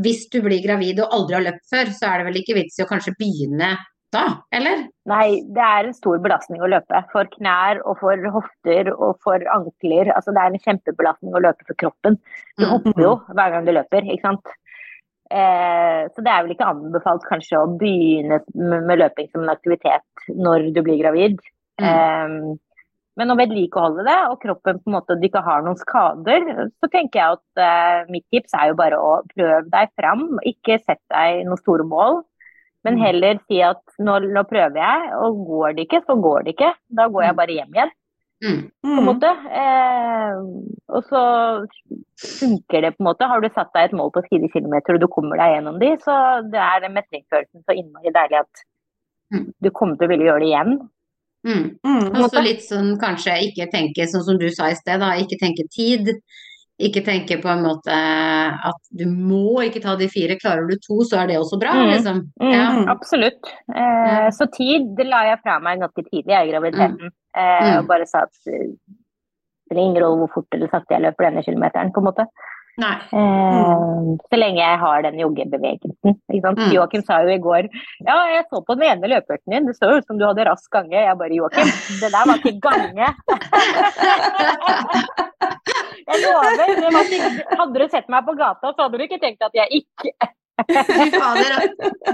hvis 0.01 0.23
du 0.33 0.39
blir 0.41 0.63
gravid 0.65 1.01
og 1.05 1.13
aldri 1.13 1.37
har 1.37 1.45
løpt 1.45 1.67
før, 1.69 1.91
så 1.93 2.09
er 2.09 2.19
det 2.19 2.27
vel 2.31 2.39
ikke 2.41 2.57
vits 2.57 2.79
i 2.79 2.85
å 2.85 2.89
kanskje 2.89 3.13
begynne 3.21 3.75
da, 4.13 4.25
eller? 4.53 4.87
Nei, 5.11 5.41
det 5.55 5.63
er 5.63 5.87
en 5.89 5.95
stor 5.95 6.19
belastning 6.23 6.63
å 6.63 6.69
løpe. 6.71 7.03
For 7.13 7.29
knær 7.37 7.81
og 7.85 7.99
for 8.01 8.25
hofter 8.35 8.91
og 8.97 9.19
for 9.23 9.43
ankler. 9.55 10.11
Altså, 10.17 10.35
det 10.35 10.43
er 10.43 10.51
en 10.55 10.65
kjempebelastning 10.65 11.37
å 11.37 11.43
løpe 11.45 11.67
for 11.69 11.79
kroppen. 11.79 12.19
Du 12.59 12.67
Mm. 12.67 12.71
hopper 12.73 13.03
jo 13.03 13.13
hver 13.31 13.51
gang 13.55 13.65
du 13.69 13.73
løper, 13.73 14.03
ikke 14.11 14.27
sant. 14.27 14.47
Eh, 15.31 16.09
så 16.11 16.25
det 16.27 16.33
er 16.33 16.43
vel 16.43 16.57
ikke 16.57 16.67
anbefalt 16.67 17.23
kanskje 17.29 17.61
å 17.61 17.79
begynne 17.79 18.41
med, 18.55 18.99
løping 18.99 19.31
som 19.31 19.45
en 19.45 19.55
aktivitet 19.55 20.03
når 20.35 20.73
du 20.75 20.83
blir 20.83 20.99
gravid. 20.99 21.39
Mm. 21.81 21.87
Eh, 21.87 22.57
men 23.17 23.31
å 23.31 23.37
vedlikeholde 23.37 24.05
det, 24.07 24.19
og 24.31 24.41
kroppen 24.43 24.79
på 24.81 24.89
en 24.91 24.97
måte 24.97 25.21
du 25.21 25.29
ikke 25.29 25.43
har 25.45 25.63
noen 25.63 25.77
skader, 25.79 26.71
så 26.81 26.91
tenker 26.91 27.21
jeg 27.21 27.39
at 27.39 27.63
eh, 27.63 28.11
mitt 28.11 28.25
tips 28.33 28.55
er 28.55 28.69
jo 28.73 28.75
bare 28.75 28.99
å 28.99 29.23
prøve 29.35 29.71
deg 29.71 29.89
fram. 29.99 30.39
Ikke 30.47 30.81
sett 30.83 31.03
deg 31.13 31.45
noen 31.47 31.59
store 31.61 31.85
mål. 31.87 32.23
Men 32.85 32.95
Mm. 32.97 33.01
heller 33.05 33.39
si 33.47 33.61
at 33.63 33.81
nå, 34.01 34.19
nå 34.33 34.43
prøver 34.49 34.77
jeg, 34.81 35.13
og 35.21 35.47
går 35.47 35.75
det 35.77 35.89
ikke, 35.89 36.01
så 36.07 36.15
går 36.23 36.45
det 36.45 36.55
ikke. 36.57 36.75
Da 36.97 37.09
går 37.09 37.23
jeg 37.27 37.37
bare 37.37 37.57
hjem 37.59 37.75
igjen, 37.75 37.91
Mm. 38.43 38.61
på 38.83 38.99
en 38.99 39.05
måte. 39.05 39.31
Eh, 39.53 40.37
og 40.89 41.03
så 41.05 41.21
funker 42.41 42.81
det 42.81 42.97
på 42.97 43.03
en 43.03 43.09
måte. 43.11 43.29
Har 43.29 43.41
du 43.41 43.49
satt 43.53 43.73
deg 43.75 43.85
et 43.91 43.97
mål 43.97 44.11
på 44.15 44.23
fire 44.31 44.49
kilometer 44.53 44.95
og 44.97 45.01
du 45.01 45.09
kommer 45.09 45.37
deg 45.37 45.57
gjennom 45.59 45.79
de, 45.79 45.91
så 46.01 46.15
det 46.51 46.61
er 46.61 46.81
den 46.87 46.95
mestringsfølelsen 46.97 47.65
så 47.67 47.77
innmari 47.77 48.13
deilig 48.17 48.41
at 48.41 48.65
Mm. 49.33 49.53
du 49.63 49.71
kommer 49.71 49.97
til 49.97 50.09
å 50.09 50.11
ville 50.11 50.25
gjøre 50.25 50.41
det 50.41 50.49
igjen. 50.51 50.89
Mm. 51.47 51.79
Mm. 51.87 52.07
Og 52.21 52.31
så 52.31 52.43
litt 52.43 52.63
sånn 52.67 52.99
kanskje 52.99 53.37
ikke 53.47 53.71
tenke 53.71 54.03
sånn 54.09 54.25
som 54.27 54.39
du 54.39 54.49
sa 54.51 54.65
i 54.67 54.75
sted, 54.75 54.99
da. 55.01 55.13
Ikke 55.17 55.39
tenke 55.41 55.69
tid. 55.71 56.09
Ikke 56.81 57.03
tenke 57.05 57.37
på 57.43 57.49
en 57.53 57.63
måte 57.65 57.93
at 57.93 58.81
du 58.97 59.05
må 59.07 59.61
ikke 59.67 59.83
ta 59.85 59.97
de 60.01 60.09
fire. 60.09 60.37
Klarer 60.41 60.65
du 60.71 60.77
to, 60.81 61.01
så 61.05 61.21
er 61.23 61.27
det 61.29 61.37
også 61.41 61.59
bra, 61.61 61.75
Mm. 61.77 61.91
liksom. 61.93 62.21
Mm, 62.41 62.53
Ja. 62.55 62.67
Absolutt. 62.95 63.43
Eh, 63.75 64.29
så 64.33 64.47
tid 64.51 64.95
det 64.97 65.07
la 65.07 65.23
jeg 65.29 65.41
fra 65.43 65.59
meg 65.61 65.81
ganske 65.81 66.03
tidlig 66.09 66.35
i 66.39 66.51
graviditeten. 66.53 67.11
Eh, 67.37 67.61
Mm. 67.71 67.79
og 67.79 67.87
bare 67.89 68.07
sa 68.07 68.23
at 68.25 68.33
eh, 68.49 68.73
det 69.71 69.77
er 69.77 69.83
ingen 69.85 70.03
rolle 70.03 70.19
hvor 70.25 70.33
fort 70.35 70.49
eller 70.57 70.69
sakte 70.69 70.91
jeg 70.97 71.03
løper 71.03 71.29
denne 71.31 71.45
kilometeren, 71.45 71.93
på 71.93 72.01
en 72.01 72.05
måte. 72.09 72.27
Eh, 72.81 74.17
Så 74.31 74.37
lenge 74.41 74.57
jeg 74.57 74.79
har 74.81 75.03
den 75.03 75.19
joggebevegelsen. 75.21 76.17
Ikke? 76.33 76.55
Mm. 76.57 76.73
Joakim 76.73 77.03
sa 77.05 77.21
jo 77.23 77.29
i 77.29 77.39
går 77.39 77.69
ja, 78.07 78.17
jeg 78.33 78.45
så 78.51 78.65
på 78.65 78.75
den 78.79 78.89
ene 78.89 79.07
løpeøkten 79.13 79.53
din, 79.53 79.67
det 79.67 79.77
så 79.77 79.99
ut 79.99 80.07
som 80.07 80.17
du 80.19 80.25
hadde 80.25 80.47
rask 80.49 80.71
gange. 80.73 80.97
Jeg 80.97 81.19
bare 81.19 81.35
Joakim, 81.37 81.69
det 82.01 82.11
der 82.11 82.25
var 82.27 82.37
ikke 82.41 82.61
gange. 82.61 83.07
Jeg 86.07 86.23
lover. 86.25 87.57
Hadde 87.61 87.81
du 87.81 87.87
sett 87.93 88.11
meg 88.13 88.27
på 88.27 88.37
gata, 88.39 88.73
så 88.73 88.87
hadde 88.87 89.01
du 89.01 89.07
ikke 89.07 89.21
tenkt 89.23 89.45
at 89.47 89.57
jeg 89.57 89.83
ikke 89.83 90.15
Fy 90.69 91.07
fader. 91.15 91.55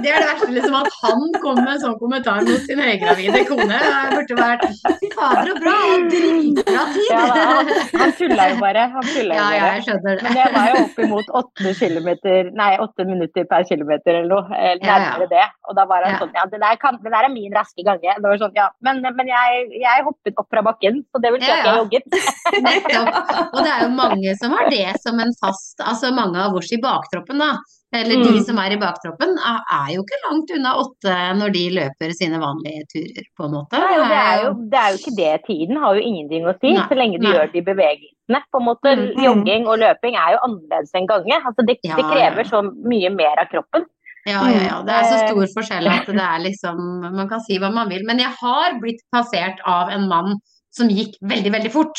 Det 0.03 0.11
er 0.11 0.21
det 0.21 0.27
verste, 0.29 0.49
liksom, 0.55 0.75
at 0.79 0.97
han 1.03 1.25
kom 1.43 1.59
med 1.63 1.73
en 1.75 1.81
sånn 1.83 1.97
kommentar 2.01 2.45
mot 2.47 2.63
sin 2.67 2.81
høygravide 2.83 3.43
kone. 3.49 3.79
Det 3.83 4.15
burde 4.15 4.39
vært 4.39 4.65
Fy 5.01 5.11
fader, 5.17 5.51
så 5.51 5.57
bra! 5.63 5.75
Dritbra 6.13 6.85
tid! 6.95 7.11
ja, 7.11 7.23
han, 7.51 7.71
han 8.03 8.15
tulla 8.19 8.49
jo 8.53 8.59
bare. 8.63 8.87
Han 8.97 9.11
jo 9.13 9.25
Ja, 9.27 9.35
ja, 9.37 9.63
bare. 9.65 9.73
jeg 9.77 9.87
skjønner 9.89 10.23
Men 10.23 10.37
det. 10.37 10.45
det 10.45 10.55
var 10.57 10.71
jo 10.73 10.83
oppimot 10.85 11.33
åtte 11.43 11.75
kilometer, 11.81 12.51
nei, 12.61 12.71
åtte 12.85 13.07
minutter 13.09 13.49
per 13.51 13.67
kilometer 13.69 14.21
eller 14.21 14.31
noe. 14.35 14.63
Nærmere 14.83 15.27
Ja, 15.27 15.31
det. 15.35 15.47
Og 15.71 15.79
da 15.79 15.87
var 15.91 16.07
han 16.07 16.19
sånn 16.21 16.35
Ja, 16.37 16.45
det 16.53 16.61
der, 16.63 16.77
kan, 16.83 16.99
det 17.03 17.13
der 17.15 17.29
er 17.29 17.33
min 17.33 17.55
raske 17.57 17.85
gange. 17.87 18.17
Det 18.17 18.27
var 18.29 18.41
sånn, 18.43 18.55
ja, 18.57 18.69
men, 18.87 19.03
men 19.17 19.31
jeg, 19.33 19.67
jeg 19.83 20.05
hoppet 20.07 20.39
opp 20.43 20.49
fra 20.53 20.63
bakken, 20.67 21.03
så 21.13 21.23
det 21.25 21.33
vil 21.35 21.43
si 21.45 21.51
at 21.53 21.67
jeg 21.67 21.81
jogget. 21.81 22.21
Nettopp. 22.67 23.33
Og 23.53 23.59
det 23.65 23.73
er 23.73 23.83
jo 23.87 23.91
mange 23.97 24.37
som 24.41 24.55
har 24.57 24.71
det 24.73 24.87
som 25.03 25.19
en 25.23 25.33
fast 25.41 25.83
Altså 25.87 26.11
mange 26.15 26.41
av 26.41 26.55
oss 26.57 26.71
i 26.75 26.79
baktroppen, 26.83 27.41
da. 27.43 27.53
Eller 27.97 28.23
de 28.25 28.33
Mm. 28.37 28.45
som 28.45 28.59
er 28.59 28.73
i 28.75 28.77
baktroppen, 28.81 29.33
er 29.39 29.89
jo 29.95 30.03
ikke 30.05 30.19
langt 30.27 30.51
unna 30.57 30.73
åtte 30.83 31.15
når 31.39 31.53
de 31.57 31.65
løper 31.79 32.13
sine 32.19 32.39
vanlige 32.43 32.85
turer, 32.93 33.25
på 33.39 33.45
en 33.47 33.53
måte. 33.57 33.81
Nei, 33.81 33.97
det, 34.11 34.21
er 34.21 34.43
jo, 34.45 34.51
det 34.73 34.79
er 34.83 34.91
jo 34.93 34.99
ikke 35.01 35.17
det. 35.17 35.33
Tiden 35.47 35.77
har 35.83 35.95
jo 35.97 36.03
ingenting 36.11 36.45
å 36.47 36.55
si, 36.61 36.73
Nei, 36.77 36.87
så 36.91 36.95
lenge 36.99 37.19
du 37.21 37.27
nei. 37.27 37.33
gjør 37.35 37.53
de 37.53 37.63
bevegelsene. 37.71 38.41
På 38.53 38.59
en 38.61 38.67
måte, 38.69 38.89
Mm, 38.97 39.05
mm. 39.17 39.23
Jogging 39.25 39.67
og 39.69 39.79
løping 39.79 40.15
er 40.19 40.33
jo 40.37 40.39
annerledes 40.47 40.91
enn 40.95 41.07
gange. 41.07 41.37
Altså, 41.47 41.67
det, 41.67 41.79
Ja, 41.85 41.97
det 41.97 42.05
ja. 42.05 42.11
krever 42.13 42.45
så 42.51 42.63
mye 42.65 43.11
mer 43.15 43.39
av 43.39 43.47
kroppen. 43.53 43.87
Ja, 44.27 44.43
ja, 44.51 44.63
ja. 44.67 44.83
Det 44.83 44.91
er 44.93 45.05
så 45.07 45.17
Mm. 45.23 45.27
stor 45.29 45.47
forskjell 45.63 45.87
at 45.87 46.07
det 46.07 46.19
er 46.19 46.39
liksom 46.49 46.77
Man 47.15 47.29
kan 47.29 47.41
si 47.41 47.59
hva 47.59 47.73
man 47.73 47.89
vil. 47.89 48.03
Men 48.05 48.19
jeg 48.19 48.33
har 48.41 48.81
blitt 48.81 49.01
passert 49.15 49.59
av 49.65 49.89
en 49.89 50.09
mann 50.09 50.35
som 50.73 50.89
gikk 50.89 51.15
veldig, 51.23 51.53
veldig 51.53 51.71
fort 51.73 51.95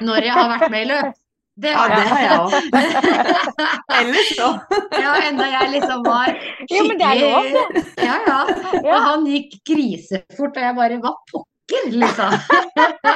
når 0.00 0.22
jeg 0.24 0.32
har 0.32 0.48
vært 0.58 0.70
med 0.70 0.86
i 0.86 0.90
løp. 0.90 1.12
Det 1.58 1.70
Ja, 1.72 1.78
har 1.78 1.88
det 1.90 2.06
har 2.06 2.20
jeg 2.22 2.38
òg. 2.38 2.50
jeg. 2.54 2.62
Ellers 3.98 4.28
så. 4.38 4.48
Ja, 5.04 5.12
enda 5.28 5.46
jeg 5.50 5.70
liksom 5.74 6.04
var 6.06 6.30
Jo, 6.70 6.84
men 6.86 6.98
det 7.00 7.06
er 7.08 7.20
lov, 7.24 7.48
skikkelig 7.48 7.84
Ja, 8.06 8.16
ja. 8.28 8.40
Og 8.84 8.96
han 9.08 9.26
gikk 9.26 9.56
grisefort, 9.66 10.54
og 10.54 10.62
jeg 10.68 10.76
bare 10.78 10.98
Hva 11.02 11.12
pokker, 11.32 11.88
liksom. 11.98 12.32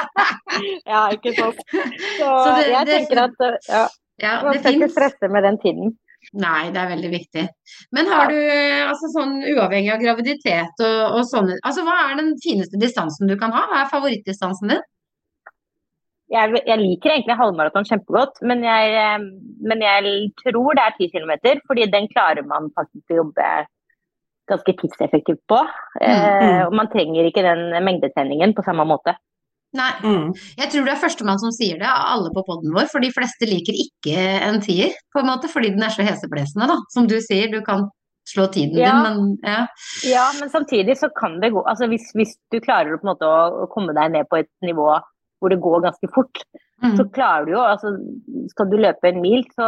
Ja, 0.91 1.01
ikke 1.15 1.33
sant. 1.37 1.59
Så, 1.71 2.29
Så 2.29 2.55
det- 2.59 2.69
jeg 2.71 2.85
det- 2.85 2.97
tenker 2.99 3.23
at 3.23 3.43
ja, 3.69 3.83
Ja, 4.21 4.33
man 4.43 4.53
det 4.53 4.61
skal 4.61 4.75
ikke 4.77 4.91
stresse 4.93 5.29
med 5.31 5.43
den 5.43 5.57
tiden. 5.63 5.93
Nei, 6.39 6.69
det 6.71 6.79
er 6.79 6.87
veldig 6.93 7.09
viktig. 7.11 7.41
Men 7.91 8.07
har 8.07 8.27
du, 8.31 8.35
altså 8.87 9.09
sånn 9.11 9.33
uavhengig 9.43 9.91
av 9.91 9.99
graviditet 9.99 10.79
og, 10.85 11.17
og 11.17 11.23
sånne 11.27 11.57
Altså 11.67 11.83
hva 11.83 11.95
er 12.11 12.15
den 12.21 12.29
fineste 12.43 12.79
distansen 12.79 13.27
du 13.27 13.35
kan 13.37 13.51
ha? 13.51 13.65
Hva 13.71 13.81
er 13.83 13.89
favorittdistansen 13.91 14.71
din? 14.71 14.83
Jeg, 16.33 16.63
jeg 16.65 16.79
liker 16.81 17.13
egentlig 17.13 17.37
halvmaraton 17.37 17.85
kjempegodt, 17.87 18.41
men 18.49 18.63
jeg, 18.65 18.93
eh, 18.97 19.25
men 19.69 19.83
jeg 19.85 20.13
tror 20.41 20.73
det 20.77 20.87
er 20.87 20.97
10 20.97 21.11
km, 21.13 21.33
fordi 21.69 21.87
den 21.93 22.09
klarer 22.09 22.45
man 22.49 22.71
faktisk 22.77 23.13
å 23.13 23.21
jobbe 23.21 23.49
ganske 24.51 24.75
tidseffektivt 24.81 25.43
på. 25.47 25.59
Eh, 26.01 26.63
og 26.65 26.73
man 26.75 26.89
trenger 26.91 27.29
ikke 27.29 27.45
den 27.45 27.69
mengdetreningen 27.85 28.55
på 28.57 28.65
samme 28.65 28.85
måte. 28.89 29.15
Nei. 29.73 29.89
Mm. 30.03 30.33
Jeg 30.59 30.69
tror 30.69 30.85
du 30.85 30.91
er 30.93 31.01
førstemann 31.01 31.41
som 31.41 31.53
sier 31.53 31.79
det, 31.81 31.89
av 31.89 32.11
alle 32.13 32.33
på 32.33 32.43
poden 32.45 32.73
vår. 32.75 32.89
For 32.91 33.01
de 33.01 33.09
fleste 33.13 33.49
liker 33.49 33.77
ikke 33.85 34.17
en 34.45 34.61
tier, 34.61 34.93
på 35.13 35.23
en 35.23 35.29
måte, 35.31 35.49
fordi 35.49 35.73
den 35.73 35.85
er 35.85 35.93
så 35.93 36.05
heseblesende, 36.05 36.69
da. 36.69 36.77
Som 36.93 37.09
du 37.09 37.17
sier, 37.23 37.49
du 37.49 37.63
kan 37.65 37.87
slå 38.29 38.45
tiden 38.53 38.77
Ja. 38.79 38.91
din, 38.91 39.03
men 39.03 39.37
ja. 39.43 39.67
Ja, 40.07 40.27
men 40.39 40.49
samtidig 40.49 40.97
så 40.97 41.09
kan 41.11 41.41
det 41.41 41.51
gå 41.51 41.63
altså 41.67 41.89
hvis, 41.91 42.05
hvis 42.15 42.37
du 42.53 42.61
klarer 42.63 42.95
på 42.95 43.03
en 43.03 43.11
måte 43.11 43.27
å, 43.27 43.65
å 43.65 43.67
komme 43.67 43.91
deg 43.97 44.13
ned 44.13 44.29
på 44.31 44.39
et 44.39 44.51
nivå 44.63 44.93
hvor 45.43 45.51
det 45.51 45.59
går 45.63 45.83
ganske 45.89 46.09
fort, 46.15 46.43
Mm. 46.83 46.97
så 46.99 47.03
klarer 47.15 47.45
du 47.47 47.51
jo 47.53 47.59
altså 47.63 47.93
Skal 48.51 48.67
du 48.67 48.73
løpe 48.81 49.07
en 49.07 49.21
mil, 49.23 49.43
så 49.55 49.67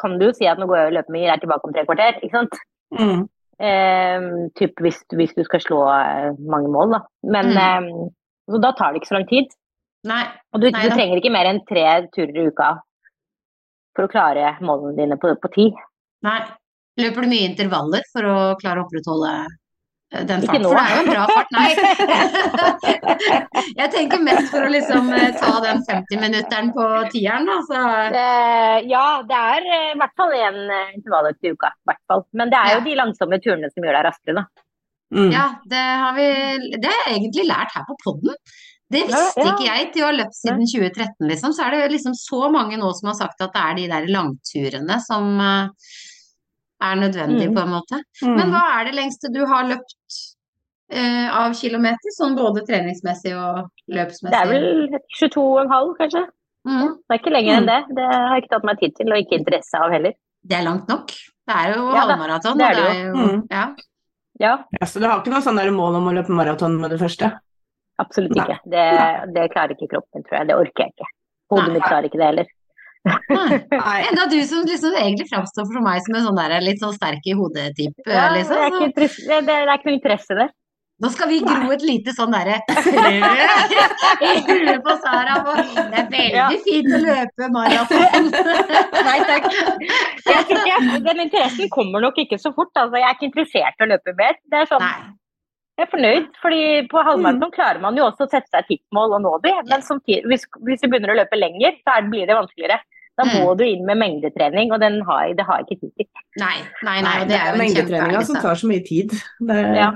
kan 0.00 0.16
du 0.18 0.24
jo 0.26 0.32
si 0.34 0.46
at 0.50 0.58
nå 0.58 0.66
går 0.66 0.76
jeg 0.80 0.86
og 0.88 0.94
løper 0.96 1.12
mil, 1.14 1.22
jeg 1.28 1.34
er 1.36 1.42
tilbake 1.44 1.68
om 1.68 1.74
tre 1.76 1.84
kvarter. 1.86 2.16
ikke 2.18 2.34
sant? 2.34 2.56
Mm. 2.98 3.20
Eh, 3.62 4.26
typ 4.58 4.80
hvis, 4.82 4.98
hvis 5.14 5.34
du 5.36 5.44
skal 5.46 5.60
slå 5.62 5.78
eh, 5.94 6.32
mange 6.50 6.68
mål, 6.74 6.96
da. 6.96 7.00
Men 7.22 7.52
Mm. 7.52 7.60
eh, 7.62 8.10
så 8.50 8.58
da 8.60 8.72
tar 8.74 8.90
det 8.92 9.02
ikke 9.02 9.12
så 9.12 9.18
lang 9.20 9.28
tid. 9.30 9.46
Nei. 10.04 10.24
Og 10.52 10.60
du, 10.64 10.70
Nei 10.74 10.82
du 10.82 10.90
trenger 10.96 11.16
ikke 11.20 11.30
mer 11.32 11.46
enn 11.52 11.62
tre 11.68 11.84
turer 12.16 12.36
i 12.42 12.46
uka 12.50 12.72
for 13.94 14.04
å 14.08 14.10
klare 14.10 14.56
målene 14.60 14.96
dine 14.98 15.16
på, 15.16 15.30
på 15.40 15.48
ti. 15.54 15.70
Nei. 16.26 16.40
Løper 16.98 17.22
du 17.22 17.28
mye 17.30 17.46
intervaller 17.54 18.02
for 18.12 18.22
å 18.26 18.36
klare 18.58 18.82
å 18.82 18.88
opprettholde 18.88 19.30
den 20.26 20.42
Ikke 20.42 20.58
nå. 20.62 20.68
for 20.70 20.78
det 20.78 20.84
er 20.84 20.94
jo 20.94 21.02
en 21.02 21.14
bra 21.14 21.24
fart. 21.30 21.50
Nei. 21.54 21.70
Jeg 23.76 23.90
tenker 23.90 24.20
mest 24.22 24.50
for 24.52 24.62
å 24.62 24.70
liksom 24.70 25.08
eh, 25.16 25.32
ta 25.40 25.52
den 25.64 25.80
50-minutteren 25.88 26.68
på 26.76 26.84
tieren, 27.10 27.46
da. 27.48 27.56
Så 27.66 27.80
Det, 28.14 28.26
ja, 28.90 29.06
det 29.26 29.38
er 29.38 29.66
eh, 29.66 29.88
i 29.94 29.98
hvert 29.98 30.14
fall 30.20 30.34
én 30.38 30.60
intervalløkt 30.94 31.42
i 31.48 31.52
uka. 31.56 31.72
hvert 31.88 32.02
fall. 32.10 32.22
Men 32.32 32.50
det 32.52 32.60
er 32.60 32.68
jo 32.74 32.78
Ja. 32.78 32.84
de 32.84 32.94
langsomme 33.00 33.40
turene 33.42 33.70
som 33.72 33.82
gjør 33.82 33.98
deg 33.98 34.06
raskere, 34.10 34.34
da. 34.42 34.44
Mm. 35.14 35.30
ja, 35.30 35.42
det 35.70 35.82
har 36.02 36.14
vi 36.16 36.24
Det 36.80 36.90
har 36.90 37.04
jeg 37.12 37.18
egentlig 37.20 37.44
lært 37.48 37.74
her 37.74 37.84
på 37.86 37.96
podden. 38.04 38.34
Det 38.90 39.02
visste 39.08 39.20
Ja, 39.36 39.44
ja. 39.44 39.52
ikke 39.52 39.66
jeg 39.66 39.92
til 39.92 40.02
å 40.02 40.06
ha 40.06 40.12
løpt 40.12 40.34
siden 40.38 40.66
2013, 40.70 41.28
liksom. 41.28 41.52
Så 41.54 41.64
er 41.66 41.70
det 41.70 41.92
liksom 41.92 42.14
så 42.14 42.50
mange 42.52 42.76
nå 42.78 42.90
som 42.94 43.08
har 43.10 43.14
sagt 43.18 43.40
at 43.42 43.52
det 43.54 43.62
er 43.62 43.74
de 43.74 43.86
der 43.88 44.06
langturene 44.12 45.00
som 45.02 45.40
eh, 45.40 45.68
er 46.82 46.96
nødvendige, 47.00 47.48
Mm. 47.50 47.54
på 47.56 47.62
en 47.62 47.70
måte. 47.74 48.00
Mm. 48.22 48.36
Men 48.36 48.50
hva 48.54 48.62
er 48.80 48.84
det 48.90 48.94
lengste 48.94 49.32
du 49.32 49.44
har 49.46 49.64
løpt 49.64 50.33
eh, 50.92 51.28
av 51.32 51.54
kilometer, 51.54 52.14
sånn 52.16 52.36
både 52.36 52.64
treningsmessig 52.68 53.34
og 53.36 53.68
løpsmessig? 53.88 54.32
Det 54.34 54.40
er 54.40 54.50
vel 54.50 54.98
22,5 55.20 55.94
kanskje. 56.00 56.24
mm. 56.68 56.88
Det 57.04 57.16
er 57.16 57.20
ikke 57.22 57.34
lenger 57.36 57.56
enn 57.60 57.70
det. 57.70 57.80
Det 57.96 58.04
har 58.10 58.34
jeg 58.36 58.44
ikke 58.44 58.54
tatt 58.56 58.68
meg 58.70 58.78
tid 58.82 58.96
til, 58.96 59.12
og 59.12 59.18
ikke 59.24 59.38
interesse 59.40 59.80
av 59.80 59.90
heller. 59.94 60.14
Det 60.44 60.58
er 60.58 60.66
langt 60.66 60.88
nok. 60.88 61.14
Det 61.44 61.54
er 61.54 61.74
jo 61.76 61.88
Ja 61.92 62.04
halvmaraton. 62.04 62.58
det 62.58 62.66
er 62.70 62.74
det 62.74 63.06
jo 63.06 63.12
Mm. 63.14 63.42
ja. 63.50 63.66
Ja, 64.40 64.64
Ja, 64.80 64.86
så 64.86 64.98
du 64.98 65.06
har 65.06 65.20
ikke 65.20 65.30
noe 65.30 65.40
sånn 65.44 65.60
mål 65.76 65.96
om 66.00 66.08
å 66.08 66.12
løpe 66.12 66.32
maraton 66.34 66.80
med 66.80 66.90
det 66.90 66.98
første? 67.00 67.38
absolutt 68.02 68.34
ikke. 68.34 68.58
Det, 68.66 68.84
det 69.34 69.50
klarer 69.52 69.70
ikke 69.76 69.86
kroppen, 69.92 70.24
tror 70.26 70.38
jeg. 70.40 70.48
Det 70.48 70.56
orker 70.58 70.82
jeg 70.84 70.90
ikke. 70.96 71.06
Hodet 71.52 71.72
mitt 71.76 71.84
klarer 71.86 72.08
ikke 72.08 72.18
det 72.18 72.26
heller. 72.26 72.48
Enda 73.04 74.24
du 74.32 74.38
som 74.48 74.64
liksom 74.64 74.96
egentlig 74.96 75.28
framstår 75.30 75.68
for 75.68 75.84
meg 75.84 76.00
som 76.02 76.16
en 76.16 76.26
sånn 76.26 76.40
der, 76.40 76.56
litt 76.64 76.80
sånn 76.82 76.94
sterk 76.96 77.26
i 77.28 77.36
hodet-type, 77.36 77.94
Ja, 78.08 78.30
det, 78.32 78.40
liksom. 78.40 78.56
er 78.56 78.66
ikke 78.88 79.08
det, 79.28 79.40
det 79.46 79.56
er 79.60 79.72
ikke 79.76 79.90
noe 79.90 79.98
interesse 79.98 80.38
der. 80.40 80.52
Nå 81.02 81.08
skal 81.10 81.28
vi 81.28 81.40
gro 81.42 81.72
et 81.74 81.82
lite 81.82 82.12
sånn 82.14 82.30
derre 82.34 82.60
i 82.70 84.34
huet 84.46 84.78
på 84.84 84.94
Sara. 85.02 85.40
på, 85.46 85.56
Det 85.56 85.98
er 85.98 86.06
veldig 86.12 86.28
Ja. 86.36 86.46
fint 86.64 86.92
å 86.94 87.00
løpe 87.02 87.48
maraton. 87.54 88.30
Nei 89.08 89.18
takk. 89.30 89.48
Jeg 90.24 90.46
tror 90.48 90.62
ikke, 90.62 91.02
den 91.08 91.24
interessen 91.26 91.68
kommer 91.74 92.00
nok 92.04 92.18
ikke 92.24 92.38
så 92.40 92.54
fort. 92.54 92.70
Altså, 92.78 92.96
jeg 93.00 93.08
er 93.10 93.18
ikke 93.18 93.28
interessert 93.32 93.80
i 93.82 93.86
å 93.86 93.90
løpe 93.90 94.14
mer. 94.20 94.38
Det 94.50 94.62
er 94.62 94.70
sånn, 94.70 94.86
Nei. 94.86 95.10
jeg 95.80 95.86
er 95.88 95.92
fornøyd, 95.96 96.30
fordi 96.42 96.62
på 96.94 97.04
halvmaraton 97.10 97.54
klarer 97.58 97.82
man 97.82 97.98
jo 97.98 98.06
også 98.08 98.28
å 98.28 98.30
sette 98.30 98.50
seg 98.54 98.66
tippmål 98.70 99.18
og 99.18 99.24
nå 99.26 99.34
det. 99.44 99.54
Men 99.70 99.82
samtidig, 99.82 100.22
hvis, 100.30 100.46
hvis 100.62 100.80
du 100.84 100.88
begynner 100.88 101.14
å 101.14 101.18
løpe 101.24 101.38
lenger, 101.40 101.74
så 101.82 101.98
det, 102.00 102.10
blir 102.14 102.30
det 102.30 102.38
vanskeligere. 102.38 102.78
Da 103.18 103.22
må 103.28 103.44
Mm. 103.52 103.58
du 103.58 103.62
inn 103.64 103.84
med 103.86 103.98
mengdetrening, 104.00 104.72
og 104.74 104.80
den 104.82 104.96
har, 105.06 105.28
det 105.38 105.44
har 105.46 105.60
jeg 105.60 105.66
ikke 105.68 105.80
tid 105.84 105.92
til. 106.00 106.06
Nei, 106.42 106.56
nei, 106.82 106.96
nei, 107.06 107.18
det 107.30 107.36
er 107.38 107.44
jo 107.46 107.52
en 107.52 107.60
mengdetreninga 107.62 108.22
som 108.26 108.40
tar 108.42 108.54
så 108.58 108.66
mye 108.66 108.82
tid. 108.86 109.10
Det 109.38 109.54
er 109.60 109.74
Ja. 109.78 109.90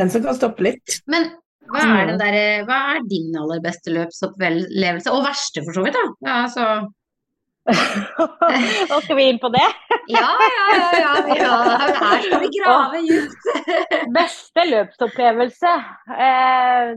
Den 0.00 0.12
som 0.12 0.24
kan 0.24 0.38
stoppe 0.38 0.64
litt. 0.66 1.00
Men 1.10 1.30
hva 1.70 1.84
er, 1.84 2.08
den 2.10 2.22
der, 2.22 2.38
hva 2.66 2.78
er 2.96 3.04
din 3.10 3.36
aller 3.38 3.60
beste 3.62 3.92
løpsopplevelse? 3.94 5.12
Og 5.12 5.22
verste, 5.26 5.62
for 5.66 5.76
så 5.76 5.84
vidt, 5.86 5.98
da. 5.98 6.06
Ja, 6.26 6.40
så 6.50 6.70
Nå 8.90 8.96
skal 9.04 9.18
vi 9.18 9.26
inn 9.30 9.38
på 9.42 9.50
det. 9.54 9.66
Ja, 10.10 10.26
ja, 10.42 10.62
ja, 10.74 10.86
ja, 10.98 11.10
ja. 11.38 11.56
Her 12.00 12.22
skal 12.24 12.40
vi 12.42 12.48
grave 12.56 13.02
dypt. 13.06 13.44
Beste 14.16 14.64
løpsopplevelse, 14.66 15.74
eh, 16.26 16.88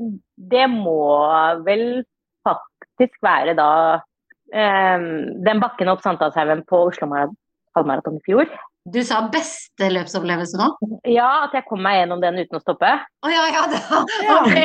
det 0.50 0.63
må 0.72 1.04
vel 1.68 1.86
faktisk 2.48 3.20
være 3.22 3.54
da 3.60 3.70
eh, 4.50 5.06
den 5.46 5.62
bakken 5.62 5.94
opp 5.94 6.02
Sankthanshaugen 6.02 6.66
på 6.66 6.88
Oslo 6.88 7.12
halvmaraton 7.13 8.18
i 8.18 8.26
fjor. 8.26 8.50
Du 8.84 9.00
sa 9.08 9.22
beste 9.32 9.88
løpsopplevelse 9.93 10.58
nå? 10.60 10.65
Ja, 11.08 11.46
at 11.46 11.54
jeg 11.56 11.63
kom 11.69 11.80
meg 11.86 12.02
gjennom 12.02 12.19
den 12.19 12.41
uten 12.41 12.58
å 12.58 12.60
stoppe. 12.60 12.89
Å 13.24 13.30
ja, 13.32 13.43
ja, 13.56 13.62
da. 13.72 13.80
Ok. 14.36 14.58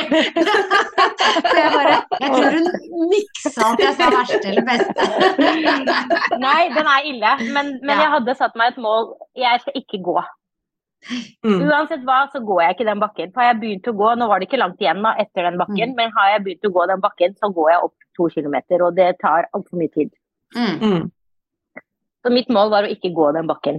Så 1.48 1.52
jeg 1.54 1.68
bare 1.74 1.92
Jeg 2.18 2.32
tror 2.32 2.56
hun 2.56 2.66
miksa 3.12 3.68
at 3.68 3.82
jeg 3.84 3.94
sa 3.94 4.08
verste 4.10 4.40
eller 4.50 4.64
beste. 4.66 5.06
Nei, 6.46 6.58
den 6.74 6.90
er 6.90 7.06
ille, 7.12 7.34
men, 7.54 7.76
men 7.78 7.94
Ja. 7.94 8.00
jeg 8.02 8.12
hadde 8.16 8.34
satt 8.40 8.58
meg 8.58 8.72
et 8.72 8.80
mål. 8.82 9.12
Jeg 9.38 9.62
skal 9.62 9.78
ikke 9.78 10.00
gå. 10.08 10.16
Mm. 11.46 11.60
Uansett 11.68 12.02
hva, 12.08 12.24
så 12.32 12.40
går 12.42 12.62
jeg 12.64 12.74
ikke 12.74 12.86
den 12.88 13.02
bakken. 13.04 13.30
For 13.30 13.44
har 13.44 13.52
jeg 13.52 13.60
begynt 13.62 13.86
å 13.92 13.94
gå, 14.00 14.08
nå 14.18 14.26
var 14.30 14.40
det 14.42 14.48
ikke 14.48 14.58
langt 14.58 14.82
igjen 14.82 15.04
da, 15.06 15.12
etter 15.22 15.46
den 15.46 15.60
bakken, 15.60 15.94
men 15.98 16.10
har 16.16 16.32
jeg 16.32 16.42
begynt 16.48 16.66
å 16.66 16.72
gå 16.74 16.88
den 16.90 17.04
bakken, 17.04 17.36
så 17.38 17.52
går 17.54 17.70
jeg 17.70 17.86
opp 17.86 17.94
to 18.18 18.26
kilometer, 18.34 18.82
og 18.82 18.98
det 18.98 19.12
tar 19.22 19.46
altfor 19.54 19.78
mye 19.78 19.94
tid. 19.94 20.10
Mm. 20.58 20.74
Mm. 20.82 21.84
Så 22.26 22.34
mitt 22.34 22.50
mål 22.50 22.74
var 22.74 22.88
å 22.88 22.90
ikke 22.90 23.12
gå 23.14 23.30
den 23.38 23.46
bakken. 23.46 23.78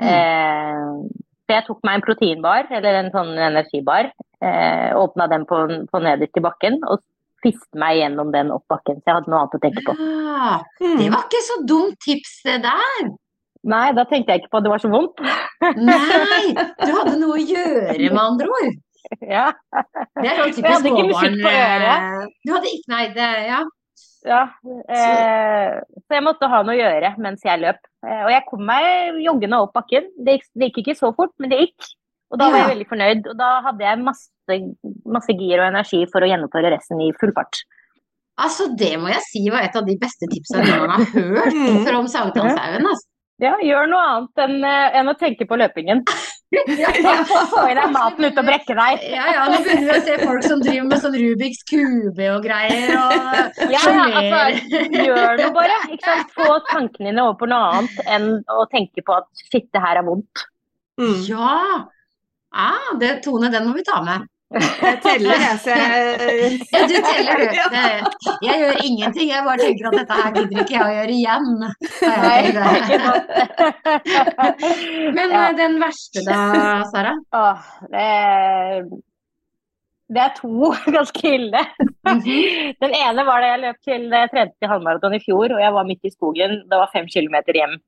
Mm. 0.00 0.08
Eh, 0.08 1.22
så 1.46 1.56
jeg 1.56 1.66
tok 1.66 1.80
meg 1.84 1.94
en 1.98 2.04
proteinbar, 2.06 2.66
eller 2.70 2.94
en 3.02 3.10
sånn 3.14 3.32
energibar, 3.36 4.10
eh, 4.42 4.90
åpna 4.96 5.26
den 5.28 5.44
på, 5.50 5.56
på 5.90 6.02
nederst 6.02 6.36
i 6.38 6.44
bakken, 6.44 6.78
og 6.88 7.02
spiste 7.40 7.78
meg 7.80 7.96
gjennom 7.98 8.30
den 8.32 8.50
opp 8.54 8.64
bakken. 8.70 9.00
Så 9.00 9.08
jeg 9.10 9.14
hadde 9.18 9.30
noe 9.32 9.40
annet 9.42 9.56
å 9.58 9.62
tenke 9.64 9.82
på. 9.86 9.94
Ja, 9.98 10.60
det 10.78 10.90
Mm. 11.06 11.10
var 11.14 11.24
ikke 11.26 11.42
så 11.46 11.56
dumt 11.66 11.98
tips 12.04 12.42
det 12.44 12.62
der. 12.62 13.10
Nei, 13.64 13.92
da 13.92 14.04
tenkte 14.08 14.32
jeg 14.32 14.40
ikke 14.42 14.50
på 14.54 14.56
at 14.58 14.64
det 14.64 14.70
var 14.72 14.78
så 14.80 14.88
vondt. 14.92 15.18
Nei, 15.76 16.54
du 16.84 16.92
hadde 16.96 17.16
noe 17.20 17.36
å 17.36 17.42
gjøre 17.52 17.98
med 17.98 18.18
andre 18.22 18.48
ord. 18.48 18.78
ja, 19.24 19.50
Det 20.20 20.28
er 20.28 20.36
sånn 20.36 20.52
Jeg 20.52 20.62
Du 20.62 20.68
hadde 20.70 20.88
ikke 20.92 21.08
musikk 21.08 21.34
småbarn. 21.34 21.42
på 21.44 21.50
øret. 21.50 21.98
eh, 21.98 22.26
Du 22.46 22.52
hadde 22.54 22.72
ikke 22.76 22.88
Nei, 22.94 23.04
det 23.16 23.28
Ja. 23.48 23.60
Ja. 24.26 24.42
Eh, 24.88 25.78
så 26.04 26.16
jeg 26.16 26.24
måtte 26.26 26.48
ha 26.52 26.60
noe 26.66 26.74
å 26.74 26.78
gjøre 26.80 27.14
mens 27.22 27.42
jeg 27.46 27.60
løp. 27.62 27.80
Eh, 28.06 28.22
og 28.26 28.30
jeg 28.34 28.44
kom 28.48 28.62
meg 28.68 29.18
joggende 29.24 29.60
opp 29.64 29.72
bakken. 29.76 30.10
Det 30.18 30.38
gikk, 30.38 30.46
det 30.54 30.68
gikk 30.70 30.80
ikke 30.84 30.96
så 30.98 31.10
fort, 31.16 31.32
men 31.40 31.52
det 31.52 31.60
gikk. 31.64 31.90
Og 32.30 32.38
da 32.38 32.46
var 32.52 32.60
jeg 32.62 32.70
veldig 32.76 32.88
fornøyd. 32.92 33.28
Og 33.32 33.38
da 33.40 33.50
hadde 33.66 33.86
jeg 33.86 34.02
masse, 34.06 34.58
masse 35.16 35.34
gir 35.34 35.58
og 35.62 35.66
energi 35.72 36.04
for 36.12 36.22
å 36.22 36.28
gjennomføre 36.30 36.70
resten 36.76 37.00
i 37.02 37.10
full 37.20 37.32
fart. 37.34 37.62
Altså, 38.40 38.68
det 38.78 38.92
må 39.02 39.10
jeg 39.10 39.20
si 39.26 39.42
var 39.52 39.66
et 39.66 39.74
av 39.76 39.84
de 39.84 39.96
beste 40.00 40.28
tipsene 40.30 40.62
noen 40.68 40.94
har 40.94 41.02
hørt 41.14 41.56
Mm. 41.60 41.80
fra 41.88 41.96
om 41.98 42.06
Sankthanshaugen. 42.08 42.86
Altså. 42.86 43.06
Ja, 43.40 43.54
gjør 43.64 43.88
noe 43.90 44.04
annet 44.12 44.40
enn, 44.44 44.56
eh, 44.68 44.96
enn 45.00 45.10
å 45.10 45.16
tenke 45.18 45.46
på 45.48 45.56
løpingen. 45.60 46.04
Få 47.52 47.62
i 47.70 47.74
deg 47.78 47.92
maten 47.94 48.26
uten 48.26 48.40
og 48.42 48.48
brekke 48.48 48.74
deg. 48.74 49.04
Ja, 49.12 49.26
ja, 49.30 49.44
nå 49.52 49.60
begynner 49.62 49.86
vi 49.86 49.92
å 49.94 50.02
se 50.06 50.16
folk 50.24 50.46
som 50.48 50.62
driver 50.64 50.88
med 50.88 51.02
sånn 51.04 51.14
Rubiks 51.14 51.62
kube 51.68 52.26
og 52.32 52.42
greier, 52.42 52.90
og 52.98 53.62
Ja, 53.70 53.82
ja, 53.86 54.08
altså, 54.18 54.80
gjør 54.90 55.38
noe 55.38 55.52
bare. 55.54 55.78
Ikke 55.94 56.08
sant? 56.08 56.34
Få 56.34 56.58
tankene 56.72 57.12
dine 57.12 57.28
over 57.28 57.38
på 57.38 57.50
noe 57.52 57.70
annet 57.76 58.02
enn 58.16 58.28
å 58.50 58.66
tenke 58.72 59.06
på 59.06 59.14
at 59.20 59.30
shit, 59.44 59.68
det 59.70 59.84
her 59.84 60.02
er 60.02 60.06
vondt. 60.08 60.44
Mm. 61.00 61.16
Ja! 61.28 61.54
Ah, 62.50 62.90
det, 62.98 63.20
Tone, 63.24 63.52
den 63.54 63.70
må 63.70 63.76
vi 63.78 63.86
ta 63.86 64.00
med. 64.02 64.26
Jeg 64.50 64.96
teller, 65.04 65.36
jeg, 65.38 65.58
så 65.62 65.70
jeg 65.70 66.54
Ja, 66.74 66.80
du 66.90 66.94
teller, 67.06 67.36
du. 67.38 67.44
Jeg 68.48 68.56
gjør 68.62 68.80
ingenting. 68.82 69.28
Jeg 69.30 69.44
bare 69.46 69.60
tenker 69.62 69.86
at 69.90 69.94
dette 70.00 70.16
her 70.18 70.32
gidder 70.34 70.64
ikke 70.64 70.74
jeg 70.74 70.82
å 70.82 70.96
gjøre 70.96 71.14
igjen. 71.14 71.46
Men 75.14 75.30
Ja. 75.30 75.44
eh, 75.44 75.54
den 75.60 75.78
verste 75.82 76.24
da, 76.26 76.40
Sara? 76.90 77.14
Åh, 77.36 77.70
det, 77.94 78.08
det 80.10 80.24
er 80.26 80.34
to 80.40 80.72
ganske 80.98 81.34
ille. 81.36 81.62
Den 82.82 82.94
ene 83.04 83.26
var 83.30 83.42
da 83.46 83.52
jeg 83.54 83.62
løp 83.68 83.78
til 83.86 84.10
tredje 84.34 84.70
halvmaraton 84.74 85.14
i 85.14 85.22
fjor, 85.22 85.54
og 85.54 85.62
jeg 85.62 85.72
var 85.78 85.86
midt 85.88 86.04
i 86.10 86.14
skogen. 86.14 86.62
Det 86.66 86.80
var 86.82 86.90
fem 86.94 87.06
kilometer 87.06 87.54
hjem, 87.62 87.78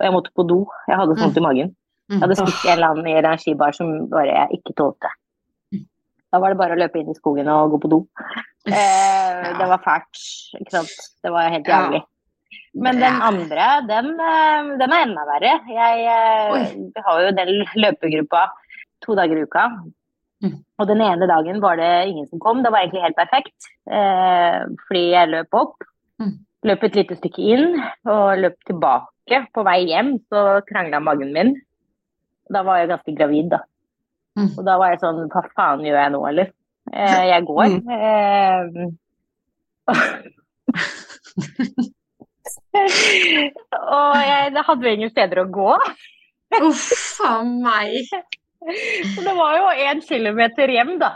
og 0.00 0.08
jeg 0.08 0.16
måtte 0.18 0.34
på 0.34 0.42
do. 0.50 0.64
Jeg 0.90 0.98
hadde 0.98 1.14
sånt 1.14 1.28
vondt 1.28 1.38
i 1.38 1.46
magen. 1.46 1.74
Jeg 2.10 2.20
hadde 2.20 2.36
spist 2.36 2.66
en 2.66 2.74
eller 2.76 2.90
annen 2.92 3.06
energibar 3.14 3.72
som 3.72 3.94
bare 4.10 4.26
jeg 4.34 4.58
ikke 4.58 4.74
tålte. 4.82 5.08
Da 6.34 6.40
var 6.42 6.50
det 6.50 6.58
bare 6.58 6.74
å 6.74 6.80
løpe 6.80 6.98
inn 6.98 7.12
i 7.12 7.14
skogen 7.14 7.46
og 7.52 7.76
gå 7.76 7.84
på 7.86 7.94
do. 7.94 8.02
Eh, 8.64 9.48
det 9.58 9.66
var 9.68 9.82
fælt. 9.84 10.20
Ikke 10.56 10.72
sant? 10.72 10.92
Det 11.20 11.28
var 11.28 11.50
helt 11.52 11.66
Ja. 11.68 11.82
jævlig. 11.82 11.98
Men 12.80 12.96
den 12.96 13.18
andre, 13.26 13.66
den, 13.84 14.06
eh, 14.16 14.70
den 14.80 14.94
er 14.96 15.02
enda 15.04 15.24
verre. 15.28 15.50
Jeg 15.68 16.06
eh, 16.08 17.02
har 17.04 17.20
jo 17.20 17.34
den 17.36 17.52
løpegruppa 17.76 18.46
to 19.04 19.14
dager 19.18 19.36
i 19.36 19.44
uka. 19.44 19.66
Mm. 20.40 20.56
Og 20.80 20.88
den 20.88 21.02
ene 21.04 21.28
dagen 21.28 21.60
var 21.60 21.76
det 21.76 22.08
ingen 22.08 22.26
som 22.30 22.40
kom. 22.40 22.62
Det 22.64 22.72
var 22.72 22.86
egentlig 22.86 23.04
helt 23.04 23.20
perfekt. 23.20 23.68
Eh, 23.84 24.64
fordi 24.88 25.04
jeg 25.12 25.32
løp 25.34 25.60
opp. 25.60 25.84
Mm. 26.24 26.32
Løp 26.64 26.88
et 26.88 26.96
lite 27.02 27.20
stykke 27.20 27.44
inn 27.44 27.68
og 28.08 28.40
løp 28.40 28.56
tilbake. 28.64 29.44
På 29.52 29.62
vei 29.68 29.82
hjem 29.92 30.16
så 30.32 30.64
krangla 30.64 31.04
magen 31.04 31.36
min. 31.36 31.52
Da 32.48 32.64
var 32.64 32.80
jeg 32.80 32.94
ganske 32.94 33.18
gravid, 33.20 33.52
da. 33.52 33.60
Mm. 34.34 34.50
Og 34.50 34.62
da 34.66 34.74
var 34.80 34.88
jeg 34.90 34.98
sånn 35.04 35.28
Hva 35.30 35.42
faen 35.54 35.84
gjør 35.86 35.98
jeg 36.00 36.10
nå, 36.14 36.20
eller? 36.30 36.46
Eh, 36.92 37.22
jeg 37.30 37.40
går. 37.48 37.68
Mm. 37.70 37.80
Eh, 37.94 38.60
og 43.94 44.14
jeg 44.20 44.64
hadde 44.68 44.86
jo 44.86 44.94
ingen 44.98 45.12
steder 45.12 45.38
å 45.44 45.52
gå. 45.54 45.72
Uff 46.60 47.20
a 47.24 47.26
meg. 47.44 48.08
Så 49.14 49.20
det 49.24 49.34
var 49.36 49.52
jo 49.58 49.64
én 49.86 49.98
kilometer 50.04 50.66
hjem, 50.76 50.92
da. 51.00 51.10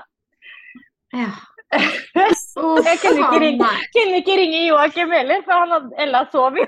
Ja. 1.16 1.31
Uff 1.68 2.44
Jeg 2.88 2.96
kunne 3.02 3.20
ikke 3.20 3.40
ringe, 3.42 3.70
kunne 3.92 4.16
ikke 4.22 4.37
ringe 4.40 4.61
Joakim 4.64 5.10
heller, 5.12 5.40
for 5.44 5.54
han 5.62 5.71
hadde, 5.77 5.90
Ella 6.00 6.21
sov 6.33 6.52
jo. 6.58 6.66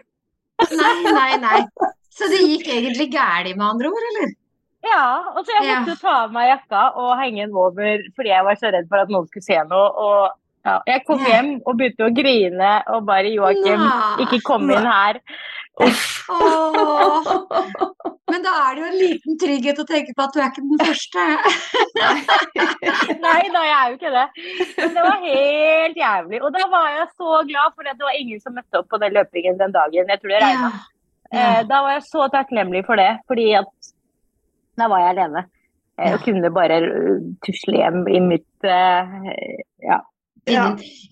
Nei, 0.77 0.97
nei, 1.07 1.33
nei. 1.41 1.61
Så 2.13 2.29
det 2.29 2.41
gikk 2.45 2.67
egentlig 2.69 3.09
galt 3.15 3.57
med 3.57 3.65
andre 3.65 3.89
ord, 3.89 4.05
eller? 4.11 4.29
Ja, 4.85 5.23
og 5.37 5.45
så 5.45 5.53
jeg 5.59 5.67
Ja. 5.69 5.81
måtte 5.81 5.93
jo 5.93 6.01
ta 6.01 6.15
av 6.25 6.33
meg 6.33 6.49
jakka 6.49 6.83
og 6.97 7.19
henge 7.21 7.43
den 7.47 7.55
over 7.55 7.99
fordi 8.17 8.29
jeg 8.33 8.45
var 8.45 8.55
så 8.57 8.71
redd 8.73 8.89
for 8.89 8.97
at 9.03 9.09
noen 9.13 9.27
skulle 9.29 9.45
se 9.45 9.59
noe. 9.69 9.89
Og 10.05 10.31
ja, 10.65 10.79
jeg 10.87 11.05
kom 11.07 11.21
Ja. 11.21 11.27
hjem 11.35 11.51
og 11.67 11.77
begynte 11.77 12.07
å 12.09 12.15
grine 12.17 12.71
og 12.89 13.05
bare 13.07 13.29
Joakim, 13.35 13.85
ikke 14.25 14.41
kom 14.43 14.71
inn 14.71 14.87
her. 14.87 15.21
Åh. 15.81 17.25
Men 18.31 18.43
da 18.47 18.51
er 18.71 18.75
det 18.75 18.81
jo 18.83 18.87
en 18.89 18.99
liten 19.01 19.39
trygghet 19.43 19.79
å 19.83 19.87
tenke 19.89 20.13
på 20.17 20.23
at 20.23 20.33
du 20.33 20.41
er 20.41 20.51
ikke 20.51 20.63
den 20.63 20.79
første. 20.87 21.23
Nei 23.21 23.41
da, 23.53 23.63
jeg 23.67 23.77
er 23.77 23.87
jo 23.91 23.97
ikke 23.99 24.13
det. 24.15 24.27
Men 24.79 24.95
det 24.97 25.05
var 25.07 25.25
helt 25.25 25.97
jævlig. 25.99 26.41
Og 26.47 26.53
da 26.55 26.67
var 26.73 26.87
jeg 26.95 27.09
så 27.19 27.41
glad 27.49 27.75
for 27.75 27.91
at 27.91 27.99
det 27.99 28.07
var 28.07 28.19
ingen 28.21 28.41
som 28.41 28.55
møtte 28.57 28.79
opp 28.81 28.89
på 28.93 29.01
den 29.03 29.17
løpingen 29.19 29.59
den 29.61 29.75
dagen. 29.75 30.13
Jeg 30.15 30.21
tror 30.23 30.35
det 30.35 30.43
regna. 30.45 30.71
Ja. 31.33 31.41
Ja. 31.41 31.63
da 31.63 31.83
var 31.87 31.93
jeg 31.99 32.07
så 32.09 32.25
takknemlig 32.33 32.85
for 32.87 32.99
det, 32.99 33.11
fordi 33.31 33.53
at 33.59 33.91
da 34.81 34.89
var 34.93 35.05
jeg 35.07 35.17
alene. 35.17 35.47
Ja. 36.01 36.15
og 36.17 36.23
kunne 36.25 36.49
bare 36.49 36.79
uh, 36.81 37.17
tusle 37.45 37.77
hjem 37.77 38.07
i 38.09 38.21
mitt 38.25 38.65
eh, 38.65 39.11
ja. 39.85 39.99
Ja. 40.49 40.63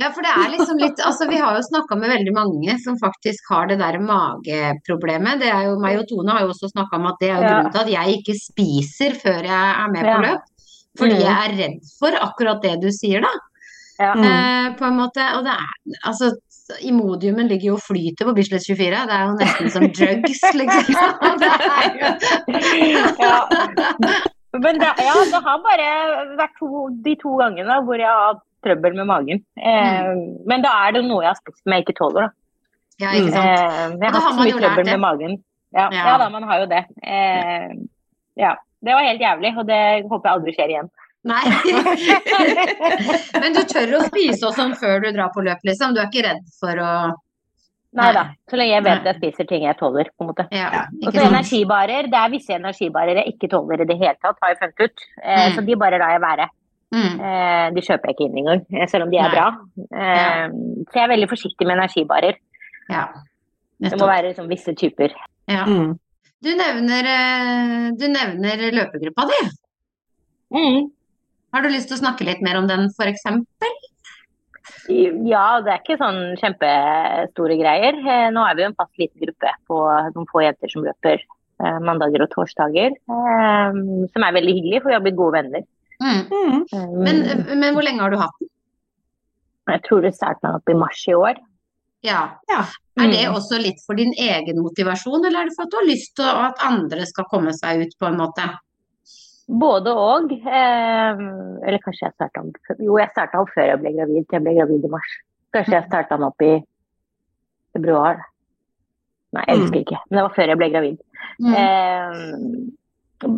Ja, 0.01 0.09
for 0.15 0.25
det 0.25 0.31
er 0.33 0.49
liksom 0.55 0.79
litt 0.81 1.03
Altså, 1.05 1.27
vi 1.29 1.37
har 1.37 1.53
jo 1.59 1.61
snakka 1.67 1.99
med 2.01 2.09
veldig 2.09 2.33
mange 2.33 2.77
som 2.81 2.97
faktisk 2.97 3.51
har 3.53 3.69
det 3.69 3.77
der 3.83 3.99
mageproblemet. 4.01 5.43
Det 5.43 5.51
er 5.53 5.67
jo 5.69 5.75
meg 5.83 5.99
og 6.01 6.07
Tone 6.09 6.33
har 6.33 6.47
jo 6.47 6.55
også 6.55 6.71
snakka 6.73 6.97
om 6.97 7.11
at 7.11 7.21
det 7.21 7.29
er 7.29 7.37
jo 7.37 7.45
grunnen 7.45 7.75
til 7.75 7.83
at 7.85 7.93
jeg 7.93 8.17
ikke 8.19 8.37
spiser 8.41 9.19
før 9.21 9.45
jeg 9.51 9.75
er 9.85 9.93
med 9.93 10.09
på 10.09 10.17
løp. 10.25 10.49
Fordi 10.99 11.15
Mm. 11.15 11.23
jeg 11.27 11.37
er 11.45 11.57
redd 11.61 11.93
for 12.01 12.17
akkurat 12.25 12.63
det 12.65 12.75
du 12.83 12.89
sier, 12.91 13.21
da. 13.23 13.35
Ja. 14.01 14.13
Eh, 14.17 14.73
på 14.79 14.85
en 14.89 14.97
måte. 14.99 15.23
Og 15.37 15.45
det 15.45 15.53
er 15.53 16.01
altså 16.09 16.33
Imodiumen 16.85 17.49
ligger 17.49 17.71
jo 17.73 17.77
og 17.79 17.85
flyter 17.85 18.29
på 18.29 18.35
Bislett 18.37 18.67
24. 18.69 19.05
Det 19.09 19.15
er 19.17 19.25
jo 19.25 19.37
nesten 19.41 19.71
som 19.73 19.87
drugs, 19.89 20.43
liksom. 20.61 21.09
Ja. 23.25 23.37
Men 24.59 24.79
det, 24.81 24.89
ja, 25.05 25.15
det 25.33 25.41
har 25.45 25.59
bare 25.65 25.89
vært 26.39 26.55
to, 26.59 26.69
de 27.05 27.15
to 27.21 27.35
gangene 27.41 27.81
hvor 27.87 28.01
jeg 28.01 28.09
har 28.09 28.31
hatt 28.33 28.45
trøbbel 28.65 28.97
med 28.99 29.07
magen. 29.11 29.43
Eh, 29.61 30.09
Men 30.49 30.65
da 30.65 30.73
er 30.87 30.97
det 30.97 31.05
noe 31.07 31.23
jeg 31.25 31.31
har 31.35 31.39
spist 31.39 31.61
som 31.63 31.75
jeg 31.77 31.85
ikke 31.85 31.99
tåler, 32.01 32.29
da. 32.29 32.31
Ja, 32.99 33.13
ikke 33.15 33.35
sant. 33.35 33.45
Eh, 33.45 33.99
jeg 34.01 34.09
har 34.09 34.17
har 34.17 34.25
hatt 34.25 34.39
så 34.39 34.47
mye 34.47 34.57
trøbbel 34.59 34.89
med 34.89 35.03
magen. 35.05 35.37
Ja, 35.77 35.85
Ja. 35.93 36.05
ja 36.09 36.17
da, 36.25 36.29
man 36.33 36.49
har 36.49 36.65
jo 36.65 36.71
det. 36.73 36.83
Eh, 37.05 37.69
ja. 38.41 38.55
Det 38.79 38.95
var 38.95 39.03
helt 39.03 39.21
jævlig, 39.21 39.51
og 39.59 39.67
det 39.67 39.79
håper 40.07 40.29
jeg 40.29 40.37
aldri 40.39 40.53
skjer 40.55 40.73
igjen. 40.73 40.89
Nei. 41.29 41.45
Men 43.43 43.57
du 43.57 43.63
tør 43.69 43.97
å 43.99 44.05
spise 44.09 44.47
og 44.49 44.55
sånn 44.57 44.75
før 44.81 45.03
du 45.05 45.11
drar 45.13 45.33
på 45.35 45.45
løp, 45.47 45.61
liksom? 45.69 45.95
Du 45.97 46.01
er 46.03 46.09
ikke 46.11 46.25
redd 46.29 46.45
for 46.61 46.81
å 46.85 46.93
Nei 47.99 48.11
da. 48.13 48.23
Så 48.51 48.59
lenge 48.61 48.75
jeg 48.75 48.85
vet 48.85 48.99
at 49.01 49.07
jeg 49.09 49.17
spiser 49.17 49.47
ting 49.49 49.63
jeg 49.65 49.77
tåler, 49.81 50.11
på 50.13 50.23
en 50.25 50.29
måte. 50.29 50.45
Ja, 50.53 50.67
Ja. 50.75 50.81
Og 51.09 51.15
så 51.15 51.23
energibarer. 51.25 52.09
Det 52.13 52.19
er 52.21 52.29
visse 52.35 52.53
energibarer 52.53 53.17
jeg 53.23 53.33
ikke 53.33 53.49
tåler 53.55 53.81
i 53.81 53.87
det 53.89 53.97
hele 53.97 54.13
tatt, 54.21 54.37
har 54.45 54.53
jeg 54.53 54.59
funnet 54.61 54.83
ut. 54.85 55.05
Eh, 55.23 55.47
Mm. 55.49 55.55
Så 55.57 55.65
de 55.67 55.77
bare 55.81 55.99
lar 56.03 56.13
jeg 56.13 56.21
være. 56.21 56.47
Mm. 56.93 57.15
Eh, 57.31 57.71
de 57.77 57.81
kjøper 57.87 58.11
jeg 58.11 58.15
ikke 58.17 58.27
inn 58.29 58.37
engang, 58.43 58.61
eh, 58.77 58.87
selv 58.93 59.05
om 59.07 59.11
de 59.11 59.17
er 59.17 59.29
Nei. 59.29 59.33
bra. 59.33 59.47
Eh, 60.03 60.45
Så 60.85 60.95
jeg 61.01 61.05
er 61.07 61.15
veldig 61.15 61.29
forsiktig 61.33 61.67
med 61.67 61.79
energibarer. 61.79 62.37
Ja. 62.91 63.07
Det 63.81 63.99
må 63.99 64.07
være 64.07 64.29
liksom 64.35 64.49
visse 64.53 64.75
typer. 64.77 65.17
Ja. 65.49 65.65
Mm. 65.65 65.99
Du 66.45 66.51
nevner, 66.55 67.09
du 67.97 68.07
nevner 68.07 68.69
løpegruppa 68.71 69.25
di. 69.33 69.41
Mm. 70.53 70.91
Har 71.55 71.63
du 71.65 71.69
lyst 71.73 71.89
til 71.89 71.97
å 71.97 72.03
snakke 72.03 72.27
litt 72.29 72.43
mer 72.45 72.59
om 72.61 72.67
den, 72.69 72.91
for 72.97 73.09
eksempel? 73.09 73.73
Ja, 74.89 75.61
det 75.65 75.73
er 75.73 75.81
ikke 75.83 75.97
sånn 76.01 76.21
kjempestore 76.41 77.57
greier. 77.61 77.97
Eh, 78.05 78.29
Nå 78.33 78.45
er 78.49 78.55
vi 78.57 78.65
jo 78.65 78.69
en 78.71 78.77
fast 78.79 79.01
liten 79.01 79.21
gruppe 79.25 79.51
på 79.69 79.79
noen 80.15 80.29
få 80.31 80.43
jenter 80.45 80.73
som 80.73 80.85
løper 80.85 81.17
eh, 81.21 81.79
mandager 81.85 82.25
og 82.25 82.31
torsdager. 82.33 82.93
eh, 82.97 83.81
Som 84.13 84.25
er 84.29 84.37
veldig 84.39 84.55
hyggelig, 84.59 84.83
for 84.83 84.93
vi 84.93 84.97
har 84.99 85.05
blitt 85.05 85.17
gode 85.19 85.41
venner. 85.43 85.65
Mm. 85.99 86.21
Mm. 86.31 86.63
Men, 87.05 87.23
men 87.59 87.75
hvor 87.75 87.83
lenge 87.85 88.05
har 88.05 88.13
du 88.15 88.21
hatt 88.21 88.37
den? 88.41 88.51
Jeg 89.69 89.83
tror 89.85 90.05
det 90.05 90.15
starta 90.17 90.55
opp 90.57 90.71
i 90.73 90.77
mars 90.79 91.01
i 91.11 91.17
år. 91.17 91.41
Ja. 92.07 92.21
Ja. 92.49 92.63
Er 93.01 93.11
det 93.11 93.25
Mm. 93.29 93.35
også 93.37 93.59
litt 93.61 93.81
for 93.85 93.95
din 93.99 94.13
egen 94.17 94.63
motivasjon, 94.63 95.25
eller 95.27 95.41
er 95.43 95.49
det 95.51 95.57
for 95.57 95.67
at 95.67 95.71
du 95.75 95.77
har 95.81 95.89
lyst 95.89 96.15
til 96.17 96.25
at 96.25 96.63
andre 96.65 97.05
skal 97.07 97.27
komme 97.31 97.53
seg 97.53 97.83
ut, 97.85 97.93
på 98.01 98.07
en 98.09 98.17
måte? 98.21 98.47
Både 99.49 99.93
og. 99.97 100.33
Eh, 100.33 101.21
eller 101.65 101.81
kanskje 101.85 102.07
jeg 102.07 102.15
starta 102.17 102.43
den 102.45 102.85
Jo, 102.85 102.99
jeg 103.01 103.11
starta 103.15 103.41
opp 103.41 103.53
før 103.55 103.71
jeg 103.71 103.81
ble 103.81 103.95
gravid. 103.97 104.27
Jeg 104.33 104.45
ble 104.45 104.57
gravid 104.59 104.85
i 104.85 104.91
mars. 104.93 105.15
Kanskje 105.57 105.79
jeg 105.79 105.87
starta 105.89 106.19
den 106.19 106.27
opp 106.29 106.45
i 106.45 106.53
februar. 107.77 108.21
Nei, 109.37 109.45
jeg 109.49 109.63
husker 109.63 109.81
ikke. 109.83 110.01
Men 110.09 110.19
det 110.19 110.27
var 110.27 110.37
før 110.37 110.53
jeg 110.53 110.61
ble 110.61 110.69
gravid. 110.73 111.01
Mm. 111.41 111.55
Eh, 111.63 113.33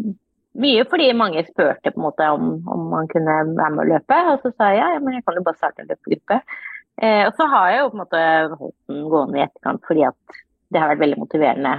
mye 0.60 0.82
fordi 0.90 1.06
mange 1.16 1.44
spurte 1.46 1.92
på 1.94 2.00
en 2.00 2.04
måte 2.08 2.26
om, 2.34 2.50
om 2.68 2.88
man 2.90 3.08
kunne 3.10 3.36
være 3.54 3.70
med 3.74 3.84
å 3.84 3.88
løpe, 3.94 4.18
og 4.32 4.42
så 4.42 4.50
sa 4.56 4.72
jeg 4.74 4.80
ja, 4.82 4.88
ja, 4.96 5.00
men 5.02 5.14
jeg 5.16 5.24
kan 5.26 5.38
jo 5.38 5.44
bare 5.46 5.58
starte 5.60 5.84
en 5.84 5.90
løpegruppe. 5.92 6.40
Eh, 7.00 7.22
og 7.28 7.38
så 7.38 7.46
har 7.54 7.70
jeg 7.70 7.80
jo 7.80 7.90
på 7.92 7.96
en 7.96 8.02
måte 8.02 8.24
holdt 8.58 8.76
den 8.90 9.04
gående 9.14 9.38
i 9.38 9.44
etterkant 9.46 9.86
fordi 9.88 10.04
at 10.10 10.40
det 10.70 10.82
har 10.82 10.90
vært 10.92 11.02
veldig 11.06 11.20
motiverende 11.22 11.72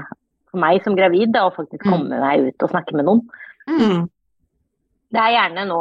for 0.52 0.60
meg 0.64 0.82
som 0.84 0.96
gravid 0.98 1.32
da, 1.36 1.46
å 1.48 1.54
faktisk 1.56 1.84
Mm. 1.86 1.92
komme 1.92 2.20
meg 2.24 2.48
ut 2.48 2.64
og 2.66 2.72
snakke 2.74 2.96
med 2.96 3.08
noen. 3.08 3.22
Mm. 3.70 4.10
Det 5.12 5.20
er 5.20 5.34
gjerne 5.36 5.66
nå 5.68 5.78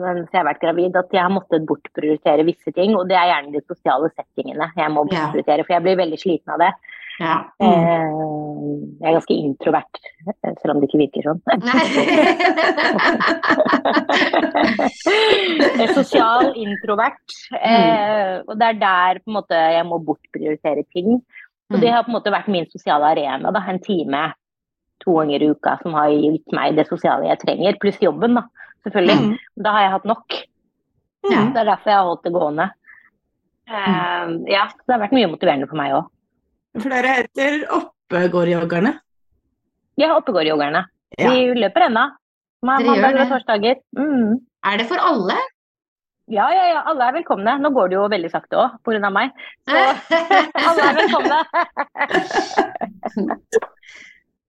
mens 0.00 0.26
jeg 0.32 0.40
har 0.40 0.48
vært 0.48 0.62
gravid 0.64 0.96
at 0.98 1.12
jeg 1.14 1.22
har 1.22 1.30
måttet 1.30 1.62
bortprioritere 1.68 2.42
visse 2.48 2.72
ting, 2.74 2.96
og 2.98 3.06
det 3.08 3.14
er 3.18 3.28
gjerne 3.30 3.52
de 3.54 3.60
sosiale 3.70 4.08
settingene 4.16 4.66
jeg 4.76 4.90
må 4.90 5.04
Ja. 5.12 5.28
bortprioritere, 5.30 5.62
for 5.66 5.72
jeg 5.76 5.82
blir 5.86 5.96
veldig 6.02 6.18
sliten 6.18 6.50
av 6.56 6.60
det. 6.64 6.72
Ja. 7.20 7.36
Mm. 7.62 8.98
jeg 8.98 9.06
er 9.06 9.14
ganske 9.14 9.34
introvert, 9.38 9.94
selv 10.58 10.72
om 10.74 10.78
det 10.82 10.88
ikke 10.88 11.02
virker 11.04 11.22
sånn. 11.28 11.40
Sosial 15.94 16.52
introvert, 16.58 17.22
Mm. 17.52 18.42
og 18.48 18.58
det 18.58 18.66
er 18.68 18.72
der 18.80 19.20
måte 19.30 19.54
jeg 19.54 19.86
må 19.86 19.98
bortprioritere 20.04 20.82
ting. 20.92 21.22
Og 21.72 21.80
det 21.80 21.90
har 21.92 22.02
på 22.04 22.08
en 22.10 22.16
måte 22.18 22.30
vært 22.32 22.48
min 22.50 22.66
sosiale 22.70 23.04
arena, 23.14 23.50
da, 23.52 23.60
en 23.68 23.78
time 23.78 24.32
to 25.04 25.14
ganger 25.18 25.42
i 25.42 25.50
uka 25.54 25.78
som 25.82 25.94
har 25.94 26.08
gitt 26.10 26.52
meg 26.52 26.76
det 26.76 26.86
sosiale 26.88 27.26
jeg 27.28 27.38
trenger, 27.40 27.78
pluss 27.80 27.98
jobben, 28.02 28.34
da, 28.34 28.42
selvfølgelig. 28.86 29.20
Mm. 29.20 29.62
Da 29.66 29.74
har 29.76 29.86
jeg 29.86 29.94
hatt 29.96 30.08
nok. 30.08 30.40
Ja. 31.24 31.44
Det 31.54 31.62
er 31.62 31.70
derfor 31.70 31.90
jeg 31.90 31.98
har 31.98 32.08
holdt 32.10 32.26
det 32.26 32.34
gående. 32.34 32.66
Uh, 33.64 34.34
ja, 34.50 34.66
det 34.84 34.92
har 34.92 35.00
vært 35.00 35.14
mye 35.16 35.30
motiverende 35.32 35.68
for 35.70 35.80
meg 35.80 35.94
òg. 35.96 36.10
For 36.82 36.92
dere 36.92 37.14
heter 37.20 37.62
Oppegårdjoggerne. 37.78 38.92
Ja, 40.00 40.10
Oppegårdjoggerne. 40.18 40.84
Ja. 41.16 41.30
De 41.30 41.54
løper 41.62 41.86
ennå. 41.88 42.08
Mandag 42.64 42.96
Mandager 42.96 43.24
og 43.26 43.34
torsdager. 43.34 43.80
Mm. 43.96 44.40
Er 44.64 44.80
det 44.80 44.86
for 44.90 45.00
alle? 45.00 45.36
Ja, 46.32 46.46
ja, 46.52 46.64
ja. 46.72 46.82
Alle 46.88 47.08
er 47.08 47.16
velkomne. 47.18 47.56
Nå 47.60 47.70
går 47.76 47.92
det 47.92 47.98
jo 47.98 48.04
veldig 48.10 48.30
sakte 48.32 48.60
òg, 48.62 48.78
pga. 48.84 49.10
meg. 49.12 49.34
Så 49.68 49.80
alle 50.68 50.86
er 50.88 51.00
velkomne. 51.00 51.38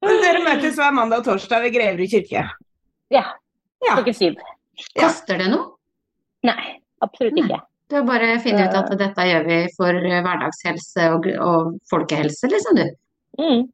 Dere 0.05 0.43
møtes 0.45 0.77
hver 0.79 0.95
mandag 0.95 1.23
og 1.23 1.27
torsdag 1.31 1.65
ved 1.65 1.75
Greverud 1.75 2.11
kirke. 2.11 2.45
Ja. 3.13 3.25
Ja. 3.85 3.95
Klokken 3.97 4.17
syv. 4.17 4.35
Koster 4.99 5.39
det 5.39 5.47
noe? 5.51 5.71
Nei, 6.45 6.75
absolutt 7.05 7.37
ikke. 7.41 7.61
Du 7.89 7.95
har 7.99 8.05
bare 8.07 8.39
funnet 8.41 8.71
ut 8.73 8.77
at 8.79 8.93
dette 8.97 9.25
gjør 9.29 9.43
vi 9.45 9.57
for 9.75 9.93
hverdagshelse 10.01 11.09
og, 11.13 11.27
og 11.45 11.75
folkehelse, 11.91 12.49
liksom, 12.49 12.79
du. 12.81 12.85
Mm. 13.37 13.65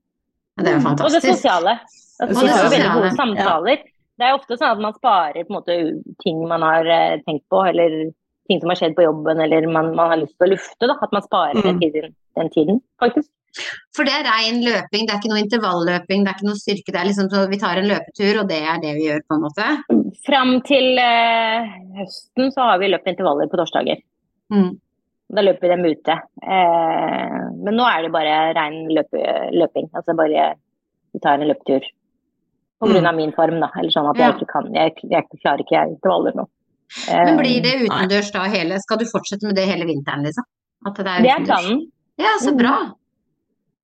Det 0.62 0.68
er 0.68 0.76
jo 0.76 0.84
fantastisk. 0.84 1.16
Og 1.16 1.16
det 1.16 1.36
sosiale. 1.38 1.76
Altså, 2.22 2.34
Det 2.34 2.36
man 2.36 2.52
har 2.52 2.64
jo 2.64 2.72
veldig 2.76 2.92
gode 2.98 3.12
samtaler. 3.18 3.84
Det 4.20 4.28
er 4.28 4.36
ofte 4.38 4.58
sånn 4.60 4.74
at 4.76 4.82
man 4.84 4.94
sparer 4.98 5.46
på 5.48 5.50
en 5.50 5.58
måte 5.58 5.78
ting 6.22 6.42
man 6.50 6.62
har 6.62 6.86
eh, 6.86 7.22
tenkt 7.26 7.46
på, 7.50 7.64
eller 7.72 8.12
ting 8.52 8.60
som 8.62 8.70
har 8.74 8.78
skjedd 8.82 8.98
på 8.98 9.06
jobben, 9.08 9.40
eller 9.42 9.66
man, 9.72 9.94
man 9.96 10.12
har 10.12 10.20
lyst 10.22 10.36
til 10.38 10.50
å 10.50 10.52
lufte. 10.52 10.90
Da. 10.92 10.98
At 11.02 11.16
man 11.16 11.24
sparer 11.26 11.56
den, 11.64 11.80
Mm. 11.80 11.80
tiden, 11.82 12.16
den 12.38 12.50
tiden, 12.54 12.82
faktisk. 13.02 13.30
For 13.96 14.08
det 14.08 14.14
er 14.16 14.28
rein 14.30 14.62
løping, 14.64 15.08
det 15.08 15.14
er 15.14 15.20
ikke 15.20 15.32
noe 15.32 15.42
intervalløping, 15.44 16.24
det 16.24 16.32
er 16.32 16.38
ikke 16.38 16.48
noe 16.48 16.60
styrke. 16.60 16.94
Det 16.94 17.00
er 17.02 17.10
liksom 17.10 17.28
så 17.34 17.42
vi 17.52 17.60
tar 17.62 17.82
en 17.82 17.90
løpetur, 17.90 18.40
og 18.44 18.48
det 18.52 18.62
er 18.64 18.80
det 18.84 18.94
vi 18.98 19.08
gjør, 19.10 19.24
på 19.28 19.38
en 19.38 19.44
måte. 19.48 19.68
Fram 20.28 20.54
til 20.68 21.02
eh, 21.02 21.74
høsten 22.00 22.54
så 22.56 22.70
har 22.72 22.80
vi 22.82 22.92
løpt 22.94 23.12
intervaller 23.12 23.52
på 23.52 23.60
torsdager. 23.60 24.00
Mm. 24.54 24.72
Da 25.32 25.44
løper 25.46 25.64
vi 25.68 25.72
dem 25.72 25.86
ute. 25.88 26.16
Eh, 26.44 27.40
men 27.64 27.78
nå 27.80 27.88
er 27.88 28.06
det 28.06 28.14
bare 28.16 28.38
rein 28.58 28.80
løpe, 28.92 29.20
løping. 29.56 29.92
Altså 29.96 30.16
bare 30.20 30.54
vi 31.12 31.20
tar 31.24 31.40
en 31.40 31.52
løpetur. 31.52 31.84
På 32.82 32.88
grunn 32.90 33.06
av 33.06 33.14
min 33.14 33.32
form, 33.36 33.60
da. 33.62 33.68
Eller 33.78 33.94
sånn 33.94 34.08
at 34.10 34.18
jeg 34.18 34.26
Ja. 34.26 34.34
ikke 34.34 34.48
kan 34.50 34.74
Jeg, 34.74 34.96
jeg 35.12 35.24
klarer 35.44 35.62
ikke 35.62 35.84
intervaller 35.92 36.34
nå. 36.34 36.48
Eh, 37.08 37.26
Men 37.28 37.38
blir 37.38 37.62
det 37.64 37.76
utendørs 37.86 38.32
da 38.34 38.48
hele 38.52 38.80
Skal 38.84 38.98
du 38.98 39.06
fortsette 39.06 39.46
med 39.48 39.56
det 39.56 39.68
hele 39.70 39.86
vinteren, 39.86 40.26
liksom? 40.26 40.44
At 40.88 40.96
det 40.98 41.06
er 41.08 41.22
det 41.22 41.30
er 41.30 41.46
planen. 41.46 41.78
Ja, 42.18 42.34
så 42.42 42.56
bra. 42.58 42.74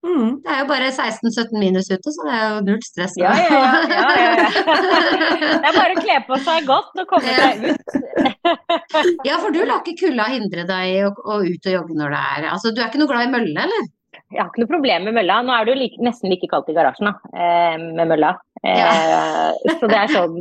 Mm. 0.08 0.30
Det 0.46 0.54
er 0.54 0.60
jo 0.62 0.68
bare 0.70 0.88
16-17 0.94 1.58
minus 1.60 1.90
ute, 1.92 2.12
så 2.16 2.26
det 2.28 2.36
er 2.38 2.44
jo 2.48 2.60
null 2.68 2.80
stress. 2.86 3.18
Ja, 3.20 3.34
ja, 3.36 3.58
ja. 3.92 4.46
Det 5.62 5.68
er 5.68 5.76
bare 5.76 5.98
å 5.98 6.00
kle 6.04 6.18
på 6.30 6.40
seg 6.46 6.68
godt 6.70 7.02
og 7.04 7.10
komme 7.12 7.36
seg 7.36 7.66
ut. 7.72 7.86
Ja, 9.28 9.36
for 9.42 9.52
du 9.52 9.60
lar 9.68 9.82
ikke 9.84 9.98
kulda 10.06 10.30
hindre 10.32 10.64
deg 10.70 10.92
i 10.94 11.00
å, 11.04 11.12
å 11.12 11.42
ut 11.44 11.68
og 11.68 11.74
jogge 11.74 11.98
når 12.00 12.14
det 12.16 12.20
er 12.38 12.46
Altså, 12.54 12.72
du 12.72 12.80
er 12.80 12.88
ikke 12.88 13.02
noe 13.02 13.10
glad 13.12 13.28
i 13.28 13.32
mølle, 13.34 13.66
eller? 13.68 13.90
Jeg 14.32 14.40
har 14.42 14.48
ikke 14.50 14.64
noe 14.64 14.72
problem 14.72 15.06
med 15.08 15.16
mølla. 15.20 15.42
Nå 15.46 15.54
er 15.56 15.68
det 15.68 15.74
jo 15.74 15.80
like, 15.82 16.00
nesten 16.04 16.32
like 16.32 16.48
kaldt 16.52 16.72
i 16.72 16.76
garasjen 16.78 17.10
da, 17.10 17.14
eh, 17.36 17.76
med 18.00 18.10
mølla. 18.14 18.32
Eh, 18.64 19.76
så 19.82 19.92
det 19.92 20.00
er 20.00 20.14
sånn 20.16 20.40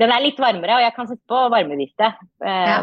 Den 0.00 0.10
er 0.10 0.22
litt 0.24 0.38
varmere, 0.42 0.78
og 0.78 0.82
jeg 0.86 0.94
kan 0.96 1.10
sette 1.10 1.22
på 1.30 1.42
varmevifte. 1.52 2.12
Eh, 2.46 2.64
Ja. 2.70 2.80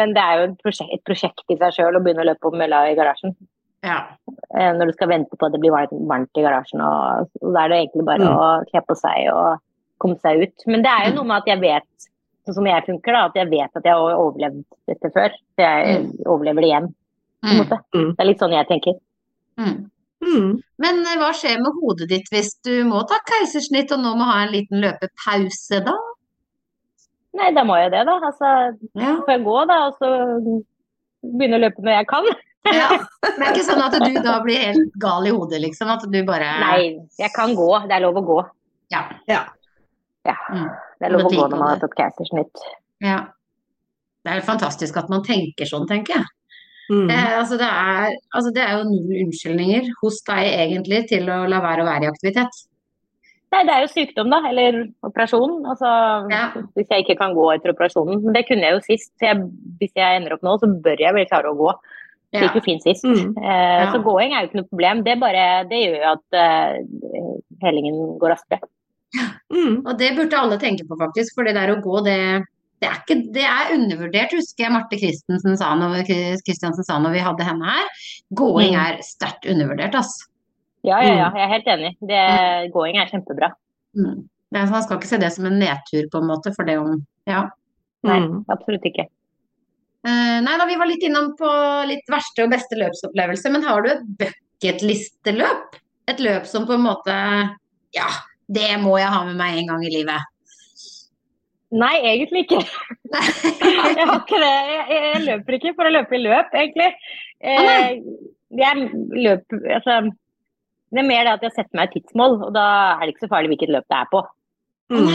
Men 0.00 0.14
det 0.16 0.22
er 0.22 0.38
jo 0.40 0.46
et 0.50 0.62
prosjekt, 0.62 0.92
et 0.94 1.04
prosjekt 1.08 1.52
i 1.52 1.58
seg 1.60 1.76
sjøl 1.80 1.98
å 1.98 2.04
begynne 2.04 2.24
å 2.24 2.28
løpe 2.30 2.48
om 2.52 2.56
mølla 2.60 2.84
i 2.92 2.96
garasjen. 2.98 3.34
Ja. 3.86 4.00
Eh, 4.56 4.72
når 4.74 4.90
du 4.90 4.92
skal 4.96 5.08
vente 5.12 5.36
på 5.38 5.46
at 5.46 5.54
det 5.54 5.60
blir 5.62 5.70
varmt, 5.74 6.32
i 6.34 6.42
garasjen. 6.42 6.80
Og, 6.82 7.30
da 7.54 7.64
er 7.64 7.68
det 7.72 7.78
egentlig 7.84 8.06
bare 8.08 8.26
Mm. 8.26 8.36
å 8.36 8.48
kle 8.70 8.82
på 8.88 8.96
seg 8.98 9.30
og 9.32 9.60
komme 10.02 10.18
seg 10.20 10.42
ut. 10.42 10.66
Men 10.66 10.82
det 10.82 10.90
er 10.92 11.08
jo 11.10 11.14
noe 11.20 11.28
med 11.30 11.36
at 11.42 11.46
jeg 11.52 11.60
vet, 11.62 12.08
sånn 12.46 12.54
som 12.58 12.66
jeg 12.66 12.84
funker, 12.86 13.12
da, 13.14 13.24
at 13.30 13.34
jeg 13.38 13.50
vet 13.50 13.76
at 13.76 13.84
jeg 13.84 13.94
har 13.94 14.18
overlevd 14.20 14.64
dette 14.90 15.10
før. 15.14 15.30
Så 15.54 15.62
jeg 15.62 16.00
Mm. 16.02 16.12
overlever 16.26 16.60
det 16.66 16.70
igjen, 16.72 16.88
på 17.42 17.48
en 17.48 17.56
Mm. 17.56 17.60
måte. 17.62 17.78
Mm. 17.94 18.10
Det 18.16 18.20
er 18.20 18.26
litt 18.32 18.38
sånn 18.42 18.52
jeg 18.58 18.68
tenker. 18.68 18.94
Mm. 19.58 19.90
Mm. 20.26 20.60
Men 20.78 20.94
eh, 21.06 21.16
hva 21.20 21.30
skjer 21.32 21.58
med 21.62 21.72
hodet 21.80 22.08
ditt 22.08 22.28
hvis 22.32 22.50
du 22.64 22.84
må 22.84 23.06
ta 23.06 23.18
keisersnitt 23.30 23.92
og 23.92 24.00
nå 24.00 24.16
må 24.16 24.24
ha 24.24 24.42
en 24.46 24.52
liten 24.52 24.80
løpepause, 24.82 25.84
da? 25.84 25.94
Nei, 27.36 27.52
da 27.52 27.62
må 27.64 27.76
jeg 27.76 27.90
det, 27.92 28.04
da. 28.06 28.18
Altså, 28.18 28.76
Ja. 28.94 29.16
får 29.20 29.26
jeg 29.28 29.44
gå, 29.44 29.66
da, 29.68 29.86
og 29.86 29.94
så 30.00 30.08
begynne 31.22 31.58
å 31.58 31.64
løpe 31.68 31.82
når 31.84 31.98
jeg 31.98 32.06
kan. 32.08 32.24
Ja. 32.74 32.88
Det 33.26 33.42
er 33.42 33.52
ikke 33.52 33.66
sånn 33.66 33.82
at 33.84 33.96
du 34.00 34.18
da 34.24 34.36
blir 34.44 34.62
helt 34.62 34.98
gal 35.02 35.26
i 35.28 35.32
hodet, 35.34 35.60
liksom? 35.64 35.90
At 35.92 36.04
du 36.10 36.18
bare 36.26 36.50
Nei, 36.62 36.80
jeg 37.20 37.32
kan 37.34 37.54
gå. 37.58 37.68
Det 37.86 37.96
er 37.98 38.04
lov 38.04 38.20
å 38.20 38.24
gå. 38.26 38.38
Ja. 38.94 39.02
Ja. 39.30 39.42
ja. 40.28 40.36
Det 40.98 41.08
er 41.08 41.14
lov 41.14 41.26
å 41.28 41.32
gå 41.32 41.48
når 41.48 41.58
man 41.58 41.72
har 41.74 41.82
tatt 41.82 41.96
keisersnitt. 41.98 42.68
ja. 43.04 43.24
Det 44.26 44.32
er 44.32 44.40
helt 44.40 44.48
fantastisk 44.48 44.96
at 44.98 45.06
man 45.06 45.20
tenker 45.22 45.68
sånn, 45.70 45.84
tenker 45.86 46.16
jeg. 46.16 46.24
Mm. 46.90 47.10
Eh, 47.10 47.34
altså 47.38 47.54
det, 47.58 47.66
er, 47.66 48.16
altså 48.34 48.50
det 48.54 48.62
er 48.62 48.72
jo 48.74 48.88
null 48.88 49.20
unnskyldninger 49.22 49.90
hos 50.00 50.18
deg 50.26 50.48
egentlig 50.48 51.04
til 51.12 51.30
å 51.30 51.44
la 51.50 51.60
være 51.62 51.84
å 51.84 51.86
være 51.86 52.08
i 52.08 52.10
aktivitet. 52.10 52.58
Nei, 53.54 53.60
det 53.68 53.74
er 53.76 53.84
jo 53.84 53.90
sykdom, 53.92 54.32
da. 54.34 54.40
Eller 54.50 54.80
operasjon. 55.06 55.60
Altså, 55.70 55.90
Ja. 56.32 56.48
Hvis 56.74 56.90
jeg 56.90 57.04
ikke 57.04 57.18
kan 57.22 57.36
gå 57.36 57.46
etter 57.54 57.70
operasjonen. 57.70 58.24
Men 58.24 58.34
det 58.34 58.46
kunne 58.48 58.66
jeg 58.66 58.74
jo 58.74 58.82
sist. 58.84 59.12
Så 59.14 59.28
jeg, 59.30 59.44
hvis 59.78 59.94
jeg 59.94 60.18
ender 60.18 60.34
opp 60.34 60.42
nå, 60.46 60.56
så 60.58 60.68
bør 60.68 61.04
jeg 61.06 61.14
vel 61.14 61.28
klare 61.30 61.52
å 61.52 61.58
gå. 61.58 61.70
Det 62.36 62.42
Ja. 62.42 62.48
gikk 62.48 62.58
jo 62.60 62.64
fint 62.66 62.82
sist. 62.84 63.04
Mm. 63.04 63.32
Eh, 63.40 63.76
Ja. 63.80 63.92
Så 63.92 64.02
gåing 64.04 64.32
er 64.34 64.42
jo 64.44 64.48
ikke 64.50 64.60
noe 64.60 64.68
problem. 64.70 65.02
Det, 65.06 65.14
bare, 65.20 65.44
det 65.70 65.78
gjør 65.82 65.96
jo 65.96 66.12
at 66.12 66.36
eh, 66.36 67.30
helingen 67.62 68.18
går 68.20 68.34
raskere. 68.34 68.60
Mm. 69.52 69.86
Og 69.86 69.96
det 69.98 70.12
burde 70.16 70.36
alle 70.38 70.58
tenke 70.60 70.84
på, 70.88 70.98
faktisk. 71.00 71.34
For 71.34 71.44
det 71.48 71.54
der 71.56 71.72
å 71.72 71.80
gå, 71.82 72.02
det, 72.04 72.16
det, 72.82 72.88
er, 72.90 72.98
ikke, 73.00 73.16
det 73.32 73.44
er 73.48 73.74
undervurdert, 73.76 74.34
husker 74.36 74.66
jeg 74.66 74.72
Marte 74.74 74.98
Christensen 75.00 75.56
sa 75.56 75.72
når, 75.78 76.02
Kristiansen 76.44 76.84
sa 76.84 76.98
når 77.00 77.14
vi 77.16 77.24
hadde 77.24 77.46
henne 77.46 77.64
her. 77.64 77.88
Gåing 78.36 78.74
Mm. 78.74 78.80
er 78.84 78.98
sterkt 79.06 79.46
undervurdert, 79.48 79.94
altså. 79.94 80.28
Ja, 80.84 81.00
ja, 81.02 81.14
ja. 81.16 81.28
Mm. 81.30 81.36
Jeg 81.36 81.44
er 81.46 81.54
helt 81.54 81.66
enig. 81.72 81.92
Det, 82.00 82.72
gåing 82.74 82.96
er 83.00 83.08
kjempebra. 83.10 83.52
Mm. 83.96 84.28
Man 84.52 84.82
skal 84.82 84.98
ikke 84.98 85.08
se 85.10 85.18
det 85.18 85.32
som 85.34 85.46
en 85.48 85.58
nedtur, 85.58 86.06
på 86.12 86.20
en 86.20 86.28
måte, 86.28 86.52
for 86.54 86.64
det 86.64 86.76
om 86.78 87.04
Ja. 87.26 87.48
Nei, 88.04 88.20
Mm. 88.20 88.44
absolutt 88.48 88.84
ikke. 88.84 89.06
Eh, 90.06 90.38
nei 90.44 90.54
da, 90.60 90.66
vi 90.68 90.78
var 90.78 90.86
litt 90.86 91.02
innom 91.02 91.32
på 91.38 91.50
litt 91.90 92.06
verste 92.12 92.44
og 92.44 92.52
beste 92.52 92.78
løpsopplevelse, 92.78 93.50
men 93.50 93.64
har 93.66 93.82
du 93.82 93.90
et 93.90 94.06
bucketlisteløp? 94.20 95.80
Et 96.06 96.20
løp 96.22 96.46
som 96.46 96.68
på 96.68 96.76
en 96.76 96.84
måte 96.84 97.14
Ja, 97.96 98.06
det 98.46 98.76
må 98.78 98.94
jeg 99.00 99.10
ha 99.10 99.24
med 99.26 99.38
meg 99.40 99.58
en 99.58 99.72
gang 99.72 99.82
i 99.82 99.90
livet. 99.90 100.32
Nei, 101.74 101.96
egentlig 102.06 102.44
ikke. 102.44 102.60
Jeg 103.96 104.04
har 104.06 104.20
ikke 104.20 104.38
det. 104.38 104.52
Jeg, 104.70 104.84
jeg 104.92 105.22
løper 105.24 105.56
ikke 105.56 105.72
for 105.74 105.88
å 105.88 105.90
løpe 105.90 106.14
i 106.14 106.20
løp, 106.22 106.54
egentlig. 106.54 106.86
Eh, 107.42 107.96
jeg 108.56 108.84
løper 108.94 109.64
altså, 109.74 109.96
Det 110.94 111.02
er 111.02 111.08
mer 111.08 111.26
det 111.26 111.32
at 111.34 111.44
jeg 111.44 111.54
setter 111.56 111.78
meg 111.78 111.88
et 111.88 111.96
tidsmål, 111.98 112.36
og 112.46 112.52
da 112.54 112.66
er 112.94 113.02
det 113.02 113.14
ikke 113.14 113.26
så 113.26 113.32
farlig 113.32 113.50
hvilket 113.52 113.72
løp 113.74 113.86
det 113.90 113.98
er 113.98 114.08
på. 114.12 114.22
Mm. 114.94 115.10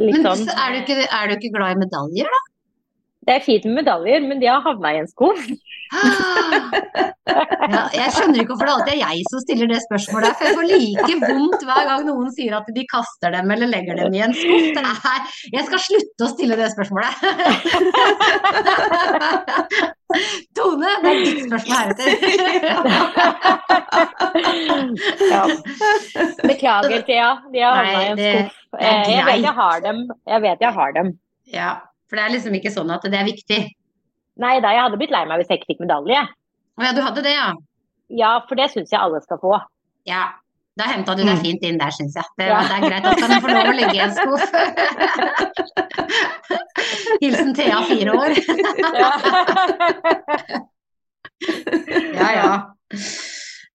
Men 0.00 0.24
sånn. 0.24 0.48
er 0.48 0.72
du, 0.72 0.80
ikke, 0.80 0.96
er 1.04 1.28
du 1.28 1.36
ikke 1.36 1.52
glad 1.54 1.76
i 1.76 1.82
medaljer, 1.84 2.32
da? 2.32 2.40
Det 3.24 3.32
er 3.38 3.40
fint 3.44 3.64
med 3.64 3.74
medaljer, 3.82 4.20
men 4.28 4.40
de 4.42 4.46
har 4.50 4.60
havna 4.64 4.88
i 4.94 4.98
en 5.00 5.08
skuff. 5.08 5.44
Ja, 7.24 7.82
jeg 7.94 8.10
skjønner 8.12 8.40
ikke 8.42 8.50
hvorfor 8.52 8.66
det 8.68 8.72
alltid 8.74 8.92
er 8.94 8.98
jeg 9.00 9.22
som 9.30 9.40
stiller 9.44 9.66
det 9.70 9.78
spørsmålet. 9.86 10.34
For 10.36 10.44
jeg 10.44 10.56
får 10.58 10.66
like 10.68 11.14
vondt 11.22 11.62
hver 11.64 11.84
gang 11.88 12.02
noen 12.08 12.28
sier 12.36 12.52
at 12.58 12.66
de 12.76 12.84
kaster 12.90 13.32
dem 13.32 13.48
eller 13.54 13.70
legger 13.72 13.94
dem 14.02 14.12
i 14.18 14.20
en 14.26 14.34
skuff. 14.36 14.76
Er, 14.84 15.20
jeg 15.54 15.64
skal 15.70 15.80
slutte 15.86 16.26
å 16.26 16.32
stille 16.34 16.58
det 16.60 16.68
spørsmålet. 16.74 17.12
Tone, 20.54 20.90
det 21.02 21.10
er 21.10 21.16
ditt 21.24 21.40
spørsmål 21.48 21.76
heretter. 21.80 22.10
Ja. 25.32 25.42
Beklager, 26.44 27.00
Thea. 27.08 27.30
De 27.52 27.58
har 27.64 27.80
havna 27.80 28.04
i 28.04 28.12
en 28.12 28.18
skuff. 28.20 28.60
Eh, 28.78 29.10
Jeg 29.14 29.24
vet 29.30 29.42
jeg 29.48 29.56
har 29.62 29.82
dem. 29.88 29.98
Jeg 30.28 30.42
vet 30.44 30.58
jeg 30.68 30.72
har 30.78 30.90
dem. 31.00 31.08
Ja, 31.54 31.72
for 32.08 32.14
det 32.18 32.24
er 32.24 32.34
liksom 32.36 32.54
ikke 32.58 32.72
sånn 32.74 32.90
at 32.94 33.02
det 33.08 33.18
er 33.18 33.24
viktig. 33.28 33.60
Nei 34.42 34.54
da, 34.60 34.68
jeg 34.74 34.82
hadde 34.86 34.98
blitt 35.00 35.14
lei 35.14 35.24
meg 35.30 35.38
hvis 35.40 35.50
jeg 35.52 35.58
ikke 35.60 35.70
fikk 35.74 35.84
medalje. 35.86 36.20
Å 36.78 36.80
ja, 36.82 36.90
du 36.96 37.00
hadde 37.04 37.20
det, 37.22 37.34
ja. 37.36 37.48
Ja, 38.10 38.30
for 38.48 38.54
det 38.58 38.66
syns 38.72 38.90
jeg 38.92 39.00
alle 39.00 39.20
skal 39.24 39.38
få. 39.42 39.52
Ja. 40.10 40.22
Da 40.74 40.84
henta 40.90 41.14
du 41.14 41.22
deg 41.22 41.36
Mm. 41.38 41.42
fint 41.44 41.62
inn 41.62 41.78
der, 41.78 41.90
syns 41.94 42.14
jeg. 42.18 42.24
Det, 42.36 42.46
Ja. 42.50 42.58
det 42.66 42.74
er 42.74 42.82
greit 42.88 43.04
at 43.06 43.14
du 43.14 43.20
får 43.44 43.52
lov 43.54 43.70
å 43.70 43.78
ligge 43.78 43.94
i 43.94 44.02
en 44.02 44.10
skuff. 44.10 44.42
Hilsen 47.22 47.54
Thea, 47.54 47.78
fire 47.86 48.10
år. 48.18 48.34
Ja, 52.18 52.28
ja. 52.40 52.50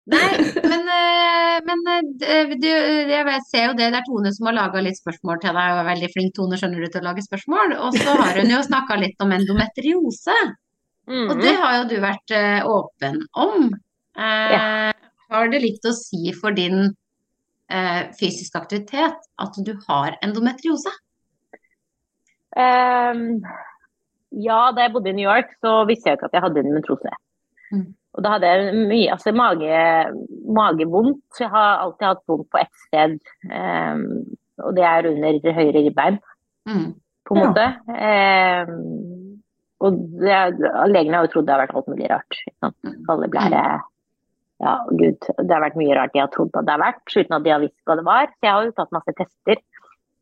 Nei, 0.09 0.29
men, 0.65 0.87
eh, 0.89 1.57
men 1.69 1.83
eh, 1.93 2.53
du, 2.57 2.69
jeg 2.69 3.41
ser 3.51 3.67
jo 3.67 3.75
det, 3.77 3.91
det 3.93 3.99
er 4.01 4.07
Tone 4.07 4.31
som 4.33 4.47
har 4.49 4.57
laga 4.57 4.81
litt 4.81 4.97
spørsmål 4.97 5.41
til 5.43 5.53
deg, 5.53 5.73
og 5.75 5.81
er 5.83 5.89
veldig 5.91 6.09
flink 6.15 6.33
Tone, 6.39 6.57
skjønner 6.61 6.81
du, 6.81 6.89
til 6.95 7.03
å 7.03 7.09
lage 7.11 7.25
spørsmål. 7.27 7.75
Og 7.85 7.99
så 7.99 8.15
har 8.17 8.39
hun 8.41 8.55
jo 8.55 8.63
snakka 8.65 8.97
litt 9.03 9.21
om 9.25 9.35
endometriose, 9.37 10.39
og 11.09 11.35
det 11.41 11.53
Mhm. 11.55 11.61
har 11.61 11.75
jo 11.79 11.85
du 11.89 11.97
vært 12.05 12.33
eh, 12.37 12.63
åpen 12.69 13.21
om. 13.37 13.69
Eh, 14.17 14.93
Har 15.31 15.49
det 15.53 15.61
litt 15.63 15.85
å 15.85 15.93
si 15.93 16.33
for 16.33 16.53
din 16.57 16.95
eh, 17.69 18.03
fysiske 18.17 18.57
aktivitet 18.57 19.17
at 19.45 19.59
du 19.65 19.75
har 19.89 20.17
endometriose? 20.25 20.89
Um, 22.57 23.43
ja, 24.33 24.73
da 24.73 24.87
jeg 24.87 24.93
bodde 24.95 25.11
i 25.13 25.17
New 25.19 25.27
York, 25.29 25.53
så 25.65 25.83
visste 25.89 26.09
jeg 26.11 26.19
ikke 26.19 26.31
at 26.31 26.37
jeg 26.39 26.45
hadde 26.47 26.63
endometriose. 26.65 27.13
Mm. 27.73 27.87
Og 28.19 28.25
da 28.27 28.33
hadde 28.35 28.49
jeg 28.51 28.75
mye 28.91 29.13
altså 29.15 29.31
mage, 29.37 29.83
magevondt. 30.59 31.21
Så 31.37 31.45
jeg 31.47 31.53
har 31.55 31.85
alltid 31.85 32.07
hatt 32.09 32.25
vondt 32.27 32.49
på 32.51 32.59
ett 32.59 32.81
sted, 32.89 33.19
um, 33.47 34.03
og 34.67 34.75
det 34.75 34.83
er 34.89 35.07
under 35.13 35.53
høyre 35.61 35.85
ribbein, 35.87 36.19
Mm. 36.69 36.89
på 37.25 37.37
en 37.37 37.39
Ja. 37.41 37.47
måte. 37.47 37.67
Ehm, 37.95 39.41
og 39.81 39.95
det, 40.19 40.41
legene 40.91 41.15
har 41.15 41.27
jo 41.29 41.33
trodd 41.33 41.47
det 41.47 41.55
har 41.55 41.63
vært 41.67 41.77
alt 41.79 41.87
mulig 41.89 42.11
rart. 42.11 42.41
Alle 43.09 43.29
sant? 43.31 43.55
Mm. 43.55 43.81
Ja, 44.61 44.75
gud. 44.91 45.21
Det 45.39 45.53
har 45.55 45.63
vært 45.63 45.77
mye 45.79 45.95
rart 45.95 46.13
de 46.13 46.19
har 46.19 46.29
trodd 46.35 46.51
at 46.59 46.67
det 46.67 46.75
har 46.75 46.83
vært, 46.83 47.05
uten 47.15 47.37
at 47.37 47.45
de 47.45 47.51
har 47.55 47.61
visst 47.63 47.79
hva 47.87 47.95
det 47.97 48.05
var. 48.05 48.27
Så 48.27 48.43
jeg 48.43 48.51
har 48.53 48.65
jo 48.67 48.73
tatt 48.73 48.91
masse 48.97 49.15
tester. 49.15 49.63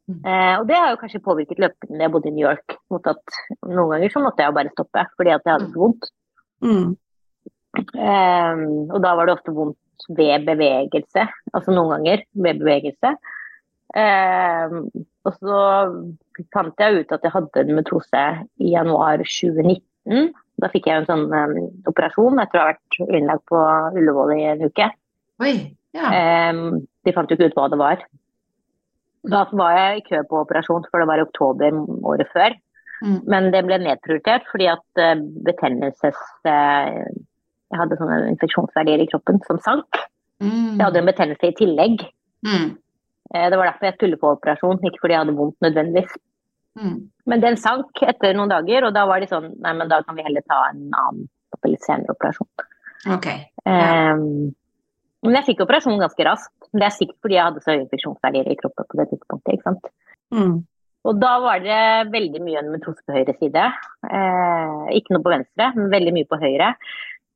Mm. 0.06 0.20
Eh, 0.22 0.60
og 0.60 0.66
det 0.68 0.76
har 0.76 0.90
jo 0.92 1.00
kanskje 1.00 1.22
påvirket 1.24 1.58
løpene 1.58 1.96
da 1.98 2.04
jeg 2.04 2.12
bodde 2.12 2.28
i 2.28 2.34
New 2.36 2.44
York. 2.46 2.76
Mot 2.92 3.06
at 3.10 3.38
noen 3.64 3.90
ganger 3.96 4.12
så 4.12 4.22
måtte 4.22 4.44
jeg 4.44 4.52
jo 4.52 4.58
bare 4.60 4.74
stoppe 4.76 5.06
fordi 5.16 5.32
at 5.34 5.42
jeg 5.42 5.52
hadde 5.56 5.72
så 5.72 5.80
vondt. 5.82 6.10
Mm. 6.62 6.96
Eh, 7.80 8.62
og 8.90 8.98
da 9.04 9.14
var 9.18 9.28
det 9.28 9.36
ofte 9.36 9.54
vondt 9.56 10.06
ved 10.16 10.46
bevegelse. 10.46 11.26
Altså 11.52 11.74
noen 11.74 11.96
ganger 11.96 12.24
ved 12.34 12.62
bevegelse. 12.62 13.14
Eh, 13.96 14.76
og 15.26 15.38
så 15.40 15.60
fant 16.52 16.82
jeg 16.82 17.02
ut 17.02 17.14
at 17.14 17.24
jeg 17.24 17.34
hadde 17.34 17.62
en 17.62 17.78
metrose 17.78 18.24
i 18.60 18.74
januar 18.74 19.22
2019. 19.24 20.34
Da 20.56 20.70
fikk 20.72 20.88
jeg 20.88 21.02
en 21.02 21.08
sånn 21.08 21.24
um, 21.32 21.56
operasjon 21.90 22.40
etter 22.40 22.60
å 22.60 22.62
ha 22.64 22.68
vært 22.72 23.00
innlagt 23.06 23.44
på 23.50 23.62
Ullevål 23.98 24.36
i 24.36 24.44
en 24.52 24.62
uke. 24.68 24.88
Oi. 25.44 25.56
Ja. 25.96 26.12
Eh, 26.12 26.60
de 27.04 27.14
fant 27.16 27.30
jo 27.30 27.36
ikke 27.36 27.50
ut 27.50 27.58
hva 27.58 27.66
det 27.72 27.80
var. 27.80 28.04
Da 29.26 29.42
var 29.58 29.74
jeg 29.74 29.98
i 29.98 30.04
kø 30.06 30.22
på 30.30 30.42
operasjon, 30.44 30.86
for 30.90 31.02
det 31.02 31.08
var 31.10 31.20
i 31.20 31.26
oktober 31.26 31.80
året 32.06 32.30
før. 32.32 32.54
Mm. 33.04 33.18
Men 33.28 33.48
det 33.52 33.64
ble 33.66 33.80
nedprioritert 33.82 34.46
fordi 34.52 34.70
at 34.72 35.02
eh, 35.02 35.18
betennelses... 35.48 36.20
Jeg 37.72 37.80
hadde 37.80 37.98
sånne 37.98 38.18
infeksjonsverdier 38.30 39.02
i 39.02 39.08
kroppen 39.10 39.40
som 39.46 39.58
sank. 39.64 40.02
Mm. 40.42 40.76
Jeg 40.76 40.84
hadde 40.84 41.00
en 41.02 41.08
betennelse 41.10 41.50
i 41.50 41.56
tillegg. 41.58 42.04
Mm. 42.46 42.76
Eh, 43.34 43.48
Det 43.50 43.58
var 43.58 43.70
derfor 43.70 43.88
jeg 43.88 43.96
skulle 43.96 44.20
på 44.20 44.34
operasjon, 44.36 44.82
ikke 44.84 45.02
fordi 45.02 45.16
jeg 45.16 45.24
hadde 45.24 45.38
vondt 45.38 45.58
nødvendigvis. 45.64 46.12
Mm. 46.76 46.98
Men 47.26 47.42
den 47.42 47.56
sank 47.56 48.02
etter 48.04 48.36
noen 48.36 48.52
dager, 48.52 48.84
og 48.86 48.94
da 48.94 49.06
var 49.08 49.20
de 49.20 49.30
sånn 49.30 49.48
Nei, 49.64 49.72
men 49.72 49.88
da 49.88 50.02
kan 50.04 50.14
vi 50.18 50.26
heller 50.26 50.44
ta 50.44 50.60
en 50.70 50.92
annen 50.92 51.26
litt 51.66 51.82
senere 51.82 52.12
operasjon. 52.12 52.48
Ok. 53.16 53.26
Um, 53.66 54.54
Men 55.24 55.38
jeg 55.40 55.46
fikk 55.48 55.64
operasjon 55.64 55.98
ganske 55.98 56.26
raskt. 56.28 56.68
Men 56.70 56.82
det 56.82 56.86
er 56.86 56.94
sikkert 56.94 57.18
fordi 57.24 57.34
jeg 57.38 57.46
hadde 57.48 57.62
så 57.64 57.72
høye 57.72 57.82
infeksjonsverdier 57.82 58.50
i 58.52 58.58
kroppen 58.60 58.86
på 58.90 58.98
det 59.00 59.06
tidspunktet. 59.10 59.54
ikke 59.56 59.66
sant? 59.66 59.88
Mm. 60.34 60.56
Og 61.06 61.18
da 61.22 61.32
var 61.42 61.62
det 61.62 61.80
veldig 62.12 62.42
mye 62.42 62.60
endometriose 62.60 63.02
på 63.06 63.14
høyre 63.16 63.34
side. 63.40 63.64
Eh, 64.10 64.86
ikke 64.98 65.14
noe 65.14 65.24
på 65.24 65.32
venstre, 65.32 65.70
men 65.78 65.90
veldig 65.90 66.14
mye 66.14 66.28
på 66.30 66.38
høyre. 66.42 66.72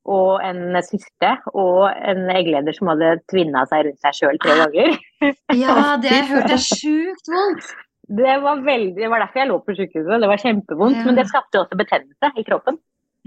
Og 0.08 0.40
en 0.44 0.78
syste 0.86 1.30
og 1.52 1.90
en 1.92 2.30
eggleder 2.32 2.72
som 2.76 2.88
hadde 2.92 3.18
tvinna 3.30 3.66
seg 3.68 3.86
rundt 3.86 4.00
seg 4.00 4.16
sjøl 4.16 4.40
tre 4.42 4.56
ganger. 4.62 4.96
Ja, 5.60 5.96
det 6.00 6.08
har 6.08 6.22
jeg 6.22 6.28
hørt 6.30 6.54
er 6.54 6.62
sjukt 6.80 7.28
vondt. 7.28 7.72
Det 8.10 8.36
var, 8.42 8.62
veldig, 8.66 8.94
det 8.96 9.10
var 9.12 9.22
derfor 9.22 9.38
jeg 9.42 9.48
lå 9.50 9.58
på 9.62 9.74
sykehuset. 9.76 10.16
Det 10.22 10.30
var 10.32 10.40
kjempevondt. 10.42 10.96
Ja. 10.98 11.04
Men 11.06 11.18
det 11.20 11.26
skapte 11.30 11.60
også 11.60 11.76
betennelse 11.78 12.30
i 12.40 12.44
kroppen. 12.48 12.78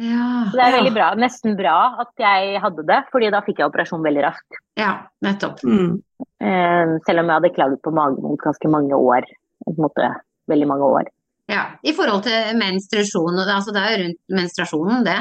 Ja, 0.02 0.50
Så 0.50 0.58
det 0.58 0.64
er 0.66 0.74
veldig 0.74 0.92
bra. 0.96 1.12
Nesten 1.22 1.54
bra 1.56 1.76
at 2.02 2.12
jeg 2.20 2.58
hadde 2.64 2.84
det, 2.90 2.98
fordi 3.14 3.30
da 3.32 3.44
fikk 3.46 3.62
jeg 3.62 3.70
operasjon 3.70 4.04
veldig 4.04 4.24
raskt. 4.26 4.58
ja 4.82 4.96
nettopp. 5.24 5.62
Mm. 5.64 6.02
Eh, 6.42 6.96
selv 7.06 7.22
om 7.22 7.30
jeg 7.30 7.38
hadde 7.38 7.54
klaget 7.56 7.84
på 7.86 7.94
magevondt 7.96 8.42
ganske 8.42 8.72
mange 8.74 8.98
år. 8.98 9.30
På 9.64 9.72
en 9.72 9.86
måte, 9.86 10.10
veldig 10.52 10.68
mange 10.68 10.90
år. 10.98 11.12
Ja, 11.52 11.64
I 11.86 11.94
forhold 11.96 12.26
til 12.26 12.58
menstruasjon, 12.60 13.40
altså 13.46 13.72
det 13.76 13.84
er 13.84 13.94
jo 13.94 14.02
rundt 14.04 14.20
menstruasjonen, 14.42 15.06
det. 15.08 15.20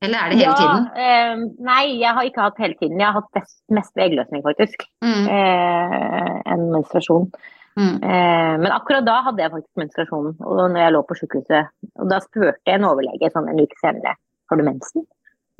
Eller 0.00 0.18
er 0.18 0.28
det 0.30 0.38
hele 0.38 0.54
tiden? 0.54 0.84
eh, 0.94 1.36
nei, 1.66 1.98
jeg 1.98 2.12
har 2.14 2.22
ikke 2.28 2.40
hatt 2.44 2.58
hele 2.62 2.74
tiden. 2.78 3.00
Jeg 3.00 3.06
har 3.08 3.14
hatt 3.20 3.32
best, 3.34 3.56
mest 3.74 3.96
eggløsning, 3.98 4.42
faktisk. 4.46 4.84
Mm, 5.02 5.26
Eh, 5.28 6.42
en 6.52 6.62
menstruasjon. 6.72 7.26
mm. 7.76 7.96
Eh, 8.02 8.54
men 8.62 8.70
akkurat 8.72 9.04
da 9.06 9.16
hadde 9.26 9.42
jeg 9.42 9.50
faktisk 9.50 9.76
menstruasjon, 9.82 10.36
og 10.40 10.70
når 10.70 10.78
jeg 10.84 10.92
lå 10.94 11.02
på 11.08 11.14
sykehuset. 11.18 11.66
Og 11.98 12.08
da 12.10 12.18
spurte 12.22 12.58
en 12.76 12.84
overlege 12.84 13.30
sånn 13.34 13.48
en 13.50 13.60
uke 13.64 13.76
senere 13.82 14.14
har 14.50 14.56
du 14.56 14.62
mensen. 14.64 15.02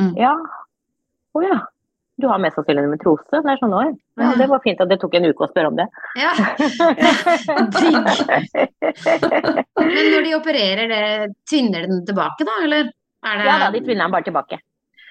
Mm. 0.00 0.14
Ja. 0.16 0.34
Å 1.34 1.42
ja. 1.42 1.58
Du 2.18 2.26
har 2.26 2.38
mest 2.42 2.56
sannsynlig 2.58 2.82
endometriose. 2.82 3.30
Det 3.30 3.46
er 3.52 3.58
sånn, 3.60 3.74
«Oi, 3.78 3.92
ja, 4.18 4.30
Ja. 4.32 4.36
det 4.38 4.48
var 4.50 4.58
fint 4.64 4.80
at 4.80 4.88
det 4.88 4.98
tok 4.98 5.14
en 5.14 5.26
uke 5.30 5.44
å 5.46 5.50
spørre 5.52 5.68
om 5.70 5.76
det. 5.78 5.86
Ja. 6.18 6.32
Men 9.78 10.08
når 10.12 10.24
de 10.26 10.32
opererer 10.38 10.90
det, 10.90 11.02
tvinner 11.50 11.86
den 11.86 12.00
tilbake 12.08 12.46
da, 12.48 12.56
eller? 12.64 12.90
Det... 13.22 13.44
ja 13.44 13.58
da, 13.58 13.70
de 13.70 13.80
tvinna 13.80 14.04
den 14.04 14.12
bare 14.14 14.26
tilbake. 14.28 14.60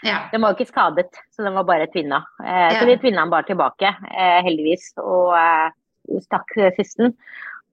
Ja. 0.03 0.17
Den 0.31 0.41
var 0.41 0.53
jo 0.53 0.57
ikke 0.59 0.69
skadet, 0.71 1.09
så 1.33 1.43
den 1.43 1.53
var 1.57 1.63
bare 1.63 1.87
tvinna. 1.91 2.23
Eh, 2.43 2.73
Ja. 2.73 2.79
Så 2.79 2.85
de 2.85 2.97
tvinna 3.01 3.21
den 3.25 3.29
bare 3.33 3.43
tilbake, 3.49 3.95
eh, 4.11 4.39
heldigvis. 4.45 4.93
Og 5.01 5.33
eh, 5.37 6.19
stakk 6.21 6.53
fisten. 6.77 7.15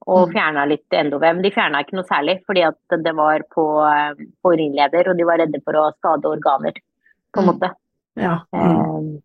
Og 0.06 0.28
Mm. 0.28 0.32
fjerna 0.34 0.64
litt 0.68 0.90
endovev. 0.92 1.38
De 1.42 1.50
fjerna 1.50 1.80
ikke 1.80 1.96
noe 1.96 2.04
særlig, 2.04 2.44
fordi 2.44 2.62
at 2.66 2.76
det 3.02 3.14
var 3.16 3.40
på, 3.54 3.64
eh, 3.88 4.26
på 4.42 4.52
urinleder, 4.52 5.08
og 5.08 5.16
de 5.16 5.24
var 5.24 5.38
redde 5.38 5.62
for 5.64 5.72
å 5.72 5.92
skade 5.96 6.24
organer, 6.28 6.74
på 7.32 7.40
en 7.40 7.46
Mm. 7.46 7.52
måte. 7.54 7.70
Ja. 8.16 8.40
Mm. 8.52 9.22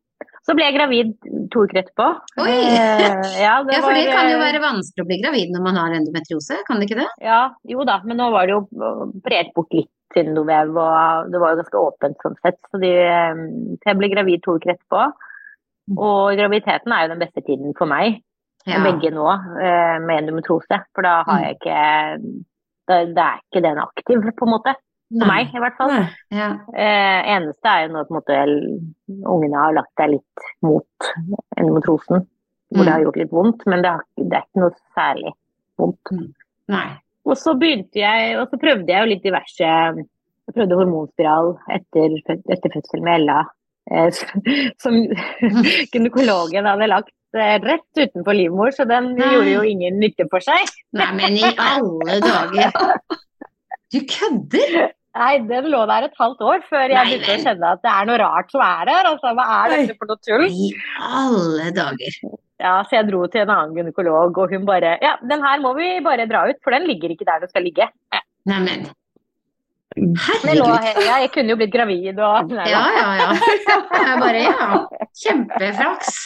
Eh, 0.50 0.52
Så 0.52 0.56
ble 0.58 0.66
jeg 0.66 0.76
gravid 0.80 1.12
to 1.54 1.64
uker 1.68 1.84
etterpå. 1.84 2.08
Oi! 2.41 2.50
Eh, 2.50 3.43
ja, 3.43 3.62
det 3.64 3.76
ja, 3.76 3.82
for 3.86 3.93
det 3.93 4.08
kan 4.10 4.30
jo 4.32 4.38
eh, 4.39 4.41
være 4.47 4.62
vanskelig 4.64 5.04
å 5.04 5.08
bli 5.10 5.22
gravid 5.22 5.52
når 5.54 5.62
man 5.62 5.76
har 5.78 5.93
endometriose, 5.93 6.58
kan 6.66 6.80
det 6.80 6.89
ikke 6.89 7.02
det? 7.04 7.10
Ja, 7.22 7.41
jo 7.70 7.86
da, 7.86 8.00
men 8.04 8.18
nå 8.18 8.32
var 8.34 8.47
det 8.50 8.56
jo 8.56 8.64
operert 9.14 9.54
bort 9.54 9.72
litt 9.78 9.89
endovev, 10.18 10.72
og 10.74 11.30
det 11.30 11.39
var 11.39 11.54
jo 11.54 11.60
ganske 11.62 11.82
åpent 11.84 12.18
sånn 12.26 12.38
sett. 12.41 12.58
Så 12.72 12.82
de, 12.82 12.89
eh, 12.97 13.43
så 13.78 13.91
jeg 13.91 14.00
ble 14.00 14.10
gravid 14.10 14.41
to 14.43 14.58
uker 14.58 14.74
etterpå. 14.74 15.04
Og 15.97 16.34
graviditeten 16.38 16.93
er 16.93 17.06
jo 17.06 17.14
den 17.14 17.22
beste 17.24 17.41
tiden 17.45 17.74
for 17.78 17.86
meg, 17.89 18.22
Ja. 18.66 18.82
begge 18.84 19.10
nå, 19.14 19.26
eh, 19.62 19.97
med 20.02 20.24
endometrose. 20.24 20.82
For 20.93 21.02
da 21.02 21.24
har 21.24 21.39
Mm. 21.39 21.45
jeg 21.45 21.56
ikke 21.60 22.36
da, 22.89 23.06
Det 23.06 23.18
er 23.18 23.39
ikke 23.54 23.62
den 23.62 23.78
aktiv, 23.78 24.18
på 24.36 24.45
en 24.47 24.54
måte. 24.54 24.74
For 25.10 25.26
Nei. 25.26 25.28
meg, 25.43 25.53
i 25.57 25.62
hvert 25.64 25.78
fall. 25.80 25.91
Ja. 26.30 26.47
Eh, 26.78 27.20
eneste 27.36 27.66
er 27.72 27.88
jo 27.88 27.93
når 27.95 28.03
på 28.05 28.14
en 28.14 28.20
måte 28.20 28.36
ungene 29.34 29.57
har 29.64 29.74
lagt 29.74 29.93
seg 29.97 30.12
litt 30.14 30.43
mot 30.62 31.07
endometrosen, 31.57 32.28
hvor 32.70 32.84
det 32.86 32.91
Mm. 32.91 32.93
har 32.93 33.01
gjort 33.07 33.18
litt 33.18 33.32
vondt, 33.34 33.64
men 33.66 33.82
det, 33.82 33.89
har, 33.95 34.03
det 34.18 34.38
er 34.38 34.43
ikke 34.45 34.62
noe 34.62 34.76
særlig 34.93 35.32
vondt. 35.82 36.12
Nei. 36.70 36.88
Og 37.26 37.38
så 37.38 37.55
begynte 37.57 37.97
jeg, 38.03 38.36
og 38.38 38.49
så 38.51 38.60
prøvde 38.62 38.88
jeg 38.93 39.01
jo 39.01 39.10
litt 39.10 39.24
diverse 39.26 39.60
Jeg 40.49 40.53
prøvde 40.55 40.78
hormonspiral 40.80 41.51
etter, 41.70 42.14
etter 42.49 42.72
fødsel 42.74 43.01
med 43.05 43.20
Ella, 43.22 43.39
eh, 43.91 44.10
som 44.84 44.93
gynekologen 45.93 46.66
hadde 46.70 46.88
lagt 46.89 47.14
eh, 47.38 47.57
rett 47.66 47.97
utenfor 47.97 48.34
livmor, 48.38 48.72
så 48.74 48.86
den 48.89 49.16
Nei. 49.18 49.28
gjorde 49.34 49.51
jo 49.55 49.62
ingen 49.74 49.99
nytte 50.01 50.26
for 50.30 50.39
seg. 50.45 50.70
Nei, 50.93 51.10
men 51.18 51.38
i 51.41 51.49
alle 51.57 52.20
dager. 52.22 52.72
Du 53.89 54.03
kødder? 54.05 54.91
Nei, 55.18 55.39
den 55.49 55.70
lå 55.74 55.80
der 55.89 56.05
et 56.05 56.20
halvt 56.20 56.43
år 56.45 56.62
før 56.70 56.91
jeg 56.93 57.07
begynte 57.07 57.34
å 57.34 57.41
kjenne 57.47 57.72
at 57.74 57.82
det 57.82 57.89
er 57.91 58.05
noe 58.10 58.20
rart 58.22 58.53
som 58.53 58.62
er 58.62 58.84
der. 58.91 59.10
Altså, 59.10 59.32
hva 59.39 59.47
er 59.55 59.74
dette 59.74 59.95
for 59.97 60.12
noe 60.12 60.22
tull? 60.28 60.45
I 60.45 60.70
alle 61.01 61.72
dager. 61.76 62.20
Ja, 62.60 62.76
så 62.86 62.99
jeg 62.99 63.07
dro 63.07 63.24
til 63.32 63.45
en 63.45 63.53
annen 63.55 63.76
gynekolog, 63.80 64.38
og 64.38 64.53
hun 64.53 64.68
bare 64.68 64.97
Ja, 65.01 65.16
den 65.24 65.41
her 65.45 65.62
må 65.64 65.74
vi 65.80 65.91
bare 66.05 66.28
dra 66.30 66.45
ut, 66.49 66.60
for 66.64 66.76
den 66.76 66.86
ligger 66.89 67.14
ikke 67.16 67.28
der 67.28 67.41
den 67.41 67.51
skal 67.51 67.66
ligge. 67.66 67.89
Neimen. 68.49 68.89
Herregud. 69.98 70.86
jeg 71.02 71.30
kunne 71.34 71.50
jo 71.50 71.58
blitt 71.58 71.72
gravid 71.74 72.20
og 72.22 72.52
nei, 72.54 72.68
Ja, 72.70 72.82
ja, 72.94 73.08
ja. 73.18 73.30
Jeg 74.00 74.20
bare 74.22 74.44
ja. 74.44 74.68
Kjempeflaks. 75.24 76.20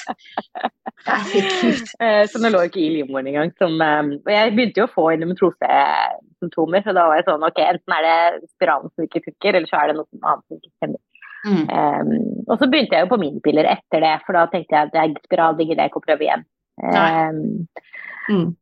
Herregud. 1.08 1.94
Eh, 2.04 2.24
Så 2.32 2.42
nå 2.44 2.52
lå 2.52 2.64
jeg 2.66 2.74
ikke 2.74 2.84
i 2.84 2.90
livmoren 2.98 3.30
engang. 3.32 3.54
Som, 3.62 3.80
eh, 3.82 4.02
og 4.20 4.32
jeg 4.36 4.54
begynte 4.58 4.84
jo 4.84 4.88
å 4.90 4.94
få 4.94 5.08
endometrose-symptomer, 5.14 6.84
så 6.84 6.96
da 6.96 7.08
var 7.08 7.22
jeg 7.22 7.28
sånn 7.30 7.48
ok, 7.48 7.64
enten 7.70 7.96
er 7.98 8.06
det 8.08 8.52
spiralen 8.52 8.92
som 8.92 9.08
ikke 9.08 9.24
funker, 9.30 9.56
eller 9.56 9.72
så 9.72 9.80
er 9.80 9.92
det 9.92 9.98
noe 10.02 10.22
annet 10.22 10.46
som 10.48 10.60
ikke 10.60 10.74
stemmer. 10.76 11.02
Mm. 11.44 11.64
Um, 11.68 12.12
og 12.48 12.56
så 12.60 12.70
begynte 12.72 12.96
jeg 12.96 13.04
jo 13.04 13.12
på 13.12 13.20
minipiller 13.20 13.68
etter 13.68 14.00
det, 14.04 14.14
for 14.24 14.36
da 14.38 14.46
tenkte 14.52 14.78
jeg 14.78 14.92
at 14.92 14.94
jeg 14.96 15.18
spiral 15.26 15.58
det 15.58 15.66
gidder 15.68 15.88
jeg 15.88 15.92
til 15.96 16.00
å 16.04 16.08
prøve 16.08 16.28
igjen. 16.28 16.46
Um, 16.84 17.68
Mm. 18.32 18.54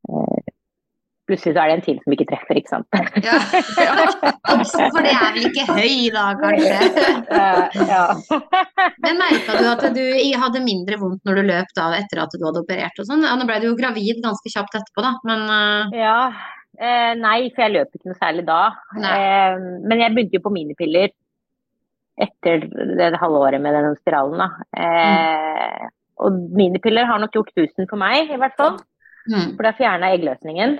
Plutselig 1.31 1.55
så 1.55 1.61
er 1.63 1.71
det 1.71 1.75
en 1.79 1.83
til 1.87 1.97
som 2.03 2.13
ikke 2.15 2.27
treffer, 2.29 2.59
ikke 2.61 2.73
sant. 2.75 2.87
Ja. 3.25 3.39
For 4.91 5.01
det 5.01 5.11
er 5.15 5.33
vel 5.35 5.47
ikke 5.49 5.65
høy 5.71 6.09
da, 6.13 6.25
kanskje? 6.41 6.77
Eh, 7.31 7.81
ja. 7.89 8.03
Men 9.05 9.19
merka 9.21 9.55
du 9.57 9.65
at 9.71 9.85
du 9.95 10.01
hadde 10.43 10.63
mindre 10.65 10.99
vondt 11.01 11.23
når 11.27 11.39
du 11.41 11.43
løp 11.49 11.71
da 11.77 11.89
etter 11.97 12.21
at 12.25 12.35
du 12.35 12.43
hadde 12.45 12.61
operert 12.63 12.99
og 13.01 13.07
sånn? 13.09 13.23
Ja, 13.25 13.33
nå 13.39 13.47
ble 13.49 13.59
du 13.63 13.69
jo 13.71 13.77
gravid 13.79 14.19
ganske 14.23 14.51
kjapt 14.53 14.75
etterpå, 14.81 15.03
da, 15.07 15.13
men 15.27 15.47
eh, 15.55 15.97
Ja, 16.03 16.17
eh, 16.77 17.11
nei, 17.19 17.39
for 17.55 17.65
jeg 17.65 17.75
løp 17.79 17.97
ikke 17.97 18.11
noe 18.11 18.19
særlig 18.21 18.45
da. 18.49 18.59
Eh, 18.99 19.57
men 19.87 20.03
jeg 20.03 20.13
begynte 20.15 20.39
jo 20.39 20.45
på 20.45 20.53
minipiller 20.55 21.09
etter 22.21 22.67
det 22.99 23.15
halve 23.21 23.39
året 23.47 23.63
med 23.63 23.73
den 23.73 23.95
spiralen. 23.97 24.37
Da. 24.43 24.49
Eh, 24.77 25.89
Og 26.21 26.35
minipiller 26.53 27.07
har 27.09 27.17
nok 27.23 27.33
gjort 27.33 27.53
tusen 27.57 27.87
for 27.89 27.97
meg, 27.97 28.29
i 28.29 28.37
hvert 28.37 28.53
fall. 28.59 28.75
mm, 29.31 29.55
For 29.55 29.63
det 29.63 29.71
har 29.71 29.77
fjerna 29.79 30.11
eggløsningen. 30.13 30.75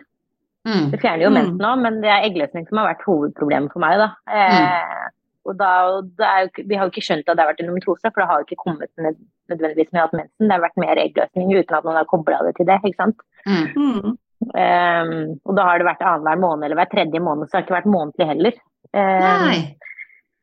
Mm, 0.68 0.91
Det 0.91 0.99
fjerner 1.01 1.24
jo 1.26 1.30
Mm. 1.32 1.38
mensen 1.39 1.66
òg, 1.72 1.82
men 1.82 2.01
det 2.01 2.09
er 2.12 2.28
eggløsning 2.30 2.68
som 2.70 2.78
har 2.78 2.93
vært 2.93 3.05
hovedproblemet 3.07 3.72
for 3.74 3.80
meg. 3.80 3.97
Da. 3.97 4.09
Eh, 4.30 5.09
Og 5.43 5.55
da, 5.57 6.01
det 6.22 6.22
er 6.28 6.41
jo, 6.45 6.49
vi 6.70 6.76
har 6.78 6.86
jo 6.86 6.91
ikke 6.91 7.01
skjønt 7.01 7.26
at 7.26 7.34
det 7.36 7.41
har 7.41 7.49
vært 7.49 7.62
endometrose, 7.64 8.05
for 8.14 8.22
det 8.22 8.28
har 8.30 8.38
jo 8.41 8.45
ikke 8.45 8.62
kommet 8.62 8.91
nød, 9.01 9.16
nødvendigvis 9.49 9.89
med 9.91 10.01
at 10.03 10.12
mensen. 10.14 10.45
Det 10.45 10.51
har 10.53 10.62
vært 10.62 10.78
mer 10.78 10.95
eggløsning 11.01 11.49
uten 11.57 11.78
at 11.78 11.84
man 11.84 11.95
har 11.97 12.05
kobla 12.05 12.43
det 12.45 12.55
til 12.59 12.68
det. 12.70 12.78
ikke 12.86 13.01
sant? 13.01 13.18
mm. 13.47 13.66
Mm. 13.74 14.18
Um, 14.41 15.39
og 15.45 15.55
da 15.57 15.64
har 15.66 15.78
det 15.82 15.86
vært 15.86 16.01
annenhver 16.05 16.38
måned 16.41 16.66
eller 16.66 16.78
hver 16.78 16.89
tredje 16.93 17.20
måned, 17.22 17.45
så 17.49 17.51
det 17.51 17.57
har 17.57 17.66
ikke 17.66 17.78
vært 17.80 17.89
månedlig 17.93 18.28
heller. 18.30 18.53
Um. 18.93 19.78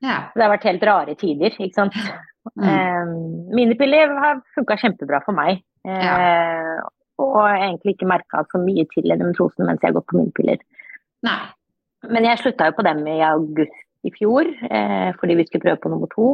Ja. 0.02 0.18
Det 0.34 0.42
har 0.42 0.52
vært 0.56 0.66
helt 0.68 0.82
rare 0.86 1.14
tider, 1.18 1.50
ikke 1.58 1.74
sant. 1.74 1.94
Mm. 2.56 2.66
Um, 2.66 3.54
minipiller 3.54 4.12
har 4.18 4.42
funka 4.54 4.76
kjempebra 4.82 5.22
for 5.24 5.32
meg. 5.38 5.62
Uh, 5.86 6.82
og 7.18 7.38
egentlig 7.50 7.96
ikke 7.96 8.10
merka 8.10 8.44
så 8.52 8.60
mye 8.62 8.84
til 8.92 9.10
endometriosen 9.10 9.66
mens 9.66 9.82
jeg 9.82 9.90
har 9.90 9.98
gått 9.98 10.08
på 10.10 10.18
minipiller. 10.20 10.60
Nei. 11.26 11.40
Men 12.08 12.28
jeg 12.28 12.40
slutta 12.42 12.68
jo 12.68 12.76
på 12.76 12.84
dem 12.86 13.02
i 13.10 13.18
august 13.26 13.84
i 14.06 14.12
fjor, 14.14 14.46
eh, 14.46 15.10
fordi 15.18 15.34
vi 15.40 15.46
skulle 15.48 15.64
prøve 15.64 15.82
på 15.82 15.90
nummer 15.90 16.10
to. 16.12 16.28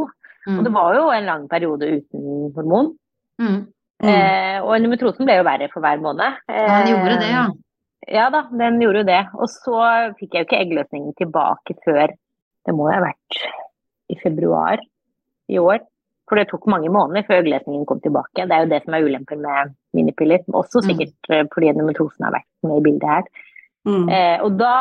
Mm. 0.44 0.58
Og 0.58 0.66
det 0.66 0.72
var 0.74 0.96
jo 0.98 1.06
en 1.08 1.28
lang 1.30 1.46
periode 1.48 1.88
uten 1.88 2.52
hormon. 2.56 2.92
Mm. 3.40 3.62
Mm. 4.04 4.10
Eh, 4.10 4.58
og 4.60 4.74
endometriosen 4.76 5.24
ble 5.24 5.38
jo 5.38 5.46
verre 5.46 5.70
for 5.72 5.84
hver 5.84 6.02
måned. 6.04 6.42
Ja, 6.50 6.82
den 6.82 6.92
gjorde 6.92 7.20
det, 7.22 7.30
ja. 7.32 7.44
Ja 8.04 8.26
da, 8.28 8.42
den 8.52 8.82
gjorde 8.82 9.00
jo 9.00 9.08
det. 9.08 9.22
Og 9.38 9.48
så 9.48 9.80
fikk 10.18 10.34
jeg 10.34 10.44
jo 10.44 10.48
ikke 10.50 10.60
eggløsningen 10.60 11.16
tilbake 11.16 11.76
før 11.86 12.12
det 12.64 12.74
må 12.76 12.88
jo 12.90 12.96
ha 12.96 13.04
vært 13.06 13.38
i 14.12 14.18
februar 14.20 14.82
i 15.48 15.60
år. 15.60 15.80
For 16.28 16.36
det 16.40 16.46
tok 16.48 16.66
mange 16.72 16.88
måneder 16.88 17.26
før 17.28 17.42
eggløsningen 17.42 17.84
kom 17.86 18.00
tilbake. 18.00 18.46
Det 18.48 18.52
er 18.56 18.64
jo 18.64 18.70
det 18.70 18.82
som 18.84 18.94
er 18.96 19.04
ulempen 19.04 19.42
med 19.44 19.74
minipiller. 19.92 20.40
Også 20.56 20.80
Mm. 20.80 20.86
sikkert 20.88 21.14
mm. 21.28 21.48
fordi 21.54 21.68
endometrosen 21.68 22.24
har 22.24 22.32
vært 22.32 22.48
med 22.62 22.78
i 22.78 22.84
bildet 22.86 23.08
her. 23.10 23.22
Mm. 23.86 24.08
Eh, 24.08 24.38
og 24.42 24.56
da 24.58 24.72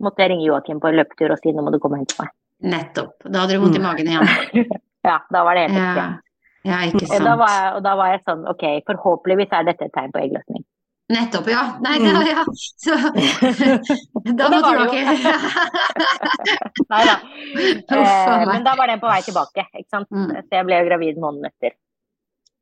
måtte 0.00 0.22
jeg 0.24 0.30
ringe 0.30 0.46
Joakim 0.46 0.80
på 0.80 0.88
en 0.88 0.96
løpetur 0.96 1.32
og 1.32 1.38
si 1.42 1.52
nå 1.52 1.62
må 1.62 1.70
du 1.72 1.78
komme 1.78 1.98
og 2.00 2.04
hente 2.06 2.16
meg. 2.22 2.30
Nettopp. 2.72 3.12
Da 3.28 3.40
hadde 3.44 3.52
du 3.52 3.60
vondt 3.60 3.76
i 3.76 3.78
Mm. 3.78 3.84
magen 3.84 4.06
igjen. 4.08 4.26
Ja, 5.06 5.20
da 5.30 5.44
var 5.44 5.54
det 5.54 5.70
helt 5.70 5.76
Ja. 5.78 5.84
ekstremt. 5.86 6.22
Ja, 6.64 6.76
ikke 6.82 7.06
sant. 7.06 7.22
da, 7.24 7.36
jeg, 7.46 7.74
og 7.76 7.82
da 7.84 7.92
var 7.94 8.06
jeg 8.10 8.20
sånn 8.26 8.40
ok, 8.50 8.64
forhåpentligvis 8.88 9.52
er 9.52 9.62
dette 9.68 9.84
et 9.86 9.92
tegn 9.94 10.10
på 10.10 10.18
eggløsning. 10.24 10.64
Nettopp, 11.12 11.46
ja. 11.52 11.60
Nei, 11.84 11.98
det, 12.02 12.12
ja. 12.32 12.42
Så, 12.82 12.96
da 14.38 14.48
måtte 14.50 14.72
du 14.74 14.80
ikke 14.90 15.02
Nei 16.92 17.02
da. 17.06 17.16
Eh, 17.62 18.44
men 18.50 18.64
da 18.66 18.74
var 18.78 18.90
den 18.90 19.00
på 19.02 19.10
vei 19.10 19.20
tilbake, 19.26 19.66
ikke 19.70 19.90
sant. 19.92 20.08
Mm. 20.10 20.32
Så 20.42 20.58
jeg 20.58 20.66
ble 20.66 20.80
jo 20.82 20.88
gravid 20.90 21.20
måneden 21.22 21.50
etter. 21.52 21.76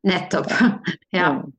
Nettopp. 0.05 0.51
Ja. 1.17 1.31
Mm. 1.41 1.53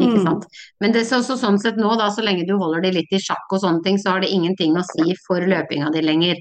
Ikke 0.00 0.16
Mm. 0.16 0.22
sant. 0.24 0.46
Men 0.80 0.94
det, 0.94 1.02
så, 1.04 1.18
så 1.26 1.34
sånn 1.36 1.58
sett 1.60 1.76
nå, 1.76 1.90
da, 2.00 2.06
så 2.14 2.22
lenge 2.24 2.46
du 2.48 2.54
holder 2.56 2.80
de 2.86 2.92
litt 2.94 3.10
i 3.12 3.18
sjakk 3.20 3.50
og 3.52 3.60
sånne 3.60 3.82
ting, 3.84 3.98
så 4.00 4.14
har 4.14 4.22
det 4.24 4.30
ingenting 4.32 4.72
å 4.80 4.84
si 4.86 5.12
for 5.26 5.44
løpinga 5.44 5.90
di 5.92 6.00
lenger. 6.06 6.38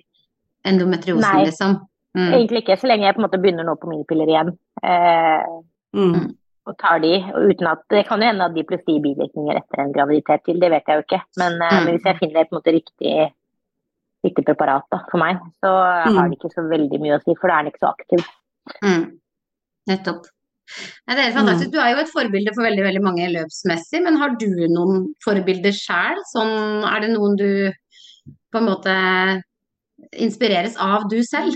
Endometriosen, 0.69 1.25
Nei. 1.25 1.47
liksom. 1.49 1.73
Mm. 2.15 2.29
Egentlig 2.37 2.61
ikke, 2.63 2.77
så 2.79 2.87
lenge 2.87 3.03
jeg 3.09 3.17
på 3.17 3.19
en 3.19 3.25
måte 3.27 3.39
begynner 3.43 3.67
nå 3.67 3.75
på 3.81 3.89
mine 3.91 4.05
piller 4.07 4.31
igjen. 4.31 4.53
Eh, 4.83 5.49
Mm. 5.97 6.35
Og 6.69 6.77
tar 6.81 7.01
de, 7.03 7.11
og 7.33 7.49
uten 7.49 7.67
at 7.71 7.81
Det 7.89 8.05
kan 8.07 8.21
jo 8.21 8.29
hende 8.29 8.45
at 8.45 8.53
de 8.55 8.63
plutselig 8.69 8.95
gir 8.97 9.05
bivirkninger 9.07 9.57
etter 9.59 9.81
en 9.83 9.93
graviditet 9.95 10.43
til, 10.45 10.59
det 10.61 10.69
vet 10.71 10.85
jeg 10.87 10.99
jo 10.99 11.05
ikke. 11.07 11.21
Men, 11.41 11.61
eh, 11.61 11.75
Mm. 11.79 11.85
men 11.85 11.95
hvis 11.97 12.05
jeg 12.09 12.19
finner 12.21 12.41
et 12.41 12.51
måte, 12.55 12.73
riktig, 12.77 13.13
riktig 14.25 14.45
preparat 14.45 14.83
da, 14.91 14.99
for 15.11 15.17
meg, 15.17 15.37
så 15.63 15.71
Mm. 16.05 16.15
har 16.17 16.29
det 16.29 16.37
ikke 16.37 16.53
så 16.53 16.63
veldig 16.69 16.99
mye 17.01 17.17
å 17.17 17.23
si, 17.23 17.35
for 17.39 17.47
da 17.49 17.59
er 17.59 17.63
den 17.63 17.71
ikke 17.71 17.85
så 17.85 17.93
aktiv. 17.95 18.21
Mm. 18.83 19.19
Nettopp. 19.89 20.25
Nei, 21.07 21.15
det 21.15 21.19
er 21.19 21.27
helt 21.31 21.39
fantastisk. 21.39 21.71
Du 21.73 21.79
er 21.81 21.95
jo 21.95 22.01
et 22.03 22.13
forbilde 22.13 22.51
for 22.53 22.61
veldig 22.61 22.83
veldig 22.85 23.01
mange 23.01 23.25
løpsmessig, 23.33 24.03
men 24.03 24.17
har 24.21 24.35
du 24.37 24.45
noen 24.69 25.15
forbilder 25.25 25.73
sjøl? 25.73 26.19
Sånn, 26.35 26.85
er 26.85 26.99
det 27.01 27.09
noen 27.15 27.35
du 27.35 27.73
på 28.53 28.57
en 28.61 28.67
måte 28.69 29.43
inspireres 30.13 30.77
av 30.77 31.09
du 31.09 31.17
selv? 31.23 31.55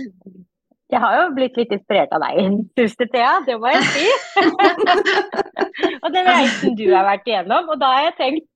Jeg 0.93 1.01
har 1.01 1.15
jo 1.17 1.29
blitt 1.33 1.55
litt 1.57 1.71
inspirert 1.73 2.11
av 2.13 2.21
deg, 2.21 2.57
Tusen 2.77 3.09
Thea, 3.09 3.33
det 3.47 3.55
må 3.61 3.71
jeg 3.73 3.85
si. 3.95 4.07
og 6.03 6.09
den 6.13 6.27
reisen 6.29 6.75
du 6.77 6.85
har 6.91 7.07
vært 7.07 7.29
igjennom, 7.29 7.71
og 7.73 7.79
da 7.81 7.89
har 7.95 8.03
jeg 8.11 8.17
tenkt 8.19 8.52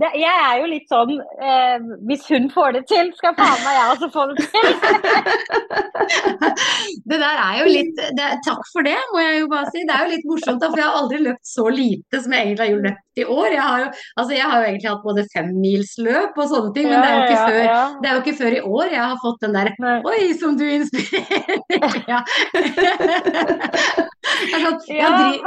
det, 0.00 0.10
jeg 0.16 0.44
er 0.46 0.54
jo 0.62 0.68
litt 0.70 0.88
sånn 0.88 1.10
eh, 1.20 1.76
Hvis 2.08 2.24
hun 2.32 2.48
får 2.54 2.76
det 2.78 2.82
til, 2.88 3.10
skal 3.18 3.34
faen 3.36 3.60
meg 3.66 3.76
jeg 3.76 3.90
også 3.94 4.08
få 4.14 4.22
det 4.30 4.36
til. 4.46 4.68
Det 7.10 7.18
der 7.18 7.38
er 7.42 7.56
jo 7.60 7.66
litt 7.68 7.98
det, 8.16 8.26
Takk 8.46 8.62
for 8.70 8.86
det, 8.86 8.96
må 9.12 9.22
jeg 9.22 9.40
jo 9.40 9.48
bare 9.50 9.70
si. 9.72 9.82
Det 9.86 9.94
er 9.94 10.06
jo 10.06 10.12
litt 10.14 10.26
morsomt, 10.28 10.60
da, 10.62 10.70
for 10.70 10.80
jeg 10.80 10.86
har 10.88 10.98
aldri 11.00 11.18
løpt 11.24 11.46
så 11.48 11.64
lite 11.72 12.20
som 12.22 12.34
jeg 12.34 12.46
egentlig 12.46 12.66
har 12.66 12.84
løpt 12.86 13.20
i 13.20 13.24
år. 13.24 13.48
Jeg 13.54 13.64
har 13.64 13.82
jo, 13.82 13.88
altså, 14.22 14.34
jeg 14.36 14.46
har 14.46 14.56
jo 14.56 14.68
egentlig 14.68 14.90
hatt 14.90 15.04
både 15.04 15.24
femmilsløp 15.34 16.38
og 16.38 16.50
sånne 16.52 16.72
ting, 16.76 16.88
men 16.90 17.00
det 17.00 17.08
er 17.10 17.16
jo 17.16 17.24
ikke 17.26 17.46
før 17.50 17.60
det 18.00 18.10
er 18.10 18.14
jo 18.14 18.22
ikke 18.24 18.36
før 18.40 18.56
i 18.56 18.62
år 18.80 18.94
jeg 18.94 19.02
har 19.02 19.18
fått 19.24 19.44
den 19.44 19.56
der. 19.58 19.72
Oi, 20.12 20.20
som 20.40 20.56
du 20.60 20.66
inspirerer! 20.68 21.58
Ja. 22.10 22.20
Sånn, 24.50 24.76
jeg 24.88 25.40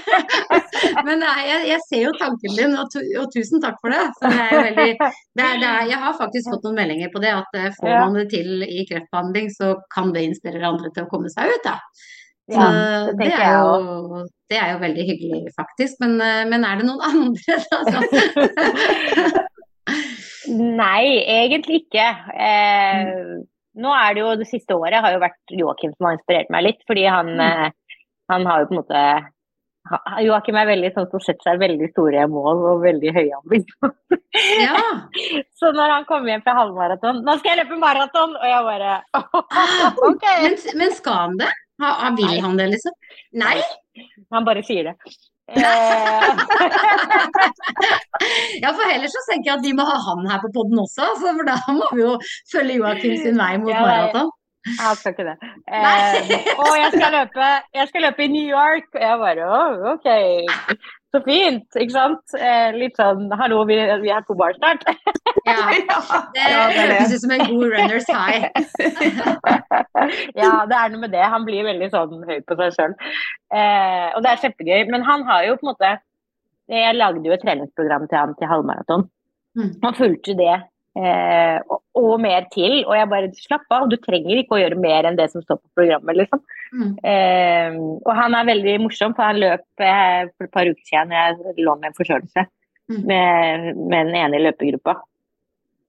Men 1.06 1.20
nei, 1.22 1.38
jeg, 1.46 1.60
jeg 1.70 1.80
ser 1.86 2.02
jo 2.04 2.12
tanken 2.18 2.56
din, 2.56 2.76
og, 2.78 2.90
tu, 2.92 3.00
og 3.20 3.30
tusen 3.34 3.62
takk 3.62 3.69
for 3.78 3.94
det. 3.94 4.04
For 4.18 4.32
det 4.32 4.44
er 4.44 4.64
veldig, 4.68 5.10
det 5.38 5.44
er, 5.46 5.58
det 5.62 5.68
er, 5.70 5.90
jeg 5.92 6.00
har 6.04 6.16
faktisk 6.18 6.50
fått 6.52 6.64
noen 6.66 6.80
meldinger 6.80 7.12
på 7.12 7.22
det, 7.22 7.34
at 7.38 7.58
eh, 7.58 7.68
får 7.78 7.92
man 7.94 8.16
det 8.18 8.26
til 8.34 8.64
i 8.66 8.86
kreftbehandling, 8.88 9.52
så 9.54 9.74
kan 9.94 10.14
det 10.16 10.26
inspirere 10.28 10.72
andre 10.72 10.90
til 10.94 11.06
å 11.06 11.10
komme 11.12 11.30
seg 11.32 11.52
ut, 11.54 11.62
da. 11.66 11.76
Så 12.50 12.58
Ja, 12.58 12.70
det 13.14 13.30
er 13.30 13.52
jo, 13.60 14.24
det 14.50 14.58
er 14.58 14.72
jo 14.72 14.80
veldig 14.82 15.04
hyggelig, 15.06 15.42
faktisk. 15.54 16.00
Men, 16.02 16.18
eh, 16.24 16.42
men 16.50 16.66
er 16.66 16.80
det 16.80 16.88
noen 16.88 17.04
andre, 17.12 17.60
da? 17.70 17.78
Nei, 20.50 21.04
egentlig 21.30 21.84
ikke. 21.84 22.06
Eh, 22.34 23.10
nå 23.80 23.92
er 23.94 24.14
det 24.14 24.22
jo 24.22 24.32
det 24.40 24.48
siste 24.50 24.74
året 24.74 25.02
har 25.04 25.14
jo 25.14 25.22
vært 25.22 25.54
Joakim 25.54 25.92
som 25.94 26.08
har 26.08 26.16
inspirert 26.18 26.50
meg 26.52 26.66
litt, 26.66 26.80
fordi 26.90 27.04
han, 27.06 27.30
eh, 27.40 27.68
han 28.32 28.48
har 28.48 28.62
jo 28.62 28.70
på 28.70 28.74
en 28.74 28.80
måte 28.82 29.04
Joakim 30.24 30.56
er 30.60 30.68
veldig 30.70 30.90
sånn 30.94 31.08
som 31.10 31.22
setter 31.24 31.48
seg 31.50 31.62
veldig 31.62 31.88
store 31.92 32.26
mål 32.30 32.60
og 32.72 32.82
veldig 32.84 33.10
høye 33.16 33.38
ambisjoner. 33.40 34.20
Ja. 34.62 34.76
Så 35.60 35.72
når 35.74 35.94
han 35.96 36.04
kommer 36.10 36.30
hjem 36.34 36.44
fra 36.46 36.54
halvmaraton 36.60 37.22
'Nå 37.26 37.34
skal 37.40 37.50
jeg 37.56 37.60
løpe 37.64 37.78
maraton!' 37.82 38.36
Og 38.38 38.46
jeg 38.46 38.62
bare 38.68 38.92
OK. 40.10 40.24
Men, 40.44 40.54
men 40.82 40.94
skal 40.94 41.18
han 41.24 41.34
det? 41.42 41.50
Ha, 41.82 41.90
ha- 42.04 42.14
vil 42.14 42.28
Nei. 42.28 42.40
han 42.44 42.56
det, 42.60 42.68
liksom? 42.76 42.94
Nei? 43.42 43.56
Han 44.36 44.44
bare 44.46 44.62
sier 44.66 44.84
det. 44.92 44.96
Eh, 45.50 45.58
Ja, 48.62 48.70
for 48.76 48.84
ellers 48.92 49.10
så 49.16 49.22
tenker 49.30 49.48
jeg 49.50 49.56
at 49.58 49.64
de 49.64 49.72
må 49.74 49.82
ha 49.88 49.96
han 50.06 50.26
her 50.30 50.38
på 50.44 50.50
podden 50.54 50.78
også, 50.82 51.06
for 51.18 51.42
da 51.48 51.56
må 51.74 51.86
vi 51.96 52.02
jo 52.04 52.12
følge 52.52 52.76
Joakim 52.78 53.16
sin 53.22 53.38
vei 53.40 53.56
mot 53.62 53.72
Ja, 53.72 53.80
maraton. 53.82 54.30
Han 54.68 54.96
skal 54.96 55.14
ikke 55.14 55.24
det. 55.24 55.36
Eh, 55.72 56.32
og 56.60 56.72
jeg 56.76 56.88
skal, 56.94 57.12
løpe, 57.14 57.50
jeg 57.74 57.88
skal 57.88 58.02
løpe 58.04 58.24
i 58.24 58.32
New 58.32 58.48
York. 58.48 58.88
Og 58.94 59.04
jeg 59.04 59.20
bare 59.22 59.46
å, 59.48 59.60
OK. 59.94 60.08
Så 61.10 61.20
fint, 61.24 61.66
ikke 61.74 61.94
sant? 61.94 62.34
Eh, 62.38 62.68
litt 62.76 62.98
sånn 63.00 63.32
Hallo, 63.40 63.64
vi, 63.66 63.78
vi 64.04 64.12
er 64.14 64.22
på 64.26 64.36
bar 64.38 64.54
snart. 64.58 64.84
Ja, 65.48 65.56
det 66.34 66.44
høres 66.44 67.12
ut 67.14 67.22
som 67.22 67.32
en 67.34 67.42
god 67.48 67.64
runners 67.72 68.06
high. 68.12 68.44
ja, 70.42 70.50
det 70.68 70.76
er 70.76 70.92
noe 70.92 71.00
med 71.00 71.14
det. 71.14 71.22
Han 71.32 71.46
blir 71.46 71.64
veldig 71.66 71.88
sånn 71.90 72.26
høy 72.28 72.36
på 72.46 72.56
seg 72.60 72.76
sjøl. 72.76 72.94
Eh, 73.54 74.08
og 74.14 74.20
det 74.22 74.30
er 74.30 74.42
kjempegøy. 74.44 74.84
Men 74.92 75.06
han 75.08 75.24
har 75.26 75.46
jo 75.48 75.56
på 75.56 75.66
en 75.66 75.70
måte 75.72 75.94
Jeg 76.70 76.98
lagde 76.98 77.26
jo 77.26 77.34
et 77.34 77.42
treningsprogram 77.42 78.06
til 78.10 78.20
han 78.20 78.36
til 78.38 78.50
halvmaraton. 78.52 79.08
Mm. 79.58 79.72
Han 79.82 79.96
fulgte 79.98 80.36
det. 80.38 80.58
Eh, 80.98 81.58
og, 81.70 81.82
og 81.96 82.14
mer 82.22 82.48
til. 82.54 82.80
Og 82.82 82.96
jeg 82.98 83.10
bare 83.12 83.32
slapp 83.38 83.76
av, 83.76 83.88
du 83.90 83.98
trenger 84.02 84.40
ikke 84.40 84.56
å 84.56 84.62
gjøre 84.62 84.80
mer 84.80 85.06
enn 85.06 85.18
det 85.18 85.28
som 85.32 85.44
står 85.44 85.60
på 85.60 85.80
programmet, 85.80 86.18
liksom. 86.18 86.42
Mm. 86.70 86.94
Eh, 87.12 87.76
og 88.06 88.10
han 88.18 88.34
er 88.38 88.48
veldig 88.50 88.78
morsom, 88.86 89.14
for 89.18 89.30
han 89.30 89.42
løp 89.42 89.84
eh, 89.84 90.30
for 90.34 90.48
et 90.48 90.54
par 90.54 90.70
uker 90.70 90.82
siden 90.86 91.14
jeg 91.14 91.60
lå 91.62 91.76
med 91.78 91.90
en 91.90 91.98
forkjølelse 91.98 92.46
Mm. 92.90 93.06
med, 93.06 93.76
med 93.76 94.06
den 94.06 94.14
ene 94.14 94.36
i 94.36 94.42
løpegruppa. 94.42 94.96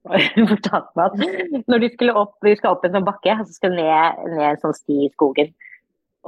Og 0.10 0.22
hun 0.36 0.48
fortalte 0.50 0.98
meg 0.98 1.12
at 1.12 1.68
når 1.70 1.84
de 1.84 1.90
skulle 1.94 2.16
opp, 2.18 2.36
vi 2.46 2.56
skal 2.58 2.76
opp 2.76 2.86
en 2.86 2.96
sånn 2.96 3.06
bakke, 3.06 3.36
og 3.38 3.46
så 3.46 3.58
skal 3.58 3.76
ned, 3.78 4.22
ned 4.34 4.46
en 4.48 4.62
sånn 4.64 4.74
sti 4.74 4.98
i 5.06 5.12
skogen. 5.14 5.52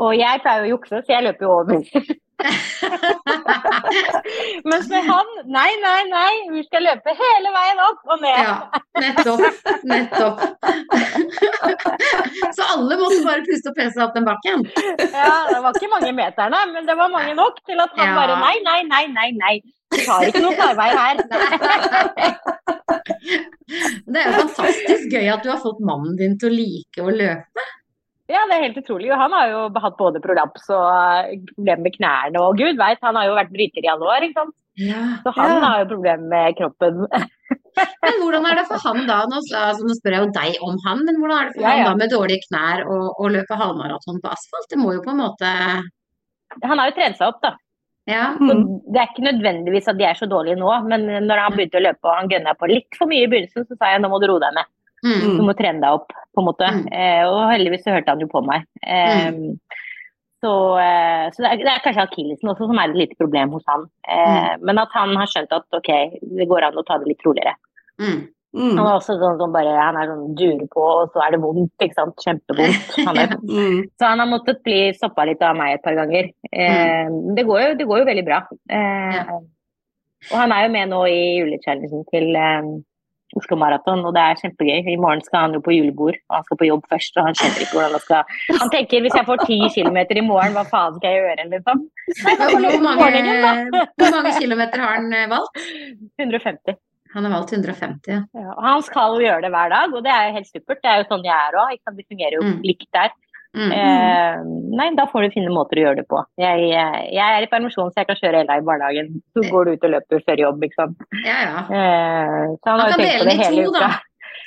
Og 0.01 0.13
jeg 0.17 0.41
pleier 0.43 0.65
å 0.65 0.71
jukse, 0.71 1.01
så 1.01 1.13
jeg 1.15 1.26
løper 1.26 1.47
jo 1.47 1.55
over. 1.59 2.11
Mens 4.69 4.88
med 4.89 5.03
han, 5.07 5.27
nei, 5.53 5.71
nei, 5.84 6.01
nei, 6.09 6.31
vi 6.53 6.63
skal 6.65 6.81
løpe 6.88 7.09
hele 7.17 7.49
veien 7.55 7.79
opp 7.86 8.01
og 8.15 8.21
ned. 8.23 8.39
Ja, 8.43 8.55
nettopp. 8.99 9.41
Nettopp. 9.88 10.38
Så 12.57 12.61
alle 12.75 12.93
måtte 12.99 13.21
bare 13.25 13.45
puste 13.47 13.69
og 13.71 13.75
pese 13.77 13.99
opp 14.03 14.13
den 14.17 14.25
bakken? 14.27 14.59
Ja, 14.99 15.45
det 15.51 15.59
var 15.63 15.71
ikke 15.77 15.91
mange 15.93 16.11
meterne, 16.17 16.59
men 16.73 16.81
det 16.89 16.95
var 16.99 17.09
mange 17.13 17.34
nok 17.38 17.55
til 17.67 17.77
at 17.84 17.91
han 17.97 18.07
Ja. 18.09 18.15
bare 18.17 18.36
nei, 18.41 18.55
nei, 18.65 18.79
nei, 18.89 19.05
nei, 19.13 19.29
nei. 19.39 19.55
Vi 19.93 19.99
tar 20.07 20.21
ikke 20.27 20.41
noen 20.43 20.57
snarvei 20.57 20.89
her. 20.97 21.15
Det 24.13 24.19
er 24.19 24.25
jo 24.27 24.34
fantastisk 24.43 25.03
gøy 25.13 25.27
at 25.34 25.43
du 25.45 25.49
har 25.49 25.59
fått 25.61 25.79
mannen 25.86 26.15
din 26.19 26.36
til 26.39 26.49
å 26.51 26.55
like 26.57 26.99
å 27.01 27.09
løpe. 27.13 27.61
Ja, 28.32 28.39
det 28.47 28.55
er 28.55 28.61
helt 28.69 28.78
utrolig. 28.80 29.09
Han 29.19 29.34
har 29.36 29.49
jo 29.51 29.61
hatt 29.84 29.97
både 29.99 30.21
prolaps 30.24 30.69
og 30.71 30.86
eh, 30.88 31.39
problemer 31.53 31.82
med 31.84 31.95
knærne 31.97 32.39
og 32.43 32.55
gud 32.61 32.78
veit, 32.80 33.01
han 33.03 33.17
har 33.19 33.28
jo 33.28 33.34
vært 33.36 33.51
bryter 33.51 33.84
i 33.84 33.89
alle 33.91 34.07
år, 34.13 34.28
ikke 34.30 34.39
sant. 34.45 34.55
Ja. 34.80 35.01
Så 35.26 35.34
han 35.36 35.51
Ja. 35.51 35.57
har 35.65 35.82
jo 35.84 35.89
problemer 35.91 36.30
med 36.32 36.55
kroppen. 36.57 37.03
Men 38.05 38.17
hvordan 38.21 38.45
er 38.47 38.55
det 38.61 38.63
for 38.69 38.80
han 38.86 39.03
da? 39.09 39.19
Nå, 39.28 39.41
altså, 39.41 39.84
nå 39.86 39.95
spør 39.97 40.15
jeg 40.15 40.24
jo 40.24 40.32
deg 40.38 40.57
om 40.61 40.76
han, 40.86 40.99
men 41.07 41.15
hvordan 41.17 41.39
er 41.39 41.47
det 41.47 41.53
for 41.55 41.63
Ja, 41.63 41.69
ja. 41.74 41.84
han 41.84 41.86
da 41.89 41.93
med 42.03 42.11
dårlige 42.13 42.43
knær 42.45 42.84
og, 42.86 43.05
og 43.17 43.32
løpe 43.34 43.57
halvmaraton 43.57 44.19
på 44.21 44.30
asfalt? 44.30 44.67
Det 44.69 44.78
må 44.78 44.93
jo 44.93 45.01
på 45.01 45.09
en 45.09 45.21
måte 45.24 45.49
Han 46.61 46.78
har 46.78 46.91
jo 46.91 46.95
trent 46.99 47.17
seg 47.17 47.32
opp, 47.32 47.39
da. 47.41 47.55
Ja. 48.05 48.28
Mm. 48.38 48.65
det 48.93 48.99
er 48.99 49.07
ikke 49.09 49.26
nødvendigvis 49.26 49.88
at 49.89 49.97
de 49.97 50.05
er 50.05 50.17
så 50.19 50.28
dårlige 50.30 50.59
nå, 50.59 50.69
men 50.91 51.07
når 51.26 51.39
han 51.47 51.55
begynte 51.55 51.80
å 51.80 51.86
løpe 51.86 52.09
og 52.09 52.17
han 52.19 52.30
gønna 52.30 52.53
på 52.59 52.67
litt 52.69 52.97
for 52.99 53.09
mye 53.09 53.26
i 53.26 53.30
begynnelsen, 53.32 53.65
så 53.65 53.78
sa 53.80 53.93
jeg 53.93 54.03
nå 54.03 54.09
må 54.11 54.19
du 54.21 54.28
roe 54.30 54.43
deg 54.43 54.53
ned. 54.57 54.69
Mm. 55.04 55.38
Du 55.38 55.41
må 55.43 55.54
trene 55.60 55.82
deg 55.84 55.97
opp, 55.99 56.14
på 56.34 56.41
en 56.41 56.47
måte. 56.47 56.68
Mm. 56.80 56.86
Eh, 56.95 57.24
og 57.28 57.41
heldigvis 57.51 57.84
så 57.84 57.91
hørte 57.97 58.14
han 58.16 58.22
jo 58.24 58.30
på 58.32 58.41
meg. 58.47 58.64
Eh, 58.88 59.32
Så, 60.43 60.51
eh, 60.76 61.30
så 61.32 61.39
det, 61.39 61.49
er, 61.54 61.60
det 61.64 61.72
er 61.72 61.84
kanskje 61.86 62.04
akillesen 62.04 62.49
også 62.51 62.66
som 62.68 62.80
er 62.82 62.89
et 62.91 62.97
lite 62.99 63.16
problem 63.16 63.54
hos 63.56 63.64
han. 63.72 63.86
Eh, 64.12 64.58
Men 64.60 64.82
at 64.82 64.91
han 64.91 65.14
har 65.16 65.30
skjønt 65.32 65.54
at 65.56 65.64
ok, 65.78 65.91
det 66.20 66.47
går 66.51 66.66
an 66.68 66.80
å 66.82 66.84
ta 66.84 66.97
det 66.99 67.08
litt 67.14 67.24
roligere. 67.24 67.54
Mm. 68.01 68.18
Mm. 68.54 68.74
Han 68.76 68.82
er 68.84 68.89
også 68.97 69.16
sånn 69.22 69.38
som 69.39 69.54
bare 69.56 69.72
han 69.80 69.95
er 70.01 70.12
sånn 70.12 70.36
durer 70.38 70.68
på, 70.74 70.84
og 70.84 71.14
så 71.16 71.24
er 71.24 71.32
det 71.32 71.39
vondt. 71.45 71.72
ikke 71.82 71.95
sant? 71.95 72.20
Kjempevondt. 72.28 72.91
Han 73.08 73.18
er, 73.24 73.32
Mm. 73.39 73.80
så 73.97 74.06
han 74.12 74.20
har 74.20 74.28
måttet 74.30 74.60
bli 74.68 74.82
stoppa 74.93 75.26
litt 75.26 75.41
av 75.41 75.56
meg 75.58 75.78
et 75.78 75.84
par 75.88 75.95
ganger. 75.97 76.28
Eh, 76.51 77.08
det, 77.39 77.45
går 77.47 77.62
jo, 77.64 77.72
det 77.80 77.88
går 77.89 78.04
jo 78.04 78.10
veldig 78.12 78.26
bra. 78.28 78.41
Eh. 78.70 79.32
Og 80.32 80.38
han 80.38 80.51
er 80.56 80.68
jo 80.68 80.74
med 80.76 80.91
nå 80.91 80.99
i 81.10 81.24
julechallengen 81.39 82.04
til 82.12 82.30
Oslo 83.39 83.57
Maraton, 83.57 84.03
og 84.05 84.13
det 84.13 84.21
er 84.21 84.39
kjempegøy. 84.41 84.86
I 84.93 84.97
morgen 85.01 85.21
skal 85.25 85.47
han 85.47 85.53
jo 85.57 85.61
på 85.65 85.73
julebord, 85.73 86.17
og 86.29 86.36
han 86.38 86.43
skal 86.47 86.59
på 86.61 86.67
jobb 86.69 86.84
først. 86.91 87.17
og 87.17 87.25
Han 87.27 87.38
skjønner 87.39 87.65
ikke 87.65 87.75
hvordan 87.77 87.95
han 87.97 88.03
skal 88.05 88.59
Han 88.61 88.69
tenker 88.75 89.01
hvis 89.05 89.17
jeg 89.17 89.25
får 89.29 89.43
ti 89.47 89.57
kilometer 89.73 90.19
i 90.21 90.25
morgen, 90.27 90.53
hva 90.57 90.63
faen 90.69 90.97
skal 90.99 91.09
jeg 91.15 91.23
gjøre, 91.23 91.47
liksom? 91.55 91.84
Nei, 92.23 92.36
Hvor 92.39 92.84
mange, 92.88 93.03
hvor 93.97 94.11
mange 94.17 94.34
kilometer 94.39 94.84
har 94.86 94.95
han 94.99 95.13
eh, 95.13 95.27
valgt? 95.31 95.61
150. 96.21 96.77
Han 97.13 97.27
har 97.27 97.34
valgt 97.36 97.51
150, 97.53 98.09
ja. 98.09 98.21
Ja, 98.34 98.53
han 98.65 98.81
skal 98.86 99.17
jo 99.19 99.25
gjøre 99.27 99.43
det 99.45 99.51
hver 99.53 99.69
dag, 99.69 99.91
og 99.93 100.01
det 100.05 100.09
er 100.13 100.29
jo 100.29 100.38
helt 100.39 100.49
supert. 100.49 100.79
Det 100.81 100.89
er 100.89 101.01
jo 101.03 101.09
sånn 101.11 101.25
jeg 101.27 101.36
er 101.49 101.57
òg. 101.61 101.75
Det 101.97 102.05
fungerer 102.09 102.38
jo 102.39 102.43
Mm. 102.47 102.55
likt 102.65 102.88
der. 102.93 103.11
Mm. 103.54 103.72
Eh, 103.78 104.38
nei, 104.80 104.88
da 104.97 105.06
får 105.12 105.28
du 105.28 105.34
finne 105.36 105.51
måter 105.54 105.78
å 105.78 105.84
gjøre 105.84 105.99
det 106.01 106.08
på. 106.10 106.20
Jeg, 106.41 106.70
jeg 107.14 107.22
er 107.38 107.45
i 107.45 107.49
permisjon, 107.51 107.91
så 107.93 108.01
jeg 108.01 108.08
kan 108.10 108.18
kjøre 108.18 108.39
Ella 108.41 108.56
i 108.58 108.64
barnehagen. 108.66 109.12
Så 109.36 109.43
går 109.51 109.66
du 109.70 109.72
ut 109.76 109.84
og 109.86 109.93
løper 109.93 110.24
før 110.26 110.41
jobb, 110.41 110.64
ikke 110.66 110.80
sant. 110.80 111.04
Ja, 111.22 111.36
ja. 111.43 111.60
Eh, 111.70 112.47
så 112.58 112.72
han, 112.72 112.80
Han 112.80 112.82
har 112.82 112.89
jo 112.89 112.95
kan 112.95 113.04
tenkt 113.04 113.12
dele 113.12 113.20
på 113.20 113.28
det 113.30 113.36
den 113.36 113.43
i 113.43 113.45
hele 113.45 113.64
to, 113.68 113.70
uka. 113.76 113.80
da. 113.86 113.91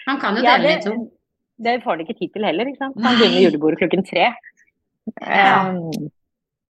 Han 0.08 0.20
kan 0.24 0.36
jo 0.40 0.42
Ja, 0.42 0.56
dele 0.58 0.72
den 0.72 0.78
i 0.80 0.84
to. 0.88 0.96
det 1.68 1.76
får 1.84 1.90
han 1.94 2.04
ikke 2.06 2.18
tid 2.18 2.32
til 2.34 2.48
heller, 2.50 2.72
ikke 2.72 2.82
sant. 2.82 2.98
Han 2.98 3.06
Nei. 3.06 3.14
begynner 3.20 3.46
julebordet 3.46 3.78
klokken 3.84 4.06
tre. 4.10 4.26
Ja. 5.22 5.70
Eh, 5.70 6.10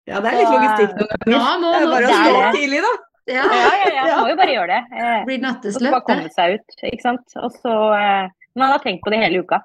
Ja, 0.06 0.20
det 0.22 0.30
er 0.30 0.36
litt 0.38 0.52
logistikk 0.54 0.92
noen 1.00 1.08
ganger. 1.10 1.32
Ja, 1.34 1.46
må, 1.58 1.70
Det 1.72 1.78
er 1.82 1.88
bare 1.90 2.06
å 2.06 2.18
stå 2.20 2.34
det. 2.36 2.50
tidlig, 2.60 2.82
da. 2.84 2.90
ja. 3.32 3.42
ja, 3.42 3.70
ja, 3.80 4.04
ja, 4.06 4.18
må 4.22 4.28
jo 4.30 4.36
bare 4.38 4.52
gjøre 4.54 4.68
det. 4.76 4.82
Eh, 5.02 5.24
Blir 5.26 5.46
og 5.48 5.64
så 5.74 5.80
bare 5.90 6.04
komme 6.06 6.28
seg 6.36 6.60
ut, 6.60 6.76
ikke 6.92 7.02
sant. 7.02 7.34
Og 7.42 7.50
så, 7.56 7.72
eh, 7.96 8.28
men 8.54 8.62
han 8.68 8.70
har 8.76 8.84
tenkt 8.84 9.02
på 9.02 9.10
det 9.10 9.18
hele 9.24 9.40
uka. 9.42 9.58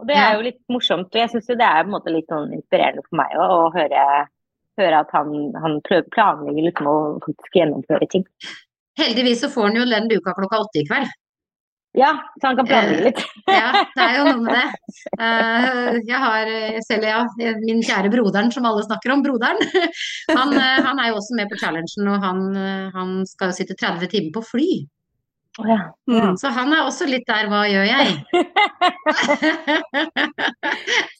Og 0.00 0.08
det 0.08 0.18
er 0.18 0.36
jo 0.36 0.44
litt 0.46 0.60
morsomt. 0.72 1.10
Og 1.12 1.20
jeg 1.20 1.30
syns 1.32 1.50
det 1.50 1.66
er 1.66 1.82
på 1.82 1.90
en 1.90 1.96
måte 1.96 2.14
litt 2.14 2.30
sånn 2.32 2.52
inspirerende 2.56 3.04
for 3.06 3.20
meg 3.20 3.34
også, 3.36 3.56
å 3.58 3.72
høre, 3.76 4.04
høre 4.80 5.00
at 5.04 5.16
han, 5.16 5.32
han 5.62 5.80
planlegger 5.86 6.68
liksom 6.68 6.90
å 6.90 6.98
faktisk 7.26 7.58
gjennomføre 7.60 8.08
ting. 8.14 8.28
Heldigvis 9.00 9.44
så 9.44 9.52
får 9.52 9.70
han 9.70 9.80
jo 9.80 9.88
den 9.88 10.08
luka 10.10 10.34
klokka 10.36 10.64
åtte 10.64 10.82
i 10.82 10.86
kveld. 10.88 11.12
Ja, 11.92 12.12
så 12.40 12.48
han 12.48 12.56
kan 12.56 12.68
planlegge 12.68 13.10
litt. 13.10 13.20
Ja, 13.52 13.82
det 13.92 14.04
er 14.04 14.14
jo 14.16 14.24
noe 14.30 14.44
med 14.46 14.56
det. 14.56 14.68
Eh, 15.22 15.98
jeg 16.08 16.18
har 16.18 16.48
eh, 16.48 16.78
selv, 16.86 17.04
ja, 17.06 17.20
min 17.62 17.82
kjære 17.84 18.10
broderen 18.12 18.48
som 18.54 18.64
alle 18.66 18.84
snakker 18.86 19.12
om, 19.12 19.22
broderen. 19.24 19.60
Han, 20.38 20.54
eh, 20.56 20.80
han 20.86 20.98
er 20.98 21.10
jo 21.10 21.18
også 21.20 21.36
med 21.36 21.50
på 21.52 21.58
challengen, 21.60 22.08
og 22.08 22.24
han, 22.24 22.40
eh, 22.56 22.88
han 22.94 23.12
skal 23.28 23.50
jo 23.50 23.56
sitte 23.58 23.76
30 23.78 24.08
timer 24.10 24.32
på 24.34 24.44
fly. 24.48 24.68
Å 25.60 25.64
ja. 25.68 25.80
Mm. 26.08 26.36
Så 26.40 26.48
han 26.48 26.72
er 26.72 26.86
også 26.86 27.04
litt 27.10 27.26
der, 27.28 27.44
hva 27.52 27.66
gjør 27.68 27.84
jeg? 27.84 28.14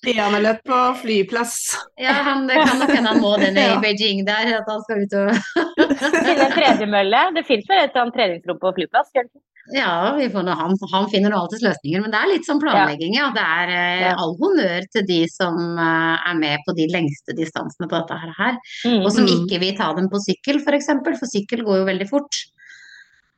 Stian 0.01 0.33
har 0.35 0.43
løpt 0.45 0.65
på 0.69 0.79
flyplass. 1.03 1.55
Ja, 2.01 2.15
han, 2.27 2.47
det 2.49 2.57
kan 2.65 2.81
nok 2.81 2.93
hende 2.97 3.13
han 3.13 3.21
må 3.23 3.35
det 3.43 3.53
ned 3.57 3.77
i 3.77 3.81
Beijing 3.85 4.25
der, 4.29 4.49
at 4.63 4.69
han 4.73 4.81
skal 4.87 5.05
ut 5.05 5.17
og 5.21 5.27
Finne 6.25 6.47
en 6.49 6.55
tredemølle. 6.57 7.21
Det 7.37 7.45
fins 7.49 7.69
vel 7.71 7.85
et 7.85 7.97
sånt 7.97 8.15
treningsrom 8.17 8.61
på 8.63 8.73
flyplass? 8.79 9.13
gjør? 9.17 9.29
Ja, 9.77 9.91
vi 10.17 10.25
får, 10.33 10.43
nå- 10.43 10.57
han, 10.59 10.73
han 10.91 11.05
finner 11.13 11.31
nå 11.31 11.39
alltids 11.39 11.63
løsninger, 11.63 12.01
men 12.03 12.11
det 12.11 12.19
er 12.19 12.31
litt 12.33 12.49
sånn 12.49 12.59
planlegging, 12.59 13.13
ja. 13.15 13.29
Det 13.37 13.45
er 13.45 13.71
eh, 13.77 14.09
all 14.19 14.33
honnør 14.41 14.89
til 14.97 15.05
de 15.07 15.21
som 15.31 15.55
eh, 15.79 16.17
er 16.33 16.41
med 16.41 16.65
på 16.67 16.75
de 16.81 16.89
lengste 16.91 17.37
distansene 17.39 17.87
på 17.87 17.95
dette 18.01 18.17
her, 18.25 18.33
her. 18.41 18.59
Mm. 18.89 19.05
og 19.05 19.13
som 19.15 19.23
Mm. 19.29 19.31
ikke 19.37 19.61
vil 19.63 19.77
ta 19.79 19.93
dem 19.95 20.09
på 20.11 20.19
sykkel, 20.25 20.59
f.eks., 20.59 20.67
for, 20.67 20.79
eksempel, 20.81 21.15
for 21.21 21.31
sykkel 21.31 21.63
går 21.69 21.79
jo 21.85 21.87
veldig 21.93 22.09
fort. 22.11 22.41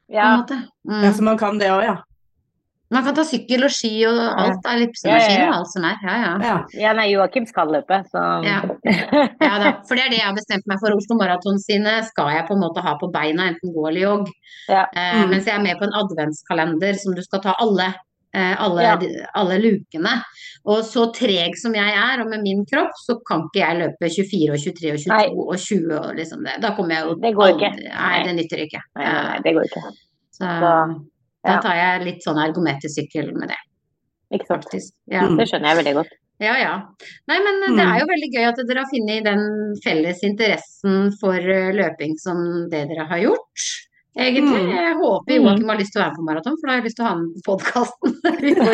På 0.09 0.15
Ja. 0.15 0.33
en 0.35 0.41
måte. 0.41 0.59
Mm. 0.89 1.05
Ja, 1.05 1.13
så 1.13 1.23
man 1.23 1.39
kan 1.39 1.59
det 1.59 1.71
òg, 1.73 1.83
ja. 1.85 1.97
Man 2.93 3.03
kan 3.03 3.15
ta 3.17 3.25
sykkel 3.27 3.65
og 3.65 3.71
ski 3.73 4.05
og 4.07 4.19
alt 4.39 4.67
av 4.69 4.75
ellipsemaskin 4.77 5.41
ja, 5.41 5.47
og 5.49 5.55
alt 5.57 5.71
som 5.73 5.85
er. 5.89 5.97
Ja, 6.05 6.17
ja. 6.21 6.33
ja. 6.45 6.57
ja, 6.79 6.93
nei, 6.95 7.07
Joakim 7.11 7.47
skal 7.49 7.73
løpe, 7.73 7.97
så 8.13 8.21
Ja. 8.45 8.61
Ja 9.41 9.55
da, 9.59 9.73
for 9.89 9.97
det 9.97 10.05
er 10.05 10.11
det 10.13 10.19
jeg 10.21 10.27
har 10.29 10.37
bestemt 10.37 10.67
meg 10.71 10.79
for. 10.83 10.95
Oslo 10.95 11.17
Maraton 11.19 11.59
sine 11.59 11.97
skal 12.07 12.29
jeg 12.37 12.47
på 12.47 12.55
en 12.55 12.61
måte 12.63 12.85
ha 12.85 12.93
på 13.01 13.09
beina, 13.11 13.49
enten 13.51 13.73
gå 13.75 13.89
eller 13.89 14.01
jogg. 14.05 14.29
Ja. 14.69 14.85
Eh, 14.95 15.25
Mm. 15.25 15.31
Mens 15.31 15.47
jeg 15.49 15.57
er 15.57 15.63
med 15.65 15.79
på 15.81 15.85
en 15.89 15.97
adventskalender 16.05 16.95
som 17.01 17.15
du 17.17 17.23
skal 17.23 17.41
ta 17.41 17.55
alle, 17.59 17.89
alle, 18.35 18.83
Ja. 18.83 18.99
alle 19.35 19.59
lukene. 19.63 20.23
Og 20.67 20.83
så 20.85 21.13
treg 21.15 21.55
som 21.57 21.75
jeg 21.75 21.93
er, 21.95 22.21
og 22.23 22.29
med 22.31 22.43
min 22.43 22.65
kropp, 22.65 22.91
så 23.07 23.19
kan 23.29 23.43
ikke 23.49 23.61
jeg 23.63 23.79
løpe 23.83 24.11
24 24.11 24.51
og 24.53 24.59
23 24.59 24.93
og 24.93 24.99
22 24.99 25.09
Nei. 25.13 25.27
og 25.29 25.57
20 25.59 25.99
og 26.01 26.15
liksom 26.17 26.45
det. 26.45 26.61
Da 26.61 26.75
kommer 26.77 26.95
jeg 26.95 27.05
jo 27.05 27.15
Det 27.21 27.35
går 27.35 27.49
ikke. 27.55 27.71
aldri- 27.73 27.93
Nei, 27.95 28.23
det 28.25 28.35
nytter 28.39 28.59
ikke. 28.67 28.81
Nei, 28.97 29.05
nei, 29.13 29.39
det 29.45 29.55
går 29.55 29.65
ikke. 29.69 29.83
Så 30.35 30.45
Så, 30.45 31.05
da 31.45 31.61
tar 31.61 31.75
jeg 31.77 32.05
litt 32.07 32.23
sånn 32.25 32.41
ergometersykkel 32.41 33.33
med 33.37 33.49
det, 33.49 33.61
Ikke 34.33 34.47
sant. 34.47 34.65
faktisk. 34.65 34.93
Ja. 35.07 35.23
Mm. 35.29 35.37
Det 35.39 35.49
skjønner 35.49 35.69
jeg 35.75 35.85
veldig 35.85 35.95
godt. 35.95 36.13
Ja, 36.41 36.55
ja. 36.59 36.83
Nei, 37.29 37.39
men 37.39 37.63
eh, 37.63 37.77
det 37.77 37.85
Mm. 37.87 37.95
er 37.95 38.01
jo 38.01 38.07
veldig 38.07 38.31
gøy 38.35 38.49
at 38.49 38.57
dere 38.67 38.79
har 38.83 38.91
funnet 38.91 39.25
den 39.25 39.75
felles 39.85 40.19
interessen 40.25 41.13
for 41.21 41.35
eh, 41.37 41.71
løping 41.73 42.17
som 42.19 42.69
det 42.71 42.89
dere 42.89 43.07
har 43.07 43.19
gjort. 43.19 43.61
Egentlig. 44.15 44.61
Mm. 44.63 44.71
Jeg 44.71 44.95
håper 45.01 45.35
Joakim 45.35 45.71
har 45.73 45.79
lyst 45.81 45.93
til 45.95 46.01
å 46.01 46.05
være 46.05 46.13
med 46.15 46.21
på 46.21 46.27
maraton, 46.29 46.59
for 46.61 46.67
da 46.69 46.75
har 46.75 46.81
jeg 46.81 46.87
lyst 46.87 46.99
til 47.01 47.05
å 47.05 47.09
ha 47.09 47.15
med 47.19 47.43
podkasten. 47.49 48.11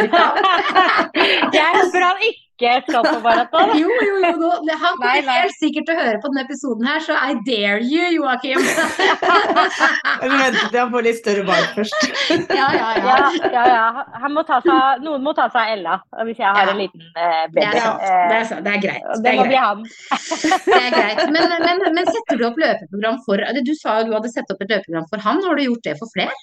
Jeg 1.57 1.71
håper 1.79 2.01
han 2.05 2.19
ikke 2.29 2.50
skal 2.87 3.05
på 3.07 3.15
maraton. 3.25 3.73
jo, 3.81 3.89
jo, 3.89 4.17
jo. 4.25 4.33
Nå, 4.41 4.51
han 4.83 4.97
kommer 4.99 5.21
nei. 5.27 5.37
helt 5.41 5.57
sikkert 5.59 5.87
til 5.89 5.97
å 5.97 6.01
høre 6.01 6.21
på 6.23 6.31
denne 6.31 6.45
episoden 6.47 6.87
her, 6.89 7.01
så 7.07 7.17
I 7.17 7.37
dare 7.47 7.81
you, 7.87 8.05
Joakim. 8.19 8.61
Men 10.21 10.35
vent 10.41 10.59
til 10.71 10.79
han 10.81 10.93
får 10.93 11.07
litt 11.07 11.19
større 11.21 11.45
barn 11.49 11.67
først. 11.77 12.07
ja, 12.61 12.69
ja, 12.77 12.91
ja. 13.01 13.17
Ja, 13.17 13.51
ja, 13.55 13.65
ja. 13.73 14.05
Han 14.25 14.35
må 14.37 14.45
ta 14.49 14.61
seg, 14.65 15.03
noen 15.05 15.25
må 15.25 15.35
ta 15.39 15.49
seg 15.53 15.61
av 15.63 15.75
Ella 15.77 15.97
hvis 16.29 16.41
jeg 16.43 16.47
har 16.49 16.71
Ja. 16.71 16.75
en 16.75 16.81
liten 16.83 17.05
eh, 17.17 17.43
Det 17.49 17.57
baby. 17.57 17.67
er 17.67 17.81
sant. 17.81 18.01
Det 18.01 18.11
Eh, 18.11 18.41
er. 18.41 18.63
Det 18.65 18.73
er 18.75 18.81
greit. 18.85 19.05
Det 19.11 19.23
det 19.25 19.31
er 19.33 19.39
må 19.41 19.47
bli 19.49 19.61
han. 19.61 19.85
Det 19.85 20.81
er 20.81 20.91
greit. 20.95 21.23
Men, 21.35 21.55
men, 21.67 21.85
men 21.97 22.11
setter 22.13 22.39
du 22.41 22.47
opp 22.51 22.59
løpeprogram 22.61 23.21
for 23.27 23.45
Du 23.65 23.75
sa 23.79 23.99
jo 24.01 24.09
du 24.11 24.17
hadde 24.19 24.33
satt 24.33 24.51
opp 24.55 24.63
et 24.65 24.73
løpeprogram 24.77 25.07
for 25.11 25.25
han. 25.25 25.43
Har 25.47 25.57
du 25.59 25.65
gjort 25.67 25.85
det 25.87 25.97
for 26.01 26.13
flere? 26.15 26.35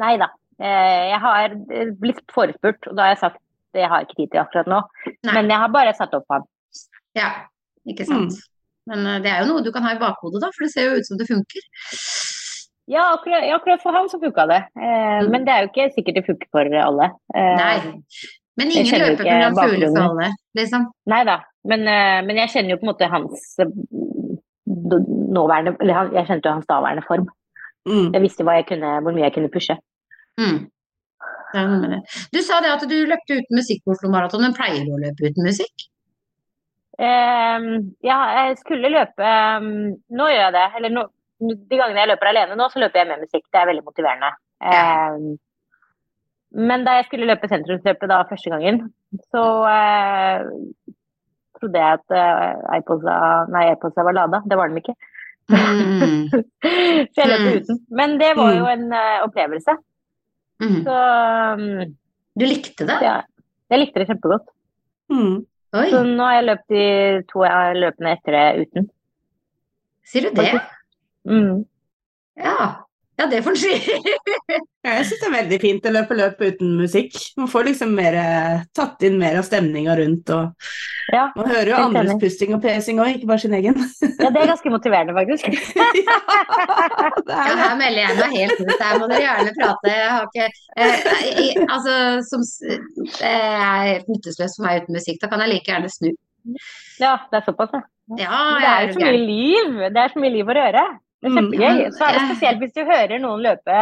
Nei 0.00 0.14
da. 0.20 0.30
Eh, 0.62 1.08
Jeg 1.12 1.20
har 1.24 1.56
eh, 1.72 1.92
blitt 2.00 2.22
forespurt, 2.32 2.88
og 2.90 2.96
da 2.96 3.08
har 3.08 3.14
jeg 3.16 3.22
sagt 3.26 3.40
det 3.74 3.84
jeg 3.84 3.90
har 3.92 4.06
ikke 4.06 4.18
tid 4.20 4.32
til 4.32 4.42
akkurat 4.42 4.70
nå. 4.70 4.80
Nei. 5.26 5.34
Men 5.36 5.52
jeg 5.54 5.62
har 5.64 5.72
bare 5.74 5.94
satt 5.98 6.14
opp 6.18 6.26
han. 6.32 6.44
Ja, 7.18 7.30
ikke 7.88 8.06
sant. 8.08 8.38
Men 8.90 9.06
eh, 9.06 9.20
det 9.24 9.30
er 9.32 9.42
jo 9.42 9.52
noe 9.52 9.64
du 9.64 9.72
kan 9.74 9.84
ha 9.86 9.94
i 9.96 10.00
bakhodet, 10.00 10.42
da, 10.42 10.50
for 10.54 10.66
det 10.66 10.72
ser 10.74 10.88
jo 10.88 11.00
ut 11.00 11.08
som 11.08 11.20
det 11.20 11.28
funker. 11.30 11.66
Ja, 12.90 13.12
akkurat, 13.14 13.46
akkurat 13.54 13.82
for 13.82 13.94
han 13.94 14.08
så 14.10 14.20
funka 14.22 14.46
det. 14.50 14.62
Eh, 14.76 15.00
Mm. 15.22 15.30
Men 15.30 15.44
det 15.46 15.52
er 15.52 15.60
jo 15.62 15.68
ikke 15.70 15.90
sikkert 15.94 16.16
det 16.18 16.24
funker 16.26 16.48
for 16.50 16.78
alle. 16.82 17.10
Eh, 17.36 17.56
Nei. 17.60 17.76
Men 18.58 18.70
ingen 18.72 18.98
løper 19.00 19.16
på 19.16 19.22
ikke 19.22 19.36
løpeprogram 19.38 19.54
føler 19.56 19.92
for 19.94 20.08
alle, 20.10 20.28
liksom. 20.58 20.86
Nei 21.06 21.22
da. 21.24 21.36
Men, 21.64 21.86
eh, 21.88 22.20
men 22.26 22.40
jeg 22.42 22.50
kjenner 22.52 22.74
jo 22.74 22.78
på 22.80 22.86
en 22.86 22.90
måte 22.90 23.08
hans 23.12 23.44
eh, 23.62 23.70
nåværende 25.32 25.76
Eller 25.80 26.10
jeg 26.16 26.26
kjente 26.26 26.48
jo 26.48 26.54
hans 26.58 26.66
daværende 26.66 27.04
form. 27.06 27.28
Mm. 27.88 28.12
Jeg 28.14 28.22
visste 28.22 28.44
hva 28.46 28.58
jeg 28.58 28.66
kunne, 28.68 28.90
hvor 29.02 29.14
mye 29.14 29.24
jeg 29.28 29.34
kunne 29.36 29.50
pushe. 29.52 29.76
Mm. 30.40 30.58
Det 31.52 31.60
er 31.60 31.68
noe 31.68 31.80
med 31.82 31.90
det. 31.94 32.00
Du 32.32 32.38
sa 32.44 32.60
det 32.64 32.70
at 32.72 32.84
du 32.88 32.94
løpte 33.10 33.38
uten 33.40 33.58
musikk 33.58 33.82
på 33.84 33.92
Oslo 33.94 34.10
Maraton, 34.12 34.40
men 34.44 34.54
pleier 34.56 34.84
du 34.86 34.94
å 34.96 35.00
løpe 35.02 35.28
uten 35.30 35.44
musikk? 35.46 35.86
Um, 37.02 37.66
ja, 38.04 38.18
jeg 38.36 38.58
skulle 38.60 38.90
løpe 38.92 39.24
um, 39.58 39.68
Nå 40.12 40.26
gjør 40.28 40.42
jeg 40.44 40.54
det. 40.56 40.66
Eller 40.78 40.92
nå, 40.94 41.06
de 41.42 41.78
gangene 41.80 42.02
jeg 42.04 42.10
løper 42.12 42.30
alene 42.30 42.56
nå, 42.58 42.68
så 42.72 42.82
løper 42.82 43.02
jeg 43.02 43.10
med 43.12 43.24
musikk. 43.24 43.44
Det 43.52 43.60
er 43.62 43.70
veldig 43.72 43.84
motiverende. 43.86 44.32
Um, 44.62 45.32
men 46.68 46.84
da 46.84 46.98
jeg 46.98 47.06
skulle 47.08 47.26
løpe 47.30 47.48
sentrumsløpet 47.48 48.10
da 48.12 48.20
første 48.28 48.52
gangen, 48.52 48.82
så 49.32 49.44
uh, 49.64 50.42
trodde 51.58 51.80
jeg 51.80 51.96
at 52.00 52.12
uh, 52.12 52.76
iPodsa, 52.76 53.14
nei, 53.54 53.64
iPodsa 53.72 54.04
var 54.04 54.18
lada. 54.20 54.42
Det 54.48 54.58
var 54.60 54.68
den 54.72 54.82
ikke. 54.82 54.94
Mm. 55.52 56.28
Så 57.12 57.18
jeg 57.24 57.28
løp 57.32 57.40
Mm. 57.42 57.56
uten. 57.58 57.78
Men 57.90 58.12
det 58.20 58.28
var 58.38 58.52
jo 58.54 58.68
en 58.70 58.84
uh, 58.94 59.24
opplevelse. 59.26 59.74
Mm. 60.62 60.78
Så 60.86 60.96
um, 61.58 61.94
Du 62.38 62.44
likte 62.46 62.86
det? 62.88 62.98
ja, 63.02 63.16
jeg 63.72 63.80
likte 63.82 63.98
det 64.02 64.08
kjempegodt. 64.12 64.46
Mm. 65.12 65.40
Oi, 65.74 65.86
Så 65.90 66.02
nå 66.06 66.22
har 66.22 66.34
jeg 66.38 66.46
løpt 66.46 66.68
de 66.72 66.84
to 67.32 67.42
av 67.48 67.74
løpene 67.76 68.12
etter 68.16 68.36
det 68.36 68.66
uten. 68.66 68.86
sier 70.06 70.28
du 70.28 70.36
det? 70.38 70.50
Mm. 71.28 71.64
Ja. 72.36 72.84
Ja, 73.22 73.26
det 73.30 73.38
får 73.46 73.54
en 73.54 73.60
si. 73.62 73.72
Ja, 74.82 74.96
jeg 74.98 75.04
syns 75.06 75.20
det 75.22 75.26
er 75.28 75.34
veldig 75.36 75.56
fint 75.62 75.84
å 75.86 75.90
løpe 75.94 76.14
løp 76.18 76.40
uten 76.42 76.72
musikk. 76.80 77.14
Man 77.38 77.46
får 77.50 77.68
liksom 77.68 77.92
mer, 77.94 78.16
eh, 78.18 78.62
tatt 78.74 79.04
inn 79.06 79.14
mer 79.20 79.36
av 79.38 79.44
stemninga 79.46 79.94
rundt. 80.00 80.30
og 80.34 81.12
Ja, 81.14 81.28
Man 81.36 81.46
hører 81.52 81.70
jo 81.70 81.76
andres 81.78 82.10
enig. 82.10 82.20
pusting 82.24 82.54
og 82.56 82.62
pesing 82.64 82.98
òg, 82.98 83.12
ikke 83.14 83.28
bare 83.30 83.38
sin 83.44 83.54
egen. 83.54 83.78
ja, 83.78 84.30
det 84.34 84.42
er 84.42 84.50
ganske 84.50 84.72
motiverende, 84.74 85.14
faktisk. 85.14 85.46
ja, 85.78 85.86
Ja, 87.28 87.38
er 87.44 87.62
her 87.62 87.76
melder 87.78 88.00
jeg 88.02 88.18
meg 88.18 88.34
helt 88.40 88.58
ut. 88.64 88.74
Her 88.82 88.98
må 88.98 89.08
dere 89.12 89.22
gjerne 89.22 89.54
prate. 89.60 89.92
Jeg 89.92 90.10
har 90.10 90.26
ikke 90.26 90.48
eh, 90.82 91.06
jeg, 91.38 91.64
Altså, 91.68 91.94
som 92.26 92.42
Det 92.42 93.30
er 93.30 93.86
helt 93.92 94.10
nytteløst 94.10 94.58
for 94.58 94.66
meg 94.66 94.82
uten 94.82 94.98
musikk. 94.98 95.22
Da 95.22 95.30
kan 95.30 95.44
jeg 95.46 95.54
like 95.54 95.70
gjerne 95.70 95.92
snu. 95.94 96.10
Ja, 96.98 97.14
det 97.30 97.38
er 97.38 97.46
såpass, 97.46 97.70
ja. 97.78 97.84
Ja, 98.18 98.42
det 98.58 98.68
er 98.68 98.86
jo 98.88 98.92
så 98.98 99.04
mye 99.06 99.24
liv. 99.30 99.80
Det 99.94 100.00
er 100.02 100.10
så 100.10 100.18
mye 100.26 100.34
liv 100.34 100.50
å 100.50 100.58
røre. 100.58 100.84
Det 101.22 101.28
er 101.28 101.32
Mm, 101.32 101.36
kjempegøy. 101.38 101.82
Så 101.94 102.02
er 102.08 102.12
det 102.16 102.22
spesielt 102.28 102.58
hvis 102.64 102.72
du 102.74 102.80
hører 102.84 103.18
noen 103.22 103.42
løpe 103.44 103.76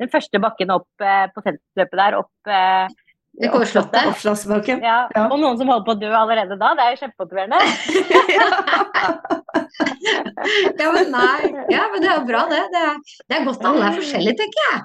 den 0.00 0.08
første 0.08 0.40
bakken 0.40 0.70
opp 0.72 0.88
eh, 1.04 1.26
på 1.34 1.42
senterløpet 1.44 1.98
der, 2.00 2.16
opp 2.22 2.48
eh. 2.48 2.86
Oppslagsbakken. 3.52 4.80
Ja, 4.80 4.94
Ja. 5.12 5.26
og 5.28 5.36
noen 5.42 5.58
som 5.60 5.68
holder 5.68 5.84
på 5.84 5.92
å 5.92 6.00
dø 6.00 6.08
allerede 6.16 6.56
da. 6.56 6.70
Det 6.72 6.84
er 6.86 6.94
jo 6.94 7.00
kjempemotiverende. 7.04 7.58
Ja, 10.78 10.92
men 10.94 11.10
nei. 11.10 11.50
Ja, 11.72 11.86
men 11.92 12.00
det 12.00 12.08
er 12.08 12.20
jo 12.20 12.26
bra, 12.28 12.44
det. 12.50 12.60
Det 12.72 12.80
er, 12.80 12.94
det 13.28 13.36
er 13.38 13.44
godt 13.48 13.64
alle 13.66 13.88
er 13.90 13.96
forskjellige, 13.98 14.36
tenker 14.38 14.62
jeg. 14.70 14.80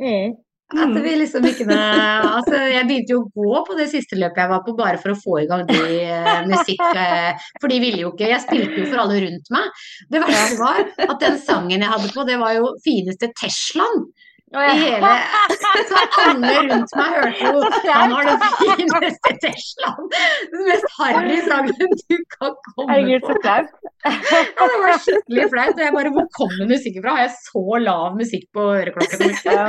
Mm. 0.00 0.36
At 0.70 0.92
vi 1.02 1.12
liksom 1.18 1.46
ikke 1.48 1.66
altså 1.74 2.60
Jeg 2.70 2.86
begynte 2.86 3.14
jo 3.16 3.22
å 3.24 3.30
gå 3.34 3.62
på 3.66 3.76
det 3.78 3.88
siste 3.90 4.18
løpet 4.18 4.38
jeg 4.44 4.52
var 4.52 4.62
på, 4.66 4.74
bare 4.78 5.00
for 5.02 5.14
å 5.14 5.18
få 5.18 5.40
i 5.42 5.48
gang 5.50 5.66
de 5.70 5.80
uh, 6.06 6.40
musikk 6.50 6.78
Uh, 6.90 7.36
For 7.60 7.70
de 7.70 7.78
ville 7.82 8.00
jo 8.02 8.10
ikke 8.12 8.28
Jeg 8.30 8.42
spilte 8.44 8.78
jo 8.80 8.86
for 8.88 9.02
alle 9.02 9.20
rundt 9.24 9.50
meg. 9.52 9.82
Det 10.10 10.20
verste 10.22 10.58
var 10.58 10.80
at 11.06 11.20
den 11.22 11.38
sangen 11.42 11.82
jeg 11.82 11.90
hadde 11.90 12.10
på, 12.14 12.24
det 12.28 12.38
var 12.40 12.54
jo 12.56 12.72
fineste 12.84 13.30
Teslaen. 13.38 14.06
I 14.50 14.62
ja. 14.66 14.70
hele 14.74 15.10
Så 15.88 15.98
alle 16.18 16.54
rundt 16.66 16.94
meg 16.98 17.12
hørte 17.14 17.42
jo 17.44 17.60
Han 17.94 18.14
har 18.16 18.30
den 18.30 18.40
fineste 18.58 19.34
Teslaen! 19.44 20.08
Den 20.50 20.64
mest 20.66 20.88
harry 20.96 21.36
sangen 21.46 21.92
du 22.00 22.16
kan 22.34 22.56
komme 22.66 22.96
Herregud, 22.96 23.28
så 23.28 23.36
på. 23.36 23.42
flaut. 23.44 23.70
Ja, 24.00 24.66
det 24.72 24.80
var 24.82 24.96
skikkelig 25.04 25.46
flaut. 25.52 25.74
Og 25.76 25.84
jeg 25.84 25.94
bare 25.94 26.12
Hvor 26.16 26.26
kommer 26.34 26.70
musikken 26.72 27.04
fra? 27.04 27.14
Har 27.18 27.28
jeg 27.28 27.34
så 27.36 27.64
lav 27.84 28.18
musikk 28.18 28.48
på 28.56 28.66
øreklokka? 28.80 29.30
Ja. 29.50 29.68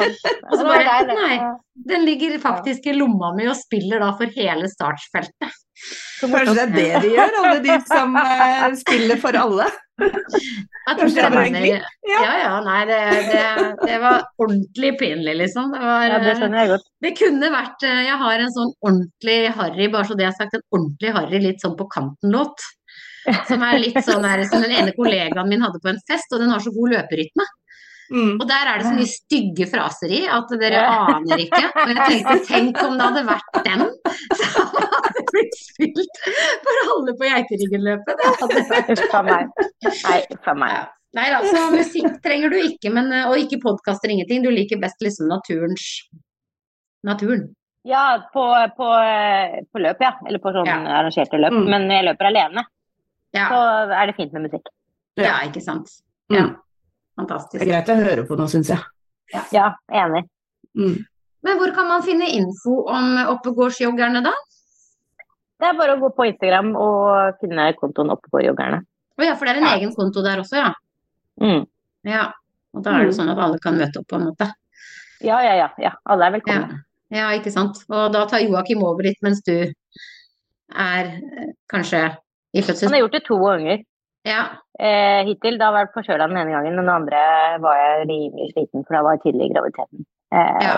Og 0.49 0.57
så 0.57 0.65
bare, 0.65 0.97
nei. 1.13 1.37
Den 1.87 2.03
ligger 2.05 2.33
faktisk 2.41 2.89
i 2.89 2.95
lomma 2.97 3.31
mi 3.37 3.45
og 3.49 3.55
spiller 3.57 4.01
da 4.01 4.11
for 4.17 4.33
hele 4.35 4.69
startfeltet. 4.69 5.61
Kanskje 6.21 6.53
det 6.57 6.63
er 6.63 6.73
det 6.75 6.89
de 7.05 7.13
gjør, 7.15 7.37
alle 7.41 7.61
de 7.63 7.77
som 7.89 8.17
eh, 8.19 8.65
spiller 8.81 9.21
for 9.21 9.37
alle. 9.39 9.69
Jeg 10.01 10.97
tror 10.97 11.29
var 11.31 11.43
egentlig? 11.45 11.71
Ja. 12.09 12.21
ja, 12.41 12.51
nei, 12.65 12.79
det, 12.89 12.99
det, 13.29 13.43
det 13.85 13.97
var 14.01 14.25
ordentlig 14.41 14.91
pinlig, 14.99 15.35
liksom. 15.43 15.71
Det 15.75 15.81
var 15.85 16.05
Ja, 16.09 16.19
det 16.23 16.35
skjønner 16.39 16.63
jeg 16.63 16.71
godt. 16.73 16.89
Det 17.05 17.13
kunne 17.19 17.51
vært 17.53 17.85
eh, 17.87 18.01
Jeg 18.07 18.17
har 18.23 18.43
en 18.43 18.53
sånn 18.57 18.73
ordentlig 18.81 19.39
harry, 19.57 19.87
bare 19.93 20.09
så 20.09 20.17
det 20.19 20.27
er 20.27 20.35
sagt, 20.37 20.57
en 20.57 20.67
ordentlig 20.73 21.15
harry 21.15 21.41
litt 21.45 21.63
sånn 21.63 21.77
på 21.79 21.89
kanten-låt. 21.93 22.67
Som 23.47 23.61
er 23.61 23.77
litt 23.77 23.99
sånn 24.01 24.25
der, 24.25 24.41
som 24.49 24.63
den 24.65 24.73
ene 24.73 24.95
kollegaen 24.97 25.49
min 25.49 25.61
hadde 25.61 25.81
på 25.83 25.91
en 25.91 26.01
fest, 26.09 26.31
og 26.33 26.41
den 26.41 26.49
har 26.49 26.63
så 26.63 26.73
god 26.73 26.95
løperytme. 26.95 27.45
Mm. 28.11 28.33
Og 28.41 28.45
der 28.49 28.67
er 28.67 28.81
det 28.81 28.87
så 28.89 28.93
mye 28.97 29.07
stygge 29.07 29.65
fraser 29.71 30.11
i 30.11 30.21
at 30.27 30.49
dere 30.59 30.81
aner 30.83 31.43
ikke. 31.45 31.61
Og 31.71 31.91
jeg 31.93 31.99
tenkte, 32.09 32.33
tenk 32.49 32.79
om 32.83 32.97
det 32.99 33.05
hadde 33.07 33.21
vært 33.29 33.59
den 33.67 33.83
som 34.41 34.73
hadde 34.75 35.23
blitt 35.31 35.55
spilt 35.61 36.19
for 36.65 36.81
alle 36.95 37.13
på 37.21 37.29
Geiteryggen-løpet. 37.29 38.19
Det 38.19 38.33
hadde 38.41 38.65
vært 38.73 38.91
Uff 38.97 39.15
a 39.15 39.21
meg. 39.29 39.53
Nei, 39.87 40.17
uff 40.35 40.49
meg. 40.59 40.75
Nei 41.15 41.27
da, 41.33 41.39
så 41.43 41.63
musikk 41.73 42.19
trenger 42.23 42.51
du 42.53 42.57
ikke, 42.61 42.91
men, 42.95 43.09
og 43.27 43.35
ikke 43.39 43.59
podkaster, 43.63 44.11
ingenting. 44.13 44.43
Du 44.45 44.51
liker 44.51 44.79
best 44.83 44.99
liksom 45.03 45.31
naturens 45.31 45.87
Naturen. 47.07 47.47
Ja, 47.87 48.21
på, 48.33 48.43
på, 48.77 48.87
på 49.73 49.81
løp, 49.81 50.03
ja. 50.05 50.11
Eller 50.29 50.37
på 50.43 50.51
sånn 50.53 50.67
Ja. 50.69 50.75
arrangerte 50.99 51.39
løp. 51.41 51.55
Mm. 51.55 51.63
Men 51.73 51.87
når 51.89 51.95
jeg 51.97 52.05
løper 52.11 52.29
alene, 52.29 52.63
Ja, 53.33 53.47
så 53.49 53.61
er 53.95 54.11
det 54.11 54.15
fint 54.19 54.33
med 54.35 54.45
musikk. 54.49 54.67
ja 55.17 55.39
ikke 55.47 55.63
sant. 55.63 55.89
Ja, 56.31 56.49
Mm. 57.17 57.27
Det 57.27 57.61
er 57.61 57.65
greit 57.69 57.89
å 57.91 57.95
høre 57.99 58.23
på 58.27 58.37
nå, 58.39 58.47
syns 58.49 58.69
jeg. 58.71 58.79
Ja, 59.53 59.73
enig. 59.91 60.23
Mm. 60.77 60.97
Men 61.43 61.57
hvor 61.59 61.73
kan 61.75 61.87
man 61.87 62.03
finne 62.05 62.27
info 62.29 62.85
om 62.89 63.17
oppegårdsjoggerne 63.35 64.21
da? 64.23 64.31
Det 65.61 65.67
er 65.69 65.77
bare 65.77 65.95
å 65.97 66.01
gå 66.01 66.09
på 66.17 66.25
Instagram 66.31 66.71
og 66.75 67.37
finne 67.41 67.67
kontoen 67.77 68.09
oppe 68.13 68.31
på 68.33 68.41
joggerne. 68.45 68.81
Å 69.19 69.25
ja, 69.27 69.35
for 69.35 69.45
det 69.45 69.53
er 69.55 69.59
en 69.61 69.67
Ja. 69.67 69.75
egen 69.77 69.93
konto 69.95 70.23
der 70.25 70.39
også, 70.41 70.55
ja. 70.57 70.71
Mm. 71.41 71.65
Ja. 72.05 72.31
Og 72.73 72.83
da 72.83 72.91
er 72.95 73.05
det 73.05 73.13
Mm. 73.13 73.17
sånn 73.19 73.29
at 73.31 73.37
alle 73.37 73.59
kan 73.59 73.77
møte 73.77 73.99
opp, 73.99 74.07
på 74.07 74.15
en 74.15 74.25
måte. 74.31 74.51
Ja, 75.21 75.39
ja, 75.41 75.53
ja, 75.53 75.69
ja. 75.77 75.91
Alle 76.05 76.25
er 76.25 76.31
Ja, 76.31 76.37
velkomne. 76.39 76.83
ja 77.11 77.29
ikke 77.37 77.51
sant. 77.51 77.77
Og 77.89 78.11
da 78.13 78.25
tar 78.25 78.39
Joakim 78.39 78.81
over 78.83 79.03
litt 79.03 79.21
mens 79.21 79.41
du 79.43 79.51
er 80.73 81.05
eh, 81.05 81.51
kanskje 81.71 82.17
i 82.55 82.61
fødsel. 82.61 82.87
Han 82.89 82.93
har 82.93 83.01
gjort 83.07 83.11
det 83.11 83.23
to 83.25 83.37
ganger 83.37 83.83
Ja. 84.27 84.41
eh, 84.79 85.21
hittil. 85.27 85.57
Da 85.61 85.71
var 85.73 85.85
jeg 85.85 85.93
forkjøla 85.95 86.27
den 86.29 86.37
ene 86.41 86.55
gangen, 86.55 86.77
den 86.77 86.89
andre 86.93 87.21
var 87.63 87.77
jeg 87.79 88.07
rimelig 88.09 88.51
sliten, 88.53 88.83
for 88.85 88.97
da 88.97 89.03
var 89.05 89.17
jeg 89.17 89.23
tidlig 89.27 89.47
i 89.49 89.53
graviditeten. 89.55 90.05
Eh, 90.31 90.59
ja. 90.65 90.75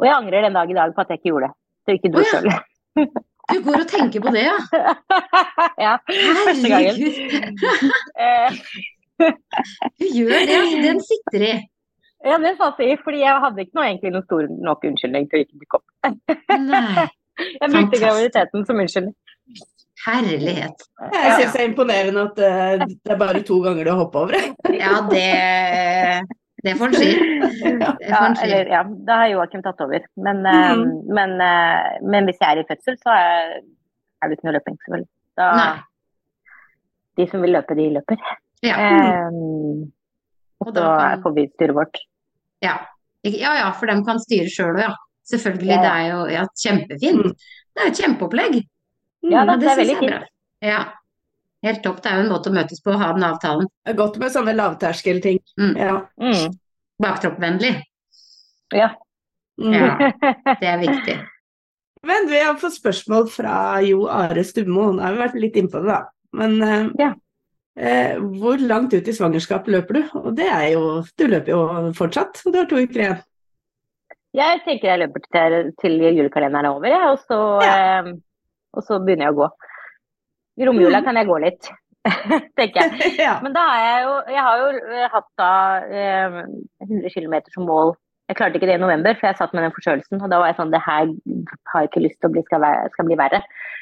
Og 0.00 0.06
jeg 0.08 0.14
angrer 0.16 0.46
den 0.46 0.56
dag 0.56 0.70
i 0.72 0.78
dag 0.78 0.94
på 0.96 1.02
at 1.04 1.10
jeg 1.12 1.20
ikke 1.20 1.30
gjorde 1.34 1.50
det. 1.50 1.54
Så 1.84 1.96
ikke 1.96 2.12
du 2.14 2.20
ja. 2.22 2.30
sjøl. 2.30 2.48
Du 3.50 3.58
går 3.66 3.82
og 3.82 3.88
tenker 3.90 4.22
på 4.22 4.32
det, 4.34 4.44
ja. 4.46 4.56
ja. 5.86 5.94
Herregud. 6.08 6.98
Du 9.98 10.06
gjør 10.06 10.44
det, 10.48 10.56
altså. 10.56 10.78
Den 10.86 11.00
sitter 11.04 11.46
i. 11.48 11.52
ja, 12.24 12.36
det 12.40 12.54
satt 12.60 12.80
i, 12.84 12.94
fordi 13.04 13.20
jeg 13.24 13.42
hadde 13.44 13.64
ikke 13.64 13.76
noe, 13.78 13.88
egentlig 13.88 14.12
noen 14.14 14.26
stor 14.28 14.48
nok 14.68 14.86
unnskyldning 14.90 15.26
til 15.28 15.40
å 15.40 15.44
ikke 15.44 15.60
dukke 15.64 15.80
opp. 15.80 15.88
Jeg 17.40 17.72
brukte 17.72 18.00
graviditeten 18.00 18.66
som 18.68 18.80
unnskyldning. 18.84 19.16
Herlighet. 20.06 20.84
Jeg 21.12 21.32
syns 21.36 21.52
det 21.54 21.60
er 21.60 21.68
imponerende 21.68 22.22
at 22.30 22.38
eh, 22.46 22.84
det 22.88 23.12
er 23.14 23.18
bare 23.20 23.42
to 23.46 23.58
ganger 23.64 23.84
du 23.84 23.90
har 23.92 23.98
hoppa 24.00 24.22
over 24.24 24.36
det. 24.38 24.44
Ja, 24.80 25.00
det 25.10 25.24
Det 26.64 26.74
får 26.76 26.86
en 26.92 26.94
si. 27.00 27.10
Ja, 28.04 28.22
eller, 28.44 28.68
ja, 28.68 28.80
da 29.08 29.18
har 29.22 29.30
Joakim 29.32 29.62
tatt 29.64 29.80
over. 29.84 30.02
Men, 30.16 30.42
mm. 30.44 30.82
Men, 31.16 31.36
eh, 31.40 32.00
men 32.04 32.28
hvis 32.28 32.40
jeg 32.40 32.50
er 32.56 32.62
i 32.62 32.66
fødsel, 32.68 32.98
så 33.00 33.14
er, 33.16 33.54
er 34.20 34.28
det 34.28 34.36
ikke 34.38 34.48
noe 34.48 34.56
løping, 34.58 34.76
selvfølgelig. 34.84 35.08
Da, 35.40 35.48
de 37.16 37.26
som 37.30 37.44
vil 37.44 37.54
løpe, 37.56 37.76
de 37.78 37.86
løper. 37.96 38.24
Ja. 38.64 38.76
Um, 39.28 39.86
Og 40.60 40.68
og 40.68 40.74
da 40.76 40.80
så 40.84 40.96
kan- 41.00 41.22
får 41.24 41.32
vi 41.38 41.46
styret 41.54 41.74
vårt. 41.76 41.96
Ja. 42.62 42.74
Ja 43.24 43.54
ja, 43.56 43.70
for 43.72 43.86
dem 43.88 44.04
kan 44.04 44.20
styre 44.20 44.48
sjøl 44.52 44.76
òg, 44.76 44.82
ja. 44.84 44.92
Selvfølgelig. 45.30 45.78
Det 45.80 45.90
er 45.94 46.04
jo 46.10 46.20
ja, 46.32 46.44
kjempefint. 46.64 47.24
Mm. 47.24 47.32
Det 47.72 47.80
er 47.80 47.88
jo 47.88 47.92
et 47.94 48.00
kjempeopplegg. 48.02 48.60
Ja, 49.22 49.44
da, 49.44 49.56
det, 49.56 49.64
det 49.66 49.70
er 49.72 49.80
veldig 49.82 49.96
jeg 49.98 50.08
bra. 50.08 50.20
Ja. 50.64 50.80
Helt 51.66 51.82
topp. 51.84 51.98
Det 52.02 52.08
er 52.10 52.20
jo 52.20 52.24
en 52.24 52.32
måte 52.32 52.48
å 52.48 52.54
møtes 52.56 52.80
på 52.80 52.94
å 52.94 52.98
ha 53.00 53.10
den 53.12 53.26
avtalen. 53.26 53.66
Det 53.84 53.92
er 53.92 53.98
godt 53.98 54.16
med 54.22 54.32
sånne 54.32 54.54
lavterskelting. 54.56 55.40
Mm. 55.60 55.74
Ja. 55.76 55.96
Mm. 56.22 56.54
Baktroppvennlig. 57.04 57.74
Ja. 58.76 58.90
Mm. 59.60 59.74
Ja, 59.76 59.90
det 60.62 60.68
er 60.70 60.78
viktig. 60.80 61.16
Men 62.08 62.30
vi 62.30 62.38
har 62.40 62.56
fått 62.56 62.78
spørsmål 62.78 63.26
fra 63.28 63.56
Jo 63.84 64.06
Are 64.08 64.44
Stummo. 64.48 64.86
Nå 64.96 65.04
har 65.04 65.12
vi 65.18 65.20
vært 65.26 65.36
litt 65.42 65.58
innpå 65.60 65.82
det, 65.84 65.90
da. 65.92 65.98
Men 66.40 66.56
eh, 66.64 66.86
Ja. 67.02 67.10
eh, 67.76 68.14
hvor 68.40 68.56
langt 68.64 68.94
ut 68.96 69.08
i 69.10 69.12
svangerskapet 69.16 69.68
løper 69.74 69.98
du? 69.98 70.02
Og 70.22 70.30
det 70.38 70.46
er 70.48 70.70
jo 70.78 71.02
Du 71.18 71.26
løper 71.28 71.52
jo 71.52 71.60
fortsatt, 71.98 72.40
og 72.46 72.54
du 72.54 72.58
har 72.62 72.70
to 72.70 72.80
uker 72.80 73.02
igjen. 73.04 73.20
Jeg 74.32 74.60
tenker 74.64 74.92
jeg 74.94 75.02
løper 75.02 75.24
til, 75.28 75.54
til 75.82 75.96
julekalenderen 76.06 76.68
er 76.70 76.72
over, 76.72 76.86
jeg, 76.88 77.12
og, 77.12 77.24
så, 77.28 77.38
eh, 77.66 78.12
og 78.76 78.84
så 78.86 78.98
begynner 79.02 79.28
jeg 79.28 79.36
å 79.36 79.40
gå. 79.42 79.48
I 80.60 80.66
romjula 80.68 81.00
Mm. 81.00 81.04
kan 81.06 81.16
jeg 81.16 81.26
gå 81.30 81.38
litt, 81.46 81.70
tenker 82.58 82.80
jeg. 82.84 83.14
ja. 83.26 83.38
Men 83.42 83.54
da 83.56 83.64
har 83.70 83.80
jeg 83.86 84.04
jo, 84.04 84.14
jeg 84.34 84.44
har 84.46 84.62
jo 84.62 84.68
eh, 84.92 85.08
hatt 85.14 85.28
da 85.40 85.50
eh, 85.88 86.38
100 86.86 87.12
km 87.14 87.34
som 87.54 87.66
mål. 87.68 87.94
Jeg 88.30 88.36
klarte 88.38 88.60
ikke 88.60 88.68
det 88.70 88.76
i 88.78 88.82
november, 88.82 89.16
for 89.18 89.26
jeg 89.26 89.38
satt 89.40 89.54
med 89.56 89.64
den 89.66 89.72
forkjølelsen. 89.74 90.20
Og 90.22 90.30
da 90.30 90.38
var 90.38 90.52
jeg 90.52 90.58
sånn 90.60 90.70
Det 90.70 90.78
her 90.84 91.08
har 91.72 91.82
jeg 91.82 91.88
ikke 91.90 92.02
lyst 92.04 92.20
til 92.22 92.28
å 92.28 92.34
bli, 92.36 92.44
skal, 92.46 92.60
være, 92.62 92.92
skal 92.94 93.08
bli 93.08 93.16
verre. 93.18 93.40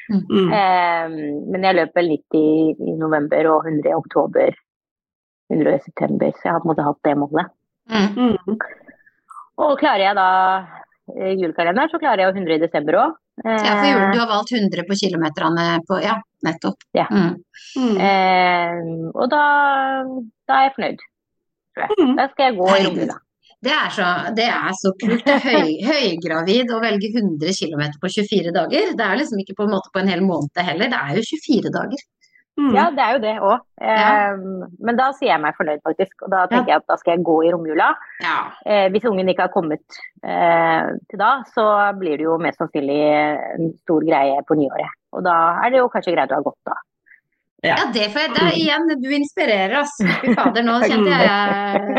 Mm. 0.09 0.47
Eh, 0.57 1.11
men 1.53 1.67
jeg 1.67 1.77
løp 1.77 1.93
vel 1.99 2.09
90 2.15 2.81
i 2.89 2.95
november 2.97 3.51
og 3.51 3.67
100 3.69 3.91
i 3.91 3.93
oktober. 3.93 4.57
100 5.53 5.75
i 5.77 5.83
september. 5.85 6.33
Så 6.33 6.47
jeg 6.47 6.55
har 6.55 6.63
på 6.63 6.65
en 6.65 6.71
måte 6.73 6.87
hatt 6.87 7.01
det 7.05 7.13
målet. 7.21 7.53
Mm. 7.93 8.09
Mm. 8.17 8.57
Og 9.61 9.77
klarer 9.81 10.07
jeg 10.07 10.17
da 10.17 10.27
eh, 10.57 10.73
julekalenderen, 11.17 11.91
så 11.91 11.99
klarer 12.01 12.23
jeg 12.23 12.29
jo 12.29 12.35
100 12.39 12.55
i 12.55 12.63
desember 12.63 12.97
òg. 13.03 13.15
Ja, 13.45 13.71
for 13.79 13.87
jul, 13.87 14.03
du 14.13 14.19
har 14.19 14.27
valgt 14.29 14.51
100 14.51 14.83
på 14.87 14.97
kilometerne 14.99 15.69
på 15.87 16.01
Ja, 16.03 16.17
nettopp. 16.45 16.83
Ja. 16.97 17.07
Mm. 17.11 17.37
Mm. 17.79 17.95
Eh, 18.09 18.83
og 19.13 19.29
da, 19.31 19.41
da 20.49 20.59
er 20.59 20.67
jeg 20.67 20.75
fornøyd. 20.75 21.01
tror 21.73 21.85
jeg. 21.87 21.97
Mm. 22.03 22.13
Da 22.19 22.27
skal 22.33 22.49
jeg 22.49 22.57
gå 22.59 22.69
i 22.75 22.85
romjula. 22.87 23.17
Det 23.59 23.71
er 23.75 23.89
så, 23.91 24.05
det 24.37 24.45
er 24.47 24.75
så 24.79 24.91
kult. 25.01 25.25
Det 25.25 25.33
er 25.35 25.43
høy, 25.43 25.71
høygravid 25.91 26.71
å 26.71 26.79
velge 26.83 27.09
100 27.11 27.55
km 27.59 27.83
på 27.99 28.11
24 28.15 28.53
dager. 28.55 28.93
Det 28.95 29.07
er 29.07 29.19
liksom 29.19 29.41
ikke 29.43 29.57
på 29.57 29.67
en 29.67 29.73
måte 29.75 29.91
på 29.91 29.99
en 30.03 30.11
hel 30.11 30.23
måned 30.23 30.63
heller, 30.63 30.91
det 30.91 30.99
er 30.99 31.19
jo 31.19 31.25
24 31.27 31.73
dager. 31.75 32.05
Mm. 32.59 32.73
Ja, 32.75 32.85
det 32.91 33.03
er 33.05 33.15
jo 33.15 33.19
det 33.23 33.33
òg. 33.39 33.65
Ja. 33.79 34.35
men 34.83 34.97
da 34.99 35.05
sier 35.15 35.29
jeg 35.31 35.39
meg 35.39 35.55
fornøyd, 35.55 35.79
faktisk. 35.85 36.25
Og 36.25 36.33
da 36.33 36.41
tenker 36.51 36.73
jeg 36.73 36.81
at 36.81 36.89
da 36.91 36.97
skal 36.99 37.15
jeg 37.15 37.23
gå 37.29 37.37
i 37.47 37.51
romjula. 37.53 37.93
Ja. 38.19 38.35
Eh, 38.67 38.89
hvis 38.91 39.07
ungen 39.07 39.31
ikke 39.31 39.45
har 39.47 39.53
kommet 39.53 39.99
eh, 40.19 40.89
til 41.07 41.21
da, 41.21 41.31
så 41.55 41.65
blir 41.99 42.19
det 42.19 42.27
jo 42.27 42.35
mest 42.41 42.59
sannsynlig 42.59 42.99
en 43.07 43.71
stor 43.79 44.03
greie 44.03 44.43
på 44.43 44.59
nyåret. 44.59 44.97
Og 45.15 45.23
da 45.25 45.37
er 45.63 45.71
det 45.71 45.79
jo 45.79 45.89
kanskje 45.93 46.17
greit 46.17 46.35
å 46.35 46.41
ha 46.41 46.47
gått 46.49 46.59
da. 46.67 46.75
Ja, 47.63 47.79
det 47.91 48.05
får 48.13 48.23
jeg. 48.23 48.35
Det 48.35 48.43
er 48.43 48.55
igjen, 48.55 48.91
du 49.03 49.09
inspirerer, 49.11 49.73
oss 49.81 49.97
Fy 49.99 50.31
fader, 50.31 50.63
nå 50.63 50.77
kjente 50.85 51.11
jeg 51.11 51.25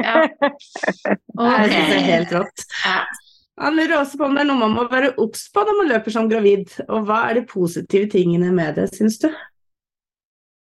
Ja. 0.06 0.22
Okay. 1.40 1.68
det 1.68 1.96
er 1.96 2.06
helt 2.06 2.32
rått. 2.36 2.64
Ja. 2.84 3.02
Han 3.60 3.76
lurer 3.76 3.98
også 3.98 4.16
på 4.16 4.24
om 4.24 4.36
det 4.36 4.42
er 4.42 4.48
noe 4.48 4.60
man 4.60 4.72
må 4.72 4.86
være 4.88 5.12
obs 5.20 5.46
på 5.52 5.62
når 5.64 5.76
man 5.82 5.90
løper 5.90 6.14
som 6.14 6.28
gravid. 6.30 6.72
Og 6.88 7.04
hva 7.08 7.22
er 7.28 7.40
de 7.40 7.46
positive 7.48 8.08
tingene 8.12 8.52
med 8.56 8.76
det, 8.80 8.88
syns 8.96 9.18
du? 9.20 9.28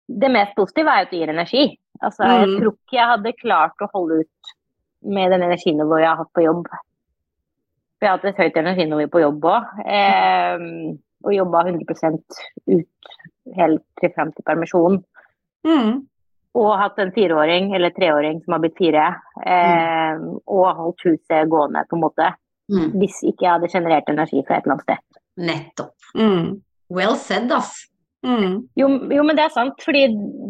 Det 0.09 0.31
mest 0.31 0.55
positive 0.57 0.89
er 0.91 1.03
jo 1.03 1.07
at 1.07 1.11
det 1.11 1.21
gir 1.21 1.33
energi. 1.33 1.79
Altså, 2.03 2.25
jeg 2.27 2.49
Mm. 2.49 2.57
tror 2.61 2.73
ikke 2.73 2.97
jeg 2.99 3.07
hadde 3.13 3.33
klart 3.41 3.83
å 3.83 3.89
holde 3.95 4.21
ut 4.21 4.55
med 5.03 5.31
den 5.31 5.43
energinivået 5.43 6.01
jeg 6.03 6.09
har 6.09 6.17
hatt 6.17 6.33
på 6.35 6.45
jobb. 6.45 6.67
For 7.99 8.07
jeg 8.07 8.11
har 8.11 8.19
hatt 8.19 8.25
et 8.25 8.37
høyt 8.43 8.57
energinivå 8.57 9.07
på 9.11 9.21
jobb 9.23 9.41
òg. 9.43 9.65
Eh, 9.87 10.59
og 11.25 11.33
jobba 11.35 11.63
100% 11.65 12.41
ut 12.67 13.13
helt 13.57 13.83
til 14.01 14.11
fram 14.15 14.33
til 14.33 14.43
permisjon. 14.43 15.05
Mm. 15.65 16.07
Og 16.55 16.79
hatt 16.79 16.99
en 16.99 17.13
fireåring 17.13 17.75
eller 17.75 17.91
treåring 17.91 18.43
som 18.45 18.53
har 18.53 18.61
blitt 18.61 18.77
fire. 18.77 19.07
Eh, 19.47 20.19
og 20.47 20.77
holdt 20.77 21.01
huset 21.07 21.49
gående, 21.49 21.87
på 21.89 21.97
en 21.97 22.03
måte. 22.03 22.35
Mm. 22.71 22.91
Hvis 22.99 23.23
ikke 23.23 23.47
jeg 23.47 23.53
hadde 23.53 23.71
generert 23.73 24.09
energi 24.09 24.43
fra 24.47 24.57
et 24.59 24.65
eller 24.67 24.75
annet 24.75 24.83
sted. 24.83 24.99
Nettopp. 25.39 25.95
Mm. 26.17 26.61
Well 26.91 27.17
said, 27.17 27.51
ass. 27.53 27.87
Mm. 28.23 28.53
Jo, 28.79 28.87
jo, 29.11 29.23
men 29.27 29.35
det 29.35 29.45
er 29.49 29.55
sant, 29.55 29.81
fordi 29.83 30.05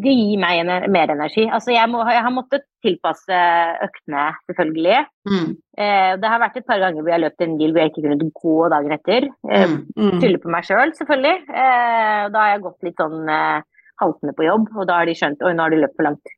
det 0.04 0.12
gir 0.12 0.40
meg 0.42 0.60
en, 0.60 0.72
mer 0.92 1.12
energi. 1.14 1.46
Altså, 1.48 1.72
jeg, 1.72 1.88
må, 1.88 2.02
jeg 2.04 2.20
har 2.26 2.34
måttet 2.34 2.66
tilpasse 2.84 3.38
øktene, 3.86 4.26
selvfølgelig. 4.50 4.98
Mm. 5.30 5.48
Eh, 5.80 6.10
det 6.20 6.32
har 6.34 6.42
vært 6.42 6.58
et 6.60 6.68
par 6.68 6.82
ganger 6.82 7.00
hvor 7.00 7.12
jeg 7.12 7.16
har 7.16 7.24
løpt 7.24 7.46
en 7.46 7.56
mil 7.56 7.72
hvor 7.72 7.80
jeg 7.84 7.92
ikke 7.94 8.04
kunne 8.04 8.30
gå 8.42 8.56
dagen 8.76 8.96
etter. 8.98 9.28
Eh, 9.48 9.66
Mm. 9.72 9.80
Mm. 9.96 10.18
Skylder 10.20 10.42
på 10.42 10.52
meg 10.52 10.68
sjøl, 10.68 10.82
selv, 10.82 10.98
selvfølgelig. 11.00 11.36
Eh, 11.48 12.22
da 12.34 12.44
har 12.44 12.52
jeg 12.52 12.62
gått 12.66 12.86
litt 12.88 13.00
sånn 13.00 13.28
eh, 13.30 13.64
haltende 14.02 14.36
på 14.36 14.46
jobb, 14.46 14.70
og 14.76 14.86
da 14.88 15.00
har 15.00 15.08
de 15.08 15.14
skjønt 15.16 15.42
oi, 15.46 15.52
nå 15.54 15.62
har 15.64 15.72
du 15.72 15.80
løpt 15.80 15.96
for 15.96 16.08
langt. 16.10 16.32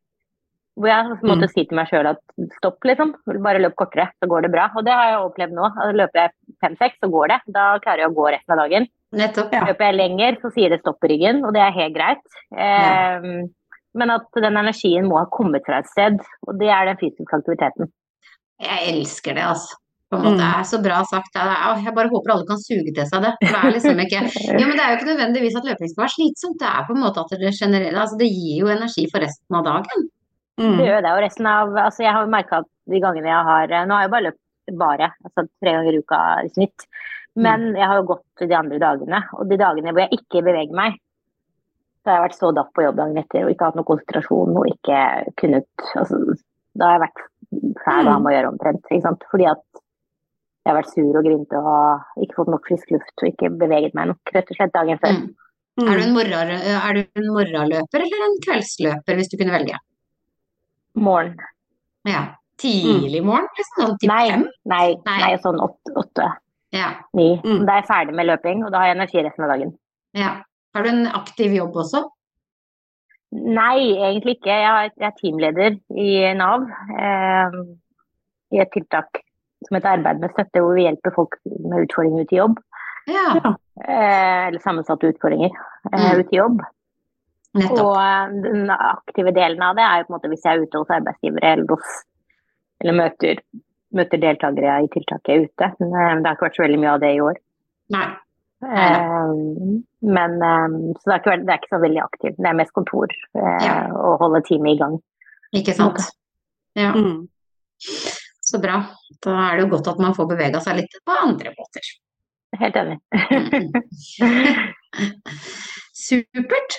Hvor 0.75 0.91
jeg 0.91 1.07
har 1.07 1.21
måttet 1.31 1.53
si 1.53 1.63
til 1.71 1.79
meg 1.79 1.87
sjøl 1.87 2.09
at 2.11 2.21
stopp, 2.59 2.83
liksom. 2.83 3.13
Bare 3.45 3.61
løp 3.63 3.77
kortere, 3.79 4.09
så 4.19 4.27
går 4.27 4.43
det 4.43 4.51
bra. 4.51 4.65
Og 4.75 4.83
det 4.87 4.91
har 4.91 5.13
jeg 5.13 5.21
opplevd 5.23 5.55
nå. 5.55 5.69
Altså, 5.71 5.95
Løper 6.01 6.19
jeg 6.19 6.33
fem-seks, 6.65 6.97
så 6.99 7.11
går 7.13 7.31
det. 7.31 7.37
Da 7.55 7.67
klarer 7.85 8.03
jeg 8.03 8.11
å 8.11 8.17
gå 8.17 8.25
resten 8.35 8.57
av 8.57 8.63
dagen. 8.65 8.89
Nettopp. 9.15 9.53
Ja. 9.55 9.65
Løper 9.69 9.89
jeg 9.91 9.97
lenger, 9.99 10.37
så 10.43 10.51
sier 10.55 10.73
det 10.75 10.81
stopp 10.83 10.99
på 11.03 11.11
ryggen, 11.13 11.45
og 11.47 11.55
det 11.57 11.63
er 11.65 11.77
helt 11.77 11.95
greit. 11.97 12.25
Eh, 12.57 13.29
Men 13.95 14.11
at 14.11 14.27
den 14.43 14.57
energien 14.59 15.07
må 15.07 15.21
ha 15.21 15.27
kommet 15.31 15.63
fra 15.67 15.79
et 15.79 15.87
sted, 15.87 16.17
og 16.49 16.57
det 16.59 16.67
er 16.75 16.89
den 16.89 16.97
fysiske 16.99 17.37
aktiviteten. 17.37 17.87
Jeg 18.59 18.89
elsker 18.91 19.37
det, 19.39 19.45
altså. 19.47 19.77
På 20.11 20.19
en 20.19 20.25
måte 20.27 20.43
Mm. 20.43 20.59
er 20.59 20.65
så 20.67 20.79
bra 20.83 20.99
sagt. 21.07 21.31
Det 21.33 21.85
jeg 21.85 21.95
bare 21.95 22.11
håper 22.11 22.33
alle 22.35 22.47
kan 22.47 22.59
suge 22.59 22.91
til 22.95 23.07
seg 23.07 23.23
det. 23.23 23.33
Det 23.41 23.55
er 23.55 23.71
liksom 23.73 23.99
ikke 24.03 24.21
Ja, 24.61 24.67
men 24.67 24.75
det 24.77 24.83
er 24.85 24.91
jo 24.91 24.97
ikke 24.99 25.11
nødvendigvis 25.15 25.57
at 25.59 25.65
løping 25.71 25.89
skal 25.91 26.03
være 26.05 26.15
slitsomt. 26.17 26.59
Det 26.59 26.69
er 26.69 26.85
på 26.87 26.95
en 26.95 27.03
måte 27.03 27.23
at 27.23 27.31
det 27.39 27.55
generelle 27.55 27.99
Altså, 28.03 28.19
det 28.19 28.29
gir 28.35 28.61
jo 28.63 28.67
energi 28.75 29.07
for 29.11 29.23
resten 29.25 29.59
av 29.59 29.65
dagen. 29.65 30.05
Mm. 30.61 30.77
Det 30.79 30.87
gjør 30.87 31.03
det, 31.03 31.13
og 31.15 31.23
resten 31.25 31.47
av 31.51 31.75
Altså, 31.87 32.03
jeg 32.05 32.13
har 32.15 32.23
jo 32.27 32.31
merka 32.35 32.59
at 32.63 32.69
de 32.91 33.01
gangene 33.01 33.27
jeg 33.31 33.45
har 33.51 33.87
Nå 33.87 33.95
har 33.95 34.03
jeg 34.07 34.11
bare 34.15 34.27
løpt 34.29 34.41
bare, 34.79 35.11
altså 35.25 35.47
tre 35.63 35.73
ganger 35.77 35.93
i 35.95 35.99
uka 36.03 36.21
i 36.45 36.49
snitt. 36.55 36.87
Men 37.37 37.75
jeg 37.75 37.87
har 37.91 37.97
jo 37.99 38.07
gått 38.13 38.45
de 38.49 38.55
andre 38.55 38.79
dagene, 38.79 39.19
og 39.35 39.49
de 39.51 39.57
dagene 39.59 39.91
hvor 39.93 40.05
jeg 40.05 40.19
ikke 40.21 40.43
beveger 40.47 40.75
meg, 40.77 40.99
så 42.05 42.11
har 42.13 42.19
jeg 42.21 42.25
vært 42.29 42.39
så 42.39 42.51
daff 42.55 42.69
på 42.77 42.83
jobb 42.85 42.97
dagen 43.01 43.17
etter 43.19 43.45
og 43.47 43.51
ikke 43.55 43.65
hatt 43.71 43.79
noe 43.79 43.89
konsentrasjon 43.89 44.59
og 44.61 44.67
ikke 44.69 44.99
kunnet 45.41 45.87
altså, 45.97 46.19
Da 46.77 46.91
har 46.91 46.99
jeg 46.99 47.05
vært 47.07 47.23
fæl 47.85 48.09
å 48.11 48.13
ha 48.13 48.19
med 48.21 48.31
å 48.31 48.35
gjøre 48.35 48.51
omtrent. 48.53 48.85
Ikke 48.91 49.07
sant? 49.07 49.25
Fordi 49.31 49.47
at 49.47 49.63
jeg 50.65 50.71
har 50.73 50.79
vært 50.81 50.93
sur 50.93 51.17
og 51.21 51.25
grinte 51.25 51.61
og 51.61 52.23
ikke 52.25 52.37
fått 52.39 52.53
nok 52.53 52.69
frisk 52.69 52.93
luft 52.95 53.23
og 53.23 53.29
ikke 53.31 53.51
beveget 53.61 53.95
meg 53.97 54.11
nok, 54.13 54.33
rett 54.35 54.51
og 54.53 54.59
slett 54.59 54.75
dagen 54.77 55.01
før. 55.03 55.17
Mm. 55.19 55.33
Mm. 55.75 55.89
Er 55.91 55.99
du 55.99 56.03
en 56.05 56.15
morgen- 56.15 56.65
er 56.71 56.93
du 56.95 57.01
en 57.21 57.33
morgenløper 57.35 58.05
eller 58.05 58.25
en 58.29 58.39
kveldsløper, 58.47 59.17
hvis 59.19 59.31
du 59.33 59.37
kunne 59.41 59.57
velge? 59.57 59.79
Morgen. 60.95 61.37
Ja. 62.07 62.23
Tidlig 62.63 63.25
morgen, 63.27 63.49
liksom? 63.59 63.81
Sånn 63.83 63.97
typ 63.99 64.09
Nei, 64.13 64.25
fem? 64.31 64.45
nei, 64.71 64.95
Nei. 65.07 65.19
nei, 65.25 65.33
sånn 65.43 65.59
åtte. 65.59 65.95
åtte. 65.99 66.29
Ja. 66.75 66.89
Ni. 67.15 67.29
Mm. 67.45 67.63
Da 67.69 67.73
er 67.77 67.81
jeg 67.83 67.89
ferdig 67.91 68.15
med 68.19 68.27
løping, 68.27 68.65
og 68.67 68.73
da 68.75 68.81
har 68.83 68.91
jeg 68.91 68.97
energi 68.99 69.23
resten 69.23 69.47
av 69.47 69.55
dagen. 69.55 69.73
ja. 70.19 70.33
Har 70.75 70.83
du 70.83 70.89
en 70.91 71.05
aktiv 71.07 71.53
jobb 71.55 71.77
også? 71.79 72.01
Nei, 73.31 73.93
egentlig 73.95 74.33
ikke. 74.39 74.51
Jeg 74.51 74.87
er, 74.87 74.91
er 75.07 75.13
teamleder 75.21 75.77
i 75.95 76.09
Nav. 76.35 76.65
Eh, 76.99 77.55
I 78.55 78.61
et 78.63 78.73
tiltak 78.75 79.21
som 79.69 79.77
heter 79.79 79.93
Arbeid 79.97 80.19
med 80.23 80.33
støtte, 80.35 80.61
hvor 80.63 80.75
vi 80.75 80.83
hjelper 80.89 81.15
folk 81.15 81.37
med 81.47 81.85
utfordringer 81.87 82.27
ut 82.27 82.35
i 82.35 82.41
jobb. 82.43 82.59
Ja, 83.11 83.55
Eh, 83.75 84.47
eller 84.49 84.61
sammensatte 84.63 85.09
utfordringer 85.11 85.51
eh, 85.51 85.99
Mm. 85.99 86.21
ut 86.21 86.29
i 86.33 86.37
jobb. 86.37 86.61
nettopp. 87.55 87.81
Og 87.83 87.97
eh, 87.99 88.35
den 88.45 88.71
aktive 88.71 89.33
delen 89.35 89.63
av 89.67 89.75
det 89.79 89.83
er 89.83 89.99
jo 89.99 90.05
på 90.07 90.13
en 90.13 90.17
måte 90.19 90.31
hvis 90.31 90.45
jeg 90.47 90.55
er 90.59 90.63
ute 90.63 90.79
hos 90.79 90.93
arbeidsgivere 90.95 91.51
eller 91.53 91.67
hos 91.75 91.97
eller 92.81 92.95
møter, 92.99 93.43
møter 93.95 94.21
deltakere 94.23 94.77
i 94.85 94.91
tiltaket 94.93 95.49
ute. 95.49 95.71
Eh, 95.71 96.13
det 96.21 96.27
har 96.27 96.37
ikke 96.37 96.47
vært 96.49 96.59
så 96.61 96.65
veldig 96.67 96.81
mye 96.83 96.93
av 96.97 97.01
det 97.05 97.11
i 97.17 97.21
år. 97.25 97.41
Nei. 97.95 98.07
Eh, 98.65 99.33
men 100.17 100.37
eh, 100.49 100.77
Så 101.01 101.05
det 101.11 101.15
er, 101.15 101.21
ikke, 101.21 101.37
det 101.45 101.53
er 101.53 101.59
ikke 101.61 101.73
så 101.75 101.81
veldig 101.83 102.03
aktivt. 102.05 102.39
Det 102.39 102.49
er 102.51 102.59
mest 102.61 102.73
kontor 102.77 103.09
Ja. 103.37 103.75
og 103.93 104.19
holde 104.23 104.43
teamet 104.49 104.75
i 104.77 104.81
gang. 104.83 104.99
Ikke 105.55 105.75
sant? 105.77 106.01
Ja, 106.75 106.91
Mm. 106.95 107.29
så 108.43 108.59
bra. 108.63 108.81
Da 109.23 109.31
er 109.51 109.57
det 109.57 109.65
jo 109.67 109.71
godt 109.77 109.89
at 109.93 109.99
man 110.03 110.15
får 110.17 110.27
bevega 110.33 110.61
seg 110.65 110.77
litt 110.81 110.97
på 111.07 111.13
andre 111.23 111.53
måter. 111.55 111.85
Helt 112.59 112.77
enig. 112.77 112.99
Supert. 115.95 116.79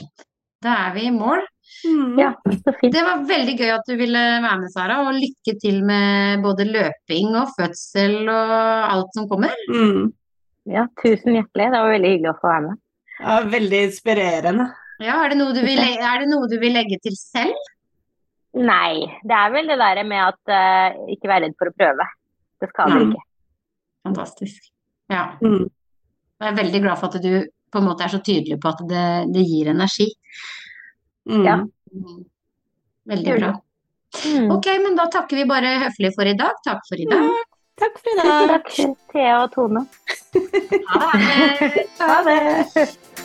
Da 0.63 0.75
er 0.87 0.93
vi 0.95 1.05
i 1.07 1.11
mål. 1.13 1.43
Mm. 1.85 2.15
Ja, 2.19 2.31
så 2.65 2.73
fint. 2.79 2.93
Det 2.95 3.01
var 3.05 3.23
veldig 3.29 3.55
gøy 3.59 3.71
at 3.75 3.85
du 3.89 3.95
ville 3.99 4.21
være 4.43 4.59
med, 4.61 4.71
Sara. 4.73 4.99
Og 5.05 5.17
lykke 5.17 5.53
til 5.61 5.81
med 5.85 6.41
både 6.45 6.65
løping 6.69 7.35
og 7.37 7.51
fødsel 7.57 8.15
og 8.31 8.55
alt 8.89 9.17
som 9.17 9.27
kommer. 9.29 9.53
Mm. 9.69 10.07
Ja, 10.71 10.87
tusen 11.03 11.37
hjertelig. 11.37 11.67
Det 11.75 11.81
var 11.83 11.91
veldig 11.93 12.11
hyggelig 12.15 12.31
å 12.31 12.39
få 12.41 12.49
være 12.51 12.65
med. 12.69 12.81
Ja, 13.19 13.35
veldig 13.53 13.81
inspirerende. 13.89 14.65
Ja, 15.03 15.17
er 15.25 15.33
det 15.33 15.37
noe 15.41 15.53
du 15.55 15.61
vil, 15.65 15.79
er 15.79 16.21
det 16.23 16.27
noe 16.31 16.47
du 16.51 16.55
vil 16.61 16.73
legge 16.75 16.97
til 17.03 17.15
selv? 17.19 17.71
Nei, 18.55 19.03
det 19.27 19.35
er 19.35 19.51
vel 19.51 19.67
det 19.67 19.75
der 19.81 19.99
med 20.07 20.21
at 20.23 20.51
uh, 20.55 21.11
ikke 21.11 21.27
være 21.27 21.43
redd 21.49 21.55
for 21.59 21.71
å 21.71 21.75
prøve. 21.75 22.05
Det 22.63 22.69
skader 22.71 23.01
Mm. 23.03 23.09
ikke. 23.11 23.25
Fantastisk. 24.07 24.69
Ja. 25.11 25.25
Mm. 25.43 25.65
Jeg 26.39 26.47
er 26.51 26.57
veldig 26.61 26.81
glad 26.85 26.99
for 27.01 27.11
at 27.11 27.23
du 27.23 27.33
på 27.73 27.81
en 27.81 27.87
måte 27.89 28.05
er 28.05 28.13
så 28.13 28.21
tydelig 28.23 28.57
på 28.63 28.71
at 28.71 28.83
det, 28.87 29.05
det 29.35 29.43
gir 29.43 29.69
energi. 29.73 30.07
Mm. 31.29 31.45
Ja. 31.45 31.57
Veldig 33.05 33.35
bra. 33.39 33.51
Mm. 34.25 34.51
Ok, 34.51 34.65
men 34.83 34.95
da 34.95 35.05
takker 35.11 35.41
vi 35.41 35.45
bare 35.49 35.75
høflig 35.85 36.13
for 36.15 36.29
i 36.29 36.37
dag. 36.37 36.57
Takk 36.65 36.85
for 36.87 37.01
i 37.01 37.07
dag. 37.09 37.29
Takk 37.81 37.99
for 37.99 38.13
i 38.13 38.17
dag. 38.21 38.53
takk, 38.55 38.97
Thea 39.11 39.37
og 39.43 39.51
Tone. 39.55 39.85
Ha 40.93 41.11
det. 41.19 41.85
Ha 41.99 42.17
det. 42.29 42.89